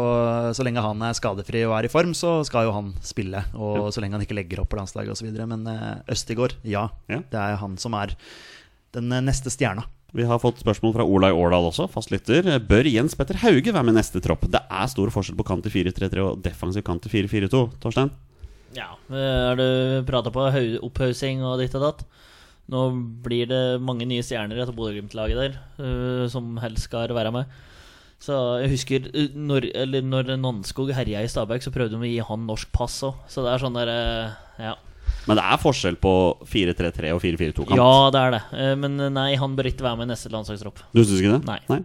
så 0.55 0.65
lenge 0.65 0.83
han 0.83 1.01
er 1.05 1.17
skadefri 1.17 1.65
og 1.67 1.75
er 1.77 1.87
i 1.87 1.91
form, 1.91 2.13
så 2.17 2.39
skal 2.47 2.67
jo 2.67 2.75
han 2.75 2.93
spille. 3.05 3.41
Og 3.57 3.89
så 3.93 4.01
lenge 4.03 4.17
han 4.17 4.25
ikke 4.25 4.37
legger 4.37 4.61
opp 4.63 4.71
på 4.73 4.79
landslaget 4.79 5.13
osv. 5.15 5.29
Men 5.45 5.65
eh, 5.71 5.91
Østigård, 6.15 6.57
ja. 6.65 6.87
Ja. 7.11 7.21
Det 7.31 7.41
er 7.41 7.59
han 7.61 7.77
som 7.81 7.97
er 7.97 8.15
den 8.95 9.11
eh, 9.13 9.23
neste 9.25 9.53
stjerna. 9.53 9.85
Vi 10.15 10.23
har 10.23 10.39
fått 10.39 10.61
spørsmål 10.63 10.93
fra 10.95 11.03
Olai 11.03 11.33
Årdal 11.35 11.65
også, 11.67 11.89
fastlytter. 11.91 12.47
Bør 12.63 12.87
Jens 12.87 13.17
Petter 13.19 13.35
Hauge 13.41 13.73
være 13.75 13.83
med 13.89 13.97
neste 13.97 14.21
tropp? 14.23 14.45
Det 14.47 14.61
er 14.63 14.87
stor 14.87 15.11
forskjell 15.11 15.35
på 15.35 15.45
kant 15.49 15.65
til 15.65 15.73
4-3-3 15.73 16.23
og 16.23 16.45
defensiv 16.45 16.85
kant 16.87 17.03
til 17.03 17.11
4-4-2. 17.27 17.65
Torstein? 17.83 18.13
Ja, 18.75 18.89
Har 19.09 19.55
du 19.59 19.65
prata 20.07 20.31
på 20.35 20.49
hau- 20.51 20.79
opphaussing 20.83 21.43
og 21.47 21.59
ditt 21.61 21.75
og 21.79 21.83
datt? 21.85 22.05
Nå 22.71 22.81
blir 23.23 23.45
det 23.47 23.61
mange 23.85 24.07
nye 24.09 24.23
stjerner 24.25 24.57
etter 24.63 24.73
Bodø-Glimt-laget 24.75 25.37
der, 25.37 25.57
uh, 25.79 26.25
som 26.31 26.55
helst 26.63 26.87
skal 26.89 27.13
være 27.13 27.31
med. 27.35 27.45
Så 28.25 28.33
jeg 28.63 28.71
husker 28.73 29.05
uh, 29.13 29.35
når, 29.37 29.67
eller 29.85 30.01
når 30.01 30.31
Nannskog 30.41 30.89
herja 30.97 31.21
i 31.21 31.29
Stabæk, 31.29 31.61
så 31.61 31.73
prøvde 31.75 31.93
de 31.93 32.01
å 32.01 32.09
gi 32.09 32.23
han 32.25 32.47
norsk 32.49 32.71
pass 32.73 32.97
òg. 33.05 33.19
Så 33.29 33.45
det 33.45 33.53
er 33.53 33.61
sånn 33.61 33.77
der 33.77 33.91
uh, 33.93 34.35
Ja, 34.63 34.73
Men 35.25 35.39
det 35.39 35.43
er 35.45 35.57
forskjell 35.61 35.95
på 36.01 36.11
4-3-3 36.45 37.11
og 37.15 37.21
4-4-2-kamp. 37.23 37.77
ja 37.79 37.93
det 38.13 38.19
er 38.21 38.35
det. 38.35 38.41
Eh, 38.61 38.75
Men 38.77 38.97
nei, 39.15 39.31
han 39.41 39.55
bør 39.57 39.71
ikke 39.71 39.85
være 39.87 39.97
med 39.97 40.09
i 40.09 40.11
neste 40.13 40.29
landslagstropp. 40.33 40.83
Du 40.93 41.01
syns 41.03 41.17
ikke 41.23 41.33
det? 41.39 41.41
Nei. 41.49 41.59
Nei. 41.71 41.79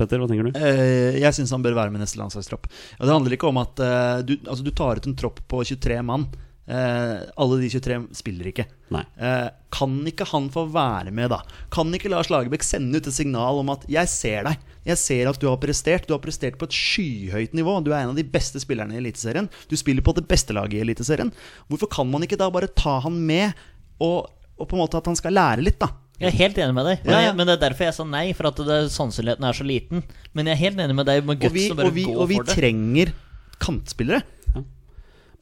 Petter, 0.00 0.22
hva 0.22 0.28
tenker 0.30 0.48
du? 0.48 0.56
Eh, 0.56 1.18
jeg 1.20 1.36
syns 1.36 1.52
han 1.52 1.64
bør 1.66 1.76
være 1.76 1.92
med 1.92 2.00
i 2.00 2.06
neste 2.06 2.20
landslagstropp. 2.22 2.66
Og 3.00 3.04
det 3.04 3.12
handler 3.12 3.36
ikke 3.36 3.50
om 3.52 3.60
at 3.60 3.84
eh, 3.84 4.22
du, 4.24 4.34
altså, 4.46 4.64
du 4.64 4.72
tar 4.72 4.96
ut 5.02 5.06
en 5.12 5.16
tropp 5.18 5.42
på 5.50 5.60
23 5.68 6.00
mann. 6.08 6.26
Eh, 6.66 7.18
alle 7.38 7.58
de 7.62 7.68
23 7.70 7.98
spiller 8.18 8.48
ikke. 8.50 8.64
Nei. 8.94 9.04
Eh, 9.22 9.48
kan 9.74 9.92
ikke 10.08 10.26
han 10.32 10.48
få 10.50 10.64
være 10.74 11.12
med, 11.14 11.30
da? 11.30 11.42
Kan 11.74 11.94
ikke 11.94 12.10
Lars 12.10 12.30
Lagerbäck 12.32 12.66
sende 12.66 12.98
ut 12.98 13.06
et 13.06 13.14
signal 13.14 13.60
om 13.60 13.70
at 13.70 13.86
'jeg 13.86 14.08
ser 14.08 14.44
deg', 14.44 14.58
jeg 14.84 14.98
ser 14.98 15.28
at 15.28 15.38
du 15.38 15.48
har 15.48 15.58
prestert. 15.58 16.06
Du 16.06 16.14
har 16.14 16.20
prestert 16.20 16.58
på 16.58 16.66
et 16.66 16.74
skyhøyt 16.74 17.54
nivå. 17.54 17.82
Du 17.84 17.92
er 17.92 18.02
en 18.02 18.10
av 18.10 18.16
de 18.16 18.24
beste 18.24 18.58
spillerne 18.58 18.94
i 18.94 18.98
Eliteserien. 18.98 19.48
Du 19.68 19.76
spiller 19.76 20.02
på 20.02 20.14
det 20.14 20.26
beste 20.26 20.52
laget 20.52 20.74
i 20.74 20.80
Eliteserien. 20.80 21.32
Hvorfor 21.68 21.90
kan 21.90 22.10
man 22.10 22.22
ikke 22.22 22.38
da 22.38 22.50
bare 22.50 22.68
ta 22.68 23.00
han 23.00 23.26
med, 23.26 23.54
og, 24.00 24.30
og 24.58 24.68
på 24.68 24.74
en 24.74 24.82
måte 24.82 24.96
at 24.96 25.06
han 25.06 25.16
skal 25.16 25.32
lære 25.32 25.62
litt, 25.62 25.78
da? 25.78 25.88
Jeg 26.18 26.32
er 26.32 26.38
helt 26.38 26.56
enig 26.56 26.74
med 26.74 26.86
deg, 26.86 27.00
men, 27.04 27.12
Ja, 27.12 27.20
ja. 27.20 27.32
Men 27.36 27.46
det 27.46 27.58
er 27.58 27.68
derfor 27.68 27.84
jeg 27.84 27.94
sa 27.94 28.04
nei. 28.04 28.32
For 28.32 28.48
at 28.48 28.56
det, 28.56 28.78
sannsynligheten 28.94 29.44
er 29.44 29.52
så 29.52 29.66
liten. 29.66 30.02
Men 30.32 30.46
jeg 30.46 30.56
er 30.56 30.62
helt 30.64 30.78
enig 30.80 30.96
med 30.96 31.06
deg 31.06 31.26
med 31.26 31.44
Og 31.44 31.52
vi, 31.52 31.66
guts 31.66 31.74
og 31.74 31.76
bare 31.76 31.90
og 31.90 31.94
vi, 31.94 32.06
og 32.14 32.28
vi 32.30 32.38
trenger 32.48 33.12
kantspillere. 33.60 34.22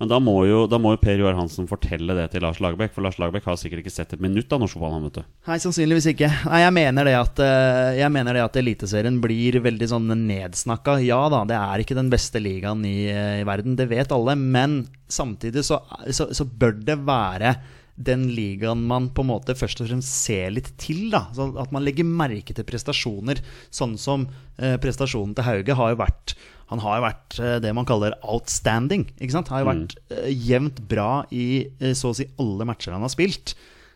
Men 0.04 0.10
da 0.12 0.18
må 0.20 0.34
jo, 0.44 0.64
da 0.68 0.76
må 0.76 0.90
jo 0.92 0.98
Per 1.00 1.16
Joar 1.16 1.36
Hansen 1.38 1.64
fortelle 1.64 2.12
det 2.18 2.26
til 2.34 2.42
Lars 2.44 2.58
Lagerbäck, 2.60 2.92
for 2.92 3.00
Lars 3.06 3.16
Lagerbäck 3.16 3.46
har 3.48 3.56
sikkert 3.56 3.80
ikke 3.80 3.92
sett 3.94 4.10
et 4.12 4.20
minutt 4.20 4.50
av 4.52 4.60
norsk 4.60 4.76
fotball. 4.76 5.24
Nei, 5.48 5.56
sannsynligvis 5.62 6.10
ikke. 6.12 6.28
Nei, 6.50 6.58
jeg 6.60 6.74
mener 6.76 7.08
det 7.08 7.14
at 7.16 7.40
eh, 7.40 8.00
Jeg 8.02 8.12
mener 8.12 8.36
det 8.36 8.42
at 8.44 8.58
Eliteserien 8.60 9.16
blir 9.22 9.56
veldig 9.64 9.88
sånn 9.94 10.12
nedsnakka. 10.26 10.98
Ja 11.06 11.22
da, 11.32 11.40
det 11.48 11.56
er 11.56 11.80
ikke 11.80 11.96
den 11.96 12.10
beste 12.12 12.42
ligaen 12.42 12.84
i, 12.84 13.06
eh, 13.08 13.38
i 13.40 13.46
verden, 13.48 13.78
det 13.80 13.88
vet 13.94 14.12
alle. 14.12 14.36
Men 14.36 14.82
samtidig 15.08 15.64
så, 15.64 15.80
så, 16.12 16.28
så 16.36 16.44
bør 16.44 16.76
det 16.84 16.98
være 17.08 17.54
den 17.94 18.26
ligaen 18.34 18.82
man 18.84 19.08
på 19.14 19.24
en 19.24 19.30
måte 19.30 19.54
først 19.56 19.80
og 19.80 19.88
fremst 19.88 20.12
ser 20.26 20.52
litt 20.52 20.74
til. 20.76 21.06
da 21.14 21.30
så 21.32 21.48
At 21.62 21.72
man 21.72 21.86
legger 21.86 22.04
merke 22.04 22.52
til 22.52 22.68
prestasjoner. 22.68 23.40
Sånn 23.72 23.96
som 23.96 24.28
eh, 24.58 24.76
prestasjonen 24.82 25.32
til 25.32 25.48
Hauge 25.48 25.80
har 25.80 25.94
jo 25.94 26.02
vært 26.04 26.36
Han 26.72 26.80
har 26.80 26.98
jo 26.98 27.04
vært 27.04 27.38
eh, 27.42 27.58
det 27.62 27.74
man 27.76 27.86
kaller 27.88 28.16
outstanding. 28.22 29.06
Ikke 29.18 29.36
sant? 29.36 29.52
Har 29.52 29.62
jo 29.62 29.70
vært 29.70 29.94
mm. 30.08 30.26
jevnt 30.48 30.82
bra 30.90 31.24
i 31.34 31.46
eh, 31.78 31.94
så 31.96 32.12
å 32.12 32.18
si 32.18 32.28
alle 32.40 32.66
matcher 32.68 32.94
han 32.96 33.04
har 33.04 33.12
spilt. 33.12 33.54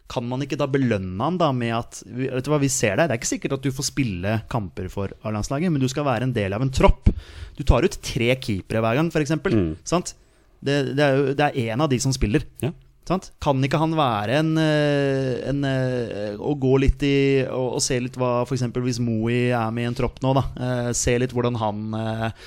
Kan 0.09 0.29
man 0.29 0.45
ikke 0.45 0.57
da 0.61 0.69
belønne 0.71 1.21
han 1.21 1.37
da 1.41 1.51
med 1.53 1.75
at 1.77 2.01
Vet 2.07 2.47
du 2.47 2.53
hva, 2.53 2.61
vi 2.63 2.71
ser 2.73 2.97
deg. 2.97 3.09
Det 3.09 3.17
er 3.17 3.21
ikke 3.21 3.33
sikkert 3.35 3.59
at 3.59 3.67
du 3.67 3.75
får 3.75 3.91
spille 3.91 4.39
kamper 4.53 4.89
for 4.93 5.13
A-landslaget, 5.29 5.73
men 5.73 5.85
du 5.85 5.89
skal 5.91 6.07
være 6.09 6.29
en 6.29 6.37
del 6.37 6.57
av 6.57 6.65
en 6.65 6.73
tropp. 6.73 7.11
Du 7.59 7.65
tar 7.69 7.85
ut 7.85 8.01
tre 8.05 8.35
keepere 8.37 8.85
hver 8.85 9.01
gang, 9.01 9.13
f.eks. 9.13 9.37
Mm. 9.45 9.73
Sant? 9.89 10.15
Det, 10.65 10.79
det 10.99 11.05
er 11.05 11.17
jo 11.17 11.35
det 11.39 11.49
er 11.49 11.73
en 11.73 11.85
av 11.85 11.91
de 11.93 12.01
som 12.03 12.15
spiller. 12.15 12.45
Ja. 12.65 12.73
Sant? 13.09 13.31
Kan 13.41 13.63
ikke 13.65 13.81
han 13.81 13.95
være 13.97 14.39
en, 14.43 14.51
eh, 14.61 15.39
en 15.49 15.65
eh, 15.65 16.35
Å 16.37 16.53
gå 16.61 16.75
litt 16.83 17.03
i 17.09 17.15
Og, 17.47 17.79
og 17.79 17.83
se 17.85 17.97
litt 18.05 18.19
hva 18.21 18.43
f.eks. 18.45 18.67
hvis 18.75 19.01
Moey 19.01 19.49
er 19.57 19.73
med 19.73 19.87
i 19.87 19.89
en 19.89 19.97
tropp 19.97 20.21
nå, 20.25 20.35
da. 20.37 20.45
eh, 20.61 20.91
Se 20.97 21.17
litt 21.21 21.33
hvordan 21.37 21.57
han 21.63 21.87
eh, 21.97 22.45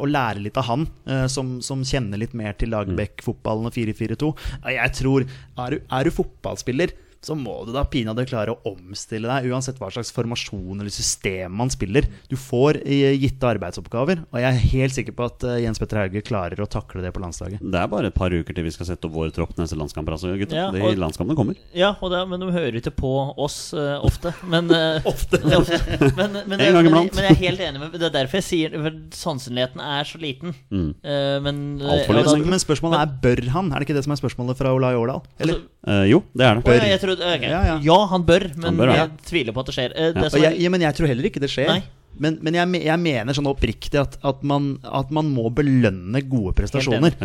Og 0.00 0.08
lære 0.08 0.42
litt 0.42 0.56
av 0.58 0.66
han, 0.66 0.88
som, 1.30 1.60
som 1.62 1.84
kjenner 1.86 2.18
litt 2.18 2.32
mer 2.34 2.56
til 2.58 2.72
Lagerbäck-fotballen 2.74 3.68
og 3.68 3.76
4-4-2. 3.76 4.30
Jeg 4.74 4.94
tror 4.98 5.26
er 5.62 5.76
er 5.78 6.08
du 6.08 6.10
fotballspiller 6.16 6.90
så 7.20 7.34
må 7.36 7.52
du 7.66 7.72
da 7.74 7.82
pinadø 7.84 8.24
klare 8.28 8.54
å 8.54 8.60
omstille 8.72 9.28
deg, 9.28 9.50
uansett 9.52 9.76
hva 9.80 9.90
slags 9.92 10.08
formasjon 10.16 10.80
eller 10.80 10.92
system 10.94 11.52
man 11.60 11.68
spiller. 11.72 12.06
Du 12.30 12.36
får 12.40 12.78
eh, 12.84 13.12
gitte 13.20 13.48
arbeidsoppgaver, 13.50 14.22
og 14.30 14.38
jeg 14.40 14.48
er 14.48 14.62
helt 14.72 14.96
sikker 14.96 15.16
på 15.18 15.26
at 15.28 15.44
eh, 15.44 15.58
Jens 15.66 15.80
Petter 15.82 16.00
Hauge 16.00 16.22
klarer 16.24 16.60
å 16.64 16.68
takle 16.70 17.02
det 17.04 17.12
på 17.12 17.20
landslaget. 17.22 17.60
Det 17.60 17.80
er 17.82 17.90
bare 17.92 18.08
et 18.08 18.16
par 18.16 18.32
uker 18.32 18.56
til 18.56 18.64
vi 18.64 18.72
skal 18.72 18.88
sette 18.88 19.08
opp 19.08 19.14
vår 19.18 19.34
tropp 19.36 19.52
neste 19.60 19.76
landskamper, 19.76 20.16
altså, 20.16 20.32
gutta. 20.40 20.56
Ja, 20.56 20.70
De 20.72 20.80
og- 20.80 20.96
landskampene 21.00 21.36
kommer. 21.38 21.58
Ja, 21.76 21.92
og 22.00 22.10
det, 22.14 22.22
men 22.30 22.40
de 22.40 22.50
hører 22.54 22.80
ikke 22.80 22.94
på 22.96 23.12
oss 23.40 23.58
uh, 23.76 23.98
ofte. 24.06 24.32
Men, 24.48 24.70
uh, 24.72 25.00
Ofte. 25.10 25.38
men, 26.18 26.38
men, 26.46 26.56
En 26.60 26.72
gang 26.74 26.84
men, 26.84 26.88
iblant. 26.90 27.14
men 27.16 27.26
jeg 27.26 27.34
er 27.36 27.40
helt 27.40 27.60
enig 27.64 27.80
med 27.82 27.94
Det 27.98 28.06
er 28.08 28.12
derfor 28.14 28.38
jeg 28.40 28.46
sier 28.46 28.74
for 28.80 28.96
Sannsynligheten 29.16 29.80
er 29.84 30.06
så 30.08 30.20
liten. 30.22 30.54
Eh, 30.70 31.36
men 31.44 31.60
Alt 31.82 32.06
for 32.06 32.16
liten. 32.16 32.30
Ja, 32.30 32.36
Men, 32.40 32.50
men 32.54 32.62
spørsmålet 32.62 33.00
er 33.02 33.12
bør 33.24 33.42
han? 33.54 33.70
Er 33.72 33.82
det 33.82 33.88
ikke 33.88 33.96
det 33.98 34.04
som 34.06 34.14
er 34.14 34.20
spørsmålet 34.20 34.58
fra 34.60 34.72
Olai 34.76 34.92
Årdal? 34.98 35.22
Eller? 35.42 35.62
Eh, 35.88 36.04
jo, 36.12 36.22
det 36.36 36.46
er 36.46 36.58
det. 36.58 36.64
Bør. 36.66 36.76
ja, 36.78 36.88
jeg 36.92 37.00
trodde, 37.10 37.30
okay. 37.36 37.52
Ja, 37.52 37.62
ja, 37.68 37.78
ja. 37.84 38.00
han 38.14 38.26
bør, 38.26 38.46
men 38.56 38.68
Han 38.70 38.80
bør, 38.80 38.92
ja. 38.94 39.04
jeg 39.04 39.28
tviler 39.28 39.56
på 39.56 39.64
at 39.64 39.70
det 39.70 39.76
skjer. 39.76 39.96
Eh, 39.96 40.10
Ja. 40.10 40.28
Det 40.28 40.42
jeg, 40.44 40.60
ja, 40.64 40.72
men 40.72 40.84
jeg 40.86 40.96
tror 40.96 41.10
heller 41.10 41.28
ikke 41.30 41.42
det 41.42 41.50
skjer. 41.52 41.70
Nei. 41.70 41.82
Men, 42.20 42.40
men 42.44 42.56
jeg, 42.58 42.80
jeg 42.84 43.00
mener 43.00 43.36
sånn 43.36 43.48
oppriktig 43.48 44.00
at, 44.00 44.16
at, 44.26 44.42
man, 44.46 44.74
at 44.84 45.12
man 45.14 45.30
må 45.32 45.46
belønne 45.54 46.22
gode 46.28 46.56
prestasjoner. 46.58 47.16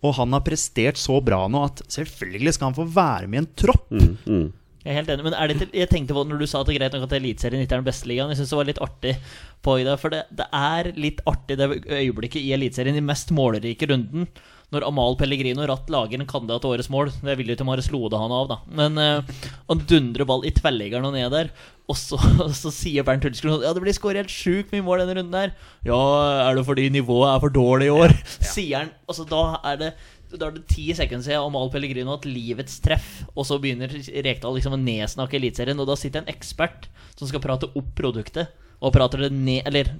Og 0.00 0.14
han 0.16 0.32
har 0.32 0.44
prestert 0.46 0.96
så 0.96 1.18
bra 1.24 1.42
nå 1.52 1.60
at 1.66 1.82
selvfølgelig 1.92 2.56
skal 2.56 2.70
han 2.70 2.78
få 2.78 2.86
være 2.88 3.28
med 3.28 3.36
i 3.36 3.42
en 3.42 3.50
tropp. 3.62 3.90
Mm, 3.92 4.14
mm. 4.24 4.46
jeg 4.80 4.92
er 4.94 4.98
helt 5.02 5.12
enig. 5.12 5.26
Men 5.28 5.36
er 5.36 5.52
det 5.52 5.58
til, 5.60 5.72
jeg 5.76 5.90
tenkte 5.92 6.16
på 6.16 6.24
når 6.24 6.40
du 6.40 6.46
sa 6.48 6.62
at 6.62 6.70
det 6.70 6.74
er 6.74 6.80
greit 6.80 6.96
nok 6.96 7.04
at 7.10 7.18
Eliteserien 7.18 7.66
ikke 7.66 7.76
er 7.76 7.82
den 7.82 7.90
beste 7.90 8.08
ligaen. 8.08 8.32
Jeg 8.32 8.40
syns 8.40 8.54
det 8.54 8.60
var 8.62 8.70
litt 8.70 8.80
artig 8.86 9.14
på 9.60 9.76
i 9.76 9.84
dag, 9.84 10.00
For 10.00 10.14
det, 10.14 10.22
det 10.40 10.48
er 10.56 10.90
litt 10.96 11.20
artig 11.28 11.58
det 11.60 11.68
øyeblikket 11.84 12.40
i 12.40 12.54
Eliteserien, 12.56 12.96
i 12.96 13.04
mest 13.04 13.34
målrike 13.36 13.90
runden, 13.92 14.24
når 14.70 14.86
Amal 14.86 15.16
Pellegrino 15.18 15.64
ratt 15.66 15.90
lager 15.90 16.20
en 16.20 16.28
kandidat 16.30 16.62
til 16.62 16.74
årets 16.74 16.90
mål. 16.92 17.10
Det 17.24 17.34
vil 17.38 17.50
jo 17.50 17.56
ikke 17.56 17.66
Marius 17.66 17.90
Lode 17.90 18.20
han 18.20 18.34
av, 18.34 18.46
da. 18.52 18.58
Men 18.78 19.00
uh, 19.00 19.42
han 19.66 19.82
dundrer 19.90 20.28
ball 20.28 20.46
i 20.46 20.54
tverrliggeren 20.54 21.08
og 21.08 21.16
ned 21.16 21.32
der. 21.34 21.50
Og 21.90 21.98
så, 21.98 22.20
så 22.62 22.70
sier 22.74 23.06
Bernt 23.06 23.26
Hulskrud 23.26 23.56
sånn 23.56 23.66
Ja, 23.66 23.74
det 23.74 23.82
blir 23.82 23.96
skåret 23.96 24.22
helt 24.22 24.34
sjukt 24.34 24.70
mye 24.74 24.86
mål 24.86 25.02
denne 25.02 25.18
runden 25.18 25.34
der. 25.34 25.52
Ja, 25.86 26.00
er 26.46 26.58
det 26.58 26.66
fordi 26.68 26.86
nivået 26.94 27.32
er 27.32 27.42
for 27.42 27.54
dårlig 27.54 27.90
i 27.90 27.94
år? 27.96 28.16
Sier 28.38 28.84
han. 28.84 28.94
Altså, 29.10 29.26
da 29.28 29.44
er 29.72 29.84
det 29.84 29.92
da 30.30 30.46
er 30.46 30.54
det 30.54 30.68
ti 30.70 30.84
sekunder 30.94 31.26
siden 31.26 31.42
Amal 31.42 31.72
Pellegrino 31.72 32.14
hatt 32.14 32.26
livets 32.28 32.76
treff, 32.84 33.24
og 33.34 33.42
så 33.48 33.58
begynner 33.58 33.90
Rekdal 34.22 34.54
liksom 34.54 34.76
å 34.76 34.78
nedsnakke 34.78 35.40
Eliteserien, 35.40 35.80
og 35.82 35.88
da 35.90 35.96
sitter 35.98 36.22
en 36.22 36.30
ekspert 36.30 36.86
som 37.16 37.26
skal 37.26 37.42
prate 37.42 37.66
opp 37.74 37.88
produktet, 37.98 38.52
og 38.80 38.94
prater 38.94 39.26
det 39.26 39.32
ned 39.34 39.66
Eller 39.68 39.90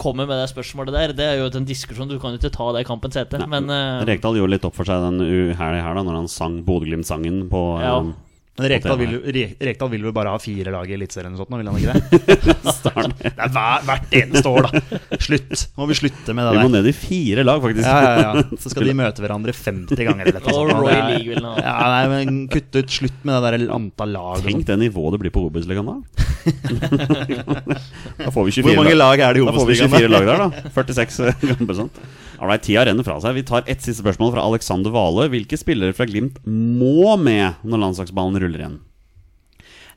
kommer 0.00 0.26
med 0.28 0.40
det 0.40 0.48
spørsmålet 0.52 0.96
der. 0.96 1.12
Det 1.16 1.26
er 1.26 1.38
jo 1.42 1.50
en 1.60 1.68
diskusjon, 1.68 2.08
du 2.10 2.16
kan 2.22 2.32
jo 2.34 2.40
ikke 2.40 2.52
ta 2.54 2.70
det 2.76 2.82
i 2.84 2.88
kampens 2.88 3.18
hete, 3.20 3.40
men 3.50 3.68
uh, 3.68 4.00
Rekdal 4.08 4.40
gjorde 4.40 4.54
litt 4.56 4.66
opp 4.68 4.76
for 4.78 4.88
seg 4.88 5.04
den 5.04 5.20
helga 5.58 5.84
her, 5.84 5.94
da 6.00 6.04
når 6.06 6.20
han 6.22 6.30
sang 6.32 6.60
Bodø-Glimt-sangen 6.66 7.44
på 7.52 7.62
Ja. 7.84 7.98
eh, 8.00 8.12
Men 8.60 8.70
Rekdal 8.74 8.98
vil, 9.00 9.12
jo- 9.16 9.46
Rekdal 9.70 9.90
vil 9.94 10.02
vel 10.04 10.12
bare 10.16 10.32
ha 10.34 10.38
fire 10.42 10.72
lag 10.74 10.88
i 10.90 10.94
Eliteserien 10.98 11.32
eller 11.32 11.40
sånt, 11.40 11.50
nå, 11.50 11.60
vil 11.60 11.70
han 11.70 11.76
ikke 11.80 11.92
det? 11.92 12.00
Det 13.30 13.44
er 13.46 13.52
hver, 13.54 13.84
hvert 13.88 14.14
eneste 14.20 14.50
år, 14.50 14.66
da. 14.68 14.98
Slutt. 15.20 15.62
Nå 15.74 15.82
må 15.82 15.86
vi 15.90 15.96
slutte 15.98 16.34
med 16.36 16.46
det 16.46 16.52
Vi 16.56 16.62
må 16.64 16.70
ned 16.74 16.88
i 16.90 16.92
fire 16.96 17.44
lag, 17.46 17.60
faktisk. 17.64 17.86
Ja, 17.86 18.00
ja, 18.04 18.14
ja. 18.20 18.44
Så 18.62 18.72
skal 18.72 18.86
de 18.88 18.94
møte 19.00 19.24
hverandre 19.24 19.54
50 19.56 20.06
ganger 20.10 20.28
eller 20.30 20.40
noe 20.44 20.52
Og 20.52 20.58
sånt. 20.58 20.74
Roy 20.76 20.90
Det 20.90 20.96
er- 20.98 21.08
League 21.10 21.28
vil. 21.34 21.48
Ja, 21.64 21.76
nei, 21.94 22.02
men 22.12 22.40
Kutt 22.52 22.70
ut. 22.76 22.90
Slutt 23.00 23.24
med 23.24 23.36
det 23.36 23.42
der 23.60 23.74
antall 23.74 24.12
lag. 24.16 24.44
Tenk 24.44 24.66
det 24.68 24.76
nivået 24.80 25.16
det 25.16 25.22
blir 25.24 25.32
på 25.34 25.44
Obos-ligaen 25.48 25.88
da. 25.88 25.96
da 28.20 28.30
får 28.32 28.44
vi 28.48 28.54
24 28.60 28.64
Hvor 28.66 28.78
mange 28.82 28.96
lag 28.98 29.20
er 29.20 29.34
det 29.36 29.42
i 29.42 29.46
Da 29.46 29.54
får 29.56 29.68
vi 29.70 29.78
24 29.80 30.10
lag 30.12 30.26
der, 30.28 30.44
da. 30.44 30.48
46 30.74 31.32
kamper 31.56 31.78
sånn. 31.82 31.90
Alright, 32.40 32.62
tida 32.64 32.86
renner 32.88 33.04
fra 33.04 33.18
seg. 33.20 33.34
Vi 33.36 33.42
tar 33.44 33.66
ett 33.68 33.82
siste 33.84 34.00
spørsmål 34.00 34.32
fra 34.32 34.44
Alexander 34.48 34.92
Vale. 34.94 35.26
Hvilke 35.32 35.58
spillere 35.60 35.92
fra 35.96 36.06
Glimt 36.08 36.38
må 36.48 37.16
med 37.20 37.60
når 37.68 37.82
landslagsballen 37.82 38.40
ruller 38.40 38.62
igjen? 38.62 38.78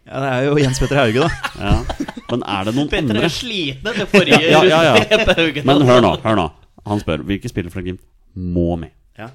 Ja, 0.04 0.20
det 0.20 0.32
er 0.34 0.48
jo 0.50 0.58
Jens 0.60 0.82
Petter 0.84 1.00
Hauge, 1.00 1.24
da. 1.24 1.30
Ja. 1.64 2.10
Men 2.34 2.44
er 2.50 2.68
det 2.68 2.74
noen 2.76 2.90
Petter 2.92 3.06
andre? 3.06 3.22
andre? 3.22 3.30
er 3.30 3.36
sliten 3.38 3.88
etter 3.94 4.10
forrige 4.10 4.40
Ja, 4.52 4.64
ja, 4.68 4.82
ja. 4.90 5.64
Men 5.64 5.86
hør 5.88 6.04
nå, 6.04 6.12
hør 6.26 6.40
nå. 6.40 6.50
Han 6.90 7.00
spør 7.00 7.24
hvilke 7.30 7.48
spillere 7.52 7.72
fra 7.72 7.84
Glimt 7.86 8.04
må 8.36 8.74
med. 8.82 8.92
Ja. 9.20 9.30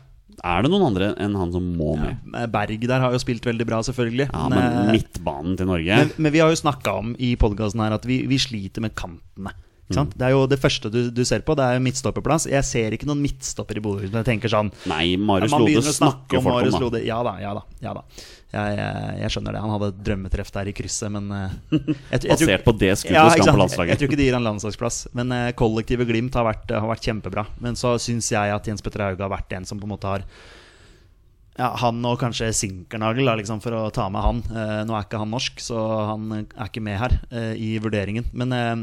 Er 0.44 0.66
det 0.66 0.70
noen 0.70 0.84
andre 0.90 1.12
enn 1.16 1.38
han 1.38 1.54
som 1.54 1.64
må 1.78 1.94
med? 1.96 2.20
Berg 2.52 2.84
der 2.90 3.00
har 3.06 3.14
jo 3.16 3.22
spilt 3.22 3.46
veldig 3.48 3.64
bra, 3.70 3.80
selvfølgelig. 3.86 4.28
Ja, 4.28 4.44
men 4.52 4.60
eh, 4.66 4.92
midtbanen 4.98 5.56
til 5.58 5.70
Norge 5.70 6.02
Men, 6.02 6.12
men 6.18 6.34
vi 6.34 6.42
har 6.44 6.52
jo 6.52 6.60
snakka 6.60 6.98
om 7.00 7.14
i 7.16 7.32
podkasten 7.40 7.80
her 7.86 7.96
at 7.96 8.04
vi, 8.06 8.20
vi 8.28 8.36
sliter 8.42 8.84
med 8.84 8.92
kantene. 8.98 9.54
Sant? 9.94 10.12
Det 10.20 10.26
er 10.26 10.34
jo 10.34 10.42
det 10.50 10.58
første 10.60 10.90
du, 10.92 10.98
du 11.14 11.22
ser 11.24 11.44
på, 11.46 11.54
det 11.56 11.64
er 11.64 11.78
jo 11.78 11.84
midtstopperplass. 11.86 12.44
Jeg 12.50 12.66
ser 12.68 12.96
ikke 12.96 13.08
noen 13.08 13.22
midtstopper 13.24 13.78
i 13.80 13.82
Bodø. 13.84 14.08
Jeg 14.08 14.26
tenker 14.26 14.52
sånn 14.52 14.68
Nei, 14.90 15.14
Marius 15.16 15.54
Man 15.54 15.64
Lode 15.64 15.94
snakker 15.96 16.40
om 16.40 16.44
folk 16.44 16.58
Marius 16.58 16.76
om, 16.76 16.82
da. 16.82 16.84
Lode. 16.84 17.00
Ja 17.08 17.20
da, 17.24 17.32
ja 17.40 17.54
da. 17.56 17.62
Ja 17.84 17.94
da. 17.96 18.04
Jeg, 18.48 18.76
jeg, 18.80 19.14
jeg 19.22 19.32
skjønner 19.32 19.56
det. 19.56 19.62
Han 19.64 19.72
hadde 19.76 19.88
et 19.94 20.04
drømmetreff 20.04 20.52
der 20.52 20.68
i 20.70 20.76
krysset, 20.76 21.08
men 21.12 21.32
eh, 21.36 21.56
jeg, 21.78 22.20
jeg, 22.20 22.28
Basert 22.34 22.68
på 22.68 22.76
det 22.80 22.92
skuddet 23.00 23.16
Ja, 23.16 23.24
skal 23.32 23.48
han 23.48 23.56
på 23.56 23.62
landslaget. 23.62 23.94
jeg 23.94 24.02
tror 24.02 24.10
ikke 24.10 24.20
det 24.20 24.28
gir 24.28 24.38
han 24.38 24.46
landslagsplass. 24.48 25.00
Men 25.16 25.32
uh, 25.32 25.48
kollektivet 25.56 26.08
Glimt 26.08 26.36
har 26.36 26.48
vært, 26.48 26.68
har 26.72 26.88
vært 26.92 27.08
kjempebra. 27.08 27.48
Men 27.64 27.76
så 27.80 27.96
syns 28.02 28.28
jeg 28.32 28.54
at 28.54 28.68
Jens 28.68 28.84
Petter 28.84 29.06
Hauge 29.08 29.24
har 29.24 29.32
vært 29.32 29.56
en 29.56 29.68
som 29.68 29.80
på 29.80 29.88
en 29.88 29.96
måte 29.96 30.12
har 30.12 30.28
ja, 31.58 31.72
Han 31.82 32.04
og 32.06 32.20
kanskje 32.20 32.52
Sinkernagel, 32.54 33.26
liksom, 33.40 33.60
for 33.64 33.74
å 33.74 33.88
ta 33.94 34.06
med 34.12 34.22
han. 34.22 34.42
Eh, 34.52 34.76
nå 34.86 34.94
er 34.94 35.06
ikke 35.06 35.20
han 35.20 35.32
norsk, 35.34 35.58
så 35.62 35.80
han 36.12 36.28
er 36.38 36.68
ikke 36.68 36.84
med 36.84 37.00
her 37.00 37.16
eh, 37.32 37.54
i 37.58 37.70
vurderingen. 37.82 38.28
Men 38.32 38.54
eh, 38.54 38.74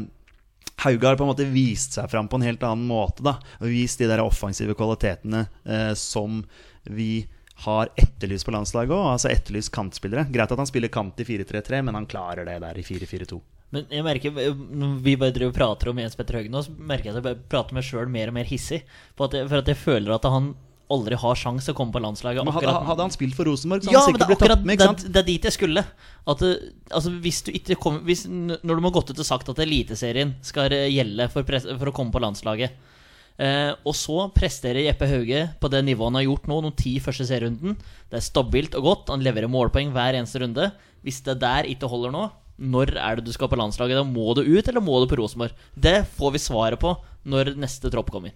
Hauge 0.84 1.08
har 1.08 1.16
på 1.16 1.24
en 1.24 1.32
måte 1.32 1.48
vist 1.48 1.96
seg 1.96 2.10
fram 2.12 2.28
på 2.28 2.38
en 2.38 2.46
helt 2.46 2.62
annen 2.66 2.86
måte. 2.88 3.24
da 3.24 3.38
Og 3.60 3.70
Vist 3.72 4.02
de 4.02 4.10
der 4.10 4.22
offensive 4.24 4.76
kvalitetene 4.76 5.46
eh, 5.64 5.92
som 5.96 6.42
vi 6.84 7.26
har 7.64 7.88
etterlyst 7.96 8.44
på 8.44 8.52
landslaget 8.52 8.92
òg. 8.92 9.06
Altså 9.14 9.32
etterlyst 9.32 9.72
kantspillere. 9.74 10.26
Greit 10.32 10.52
at 10.52 10.60
han 10.60 10.68
spiller 10.68 10.92
kant 10.92 11.20
i 11.22 11.24
4-3-3, 11.24 11.80
men 11.86 11.96
han 11.96 12.08
klarer 12.10 12.44
det 12.48 12.58
der 12.62 12.80
i 12.80 12.84
4-4-2. 12.84 13.40
Men 13.74 13.88
jeg 13.90 14.04
merker 14.06 14.36
når 14.54 14.98
vi 15.02 15.16
bare 15.18 15.34
driver 15.34 15.50
og 15.50 15.56
prater 15.56 15.90
om 15.90 15.98
Jens 15.98 16.14
Petter 16.18 16.38
Høgen 16.38 16.52
nå, 16.54 16.62
så 16.62 16.74
merker 16.76 17.10
jeg 17.10 17.18
at 17.18 17.26
jeg 17.32 17.40
prater 17.50 17.74
meg 17.74 17.86
sjøl 17.86 18.12
mer 18.12 18.30
og 18.30 18.36
mer 18.36 18.46
hissig. 18.46 18.84
At, 19.16 19.34
jeg, 19.34 19.48
for 19.50 19.58
at 19.58 19.70
jeg 19.72 19.80
føler 19.80 20.14
at 20.14 20.28
han 20.30 20.52
aldri 20.90 21.16
har 21.18 21.34
sjanse 21.38 21.72
å 21.72 21.76
komme 21.76 21.90
på 21.94 22.00
landslaget. 22.02 22.44
Men 22.44 22.54
hadde, 22.54 22.68
akkurat- 22.70 22.86
hadde 22.86 23.04
han 23.06 23.10
spilt 23.14 23.34
for 23.34 23.48
Rosenborg, 23.48 23.82
så 23.82 23.90
ja, 23.92 24.00
han 24.00 24.12
sikkert 24.12 24.22
er 24.22 24.30
blitt 24.32 24.44
tatt 24.52 24.64
med. 24.64 24.78
det, 24.78 25.12
det 25.12 25.20
er 25.22 25.26
dit 25.26 25.42
jeg 25.48 25.52
skulle. 25.56 25.82
At 26.26 26.42
altså 26.90 27.10
hvis 27.22 27.42
du 27.46 27.50
ikke 27.52 27.76
kom, 27.80 28.00
hvis, 28.06 28.26
Når 28.28 28.62
du 28.78 28.80
må 28.84 28.92
gått 28.94 29.10
ut 29.10 29.18
og 29.18 29.26
sagt 29.26 29.48
at 29.50 29.58
Eliteserien 29.62 30.34
skal 30.46 30.70
eh, 30.72 30.86
gjelde 30.94 31.28
for, 31.32 31.42
pres, 31.48 31.66
for 31.66 31.90
å 31.90 31.94
komme 31.94 32.14
på 32.14 32.22
landslaget, 32.22 32.70
eh, 33.38 33.72
og 33.84 33.94
så 33.98 34.30
presterer 34.34 34.86
Jeppe 34.86 35.08
Hauge 35.10 35.42
på 35.60 35.70
det 35.70 35.82
nivået 35.84 36.12
han 36.12 36.20
har 36.20 36.26
gjort 36.28 36.46
nå, 36.50 36.60
noen 36.62 36.76
ti 36.78 36.96
første 37.02 37.26
serierunden 37.28 37.76
Det 38.10 38.16
er 38.20 38.24
stabilt 38.24 38.74
og 38.78 38.82
godt, 38.86 39.10
han 39.14 39.22
leverer 39.26 39.50
målpoeng 39.50 39.90
hver 39.94 40.14
eneste 40.18 40.40
runde. 40.42 40.70
Hvis 41.02 41.22
det 41.26 41.38
der 41.42 41.66
ikke 41.70 41.90
holder 41.90 42.14
nå, 42.14 42.24
når 42.58 42.94
er 42.96 43.18
det 43.18 43.26
du 43.26 43.32
skal 43.34 43.50
på 43.52 43.58
landslaget? 43.58 43.98
Da 43.98 44.04
må 44.06 44.32
du 44.34 44.40
ut, 44.46 44.66
eller 44.68 44.80
må 44.80 45.02
du 45.02 45.10
på 45.10 45.18
Rosenborg? 45.20 45.52
Det 45.76 46.06
får 46.16 46.32
vi 46.32 46.38
svaret 46.46 46.80
på 46.80 46.94
når 47.26 47.56
neste 47.58 47.90
tropp 47.92 48.10
kommer. 48.14 48.32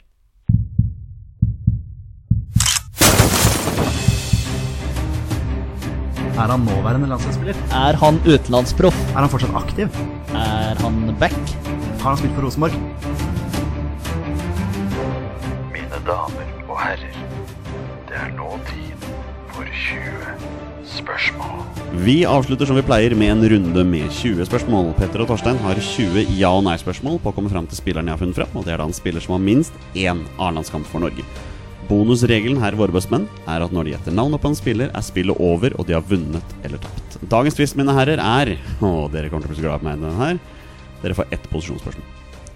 Er 6.40 6.48
han 6.48 6.62
nåværende 6.64 7.08
landslagsspiller? 7.10 7.56
Er 7.76 7.96
han 8.00 8.16
utenlandsproff? 8.24 8.96
Er 9.12 9.20
han 9.20 9.28
fortsatt 9.28 9.56
aktiv? 9.58 9.98
Er 10.32 10.78
han 10.80 11.02
back? 11.20 11.36
Har 12.00 12.14
han 12.14 12.16
spilt 12.16 12.32
for 12.32 12.46
Rosenborg? 12.46 12.78
Mine 15.74 16.00
damer 16.06 16.48
og 16.64 16.78
herrer, 16.80 17.18
det 18.08 18.16
er 18.22 18.32
nå 18.38 18.54
tid 18.70 19.04
for 19.52 19.68
20 19.68 20.32
spørsmål. 20.94 21.60
Vi 22.06 22.16
avslutter 22.24 22.70
som 22.70 22.80
vi 22.80 22.86
pleier 22.88 23.12
med 23.20 23.34
en 23.34 23.44
runde 23.52 23.84
med 23.84 24.08
20 24.22 24.48
spørsmål. 24.48 24.94
Petter 24.96 25.20
og 25.20 25.28
Torstein 25.34 25.60
har 25.60 25.76
20 25.76 26.24
ja- 26.40 26.56
og 26.56 26.64
nei-spørsmål 26.70 27.20
på 27.20 27.34
å 27.34 27.36
komme 27.36 27.52
fram 27.52 27.68
til 27.68 27.82
spilleren 27.82 28.08
jeg 28.08 28.16
har 28.16 28.24
funnet 28.24 28.40
fram, 28.40 28.56
og 28.56 28.64
det 28.64 28.78
er 28.78 28.80
da 28.80 28.88
en 28.88 28.96
spiller 28.96 29.20
som 29.20 29.36
har 29.36 29.44
minst 29.44 29.76
én 29.92 30.24
A-landskamp 30.40 30.88
for 30.88 31.04
Norge. 31.04 31.26
Bonusregelen 31.90 32.60
her 32.62 32.76
i 32.76 32.78
Våre 32.78 32.94
bestemenn 32.94 33.24
er 33.50 33.64
at 33.64 33.72
når 33.74 33.88
de 33.88 33.92
gjetter 33.96 34.14
navnet 34.14 34.38
på 34.38 34.46
en 34.52 34.54
spiller, 34.54 34.92
er 34.94 35.02
spillet 35.02 35.40
over, 35.42 35.74
og 35.74 35.88
de 35.88 35.96
har 35.96 36.04
vunnet 36.06 36.52
eller 36.62 36.78
tapt. 36.84 37.16
Dagens 37.32 37.56
twist, 37.58 37.74
mine 37.78 37.90
herrer, 37.96 38.20
er 38.22 38.52
Å, 38.78 38.90
dere 39.10 39.26
kommer 39.32 39.48
til 39.48 39.50
å 39.50 39.54
bli 39.56 39.58
så 39.58 39.64
glad 39.64 39.82
på 39.82 39.88
meg 39.88 39.96
i 39.98 40.04
denne 40.04 40.20
her. 40.20 40.38
Dere 41.02 41.16
får 41.18 41.34
ett 41.34 41.48
posisjonsspørsmål. 41.50 42.06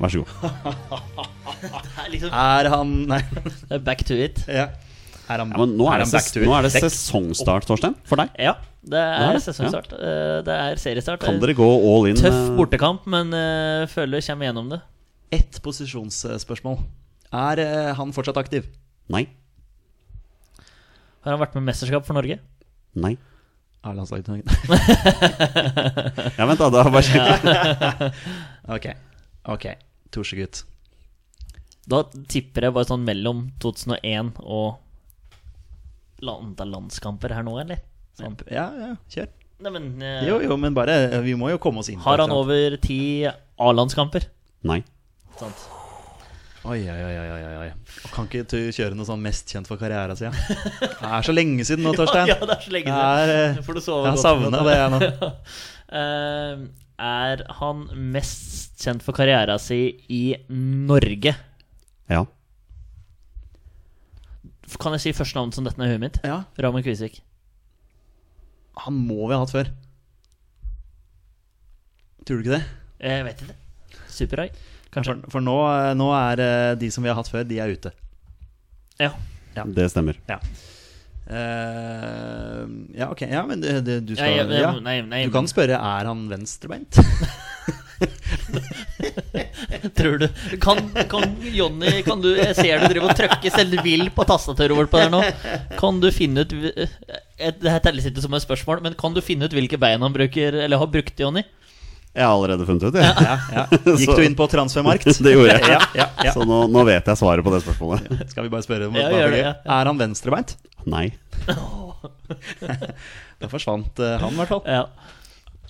Vær 0.05 0.15
så 0.15 0.23
god. 0.23 1.31
Er 1.65 2.11
liksom 2.13 2.35
Er 2.37 2.69
han 2.69 2.93
Nei. 3.09 3.21
back 3.89 4.05
to 4.07 4.15
it. 4.15 4.39
ja. 4.47 4.69
Er 5.25 5.41
han, 5.41 5.51
Ja, 5.55 5.59
men 5.65 5.75
nå 5.81 5.87
er, 5.89 6.03
han 6.05 6.07
det, 6.07 6.15
back 6.15 6.27
to 6.29 6.43
ses 6.43 6.47
nå 6.47 6.55
er 6.55 6.67
det 6.69 6.73
sesongstart, 6.77 7.67
Torstein, 7.67 7.95
for 8.07 8.21
deg. 8.21 8.31
Ja, 8.39 8.55
det 8.85 9.01
er 9.01 9.27
er 9.31 9.39
det, 9.39 9.43
sesongstart. 9.49 9.95
Ja. 9.97 10.15
Det 10.47 10.61
er 10.69 10.79
seriestart. 10.83 11.25
Kan 11.27 11.43
dere 11.43 11.57
gå 11.59 11.67
all 11.67 12.07
in? 12.13 12.21
Tøff 12.21 12.37
eh, 12.37 12.55
bortekamp, 12.59 13.11
men 13.11 13.35
eh, 13.35 13.89
føler 13.91 14.23
kommer 14.29 14.51
gjennom 14.51 14.71
det. 14.77 14.81
Ett 15.35 15.59
posisjonsspørsmål. 15.65 16.79
Er 17.35 17.65
eh, 17.65 17.93
han 17.99 18.15
fortsatt 18.15 18.39
aktiv? 18.45 18.69
Nei. 19.13 19.25
Har 21.25 21.35
han 21.35 21.41
vært 21.41 21.57
med 21.57 21.65
i 21.65 21.69
mesterskap 21.71 22.07
for 22.07 22.17
Norge? 22.17 22.39
Nei. 23.01 23.15
Er 23.85 23.97
landslaget 23.97 24.29
til 24.29 24.39
Norge? 24.39 24.45
Ja, 26.39 26.47
vent, 26.49 26.61
da. 26.61 26.71
da 26.73 26.85
bare... 26.89 28.13
Ok. 28.77 28.89
ok 29.53 29.67
Torsegutt. 30.15 30.63
Da 31.91 32.01
tipper 32.31 32.69
jeg 32.69 32.77
bare 32.77 32.89
sånn 32.89 33.05
mellom 33.05 33.49
2001 33.61 34.39
og 34.41 34.81
antall 36.25 36.71
landskamper 36.73 37.35
her 37.37 37.45
nå, 37.45 37.59
eller? 37.61 37.83
Sånn. 38.17 38.39
Ja, 38.49 38.71
ja, 38.79 38.93
kjør. 39.13 39.29
Nei, 39.65 39.73
men 39.75 39.89
uh, 40.01 40.23
Jo, 40.25 40.39
jo, 40.43 40.57
men 40.61 40.75
bare 40.75 40.97
Vi 41.23 41.37
må 41.39 41.49
jo 41.53 41.61
komme 41.63 41.81
oss 41.81 41.89
inn 41.93 42.01
Har 42.03 42.19
han 42.19 42.33
over 42.35 42.75
ti 42.83 43.23
A-landskamper? 43.25 44.27
Nei. 44.67 44.81
Sant. 45.39 45.67
Oi, 46.65 46.79
oi, 46.89 47.01
oi, 47.05 47.17
oi, 47.29 47.57
oi. 47.61 47.67
Og 48.07 48.13
Kan 48.15 48.25
ikke 48.31 48.45
du 48.49 48.57
kjøre 48.73 48.97
noe 48.97 49.05
sånn 49.05 49.21
mest 49.21 49.51
kjent 49.53 49.69
for 49.69 49.77
karriera 49.81 50.15
si? 50.17 50.25
Det 50.81 51.11
er 51.11 51.27
så 51.27 51.35
lenge 51.35 51.67
siden 51.69 51.85
nå, 51.85 51.93
Torstein. 51.99 52.31
Ja, 52.31 52.39
det 52.41 52.55
er 52.57 52.63
så 52.65 52.73
lenge 52.73 52.89
siden. 52.89 53.19
er, 53.21 53.33
eh, 53.35 53.59
Jeg 54.09 54.23
savna 54.23 54.63
det, 54.65 54.79
jeg 54.81 54.95
nå. 54.95 55.33
Eh, 55.95 56.63
er 57.05 57.43
han 57.61 57.83
mest 58.15 58.81
kjent 58.83 59.05
for 59.05 59.15
karriera 59.15 59.59
si 59.63 59.77
i 60.11 60.23
Norge? 60.49 61.35
Ja. 62.11 62.25
Kan 64.81 64.97
jeg 64.97 65.05
si 65.05 65.13
første 65.15 65.37
navn 65.39 65.53
som 65.55 65.69
dette 65.69 65.79
er 65.85 65.93
i 65.93 65.95
huet 65.95 66.03
mitt? 66.03 66.19
Ja, 66.27 66.41
Ramon 66.65 66.83
Kvisvik. 66.83 67.21
han 68.83 68.97
må 69.07 69.29
vi 69.29 69.37
ha 69.37 69.43
hatt 69.45 69.53
før. 69.55 69.69
Tror 72.25 72.41
du 72.41 72.49
ikke 72.49 72.57
det? 72.57 72.65
Jeg 73.05 73.25
vet 73.29 73.45
ikke. 73.45 73.57
Superhøy, 74.17 74.49
kanskje. 74.95 75.17
For, 75.27 75.37
for 75.37 75.45
nå, 75.45 75.57
nå 75.99 76.09
er 76.19 76.43
eh, 76.45 76.75
de 76.81 76.91
som 76.95 77.05
vi 77.05 77.11
har 77.13 77.19
hatt 77.19 77.31
før, 77.33 77.45
de 77.49 77.59
er 77.63 77.75
ute. 77.75 77.93
Ja. 79.03 79.11
Det 79.55 79.91
stemmer. 79.93 80.19
Ja. 80.31 80.39
Uh, 81.25 82.67
ja, 82.93 83.07
ok. 83.09 83.23
Ja, 83.31 83.47
men 83.49 83.63
det, 83.63 83.79
det, 83.87 83.95
du 84.05 84.13
Ja, 84.13 84.19
skal 84.21 84.35
jeg- 84.37 84.61
ja. 84.61 84.73
nei, 84.85 84.99
nei, 85.09 85.23
Du 85.25 85.31
kan 85.33 85.47
spørre 85.49 85.79
er 85.81 86.05
han 86.11 86.27
venstrebeint. 86.29 86.99
Tror 89.97 90.19
du 90.19 90.29
Kan, 90.61 90.81
kan 91.09 91.25
Jonny 91.55 92.03
kan 92.05 92.21
du, 92.21 92.31
Jeg 92.37 92.57
ser 92.59 92.83
du 92.83 92.89
driver 92.91 93.11
og 93.13 93.17
trykker 93.19 93.55
selv 93.55 93.81
vill 93.87 94.11
på 94.15 94.27
tastaturet 94.29 94.77
vårt 94.77 94.91
på 94.93 95.01
der 95.01 95.13
nå. 95.15 95.23
Kan 95.81 96.01
du 96.03 96.11
finne 96.15 96.45
ut 96.45 96.53
eh, 96.53 96.89
Det 97.39 97.71
her 97.73 97.81
telles 97.85 98.09
ikke 98.11 98.25
som 98.25 98.35
et 98.37 98.45
spørsmål, 98.45 98.83
men 98.85 98.97
kan 98.99 99.15
du 99.17 99.23
finne 99.25 99.47
ut 99.49 99.55
hvilke 99.57 99.79
bein 99.81 100.03
han 100.05 100.13
bruker 100.15 100.59
Eller 100.67 100.81
har 100.81 100.91
brukt, 100.93 101.17
Jonny? 101.21 101.45
Jeg 102.15 102.23
har 102.23 102.31
allerede 102.31 102.67
funnet 102.69 102.85
ut, 102.87 102.95
jeg. 102.95 103.27
ja, 103.27 103.35
ja. 103.51 103.63
Gikk 104.01 104.13
du 104.15 104.23
inn 104.23 104.37
på 104.39 104.47
Transfermarkt? 104.53 105.09
Det 105.27 105.33
gjorde 105.35 105.57
jeg. 105.57 105.65
Ja, 105.75 105.81
ja, 105.99 106.07
ja. 106.29 106.35
Så 106.37 106.47
nå, 106.47 106.61
nå 106.71 106.85
vet 106.87 107.11
jeg 107.11 107.19
svaret 107.19 107.43
på 107.47 107.51
det 107.51 107.65
spørsmålet. 107.65 108.31
Skal 108.31 108.47
vi 108.47 108.53
bare 108.53 108.67
spørre 108.67 108.87
om 108.91 108.99
Ja, 108.99 109.09
det, 109.11 109.23
ja, 109.25 109.41
ja. 109.49 109.55
Er 109.81 109.91
han 109.91 109.99
venstrebeint? 109.99 110.55
Nei. 110.87 111.09
Da 113.41 113.51
forsvant 113.51 113.99
uh, 113.99 114.15
han, 114.23 114.31
i 114.31 114.39
hvert 114.39 114.53
fall. 114.53 114.63
Ja. 114.69 114.85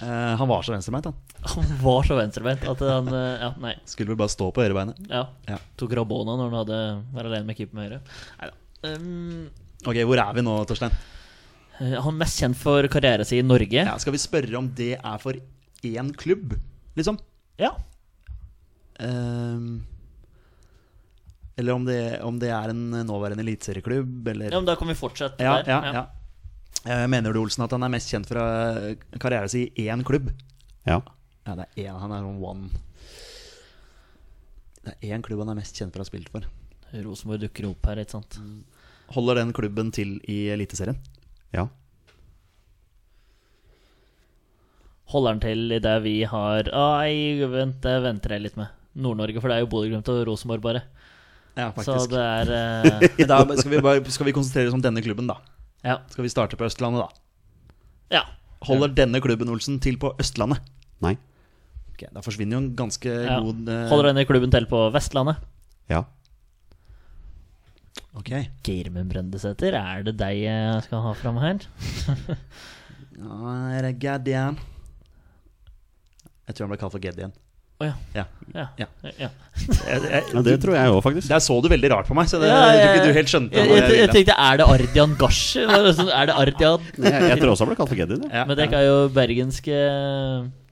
Eh, 0.03 0.35
han 0.41 0.51
var 0.51 0.67
så 0.67 0.75
venstrebeint, 0.75 1.09
han. 1.09 1.17
Han 1.55 1.73
var 1.81 2.07
så 2.07 2.19
venstrebeint 2.19 2.69
at 2.69 2.85
han 2.85 3.09
uh, 3.09 3.23
Ja, 3.41 3.51
nei. 3.63 3.75
Skulle 3.89 4.13
vel 4.13 4.21
bare 4.21 4.33
stå 4.33 4.51
på 4.53 4.65
høyrebeinet. 4.65 5.01
Ja. 5.09 5.25
Ja. 5.49 5.59
Tok 5.81 5.97
Rabona 5.97 6.37
når 6.37 6.51
han 6.51 6.61
hadde 6.61 6.81
vært 7.15 7.31
alene 7.31 7.49
med 7.49 7.59
keeper 7.59 7.79
med 7.79 7.89
høyre. 7.89 8.01
Neida. 8.43 8.57
Um, 8.85 9.45
Ok, 9.85 9.99
hvor 10.09 10.17
er 10.17 10.37
vi 10.37 10.45
nå, 10.45 10.53
Torstein? 10.69 10.95
han 11.75 12.07
er 12.07 12.17
mest 12.17 12.39
kjent 12.39 12.57
for 12.57 12.87
karrieren 12.89 13.27
sin 13.27 13.43
i 13.43 13.45
Norge. 13.45 13.83
Ja, 13.83 13.97
skal 14.01 14.15
vi 14.15 14.21
spørre 14.23 14.55
om 14.61 14.69
det 14.79 14.93
er 14.95 15.19
for 15.21 15.37
én 15.85 16.13
klubb, 16.17 16.55
liksom? 16.99 17.19
Ja. 17.61 17.73
Um, 19.01 19.85
eller 21.57 21.73
om 21.73 21.85
det, 21.87 22.01
om 22.23 22.39
det 22.43 22.51
er 22.51 22.73
en 22.73 22.91
nåværende 23.07 23.43
eliteserieklubb, 23.45 24.29
eller 24.29 24.51
ja, 24.51 24.59
men 24.59 24.67
da 24.67 24.75
kan 24.79 24.89
vi 24.91 24.95
fortsette 24.99 25.43
Ja, 25.45 25.57
der. 25.63 25.71
ja, 25.71 25.93
ja. 25.93 26.05
Ja. 26.85 27.07
mener 27.09 27.33
du, 27.33 27.41
Olsen, 27.41 27.65
at 27.65 27.71
han 27.73 27.83
er 27.87 27.93
mest 27.95 28.11
kjent 28.11 28.27
fra 28.29 28.45
karrieren 29.23 29.49
sin 29.49 29.71
i 29.79 29.87
én 29.89 30.03
klubb? 30.07 30.31
Ja. 30.87 31.01
Ja, 31.47 31.55
det 31.61 31.67
er 31.77 31.89
én. 31.91 31.99
Han 32.01 32.13
er 32.13 32.25
sånn 32.25 32.41
one 32.43 32.69
Det 34.85 34.95
er 35.01 35.15
én 35.17 35.23
klubb 35.25 35.41
han 35.45 35.53
er 35.55 35.59
mest 35.61 35.77
kjent 35.79 35.93
for 35.95 36.03
å 36.03 36.05
ha 36.05 36.11
spilt 36.11 36.29
for. 36.33 36.47
Rosenborg 36.95 37.41
dukker 37.47 37.67
opp 37.71 37.87
her, 37.89 38.03
ikke 38.03 38.15
sant. 38.19 38.37
Holder 39.15 39.41
den 39.41 39.53
klubben 39.57 39.91
til 39.93 40.19
i 40.31 40.45
Eliteserien? 40.55 40.99
Ja. 41.55 41.67
Holder 45.13 45.35
han 45.35 45.43
til 45.43 45.75
i 45.77 45.81
det 45.85 45.95
vi 46.05 46.15
har 46.29 46.71
Ai, 46.73 47.43
vent, 47.51 47.81
det 47.85 47.97
venter 48.07 48.37
jeg 48.37 48.47
litt 48.47 48.57
med. 48.57 48.73
Nord-Norge, 48.95 49.43
for 49.43 49.51
det 49.51 49.59
er 49.59 49.65
jo 49.65 49.71
Bodø-Glimt 49.73 50.09
og 50.13 50.23
Rosenborg, 50.29 50.63
bare. 50.65 50.85
Ja, 51.55 51.69
Så 51.71 51.83
faktisk. 51.83 52.15
det 52.15 52.23
er 52.23 52.49
uh... 53.05 53.27
da 53.29 53.59
skal, 53.59 53.71
vi 53.71 53.83
bare, 53.85 54.03
skal 54.11 54.27
vi 54.27 54.35
konsentrere 54.35 54.71
oss 54.71 54.77
om 54.77 54.83
denne 54.83 55.03
klubben, 55.05 55.29
da? 55.31 55.39
Ja. 55.85 55.99
Skal 56.11 56.27
vi 56.27 56.33
starte 56.33 56.59
på 56.59 56.67
Østlandet, 56.67 57.05
da? 57.05 58.19
ja. 58.19 58.25
Holder 58.65 58.95
denne 58.97 59.21
klubben, 59.21 59.51
Olsen, 59.53 59.77
til 59.83 59.99
på 60.01 60.15
Østlandet? 60.21 60.65
Nei. 61.05 61.19
Ok, 61.93 62.07
Da 62.15 62.23
forsvinner 62.25 62.57
jo 62.57 62.63
en 62.65 62.71
ganske 62.79 63.11
ja. 63.11 63.39
god 63.45 63.69
uh... 63.69 63.87
Holder 63.93 64.11
denne 64.11 64.25
klubben 64.27 64.55
til 64.55 64.67
på 64.71 64.87
Vestlandet? 64.95 65.43
Ja. 65.93 66.03
Ok. 68.19 68.31
Geirmund 68.67 69.11
Brendesæter, 69.13 69.77
er 69.79 70.07
det 70.07 70.17
deg 70.19 70.41
jeg 70.47 70.83
skal 70.87 71.05
ha 71.05 71.15
fram 71.19 71.43
her? 71.45 71.67
Ja, 73.15 73.51
er 73.79 73.85
det 73.87 73.93
Gaddian? 74.03 74.57
Jeg 76.49 76.55
tror 76.57 76.67
han 76.67 76.73
ble 76.75 76.79
kalt 76.83 76.93
for 76.93 77.01
Geddian. 77.01 77.33
igjen. 77.83 77.95
ja. 78.15 78.25
Ja. 78.55 78.67
Ja. 78.79 78.87
Ja. 79.03 79.11
ja. 79.19 79.29
Jeg, 79.89 80.03
jeg, 80.03 80.23
ja. 80.35 80.43
Det 80.47 80.57
tror 80.63 80.75
jeg 80.77 80.91
òg, 80.95 81.01
faktisk. 81.03 81.29
Der 81.29 81.43
så 81.43 81.57
du 81.63 81.69
veldig 81.73 81.91
rart 81.91 82.07
på 82.09 82.15
meg, 82.15 82.29
så 82.31 82.39
det, 82.41 82.49
Ja, 82.49 82.59
jeg 82.71 82.75
tror 82.75 82.85
jeg- 82.85 82.97
ikke 83.01 83.07
du 83.07 83.19
helt 83.19 83.33
skjønte 83.33 83.53
Jeg, 83.59 83.69
jeg, 83.69 83.83
jeg 83.91 83.99
jeg 83.99 84.11
tenkte, 84.15 84.35
er 84.39 84.57
det 84.61 84.67
Ardian 84.75 85.15
Gashi? 85.19 85.65
Sånn- 85.99 86.13
Er 86.15 86.27
det 86.31 86.35
Ardian 86.45 86.81
Jeg, 86.99 87.23
jeg 87.33 87.39
tror 87.41 87.51
også 87.55 87.65
han 87.67 87.73
ble 87.73 87.77
kalt 87.81 87.89
for. 87.89 87.97
Ja, 87.97 88.45
Men 88.45 88.57
dere 88.57 88.79
er 88.83 88.87
jo 88.89 89.09
bergenske 89.09 89.79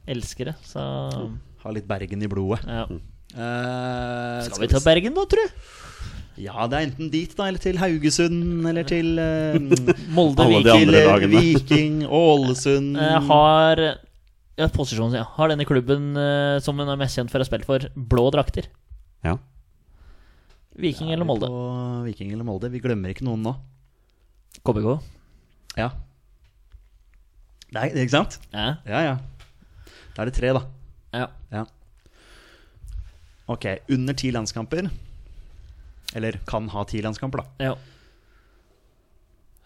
elskere, 0.08 0.54
så 0.66 0.82
Har 1.62 1.72
litt 1.72 1.86
Bergen 1.88 2.22
i 2.22 2.26
blodet. 2.30 2.64
ja. 2.66 2.86
Eh, 3.32 4.42
Skal 4.44 4.60
vi 4.60 4.68
ta 4.68 4.80
Bergen, 4.84 5.14
da, 5.16 5.24
tru? 5.24 5.40
Ja, 6.42 6.66
det 6.68 6.78
er 6.78 6.86
enten 6.86 7.10
dit, 7.12 7.34
da, 7.36 7.46
eller 7.48 7.60
til 7.62 7.76
Haugesund, 7.80 8.66
eller 8.68 8.84
til 8.88 9.18
uh, 9.20 9.56
Molde, 10.16 10.46
Viking 10.48 10.94
eh. 10.96 11.26
Viking, 11.28 11.98
Ålesund 12.08 12.96
Eh, 12.96 13.18
Har 13.28 13.82
ja, 14.58 14.68
posisjonen, 14.72 15.16
ja. 15.16 15.24
Har 15.38 15.50
denne 15.52 15.64
klubben 15.68 16.12
eh, 16.18 16.58
som 16.64 16.78
hun 16.78 16.90
er 16.92 17.00
mest 17.00 17.16
kjent 17.18 17.32
for 17.32 17.40
å 17.40 17.44
ha 17.44 17.48
spilt 17.48 17.66
for, 17.68 17.86
blå 17.96 18.26
drakter? 18.34 18.68
Ja. 19.24 19.36
Viking 20.78 21.10
Er 21.12 21.18
eller 21.18 21.28
Molde? 21.28 21.48
På 21.52 22.02
Viking 22.06 22.32
eller 22.32 22.46
Molde. 22.48 22.70
Vi 22.72 22.80
glemmer 22.80 23.12
ikke 23.12 23.26
noen 23.26 23.42
nå. 23.44 23.52
KBK? 24.64 24.88
Ja. 25.80 25.90
Nei, 27.72 27.86
ikke 27.92 28.12
sant? 28.12 28.38
Ja. 28.52 28.74
Ja, 28.88 29.00
ja. 29.10 29.14
Da 30.12 30.24
er 30.24 30.28
det 30.28 30.36
tre, 30.36 30.52
da. 30.56 30.66
ja. 31.16 31.28
Ja. 31.52 31.64
Ok, 33.52 33.64
under 33.92 34.14
ti 34.16 34.30
landskamper. 34.32 34.86
Eller 36.16 36.36
kan 36.48 36.68
ha 36.72 36.84
ti 36.88 37.00
landskamper, 37.04 37.42
da. 37.42 37.70
ja. 37.70 37.74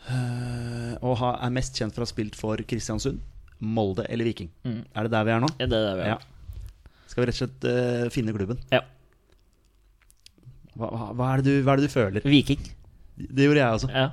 Eh, 0.06 0.92
og 1.02 1.16
ha, 1.20 1.32
er 1.42 1.54
mest 1.54 1.74
kjent 1.78 1.94
for 1.94 2.04
å 2.04 2.06
ha 2.06 2.10
spilt 2.10 2.38
for 2.38 2.62
Kristiansund, 2.70 3.18
Molde 3.60 4.04
eller 4.12 4.28
Viking. 4.28 4.50
Mm. 4.66 4.82
Er 4.94 5.06
det 5.06 5.12
der 5.14 5.24
vi 5.24 5.32
er 5.34 5.40
nå? 5.44 5.48
Ja, 5.60 5.66
Det 5.66 5.78
er 5.78 5.86
der 5.90 5.96
vi 6.00 6.08
Ja. 6.10 6.18
Skal 7.06 7.22
vi 7.22 7.26
rett 7.30 7.36
og 7.36 7.42
slett 7.44 7.66
uh, 7.70 8.08
finne 8.12 8.34
klubben? 8.36 8.58
Ja. 8.74 8.82
Hva, 10.76 10.90
hva, 10.90 11.10
hva, 11.16 11.28
er 11.32 11.40
det 11.40 11.48
du, 11.48 11.62
hva 11.64 11.72
er 11.72 11.80
det 11.80 11.88
du 11.88 11.92
føler? 11.94 12.26
Viking. 12.28 12.60
Det 13.16 13.46
gjorde 13.46 13.62
jeg 13.62 13.78
også. 13.78 13.88
Ja. 13.94 14.08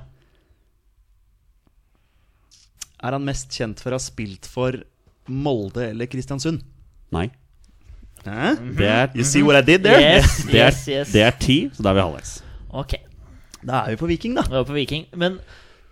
Er 3.04 3.16
han 3.18 3.26
mest 3.26 3.52
kjent 3.52 3.82
for 3.84 3.92
å 3.92 3.98
ha 3.98 4.02
spilt 4.02 4.48
for 4.48 4.78
Molde 5.28 5.90
eller 5.90 6.08
Kristiansund? 6.08 6.62
Nei. 7.12 7.26
Hæ? 8.24 8.54
Det 8.78 8.86
er, 8.88 9.10
You 9.12 9.26
see 9.28 9.42
what 9.44 9.58
I 9.60 9.64
did 9.66 9.84
there? 9.84 10.00
Yes, 10.00 10.38
det 10.48 10.56
er, 10.56 10.70
yes, 10.70 10.86
yes. 10.88 11.12
det 11.12 11.26
er 11.26 11.34
ti, 11.40 11.58
så 11.76 11.84
da 11.84 11.92
er 11.92 11.98
vi 11.98 12.04
halvveis. 12.06 12.32
Ok, 12.72 12.94
Da 13.60 13.82
er 13.84 13.92
vi 13.92 14.00
på 14.00 14.08
Viking, 14.08 14.34
da. 14.38 14.46
vi 14.48 14.56
er 14.56 14.64
på 14.68 14.76
Viking. 14.76 15.04
Men 15.20 15.36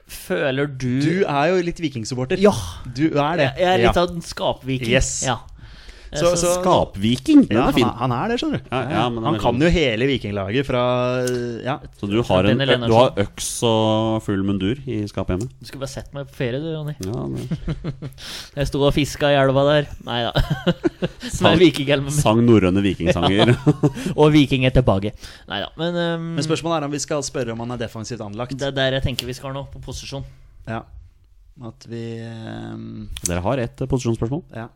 føler 0.09 0.66
du 0.66 1.00
Du 1.03 1.22
er 1.24 1.46
jo 1.53 1.62
litt 1.64 1.80
vikingsupporter. 1.82 2.40
Ja! 2.42 2.53
Du 2.84 3.07
er 3.12 3.40
det. 3.40 3.48
Jeg 3.61 3.68
er 3.68 3.82
litt 3.86 3.98
av 4.00 4.11
en 4.12 4.24
skapviking. 4.24 4.92
Yes. 4.92 5.22
Ja. 5.26 5.38
Eh, 6.12 6.18
Så- 6.20 6.36
så- 6.36 6.60
Skapviking! 6.60 7.46
Den 7.48 7.56
Ja, 7.56 7.60
er 7.62 7.64
han, 7.70 7.72
fin. 7.72 7.84
er, 7.88 7.92
han 7.96 8.12
er 8.12 8.28
det, 8.28 8.36
skjønner 8.40 8.58
du. 8.60 8.66
Ja, 8.70 8.80
ja, 8.90 9.08
men 9.08 9.24
han 9.24 9.34
er 9.34 9.38
kan 9.40 9.58
jo 9.64 9.68
hele 9.72 10.04
vikinglaget 10.10 10.66
fra 10.68 10.82
Ja. 11.64 11.78
Så 11.98 12.06
du 12.10 12.18
har, 12.22 12.44
en, 12.44 12.58
du 12.58 12.92
har 12.92 13.14
øks 13.16 13.48
og 13.64 14.20
full 14.22 14.42
mundur 14.44 14.76
i 14.86 15.06
skapet 15.08 15.38
hjemme? 15.38 15.48
Du 15.58 15.64
skulle 15.64 15.80
bare 15.80 15.88
sett 15.94 16.12
meg 16.12 16.26
på 16.28 16.34
ferie, 16.36 16.60
du, 16.60 16.68
Jonny. 16.74 16.94
Ja, 17.00 17.24
det, 17.32 17.94
Jeg 18.58 18.66
sto 18.68 18.82
og 18.84 18.92
fiska 18.92 19.30
i 19.32 19.38
elva 19.40 19.64
der. 19.70 19.88
Nei 20.04 20.20
da. 20.28 20.32
Sang- 21.32 21.48
Med 21.56 21.58
vikinghjelmen 21.64 22.10
min. 22.12 22.20
sang 22.20 22.44
norrøne 22.44 22.82
vikingsanger. 22.84 23.54
Og 24.20 24.32
Viking 24.36 24.66
er 24.68 24.70
tilbake. 24.76 25.14
Nei 25.48 25.60
da. 25.64 25.70
Men, 25.80 25.96
um, 25.96 26.28
Men 26.36 26.44
spørsmålet 26.44 26.82
er 26.82 26.84
om 26.90 26.92
vi 26.92 27.00
skal 27.00 27.22
spørre 27.24 27.52
om 27.56 27.64
han 27.64 27.72
er 27.72 27.80
defensivt 27.86 28.20
anlagt. 28.20 28.52
det 28.58 28.68
er 28.68 28.76
der 28.76 28.98
jeg 28.98 29.02
tenker 29.08 29.26
vi 29.26 29.32
skal 29.32 29.54
nå, 29.56 29.64
på 29.72 29.80
posisjon. 29.80 30.24
Ja. 30.68 30.82
At 31.62 31.84
vi 31.88 32.20
um... 32.20 33.08
Dere 33.24 33.40
har 33.44 33.58
ett 33.64 33.76
posisjonsspørsmål? 33.88 34.42
Ja. 34.56 34.68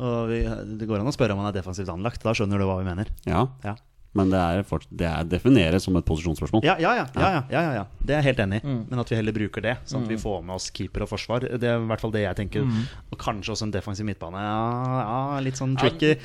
Og 0.00 0.32
vi, 0.32 0.40
det 0.80 0.88
går 0.88 1.02
an 1.02 1.10
å 1.10 1.14
spørre 1.14 1.36
om 1.36 1.42
han 1.42 1.50
er 1.50 1.60
defensivt 1.60 1.92
anlagt. 1.92 2.24
Da 2.24 2.32
skjønner 2.36 2.60
du 2.60 2.66
hva 2.68 2.80
vi 2.80 2.88
mener. 2.88 3.12
Ja. 3.28 3.46
Ja. 3.66 3.76
Men 4.16 4.32
det 4.32 4.38
er, 4.42 4.64
for, 4.66 4.82
det 4.90 5.06
er 5.06 5.26
defineres 5.30 5.84
som 5.86 5.94
et 6.00 6.06
posisjonsspørsmål. 6.08 6.64
Ja, 6.66 6.74
ja, 6.82 6.96
ja. 6.98 7.06
ja, 7.14 7.28
ja, 7.36 7.42
ja, 7.52 7.60
ja, 7.62 7.74
ja. 7.78 7.84
Det 8.02 8.16
er 8.16 8.24
jeg 8.24 8.32
helt 8.32 8.40
enig 8.42 8.58
i. 8.58 8.66
Mm. 8.66 8.80
Men 8.90 9.02
at 9.04 9.10
vi 9.12 9.18
heller 9.20 9.36
bruker 9.36 9.62
det, 9.62 9.74
sånn 9.86 10.02
at 10.02 10.10
vi 10.10 10.18
får 10.18 10.40
med 10.42 10.56
oss 10.56 10.70
keeper 10.74 11.04
og 11.06 11.12
forsvar. 11.12 11.46
Det 11.46 11.68
er 11.70 11.78
i 11.78 11.90
hvert 11.92 12.02
fall 12.02 12.14
det 12.16 12.24
jeg 12.24 12.38
tenker. 12.40 12.64
Mm. 12.66 12.88
Og 13.12 13.20
kanskje 13.22 13.54
også 13.54 13.68
en 13.68 13.74
defensiv 13.76 14.08
midtbane. 14.08 14.42
Ja, 14.42 15.02
ja 15.04 15.42
litt 15.44 15.60
sånn 15.60 15.76
tricky. 15.78 16.16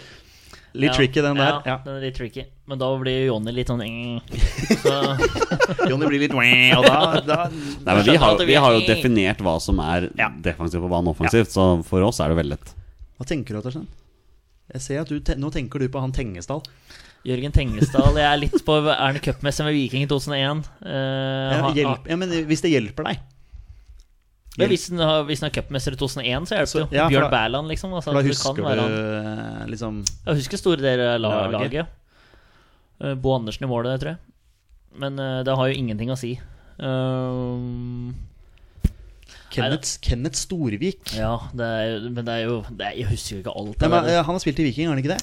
Litt 0.75 0.97
tricky, 0.97 1.21
den 1.23 1.37
der. 1.39 1.61
Ja, 1.61 1.61
Ja. 1.69 1.75
den 1.85 1.99
er 1.99 2.01
litt 2.07 2.17
tricky. 2.17 2.47
Men 2.67 2.81
da 2.81 2.89
blir 2.99 3.19
jo 3.21 3.35
Jonny 3.35 3.53
litt 3.53 3.69
sånn 3.69 3.83
eh. 3.85 4.17
Så 4.81 4.95
Jonny 5.91 6.09
blir 6.09 6.25
litt 6.25 6.33
og 6.33 6.87
da, 6.89 7.21
da 7.21 7.37
Nei, 7.53 7.93
men 7.93 8.01
vi 8.09 8.15
har, 8.17 8.41
vi 8.49 8.57
har 8.65 8.73
jo 8.75 8.81
definert 8.87 9.45
hva 9.45 9.59
som 9.61 9.79
er 9.85 10.09
defensivt 10.41 10.81
og 10.81 10.89
hva 10.89 11.03
som 11.03 11.11
er 11.11 11.13
offensivt, 11.13 11.53
så 11.53 11.67
for 11.85 12.01
oss 12.09 12.19
er 12.19 12.33
det 12.33 12.39
veldig 12.41 12.57
lett. 12.57 12.73
Hva 13.17 13.25
tenker 13.29 13.55
du, 13.55 13.59
Ottersen? 13.61 13.85
Jeg 14.73 14.81
ser 14.81 15.01
at 15.03 15.11
du 15.11 15.19
te 15.21 15.35
Nå 15.37 15.51
tenker 15.53 15.79
du 15.79 15.87
på 15.93 16.01
han 16.01 16.11
Tengesdal. 16.15 16.63
Jørgen 17.25 17.53
Tengesdal 17.53 18.17
Jeg 18.17 18.25
er 18.25 18.39
litt 18.41 18.57
på 18.65 18.75
Erne 18.81 19.21
cupmester 19.23 19.65
med 19.67 19.73
Viking 19.77 20.03
i 20.05 20.09
2001? 20.09 20.65
Uh, 20.81 21.53
Ja, 21.53 21.71
hjelp, 21.77 22.09
ja, 22.09 22.17
men 22.21 22.33
hvis 22.49 22.61
det 22.65 22.71
hjelper 22.73 23.07
deg 23.07 23.21
Men 24.57 24.69
hvis 24.71 24.87
han, 24.89 25.01
har, 25.05 25.23
hvis 25.29 25.41
den 25.43 25.49
er 25.49 25.53
cupmester 25.57 25.93
i 25.97 25.99
2001, 26.01 26.47
så 26.49 26.57
hjelper 26.59 26.71
Så- 26.71 26.81
det 26.81 26.85
jo. 26.85 26.97
ja, 26.97 27.07
Bjørn 27.11 27.25
Bæland, 27.27 27.35
Berland, 27.35 27.67
liksom. 27.73 27.93
Altså, 27.97 28.13
da 28.15 28.21
husker 28.25 28.53
kan 28.53 28.55
du 28.55 28.67
være 28.69 28.85
eh, 28.95 29.65
liksom 29.73 29.97
Jeg 30.05 30.35
husker 30.41 30.61
store 30.61 30.81
deler 30.85 31.15
av 31.15 31.21
Laget. 31.21 31.57
laget. 31.59 31.87
Uh, 33.03 33.13
Bo 33.19 33.33
Andersen 33.35 33.65
i 33.67 33.67
målet, 33.69 33.99
tror 33.99 34.13
jeg. 34.15 34.17
Men 34.97 35.19
uh, 35.19 35.43
det 35.43 35.55
har 35.59 35.67
jo 35.67 35.75
ingenting 35.75 36.09
å 36.13 36.15
si. 36.17 36.37
Um, 36.79 38.13
Kenneth, 39.55 39.95
Kenneth 40.05 40.39
Storvik. 40.39 41.13
ja, 41.15 41.33
det 41.55 41.65
er, 41.65 42.09
men 42.09 42.23
det 42.27 42.33
er 42.39 42.43
jo 42.49 42.61
det 42.69 42.89
er, 42.91 42.97
Jeg 43.01 43.09
husker 43.13 43.37
jo 43.37 43.43
ikke 43.43 43.55
alt. 43.61 43.77
Nei, 43.81 43.89
men, 43.95 44.09
eh, 44.11 44.21
han 44.21 44.35
har 44.37 44.43
spilt 44.43 44.59
i 44.59 44.67
Viking, 44.69 44.89
har 44.89 44.95
han 44.97 45.03
ikke 45.03 45.15
det? 45.15 45.21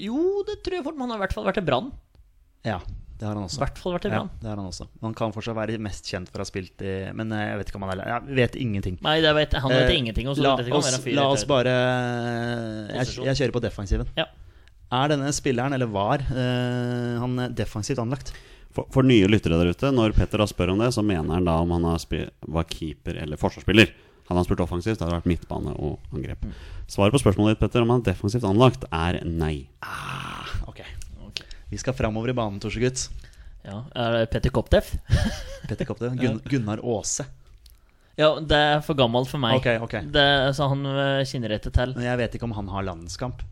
Jo, 0.00 0.40
det 0.48 0.60
tror 0.64 0.80
jeg 0.80 0.86
fort. 0.86 0.96
Men 0.98 1.08
han 1.08 1.14
har 1.16 1.20
i 1.20 1.24
hvert 1.26 1.36
fall 1.38 1.46
vært 1.50 1.60
i 1.62 1.66
Brann. 1.66 1.92
Ja, 2.66 2.78
det 3.20 3.26
har 3.28 3.34
han 3.36 3.44
også. 3.44 3.60
hvert 3.60 3.78
fall 3.80 3.94
vært 3.96 4.06
i 4.08 4.12
Ja, 4.14 4.20
det 4.40 4.48
har 4.48 4.56
han 4.56 4.68
også. 4.68 4.86
Han 5.04 5.14
kan 5.16 5.32
fortsatt 5.34 5.56
være 5.58 5.78
mest 5.82 6.08
kjent 6.08 6.30
for 6.32 6.40
å 6.40 6.44
ha 6.46 6.48
spilt 6.48 6.80
i 6.84 6.94
Men 7.16 7.32
eh, 7.36 7.42
jeg 7.50 7.58
vet 7.60 7.72
ikke 7.72 7.80
om 7.80 7.84
han 7.88 7.98
er 7.98 8.04
Jeg 8.08 8.36
vet 8.38 8.56
ingenting. 8.56 8.96
Nei, 9.04 9.16
det 9.24 9.32
vet, 9.36 9.56
han 9.60 9.74
vet 9.74 9.90
Eh, 9.90 9.96
ingenting. 9.98 10.28
Også, 10.32 10.44
la, 10.44 10.54
oss, 10.78 10.92
la 11.06 11.26
oss 11.28 11.44
bare 11.48 11.74
jeg, 12.94 13.24
jeg 13.28 13.40
kjører 13.42 13.54
på 13.58 13.62
defensiven. 13.64 14.08
Ja. 14.16 14.26
Er 14.90 15.12
denne 15.12 15.30
spilleren, 15.36 15.74
eller 15.76 15.86
var, 15.86 16.24
uh, 16.32 17.20
han 17.22 17.36
defensivt 17.54 18.00
anlagt? 18.02 18.32
For, 18.74 18.86
for 18.94 19.06
nye 19.06 19.26
lyttere 19.26 19.58
der 19.58 19.72
ute, 19.72 19.90
når 19.94 20.14
Petter 20.14 20.42
da 20.42 20.46
spør 20.46 20.74
om 20.74 20.82
det, 20.82 20.92
så 20.94 21.02
mener 21.02 21.34
han 21.38 21.48
da 21.48 21.56
om 21.62 21.72
han 21.74 21.88
har 21.88 22.04
var 22.46 22.68
keeper 22.70 23.18
eller 23.18 23.40
forsvarsspiller. 23.40 23.90
Han 24.30 24.38
har 24.38 24.46
spurt 24.46 24.62
offensivt, 24.62 25.00
det 25.00 25.02
hadde 25.02 25.16
vært 25.16 25.26
midtbane 25.26 25.72
og 25.74 26.14
angrep. 26.14 26.44
Svaret 26.90 27.16
på 27.16 27.18
spørsmålet 27.18 27.56
ditt, 27.56 27.64
Petter, 27.64 27.82
om 27.82 27.90
han 27.90 28.04
er 28.04 28.12
defensivt 28.12 28.46
anlagt, 28.46 28.86
er 28.94 29.18
nei. 29.26 29.66
Ok. 30.70 30.84
Ok. 31.26 31.42
Vi 31.72 31.80
skal 31.82 31.96
framover 31.98 32.30
i 32.30 32.36
banen, 32.38 32.60
Torsegutt. 32.62 33.08
Ja, 33.66 33.82
Er 33.92 34.14
det 34.14 34.30
Petter 34.30 34.54
Kopteff? 34.54 34.94
Petter 35.68 35.84
Koptef, 35.88 36.14
Gun, 36.20 36.38
Gunnar 36.46 36.78
Aase. 36.86 37.26
Ja, 38.20 38.36
det 38.38 38.56
er 38.56 38.80
for 38.86 38.94
gammelt 38.94 39.30
for 39.30 39.42
meg. 39.42 39.58
Okay, 39.58 39.82
okay. 39.82 40.06
Det 40.14 40.24
sa 40.54 40.68
han 40.70 40.84
kjenner 40.84 41.26
kinnrettet 41.26 41.74
til. 41.74 41.94
Men 41.98 42.06
jeg 42.06 42.20
vet 42.22 42.38
ikke 42.38 42.46
om 42.46 42.54
han 42.54 42.70
har 42.70 42.86
landskamp. 42.86 43.42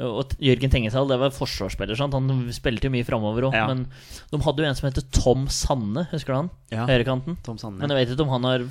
Og 0.00 0.32
Jørgen 0.40 0.70
Tengesal 0.72 1.08
det 1.10 1.18
var 1.20 1.32
forsvarsspiller. 1.36 1.96
Sant? 1.98 2.14
Han 2.16 2.46
spilte 2.56 2.88
jo 2.88 2.92
mye 2.94 3.04
framover 3.04 3.48
òg. 3.50 3.56
Ja. 3.58 3.66
Men 3.68 3.82
de 4.30 4.40
hadde 4.46 4.62
jo 4.64 4.68
en 4.70 4.78
som 4.78 4.88
heter 4.88 5.04
Tom 5.12 5.46
Sanne, 5.52 6.06
husker 6.12 6.32
du 6.32 6.38
han? 6.38 6.50
Ja. 6.72 6.86
Høyrekanten. 6.88 7.36
Tom 7.44 7.58
Sanne. 7.60 7.82
Men 7.82 7.92
jeg 7.92 8.00
vet 8.06 8.14
ikke 8.16 8.24
om 8.24 8.32
han 8.36 8.48
har 8.48 8.64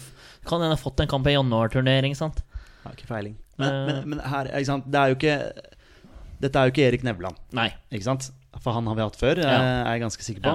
Kan 0.50 0.64
hende 0.64 0.78
fått 0.80 1.02
en 1.04 1.10
kamp 1.12 1.28
i 1.28 1.36
januarturnering, 1.36 2.16
sant? 2.18 2.40
Har 2.86 2.96
ikke 2.96 3.10
peiling. 3.12 3.36
Men, 3.60 3.70
uh, 3.70 3.86
men, 3.92 4.10
men 4.16 4.20
her, 4.24 4.48
ikke 4.56 4.70
sant, 4.72 4.86
det 4.90 5.00
er 5.02 5.12
jo 5.12 5.18
ikke 5.20 5.38
Dette 6.40 6.56
er 6.62 6.70
jo 6.70 6.72
ikke 6.74 6.86
Erik 6.88 7.04
Nevland, 7.04 7.36
Nei. 7.52 7.68
ikke 7.92 8.08
sant? 8.08 8.30
For 8.64 8.72
han 8.74 8.88
har 8.88 8.96
vi 8.96 9.04
hatt 9.04 9.18
før, 9.20 9.42
Ja. 9.44 9.50
eh, 9.60 9.82
er 9.84 9.98
jeg 9.98 10.02
ganske 10.06 10.24
sikker 10.26 10.42
på. 10.46 10.54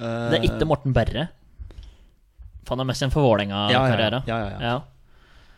Eh, 0.00 0.30
Det 0.32 0.38
er 0.40 0.46
ikke 0.48 0.66
Morten 0.66 0.94
Berre. 0.96 1.28
For 2.64 2.74
han 2.74 2.80
er 2.82 2.88
mest 2.88 3.04
kjent 3.04 3.12
for 3.14 3.22
Vålerenga-karriere. 3.22 4.22
Ja, 4.26 4.38
ja, 4.40 4.48
ja, 4.60 4.80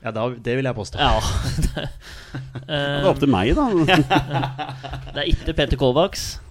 ja. 0.09 0.15
ja. 0.15 0.15
Ja, 0.15 0.15
da, 0.17 0.29
det 0.45 0.55
vil 0.57 0.65
jeg 0.69 0.75
påstå. 0.77 0.99
Ja. 0.99 1.19
Det 2.69 2.77
er 2.77 3.07
opp 3.09 3.21
til 3.21 3.31
meg, 3.33 3.55
da. 3.57 3.65
Det 5.15 5.21
er 5.23 5.29
ikke 5.31 5.55
Peter 5.57 5.77
Kovacs. 5.81 6.27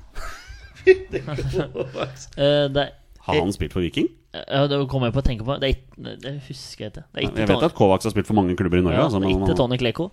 Eh, 0.87 2.67
det 2.71 2.79
er 2.79 2.91
Har 3.27 3.35
han 3.41 3.51
spilt 3.51 3.73
for 3.75 3.83
Viking? 3.83 4.05
ja, 4.31 4.61
det 4.71 4.77
kommer 4.87 5.09
jeg 5.09 5.15
på 5.17 5.19
å 5.19 5.25
tenke 5.25 5.43
på. 5.43 5.57
Det, 5.59 5.67
er 5.67 5.73
ikke, 5.75 6.13
det 6.23 6.31
husker 6.47 6.85
jeg 6.85 6.91
ikke. 6.93 7.03
Det 7.11 7.25
Jeg 7.41 7.49
vet 7.49 7.65
at 7.67 7.75
Kovacs 7.75 8.07
har 8.07 8.13
spilt 8.13 8.29
for 8.29 8.37
mange 8.37 8.55
klubber 8.55 8.79
i 8.79 8.83
Norge. 8.85 8.95
ja, 8.95 9.03
altså, 9.09 9.19
er 9.19 9.25
men- 9.25 9.43
ikke 9.43 9.57
Tony 9.59 9.79
Kleko. 9.81 10.07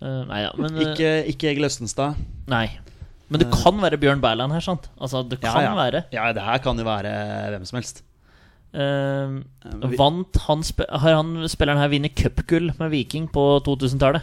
Uh, 0.00 0.22
nei 0.30 0.38
ja, 0.44 0.52
men 0.56 0.76
eh, 0.78 0.84
Ikke, 0.86 1.08
ikke 1.34 1.50
Egil 1.50 1.66
Østenstad. 1.66 2.14
Nei. 2.48 2.68
Men 3.30 3.42
det 3.42 3.50
kan 3.52 3.76
være 3.82 3.98
Bjørn 4.00 4.22
Berland 4.22 4.54
her, 4.54 4.62
sant? 4.64 4.86
Altså, 5.00 5.24
det 5.28 5.40
Ja, 5.42 5.52
kan 5.52 5.66
ja. 5.66 5.74
være. 5.76 6.04
Ja, 6.14 6.30
det 6.32 6.42
her 6.46 6.62
kan 6.62 6.78
jo 6.78 6.86
være 6.86 7.10
hvem 7.56 7.66
som 7.68 7.76
helst. 7.80 8.04
Vi- 8.72 9.96
vant 9.98 10.36
han 10.46 10.60
sp 10.62 10.84
Har 10.88 11.16
han 11.18 11.48
spilleren 11.50 11.80
her 11.82 11.90
vunnet 11.90 12.14
cupgull 12.14 12.70
med 12.78 12.90
Viking 12.90 13.26
på 13.28 13.60
2000-tallet? 13.66 14.22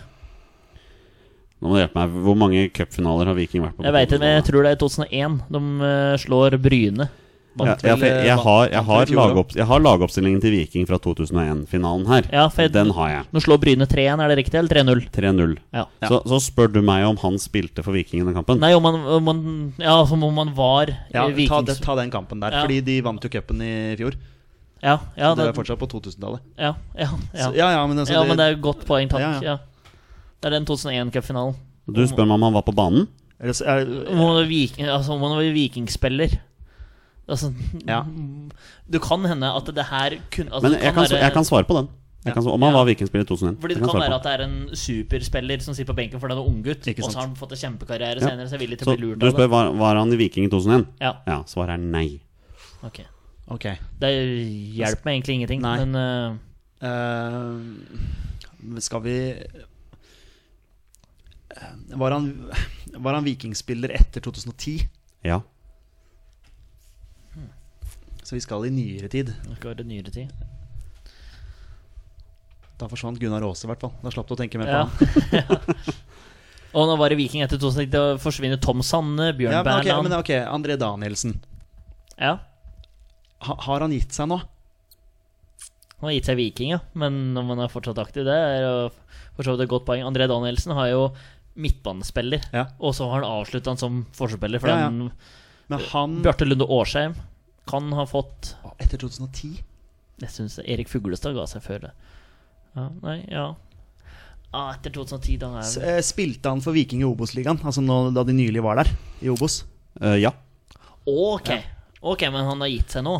Nå 1.57 1.71
må 1.71 1.77
du 1.77 1.81
hjelpe 1.81 1.97
meg. 1.97 2.17
Hvor 2.25 2.35
mange 2.37 2.65
cupfinaler 2.69 3.31
har 3.31 3.37
Viking 3.37 3.63
vært 3.65 3.77
på? 3.79 3.85
Jeg 3.87 3.95
vet 3.95 4.11
det, 4.13 4.19
men 4.21 4.35
jeg 4.35 4.43
tror 4.51 4.67
det 4.67 4.73
er 4.75 4.81
2001. 4.83 5.39
De 5.49 5.61
uh, 5.81 6.17
slår 6.21 6.57
Bryne. 6.61 7.07
ja, 7.57 7.65
ja, 7.65 7.95
jeg, 7.95 8.01
jeg, 8.05 8.29
eh, 8.29 8.37
har, 8.37 8.67
jeg, 8.69 8.83
har 8.85 9.09
i 9.09 9.15
lagopp, 9.17 9.55
jeg 9.57 9.65
har 9.65 9.79
lagoppstillingen 9.81 10.41
til 10.43 10.51
Viking 10.53 10.85
fra 10.85 10.99
2001-finalen 11.01 12.05
her. 12.05 12.27
Ja, 12.29 12.43
for 12.53 12.67
jeg- 12.67 12.73
Den 12.75 12.91
har 12.93 13.09
jeg. 13.09 13.23
Nå 13.33 13.41
slår 13.41 13.57
Bryne 13.63 13.87
3-1, 13.89 14.21
er 14.21 14.27
det 14.29 14.37
riktig? 14.37 14.59
Eller 14.59 14.69
3-0? 14.69 15.01
3-0. 15.09 15.57
Ja. 15.73 15.85
Så, 16.05 16.21
så 16.29 16.37
spør 16.45 16.71
du 16.75 16.83
meg 16.85 17.07
om 17.09 17.17
han 17.17 17.41
spilte 17.41 17.81
for 17.81 17.97
Viking 17.97 18.21
i 18.21 18.25
den 18.29 18.37
kampen. 18.37 18.61
Nei, 18.61 18.75
om 18.77 18.85
han, 18.85 19.01
om 19.01 19.27
han, 19.33 19.73
Ja, 19.81 20.05
som 20.05 20.21
om 20.23 20.37
han 20.37 20.53
var 20.53 20.93
Ja, 21.11 21.25
eh, 21.25 21.47
ta, 21.49 21.63
ta 21.65 21.95
den 21.95 22.13
kampen 22.13 22.39
der, 22.39 22.51
Ja. 22.53 22.61
fordi 22.67 22.83
de 22.85 23.01
vant 23.01 23.25
jo 23.25 23.29
cupen 23.33 23.65
i 23.65 23.95
fjor. 23.97 24.13
Ja, 24.83 24.99
ja, 25.17 25.33
det 25.33 25.37
det, 25.43 25.47
er 25.49 25.53
fortsatt 25.57 25.79
på 25.79 25.87
2000-tallet. 25.89 26.39
ja, 26.57 26.73
ja, 26.95 27.07
ja. 27.33 27.43
Så- 27.49 27.55
Ja, 27.55 27.71
ja, 27.71 27.87
men, 27.87 27.97
altså, 27.97 28.13
ja, 28.13 28.23
men 28.23 28.37
det 28.37 28.45
er 28.45 28.51
et 28.53 28.61
godt 28.61 28.85
poeng, 28.85 29.09
takk. 29.09 29.19
Ja, 29.19 29.31
Ja, 29.33 29.41
ja. 29.41 29.57
Det 30.41 30.45
er 30.53 30.59
den 30.59 30.65
2001-cupfinalen. 30.65 31.55
Du 31.91 32.01
spør 32.07 32.25
meg 32.27 32.35
om 32.35 32.41
han 32.43 32.53
var 32.53 32.61
på 32.61 32.75
banen. 32.75 33.07
Er- 33.39 34.09
Om 34.09 34.17
han 34.17 34.35
var 34.35 34.45
viking, 34.45 34.85
altså, 34.87 35.17
var 35.19 35.41
vikingspiller 35.53 36.39
Altså 37.29 37.53
Ja. 37.87 38.03
Det 38.89 39.01
kan 39.01 39.25
hende 39.25 39.43
at 39.53 39.65
det 39.65 39.83
her 39.85 40.09
kunne 40.31 40.49
altså, 40.51 40.61
Men 40.69 40.71
jeg 40.81 40.93
kan, 40.93 41.03
være- 41.03 41.19
jeg 41.21 41.33
kan 41.33 41.43
svare 41.43 41.63
på 41.65 41.75
den. 41.75 41.89
Jeg 42.25 42.33
kan, 42.33 42.47
om 42.47 42.61
han 42.61 42.71
Ja. 42.73 42.77
var 42.77 42.85
Vikingspiller 42.85 43.23
i 43.23 43.27
2001. 43.27 43.59
Fordi 43.61 43.73
det 43.73 43.81
kan 43.83 43.89
kan 43.89 43.99
være 44.01 44.09
på. 44.09 44.15
at 44.15 44.23
det 44.23 44.31
er 44.39 44.43
en 44.43 44.69
superspiller 44.75 45.61
som 45.61 45.73
sitter 45.73 45.93
på 45.93 45.95
benken 45.95 46.19
fordi 46.19 46.33
han 46.33 46.43
er 46.43 46.47
unggutt, 46.47 46.87
og 46.87 47.11
så 47.11 47.17
har 47.19 47.27
han 47.27 47.35
fått 47.35 47.51
en 47.51 47.57
kjempekarriere 47.57 48.19
Ja. 48.21 48.27
senere, 48.27 48.47
så 48.49 48.55
er 48.55 48.57
til 48.59 48.77
Så 48.79 48.91
å 48.93 48.97
bli 48.97 49.07
lurt 49.07 49.19
du 49.19 49.31
spør 49.31 49.37
det. 49.37 49.49
var, 49.49 49.71
var 49.71 49.95
han 49.95 50.11
i 50.13 50.15
Viking 50.17 50.45
i 50.45 50.49
2001? 50.49 50.87
Ja, 51.01 51.13
Ja, 51.27 51.43
svaret 51.43 51.69
er 51.69 51.77
nei. 51.77 52.19
ok 52.83 52.99
Ok. 53.47 53.65
Det 53.99 54.09
hjelper 54.75 55.07
meg 55.07 55.17
egentlig 55.17 55.35
ingenting, 55.39 55.61
Nei. 55.63 55.77
men 55.85 55.95
uh, 55.95 56.43
Eh, 56.77 57.57
skal 58.85 59.01
vi 59.01 59.15
Eh, 61.57 61.97
var 61.97 62.11
han, 62.11 62.51
var 63.01 63.13
han 63.17 63.23
vikingspiller 63.25 63.89
etter 63.89 64.21
2010? 64.21 64.83
Ja. 65.25 65.41
Så 68.23 68.35
vi 68.35 68.41
skal 68.43 68.65
i 68.67 68.69
nyere 68.69 69.07
tid. 69.09 69.31
skal 69.57 69.79
i 69.79 69.83
nyere 69.87 70.11
tid. 70.11 70.33
Da 72.77 72.85
forsvant 72.91 73.17
Gunnar 73.17 73.41
Aase, 73.47 73.65
i 73.65 73.69
hvert 73.71 73.81
fall. 73.81 73.93
Da 74.03 74.11
slapp 74.13 74.27
du 74.29 74.35
å 74.35 74.37
tenke 74.37 74.59
mer 74.61 74.67
på 74.69 74.75
Ja. 74.75 74.83
han. 74.85 75.75
Og 76.77 76.85
nå 76.91 76.97
var 76.99 77.09
det 77.09 77.17
Viking 77.17 77.41
etter 77.41 77.57
2009. 77.57 77.89
da 77.89 78.03
forsvinner 78.21 78.59
Tom 78.61 78.83
Sanne, 78.85 79.31
Bjørn 79.33 79.55
Ja, 79.55 79.63
men, 79.63 79.79
okay, 79.79 79.87
Berland 79.89 80.09
men 80.09 80.19
okay, 80.19 80.43
André 80.45 80.75
Danielsen. 80.77 81.39
Ja, 82.19 82.35
Ha, 83.45 83.53
har 83.67 83.83
han 83.85 83.93
gitt 83.93 84.15
seg 84.15 84.31
nå? 84.31 84.39
han 85.97 86.11
har 86.11 86.13
gitt 86.13 86.27
seg 86.29 86.37
Viking, 86.37 86.71
ja. 86.75 86.79
Men 86.93 87.33
om 87.37 87.47
han 87.49 87.63
er 87.63 87.71
fortsatt 87.73 87.97
aktiv, 87.97 88.25
det 88.27 88.33
er 88.37 88.91
for 89.33 89.41
så 89.45 89.55
vidt 89.55 89.65
et 89.65 89.71
godt 89.71 89.87
poeng. 89.87 90.03
André 90.05 90.27
Danielsen 90.29 90.75
har 90.77 90.91
jo 90.91 91.07
midtbanespiller, 91.57 92.43
Ja. 92.53 92.67
og 92.77 92.93
så 92.93 93.07
har 93.09 93.23
han 93.23 93.31
avslutta 93.41 93.73
han 93.73 93.81
som 93.81 94.03
forspiller 94.13 94.61
For 94.61 94.69
Ja, 94.69 94.77
ja. 94.77 94.89
den 94.89 95.11
Men 95.67 95.79
han 95.89 96.21
Bjarte 96.21 96.45
Lunde 96.45 96.67
Årsheim 96.69 97.15
kan 97.67 97.91
ha 97.97 98.05
fått 98.05 98.53
Etter 98.77 98.97
2010? 99.01 99.63
Jeg 100.21 100.29
syns 100.29 100.59
Erik 100.59 100.87
Fuglestad 100.87 101.33
ga 101.33 101.47
seg 101.49 101.61
før 101.65 101.81
det. 101.87 101.91
Ja, 102.75 102.89
nei, 103.01 103.25
ja 103.31 103.55
ah, 104.53 104.75
Etter 104.75 104.93
2010, 104.93 105.39
da 105.41 105.49
er 105.59 105.97
eh, 105.97 106.01
Spilte 106.05 106.53
han 106.53 106.61
for 106.61 106.77
Viking 106.77 107.01
i 107.01 107.07
Obos-ligaen? 107.09 107.59
Altså 107.65 107.81
nå, 107.81 108.11
da 108.13 108.23
de 108.23 108.37
nylig 108.37 108.61
var 108.63 108.83
der, 108.83 108.93
i 109.21 109.29
Obos? 109.33 109.63
Uh, 109.99 110.13
ja. 110.21 110.31
Ok, 111.09 111.49
ok, 112.01 112.21
men 112.31 112.45
han 112.45 112.59
har 112.61 112.67
gitt 112.71 112.89
seg 112.93 113.03
nå. 113.03 113.15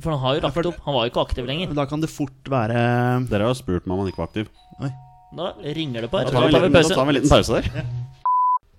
For 0.00 0.10
han 0.14 0.20
har 0.20 0.34
jo 0.36 0.40
Ja, 0.42 0.50
for- 0.50 0.62
lagt 0.62 0.74
opp. 0.74 0.84
Han 0.86 0.94
var 0.94 1.04
jo 1.06 1.10
ikke 1.12 1.24
aktiv 1.28 1.46
lenger. 1.46 1.74
Da 1.74 1.84
kan 1.86 2.00
det 2.00 2.08
fort 2.10 2.44
være 2.48 3.28
Dere 3.28 3.42
har 3.44 3.52
jo 3.54 3.58
spurt 3.60 3.86
meg 3.86 3.92
om 3.98 4.00
han 4.04 4.08
ikke 4.12 4.22
var 4.22 4.28
aktiv. 4.28 4.48
Da 5.34 5.52
ringer 5.62 6.00
det 6.02 6.10
på. 6.10 6.18
Da 6.24 6.30
tar 6.30 6.48
vi, 6.48 6.54
en 6.56 6.62
liten- 6.62 6.72
da 6.72 6.94
tar 6.94 7.04
vi 7.04 7.08
en 7.08 7.14
liten 7.22 7.30
pause 7.30 7.62
der. 7.62 7.86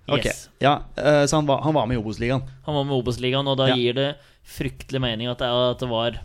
Ok, 0.06 0.24
Yes. 0.26 0.48
ja, 0.60 0.82
eh, 0.98 1.24
Så 1.26 1.36
han 1.36 1.46
var, 1.46 1.62
han 1.62 1.72
var 1.72 1.86
med 1.86 1.96
i 1.96 2.00
Obos-ligaen? 2.02 2.42
Han 2.66 2.74
var 2.74 2.84
med 2.84 2.92
Obos-ligaen, 3.02 3.46
og 3.48 3.56
da 3.56 3.68
Ja. 3.68 3.74
gir 3.74 3.92
det 3.94 4.16
fryktelig 4.44 5.00
mening 5.00 5.28
at 5.28 5.38
det, 5.38 5.46
er- 5.48 5.70
at 5.70 5.78
det 5.78 5.88
var 5.88 6.18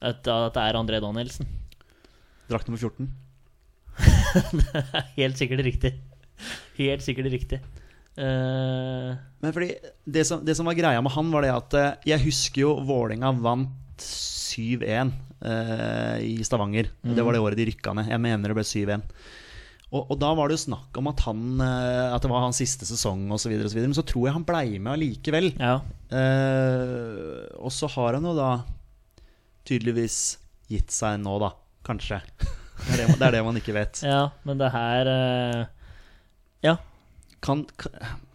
at, 0.00 0.26
at 0.28 0.54
det 0.54 0.62
er 0.62 0.72
André 0.74 1.00
Danielsen. 1.00 1.46
Drakt 2.48 2.66
nummer 2.68 2.78
14? 2.78 3.10
Helt 5.16 5.36
sikkert 5.36 5.64
riktig. 5.64 5.94
Helt 6.78 7.02
sikkert 7.02 7.30
riktig. 7.30 7.60
Eh, 8.16 9.10
Men 9.42 9.52
fordi 9.56 9.70
det 10.06 10.22
som, 10.28 10.42
det 10.46 10.54
som 10.56 10.66
var 10.68 10.76
greia 10.78 11.00
med 11.02 11.12
han, 11.16 11.30
var 11.34 11.42
det 11.42 11.52
at 11.54 11.74
eh, 11.80 11.94
jeg 12.12 12.22
husker 12.28 12.62
jo 12.64 12.74
Vålinga 12.86 13.32
vant 13.42 13.70
7-1 14.04 15.10
uh, 15.44 16.18
i 16.22 16.36
Stavanger. 16.46 16.88
Det 17.02 17.22
var 17.24 17.34
det 17.36 17.40
året 17.42 17.58
de 17.58 17.66
rykka 17.68 17.92
ned. 17.94 18.08
Jeg 18.10 18.20
mener 18.22 18.50
det 18.50 18.56
ble 18.58 18.64
7-1. 18.66 19.02
Og, 19.94 20.08
og 20.10 20.16
da 20.18 20.32
var 20.34 20.50
det 20.50 20.56
jo 20.56 20.62
snakk 20.64 20.96
om 20.98 21.06
at, 21.12 21.20
han, 21.28 21.42
uh, 21.62 22.14
at 22.14 22.22
det 22.24 22.30
var 22.32 22.42
hans 22.46 22.58
siste 22.58 22.86
sesong 22.88 23.28
osv., 23.34 23.52
men 23.76 23.94
så 23.94 24.02
tror 24.06 24.26
jeg 24.28 24.34
han 24.34 24.46
blei 24.46 24.78
med 24.82 24.96
allikevel. 24.96 25.52
Ja. 25.60 25.76
Eh, 26.10 27.44
og 27.62 27.70
så 27.74 27.86
har 27.94 28.16
han 28.18 28.26
jo 28.26 28.34
da 28.38 28.48
tydeligvis 29.68 30.18
gitt 30.72 30.90
seg 30.94 31.20
nå, 31.22 31.36
da. 31.42 31.52
Kanskje. 31.86 32.18
Det 32.84 32.90
er 32.90 32.98
det, 32.98 33.06
man- 33.08 33.18
det, 33.20 33.26
er 33.28 33.32
det 33.36 33.44
man 33.46 33.56
ikke 33.60 33.72
vet. 33.76 34.00
ja, 34.02 34.22
men 34.44 34.58
det 34.60 34.72
her 34.74 35.08
eh, 35.12 35.60
Ja. 36.66 36.74
Kan, 37.44 37.66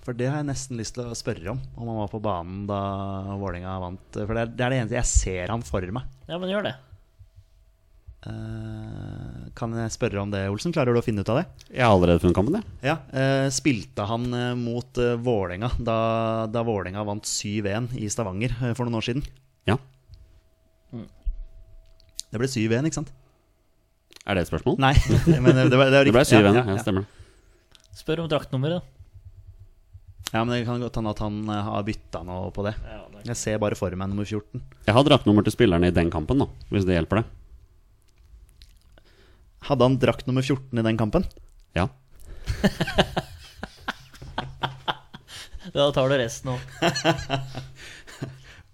for 0.05 0.17
det 0.17 0.27
har 0.29 0.43
jeg 0.43 0.49
nesten 0.51 0.77
lyst 0.77 0.95
til 0.97 1.07
å 1.09 1.17
spørre 1.17 1.55
om, 1.55 1.63
om 1.79 1.89
han 1.89 2.03
var 2.03 2.11
på 2.11 2.21
banen 2.23 2.67
da 2.69 2.81
Vålerenga 3.39 3.79
vant. 3.81 4.05
For 4.19 4.35
det 4.37 4.43
er, 4.43 4.53
det 4.53 4.65
er 4.65 4.75
det 4.75 4.83
eneste 4.83 4.99
jeg 4.99 5.09
ser 5.09 5.55
han 5.55 5.65
for 5.65 5.95
meg. 5.95 6.13
ja, 6.29 6.37
men 6.37 6.53
gjør 6.53 6.69
det. 6.69 6.75
Uh, 8.19 9.47
kan 9.55 9.71
jeg 9.79 9.93
spørre 9.93 10.19
om 10.19 10.31
det, 10.33 10.41
Olsen? 10.51 10.73
Klarer 10.75 10.91
du 10.91 10.99
å 10.99 11.03
finne 11.05 11.23
ut 11.23 11.29
av 11.31 11.37
det? 11.39 11.45
Jeg 11.71 11.85
har 11.85 11.93
allerede 11.93 12.19
funnet 12.19 12.35
kampen, 12.35 12.57
jeg. 12.59 12.67
Ja, 12.89 12.97
uh, 13.15 13.47
Spilte 13.55 14.03
han 14.09 14.25
eh, 14.35 14.49
mot 14.59 14.99
uh, 14.99 15.13
Vålerenga 15.23 15.69
da, 15.79 15.95
da 16.51 16.65
Vålerenga 16.67 17.05
vant 17.07 17.23
7-1 17.29 17.93
i 17.95 18.09
Stavanger 18.11 18.57
uh, 18.59 18.73
for 18.73 18.83
noen 18.83 18.99
år 18.99 19.07
siden? 19.07 19.23
Ja. 19.69 19.77
Det 22.29 22.41
ble 22.41 22.51
7-1, 22.51 22.91
ikke 22.91 22.99
sant? 22.99 23.15
Er 24.27 24.35
det 24.35 24.43
et 24.43 24.51
spørsmål? 24.51 24.75
Nei, 24.83 24.93
men 25.45 25.55
det, 25.55 25.71
var, 25.79 25.87
det, 25.87 26.01
var 26.01 26.11
Det 26.11 26.17
ble 26.17 26.27
7-1, 26.27 26.35
Ja, 26.35 26.43
ja, 26.43 26.59
ja, 26.59 26.75
ja. 26.75 26.83
stemmer 26.83 27.07
det. 27.07 27.95
Spør 28.03 28.25
om 28.25 28.31
draktnummeret, 28.31 28.83
da. 28.83 28.98
Ja, 30.29 30.43
men 30.43 30.51
det 30.53 30.65
kan 30.67 30.81
godt 30.83 30.97
hende 30.99 31.13
at 31.15 31.21
han 31.23 31.35
eh, 31.49 31.63
har 31.69 31.83
bytta 31.87 32.19
noe 32.27 32.51
på 32.55 32.61
det. 32.67 32.73
Det 32.83 33.23
Jeg 33.31 33.37
ser 33.39 33.57
bare 33.61 33.75
for 33.79 33.89
meg 33.97 34.07
nummer 34.11 34.25
14. 34.27 34.61
Jeg 34.85 34.93
har 34.95 35.03
draktnummer 35.07 35.43
til 35.45 35.55
spillerne 35.55 35.87
i 35.89 35.95
den 35.95 36.09
kampen, 36.13 36.37
da, 36.43 36.47
hvis 36.69 36.85
det 36.87 36.95
hjelper 36.97 37.15
det. 37.21 37.27
Hadde 39.69 39.85
han 39.89 39.97
drakt 39.99 40.25
nummer 40.29 40.43
14 40.45 40.79
i 40.79 40.85
den 40.85 40.97
kampen? 40.99 41.23
Ja. 41.77 41.85
Da 45.69 45.91
tar 45.93 46.09
du 46.09 46.15
resten 46.17 46.49
òg. 46.49 46.59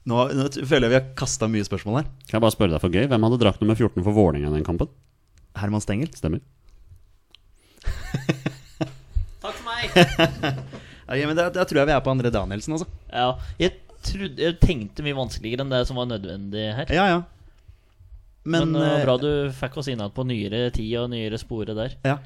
Nå, 0.06 0.16
nå 0.38 0.44
føler 0.54 0.86
jeg 0.86 0.92
vi 0.94 0.98
har 1.00 1.08
kasta 1.18 1.48
mye 1.50 1.66
spørsmål 1.66 1.96
her. 1.98 2.06
Kan 2.28 2.38
jeg 2.38 2.44
bare 2.46 2.54
spørre 2.54 2.76
deg 2.76 2.82
for 2.84 2.94
gøy, 2.94 3.08
hvem 3.10 3.26
hadde 3.26 3.40
drakt 3.42 3.60
nummer 3.64 3.76
14 3.76 4.04
for 4.06 4.14
Vålerenga 4.14 4.52
i 4.52 4.56
den 4.60 4.68
kampen? 4.68 4.88
Herman 5.58 5.82
Stengel. 5.82 6.12
Stemmer. 6.14 6.40
Takk 9.42 9.58
for 9.58 9.66
meg. 9.66 9.82
Ja, 11.20 11.30
men 11.30 11.40
da, 11.40 11.50
tror 11.54 11.82
jeg 11.82 11.90
vi 11.90 11.96
er 11.96 12.04
på 12.06 12.14
André 12.14 12.32
Danielsen, 12.34 12.76
altså. 12.78 12.88
Ja, 13.12 13.30
jeg, 13.62 13.76
trodde, 14.06 14.42
jeg 14.42 14.60
tenkte 14.62 15.06
mye 15.06 15.18
vanskeligere 15.18 15.66
enn 15.66 15.74
det 15.74 15.82
som 15.90 16.00
var 16.00 16.10
nødvendig 16.10 16.68
her. 16.80 16.94
Ja, 16.94 17.08
ja. 17.14 17.24
Men, 18.46 18.72
Men, 18.72 18.82
uh, 18.82 19.02
bra 19.02 19.16
du 19.18 19.30
fikk 19.58 19.80
oss 19.82 19.90
innad 19.90 20.14
på 20.14 20.26
nyere 20.28 20.68
tid 20.74 20.92
og 21.02 21.10
nyere 21.14 21.40
spore 21.42 21.74
der. 21.78 21.96
Ja. 22.06 22.20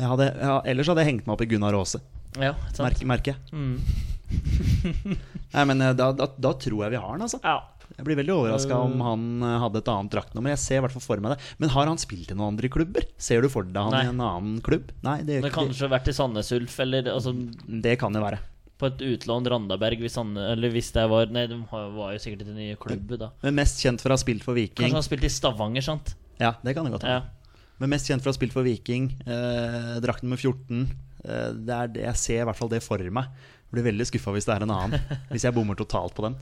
Hadde, 0.00 0.30
ja, 0.40 0.56
ellers 0.70 0.88
hadde 0.90 1.04
jeg 1.04 1.12
hengt 1.12 1.26
meg 1.28 1.34
opp 1.36 1.44
i 1.44 1.50
Gunnar 1.50 1.76
Aase, 1.76 2.00
Ja, 2.40 2.54
merker 3.06 3.34
jeg. 3.34 3.38
Mm. 3.52 3.76
Nei, 5.54 5.64
men 5.66 5.82
eh, 5.82 5.94
da, 5.98 6.10
da, 6.14 6.28
da 6.38 6.52
tror 6.62 6.84
jeg 6.86 6.94
vi 6.94 7.02
har 7.02 7.14
den, 7.14 7.26
altså. 7.26 7.40
Ja. 7.44 7.58
Jeg 8.00 8.06
blir 8.06 8.16
veldig 8.16 8.32
overraska 8.32 8.76
om 8.80 9.02
han 9.04 9.24
eh, 9.44 9.56
hadde 9.60 9.82
et 9.82 9.88
annet 9.92 10.14
draktnummer. 10.14 10.54
Jeg 10.54 10.62
ser 10.62 10.78
i 10.80 10.84
hvert 10.86 10.94
fall 10.96 11.04
for 11.04 11.20
meg 11.20 11.34
det. 11.34 11.48
Men 11.60 11.72
har 11.74 11.90
han 11.90 12.00
spilt 12.00 12.30
i 12.32 12.36
noen 12.36 12.54
andre 12.54 12.70
klubber? 12.72 13.04
Ser 13.20 13.44
du 13.44 13.50
for 13.52 13.68
deg 13.68 13.76
han 13.76 13.92
Nei. 13.92 14.06
i 14.06 14.12
en 14.14 14.22
annen 14.24 14.62
klubb? 14.64 14.88
Nei, 15.04 15.18
det 15.28 15.42
ikke 15.42 15.52
kanskje 15.58 15.90
vært 15.92 16.08
i 16.08 16.14
Sandnes 16.16 16.48
Ulf, 16.56 16.78
eller 16.80 17.10
altså, 17.12 17.34
det. 17.36 17.82
Det 17.90 17.98
kan 18.00 18.16
det 18.16 18.22
være. 18.24 18.38
på 18.80 18.88
et 18.88 19.04
utlån 19.04 19.50
Randaberg, 19.52 20.00
hvis, 20.00 20.16
han, 20.16 20.32
eller 20.40 20.72
hvis 20.72 20.88
det 20.96 21.04
var 21.12 21.28
Nei, 21.34 21.44
de 21.50 21.58
var 21.68 22.14
jo 22.14 22.22
sikkert 22.22 22.46
i 22.46 22.48
den 22.48 22.56
nye 22.56 22.78
klubben, 22.80 23.20
da. 23.20 23.28
Men 23.44 23.58
mest 23.60 23.82
kjent 23.84 24.00
for 24.00 24.08
å 24.08 24.16
ha 24.16 24.22
spilt 24.22 24.46
for 24.46 24.56
Viking. 24.56 24.80
Kanskje 24.80 24.96
han 24.96 25.02
har 25.02 25.08
spilt 25.10 25.28
i 25.28 25.32
Stavanger, 25.34 25.84
sant? 25.84 26.14
Ja, 26.40 26.54
det 26.64 26.72
kan 26.78 26.88
det 26.88 26.96
godt 26.96 27.04
Ja. 27.04 27.20
Men 27.80 27.94
mest 27.94 28.08
kjent 28.08 28.24
for 28.24 28.30
å 28.30 28.34
ha 28.34 28.36
spilt 28.36 28.56
for 28.56 28.64
Viking. 28.64 29.10
Eh, 29.24 29.94
drakt 30.04 30.24
nummer 30.24 30.40
14. 30.40 30.82
Eh, 31.24 31.52
det 31.56 31.76
er 31.76 31.92
det, 31.92 32.02
jeg 32.08 32.20
ser 32.20 32.42
i 32.42 32.48
hvert 32.48 32.58
fall 32.58 32.72
det 32.72 32.82
for 32.84 33.00
meg. 33.12 33.30
Jeg 33.68 33.76
blir 33.76 33.86
veldig 33.86 34.06
skuffa 34.08 34.34
hvis 34.34 34.48
det 34.48 34.56
er 34.56 34.66
en 34.66 34.74
annen. 34.74 35.00
hvis 35.32 35.46
jeg 35.48 35.56
bommer 35.56 35.78
totalt 35.78 36.16
på 36.16 36.24
den. 36.26 36.36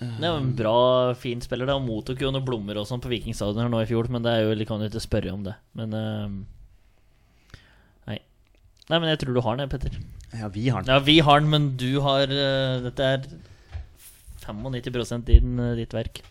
Det 0.00 0.24
er 0.24 0.30
jo 0.32 0.38
en 0.40 0.54
bra, 0.56 0.76
fin 1.20 1.42
spiller. 1.44 1.68
da 1.68 1.74
Han 1.76 1.84
mottok 1.84 2.22
jo 2.24 2.30
noen 2.32 2.44
blommer 2.46 2.78
og 2.80 2.86
sånn 2.88 3.02
på 3.04 3.10
Vikingstadion 3.12 3.68
nå 3.72 3.82
i 3.82 3.88
fjor, 3.90 4.08
men 4.08 4.24
det 4.24 4.32
er 4.32 4.46
jo, 4.46 4.54
kan 4.68 4.80
jo 4.80 4.88
ikke 4.88 5.02
spørre 5.04 5.34
om 5.34 5.44
det. 5.44 5.54
Men 5.76 5.92
uh, 5.92 7.60
Nei. 8.08 8.16
Nei, 8.88 8.98
men 8.98 9.10
jeg 9.12 9.20
tror 9.22 9.36
du 9.36 9.42
har 9.44 9.60
den, 9.60 9.68
Petter. 9.72 9.98
Ja, 10.32 10.48
vi 10.48 10.68
har 10.72 10.86
den. 10.86 10.94
Ja, 10.94 11.04
vi 11.04 11.18
har 11.26 11.42
den, 11.42 11.50
men 11.52 11.70
du 11.80 12.00
har 12.06 12.32
uh, 12.32 12.80
Dette 12.86 13.10
er 13.12 13.28
95 14.46 15.26
din, 15.28 15.58
uh, 15.60 15.74
ditt 15.76 15.92
verk. 15.92 16.22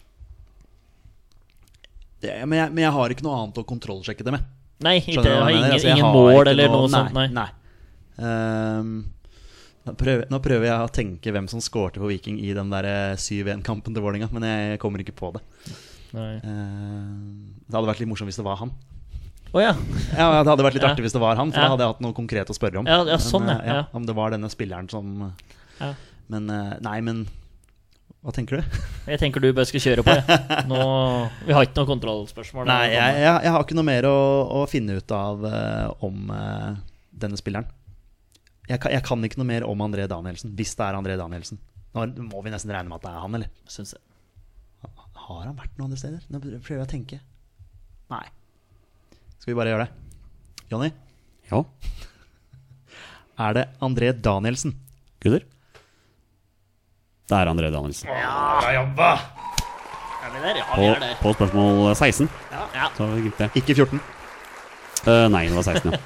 Det, 2.20 2.34
men, 2.50 2.58
jeg, 2.58 2.74
men 2.74 2.84
jeg 2.84 2.96
har 2.98 3.14
ikke 3.14 3.24
noe 3.24 3.38
annet 3.44 3.62
å 3.62 3.68
kontrollsjekke 3.70 4.26
det 4.28 4.34
med. 4.36 4.50
Nei, 4.84 4.98
ikke, 5.04 5.22
jeg 5.24 5.40
har 5.44 5.54
ingen, 5.54 5.70
Altså, 5.70 5.88
jeg 5.88 5.98
ingen 6.00 6.06
har 6.08 6.16
mål 6.16 6.50
eller 6.52 6.72
noe- 6.72 6.82
noe 6.88 6.92
sånt. 6.92 7.16
Nei. 7.16 7.28
nei. 7.36 7.48
Ehm, 8.20 8.92
nå, 9.90 9.96
prøver, 10.00 10.26
nå 10.32 10.40
prøver 10.46 10.70
jeg 10.70 10.86
å 10.86 10.92
tenke 10.94 11.34
hvem 11.34 11.48
som 11.52 11.62
skårte 11.64 12.00
for 12.02 12.12
Viking 12.12 12.38
i 12.42 12.54
den 12.58 12.70
der 12.74 12.88
eh, 12.90 13.16
7-1-kampen 13.20 13.96
til 13.96 14.06
Vålerenga, 14.06 14.30
men 14.36 14.46
jeg 14.48 14.80
kommer 14.82 15.02
ikke 15.04 15.16
på 15.18 15.34
det. 15.36 15.42
Nei. 16.16 16.30
Ehm, 16.42 17.58
det 17.68 17.76
hadde 17.76 17.90
vært 17.92 18.00
litt 18.02 18.10
morsomt 18.10 18.30
hvis 18.32 18.40
det 18.40 18.46
var 18.48 18.62
han. 18.62 18.72
Oh, 19.50 19.58
ja. 19.62 19.74
Ja, 20.14 20.44
Det 20.46 20.52
hadde 20.52 20.66
vært 20.66 20.78
litt 20.78 20.84
Ja. 20.86 20.92
artig 20.94 21.06
hvis 21.08 21.16
det 21.16 21.22
var 21.22 21.38
han, 21.42 21.52
for 21.52 21.58
Ja. 21.58 21.66
da 21.68 21.74
hadde 21.74 21.86
jeg 21.86 21.94
hatt 21.96 22.02
noe 22.06 22.14
konkret 22.18 22.50
å 22.54 22.56
spørre 22.58 22.82
om. 22.82 22.90
Ja, 22.90 23.18
sånn, 23.18 23.46
men, 23.48 23.58
ja, 23.58 23.62
eh, 23.66 23.76
ja. 23.80 23.84
Om 23.98 24.06
det 24.06 24.16
var 24.18 24.34
denne 24.36 24.50
spilleren 24.54 24.90
som 24.90 25.34
Ja. 25.80 25.94
Men 26.30 26.50
eh, 26.54 26.76
nei, 26.86 27.00
men 27.02 27.24
Hva 28.20 28.34
tenker 28.36 28.60
du? 28.60 28.80
Jeg 29.08 29.20
tenker 29.22 29.40
du 29.42 29.48
bare 29.56 29.66
skal 29.70 29.80
kjøre 29.82 30.04
på, 30.06 30.12
Ja. 30.18 30.62
Nå, 30.70 30.80
vi 31.48 31.54
har 31.56 31.66
ikke 31.66 31.80
noe 31.82 31.90
kontrollspørsmål. 31.94 32.68
Nei, 32.68 32.90
jeg, 32.92 33.22
jeg, 33.24 33.36
jeg 33.48 33.54
har 33.56 33.64
ikke 33.64 33.78
noe 33.80 33.88
mer 33.88 34.06
å, 34.10 34.18
å 34.60 34.64
finne 34.70 34.98
ut 35.00 35.14
av 35.16 35.46
uh, 35.46 36.06
om 36.06 36.28
uh, 36.34 36.74
denne 37.16 37.40
spilleren. 37.40 37.70
Jeg 38.70 38.80
kan, 38.84 38.92
jeg 38.94 39.02
kan 39.06 39.24
ikke 39.26 39.40
noe 39.42 39.48
mer 39.50 39.64
om 39.66 39.82
André 39.82 40.06
Danielsen, 40.10 40.52
hvis 40.58 40.76
det 40.78 40.86
er 40.86 40.98
André 41.00 41.16
Danielsen. 41.18 41.58
Nå 41.96 42.04
må 42.30 42.44
vi 42.46 42.52
nesten 42.54 42.70
regne 42.74 42.90
med 42.92 43.00
at 43.00 43.06
det 43.08 43.12
er 43.16 43.24
han, 43.24 43.36
eller? 43.40 43.50
Synes 43.68 43.96
jeg. 43.96 44.02
Har 45.30 45.44
han 45.48 45.58
vært 45.58 45.74
noen 45.78 45.88
andre 45.90 45.98
steder? 46.00 46.22
Nå 46.30 46.40
prøver 46.44 46.78
jeg 46.78 46.86
å 46.86 46.90
tenke. 46.90 47.18
Nei. 48.14 48.26
Skal 49.40 49.52
vi 49.54 49.58
bare 49.60 49.72
gjøre 49.74 49.86
det? 49.88 49.94
Jonny, 50.70 50.92
Ja, 51.50 51.64
er 53.48 53.52
det 53.58 53.66
André 53.82 54.12
Danielsen? 54.14 54.76
gutter. 55.24 55.44
Det 57.30 57.38
er 57.38 57.50
André 57.52 57.68
Danielsen. 57.74 58.10
Er 58.10 58.16
vi 60.34 60.40
der? 60.46 60.56
Ja, 60.62 60.66
På, 60.70 60.82
vi 60.82 60.86
er 60.94 61.00
der. 61.02 61.16
på 61.24 61.34
spørsmål 61.34 61.96
16. 61.96 62.30
Ja. 62.54 62.86
Så 62.98 63.04
gikk 63.24 63.38
det. 63.42 63.50
Ikke 63.60 63.74
14. 63.76 64.00
Eh, 65.08 65.28
nei, 65.32 65.46
det 65.48 65.56
var 65.56 65.64
16, 65.64 65.94
ja. 65.94 65.98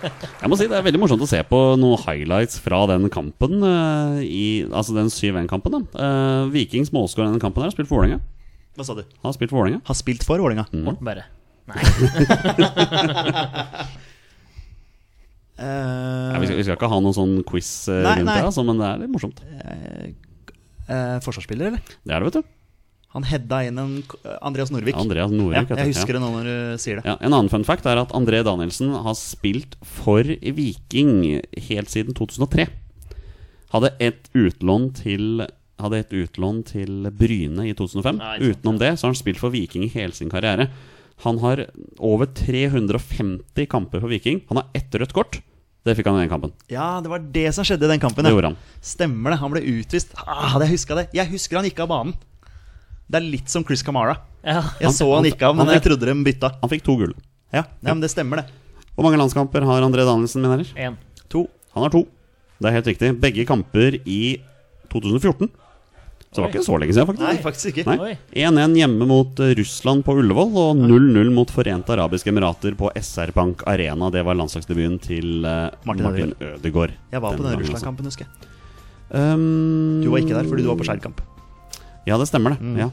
Jeg 0.43 0.49
må 0.51 0.57
si 0.59 0.67
Det 0.69 0.75
er 0.77 0.83
veldig 0.85 0.99
morsomt 1.01 1.23
å 1.25 1.29
se 1.29 1.39
på 1.49 1.59
noen 1.81 1.97
highlights 2.03 2.59
fra 2.61 2.83
den 2.91 3.07
kampen. 3.13 3.53
Uh, 3.63 4.19
i, 4.21 4.65
altså 4.69 4.93
den 4.97 5.09
7-1-kampen. 5.09 5.73
da 5.73 5.79
Eh, 6.03 6.43
Vikings 6.53 6.91
målskårer 6.93 7.29
i 7.31 7.35
den 7.37 7.41
kampen 7.43 7.63
her 7.63 7.69
har 7.71 7.75
spilt 7.75 7.89
for 7.89 7.97
Vålerenga. 8.01 8.19
Hva 8.77 8.83
sa 8.85 8.93
du? 8.97 9.03
Har 9.23 9.33
spilt 9.37 9.51
for 9.53 9.59
Vålerenga. 9.63 9.81
Har 9.89 9.97
spilt 9.97 10.23
for 10.27 10.37
Vålerenga. 10.41 10.65
Morten 10.73 11.05
Berre. 11.09 11.25
Nei. 11.69 11.79
Eh, 15.53 16.29
Ja, 16.33 16.39
vi, 16.41 16.47
skal, 16.49 16.57
vi 16.57 16.63
skal 16.65 16.75
ikke 16.79 16.87
ha 16.89 16.97
noen 16.97 17.13
sånn 17.15 17.33
quiz 17.45 17.67
Nei, 17.91 18.15
rundt 18.17 18.25
nei. 18.25 18.37
det, 18.39 18.45
altså, 18.49 18.63
men 18.65 18.79
det 18.81 18.87
er 18.87 19.01
litt 19.03 19.11
morsomt. 19.13 19.37
eh, 19.53 21.19
forsvarsspiller, 21.23 21.67
eller? 21.69 21.81
Det 22.01 22.09
er 22.15 22.23
det, 22.23 22.31
vet 22.31 22.39
du. 22.39 22.49
Han 23.13 23.25
heada 23.29 23.59
inn 23.67 23.77
en 23.77 23.91
Andreas 24.41 24.71
Norvik. 24.73 24.95
Andreas 24.97 25.29
Norvik. 25.31 25.69
ja, 25.69 25.75
jeg 25.75 25.77
Ja. 25.77 25.85
husker 25.91 26.13
det 26.17 26.21
nå 26.21 26.29
når 26.33 26.43
du 26.49 26.77
sier 26.81 26.95
det. 26.97 27.05
Ja, 27.05 27.17
en 27.21 27.33
annen 27.33 27.49
fun 27.49 27.63
fact 27.63 27.85
er 27.85 27.97
at 28.01 28.09
André 28.17 28.43
Danielsen 28.43 28.89
har 28.89 29.13
spilt 29.13 29.75
for 29.85 30.23
Viking 30.23 31.41
helt 31.69 31.89
siden 31.93 32.15
2003. 32.17 32.67
Hadde 33.73 33.91
et 33.99 34.29
utlån 34.33 34.93
til 34.97 35.45
et 35.83 36.09
utlån 36.15 36.63
til 36.65 37.11
Bryne 37.11 37.65
i 37.67 37.73
2005. 37.73 38.17
Nei, 38.17 38.37
Utenom 38.39 38.77
det 38.79 38.93
så 38.97 39.05
har 39.07 39.13
han 39.13 39.19
spilt 39.19 39.37
for 39.41 39.49
Viking 39.51 39.83
i 39.83 39.89
hele 39.89 40.13
sin 40.13 40.29
karriere. 40.29 40.69
Han 41.25 41.39
har 41.39 41.65
over 41.99 42.25
350 42.25 43.67
kamper 43.69 43.99
for 43.99 44.07
Viking. 44.09 44.41
Han 44.49 44.57
har 44.61 44.67
ett 44.73 44.93
rødt 44.95 45.13
kort. 45.13 45.41
Det 45.83 45.97
fikk 45.97 46.07
han 46.07 46.15
i 46.15 46.23
den 46.23 46.31
kampen. 46.31 46.53
Ja, 46.71 47.01
det 47.03 47.09
var 47.11 47.19
det 47.19 47.49
som 47.53 47.65
skjedde 47.67 47.83
i 47.83 47.91
den 47.91 47.99
kampen. 47.99 48.23
Det 48.23 48.31
ja. 48.31 48.37
gjorde 48.37 48.53
han. 48.53 48.57
Stemmer 48.81 49.33
det. 49.33 49.39
Han 49.41 49.51
ble 49.51 49.61
utvist. 49.61 50.13
Ah, 50.15 50.53
hadde 50.53 50.69
jeg 50.69 50.77
huska 50.77 50.95
det. 50.95 51.09
Jeg 51.13 51.27
husker 51.33 51.59
han 51.59 51.67
gikk 51.67 51.81
av 51.83 51.91
banen. 51.91 52.13
Det 53.09 53.19
er 53.19 53.25
litt 53.27 53.49
som 53.49 53.63
Chris 53.67 53.83
Camara. 53.83 54.15
Ja. 54.43 54.61
Jeg 54.79 54.87
Han- 54.89 54.93
så 54.93 55.07
han 55.15 55.23
gikk 55.23 55.41
av, 55.41 55.55
men 55.55 55.65
men 55.67 55.75
jeg 55.75 55.83
trodde 55.83 56.05
de 56.05 56.23
bytta. 56.23 56.51
Han 56.61 56.69
fikk 56.69 56.83
to 56.83 56.95
gull. 56.97 57.13
Ja, 57.53 57.63
ja 57.83 57.93
men 57.93 58.01
det 58.01 58.09
stemmer, 58.11 58.37
det. 58.37 58.45
Hvor 58.95 59.03
mange 59.03 59.17
landskamper 59.17 59.63
har 59.65 59.81
André 59.81 60.05
Danielsen, 60.05 60.41
mine 60.41 60.57
herrer? 60.57 60.71
En. 60.77 60.97
To. 61.29 61.47
Han 61.73 61.83
har 61.83 61.89
to. 61.89 62.03
Det 62.61 62.69
er 62.69 62.71
helt 62.77 62.85
riktig. 62.87 63.19
Begge 63.19 63.45
kamper 63.45 63.99
i 64.05 64.39
2014. 64.91 65.49
Så 66.33 66.41
det 66.41 66.43
var 66.43 66.49
ikke 66.49 66.65
så 66.65 66.77
lenge 66.81 66.93
siden, 66.95 67.05
faktisk. 67.05 67.27
Nei, 67.27 67.37
faktisk 67.43 67.77
ikke. 67.77 68.17
1-1 68.33 68.75
hjemme 68.79 69.05
mot 69.05 69.39
eh, 69.39 69.53
Russland 69.53 70.03
på 70.03 70.15
Ullevål 70.17 70.55
og 70.57 70.77
0-0 70.81 71.29
mot 71.33 71.51
Forente 71.53 71.93
arabiske 71.93 72.31
emirater 72.33 72.73
på 72.75 72.89
SR 72.97 73.31
Bank 73.35 73.61
Arena. 73.69 74.09
Det 74.09 74.23
var 74.25 74.33
landslagsdebuten 74.39 74.99
til 75.03 75.45
eh, 75.45 75.69
Martin 75.85 76.03
Martin, 76.07 76.33
Ødegaard. 76.41 76.95
Jeg 77.11 77.21
var 77.21 77.37
på 77.37 77.43
den 77.45 77.59
Russland-kampen, 77.61 78.05
husker 78.09 78.25
jeg. 78.25 78.33
altså. 78.33 78.49
Um, 79.13 80.01
Du 80.01 80.09
var 80.09 80.23
ikke 80.23 80.33
der 80.33 80.49
fordi 80.49 80.63
du 80.65 80.69
var 80.73 80.79
på 80.81 80.87
skjærkamp. 80.89 81.21
Ja, 82.03 82.17
det 82.19 82.27
stemmer 82.27 82.55
det. 82.55 82.81
Ja. 82.81 82.89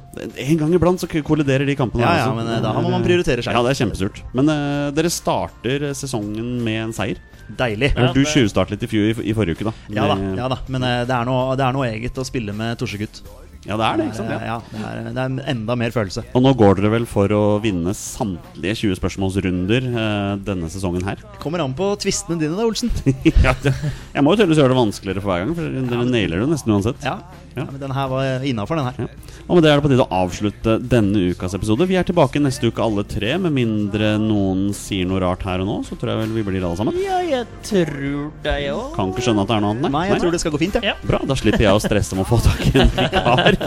En 0.47 0.61
gang 0.61 0.75
iblant 0.77 1.03
så 1.03 1.09
kolliderer 1.11 1.67
de 1.67 1.75
kampene. 1.79 2.05
Mm. 2.05 2.07
Ja, 2.07 2.29
ja, 2.29 2.31
men 2.37 2.47
eh, 2.47 2.63
da 2.63 2.75
må 2.79 2.93
man 2.93 3.03
prioritere 3.03 3.43
seg. 3.43 3.57
Ja, 3.57 3.65
det 3.67 3.73
er 3.73 3.81
kjempesurt. 3.83 4.23
Men 4.39 4.53
uh, 4.53 4.93
dere 4.95 5.11
starter 5.11 5.89
sesongen 5.99 6.61
med 6.63 6.85
en 6.85 6.95
seier. 6.95 7.19
Deilig. 7.59 7.91
Ja, 7.97 8.13
du 8.15 8.23
tjuvstartet 8.23 8.77
litt 8.77 8.87
i, 8.87 8.91
fjor, 8.93 9.11
i, 9.11 9.31
i 9.33 9.35
forrige 9.35 9.59
uke, 9.59 9.67
da. 9.67 9.75
Ja 9.91 10.07
da, 10.07 10.17
ja 10.39 10.49
da. 10.53 10.61
men 10.71 10.87
uh, 10.87 11.03
det 11.09 11.17
er 11.17 11.27
noe, 11.27 11.55
det 11.59 11.67
er 11.67 11.75
noe 11.75 11.91
eget 11.91 12.23
å 12.23 12.27
spille 12.27 12.55
med 12.55 12.79
Torsegutt. 12.79 13.25
ja, 13.67 13.75
det 13.75 13.89
er 13.89 13.99
det. 13.99 14.07
ikke 14.13 14.21
sant? 14.21 14.31
Ja. 14.31 14.39
Ja, 14.47 14.61
det 14.71 14.85
er, 14.87 15.11
det 15.17 15.25
er 15.25 15.51
enda 15.57 15.77
mer 15.83 15.97
følelse. 15.97 16.25
Og 16.31 16.47
nå 16.47 16.55
går 16.63 16.79
dere 16.79 16.95
vel 16.95 17.11
for 17.11 17.35
å 17.35 17.43
vinne 17.65 17.97
samtlige 17.99 18.79
20 18.85 19.01
spørsmålsrunder 19.03 19.91
eh, 19.91 20.31
denne 20.47 20.71
sesongen 20.71 21.05
her. 21.05 21.21
Kommer 21.43 21.67
an 21.67 21.75
på 21.77 21.91
tvistene 22.01 22.39
dine 22.41 22.55
da, 22.55 22.71
Olsen. 22.71 22.95
ja, 23.45 23.59
jeg 23.59 24.23
må 24.23 24.33
jo 24.33 24.41
tydeligvis 24.41 24.63
gjøre 24.63 24.77
det 24.77 24.81
vanskeligere 24.81 25.25
for 25.27 25.35
hver 25.35 25.45
gang, 25.45 25.59
for 25.59 25.79
dere 25.91 26.09
nailer 26.15 26.45
det 26.45 26.53
nesten 26.55 26.79
uansett. 26.79 27.05
Ja, 27.05 27.19
Ja. 27.55 27.63
ja. 27.63 27.67
men 27.71 27.81
den 27.83 27.95
her 27.95 28.09
var 28.11 28.45
innafor, 28.47 28.79
den 28.79 28.89
her. 28.89 29.07
Ja. 29.07 29.37
Og 29.51 29.59
med 29.59 29.65
det 29.67 29.71
er 29.73 29.81
det 29.81 29.85
på 29.85 29.91
tide 29.91 30.05
å 30.05 30.19
avslutte 30.21 30.77
denne 30.93 31.25
ukas 31.33 31.57
episode. 31.59 31.87
Vi 31.91 31.97
er 31.99 32.07
tilbake 32.07 32.43
neste 32.43 32.71
uke 32.71 32.85
alle 32.85 33.05
tre, 33.09 33.35
med 33.43 33.55
mindre 33.57 34.13
noen 34.23 34.69
sier 34.77 35.09
noe 35.11 35.23
rart 35.25 35.43
her 35.47 35.65
og 35.65 35.71
nå. 35.71 35.79
Så 35.89 35.99
tror 35.99 36.15
jeg 36.15 36.23
vel 36.23 36.37
vi 36.39 36.45
blir 36.47 36.67
alle 36.67 36.79
sammen. 36.79 36.99
Ja, 37.03 37.19
jeg 37.27 37.49
tror 37.67 38.31
det, 38.45 38.57
jeg 38.67 38.75
òg. 38.77 38.93
Kan 38.95 39.15
ikke 39.15 39.27
skjønne 39.27 39.47
at 39.47 39.51
det 39.51 39.57
er 39.59 39.65
noe 39.67 39.75
annet. 39.77 39.95
Nei, 39.97 40.05
jeg 40.13 40.23
tror 40.23 40.37
det 40.37 40.43
skal 40.45 40.55
gå 40.55 40.63
fint, 40.63 40.79
jeg. 40.79 40.93
Ja. 40.93 40.99
Bra, 41.07 41.23
da 41.27 41.39
slipper 41.39 41.67
jeg 41.67 41.75
å 41.75 41.83
stresse 41.83 42.19
med 42.19 42.27
å 42.27 42.31
få 42.31 42.39
tak 42.47 42.63
i 42.71 42.77
en 42.85 42.95
vikar. 42.95 43.59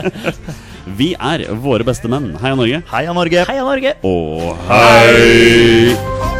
Vi 0.99 1.13
er 1.15 1.47
våre 1.63 1.87
beste 1.87 2.11
menn. 2.11 2.33
Heia 2.43 2.59
Norge. 2.59 2.83
Heia 2.91 3.15
Norge! 3.15 3.45
Heia 3.49 3.67
Norge! 3.67 3.97
Og 4.07 4.53
hei! 4.69 6.32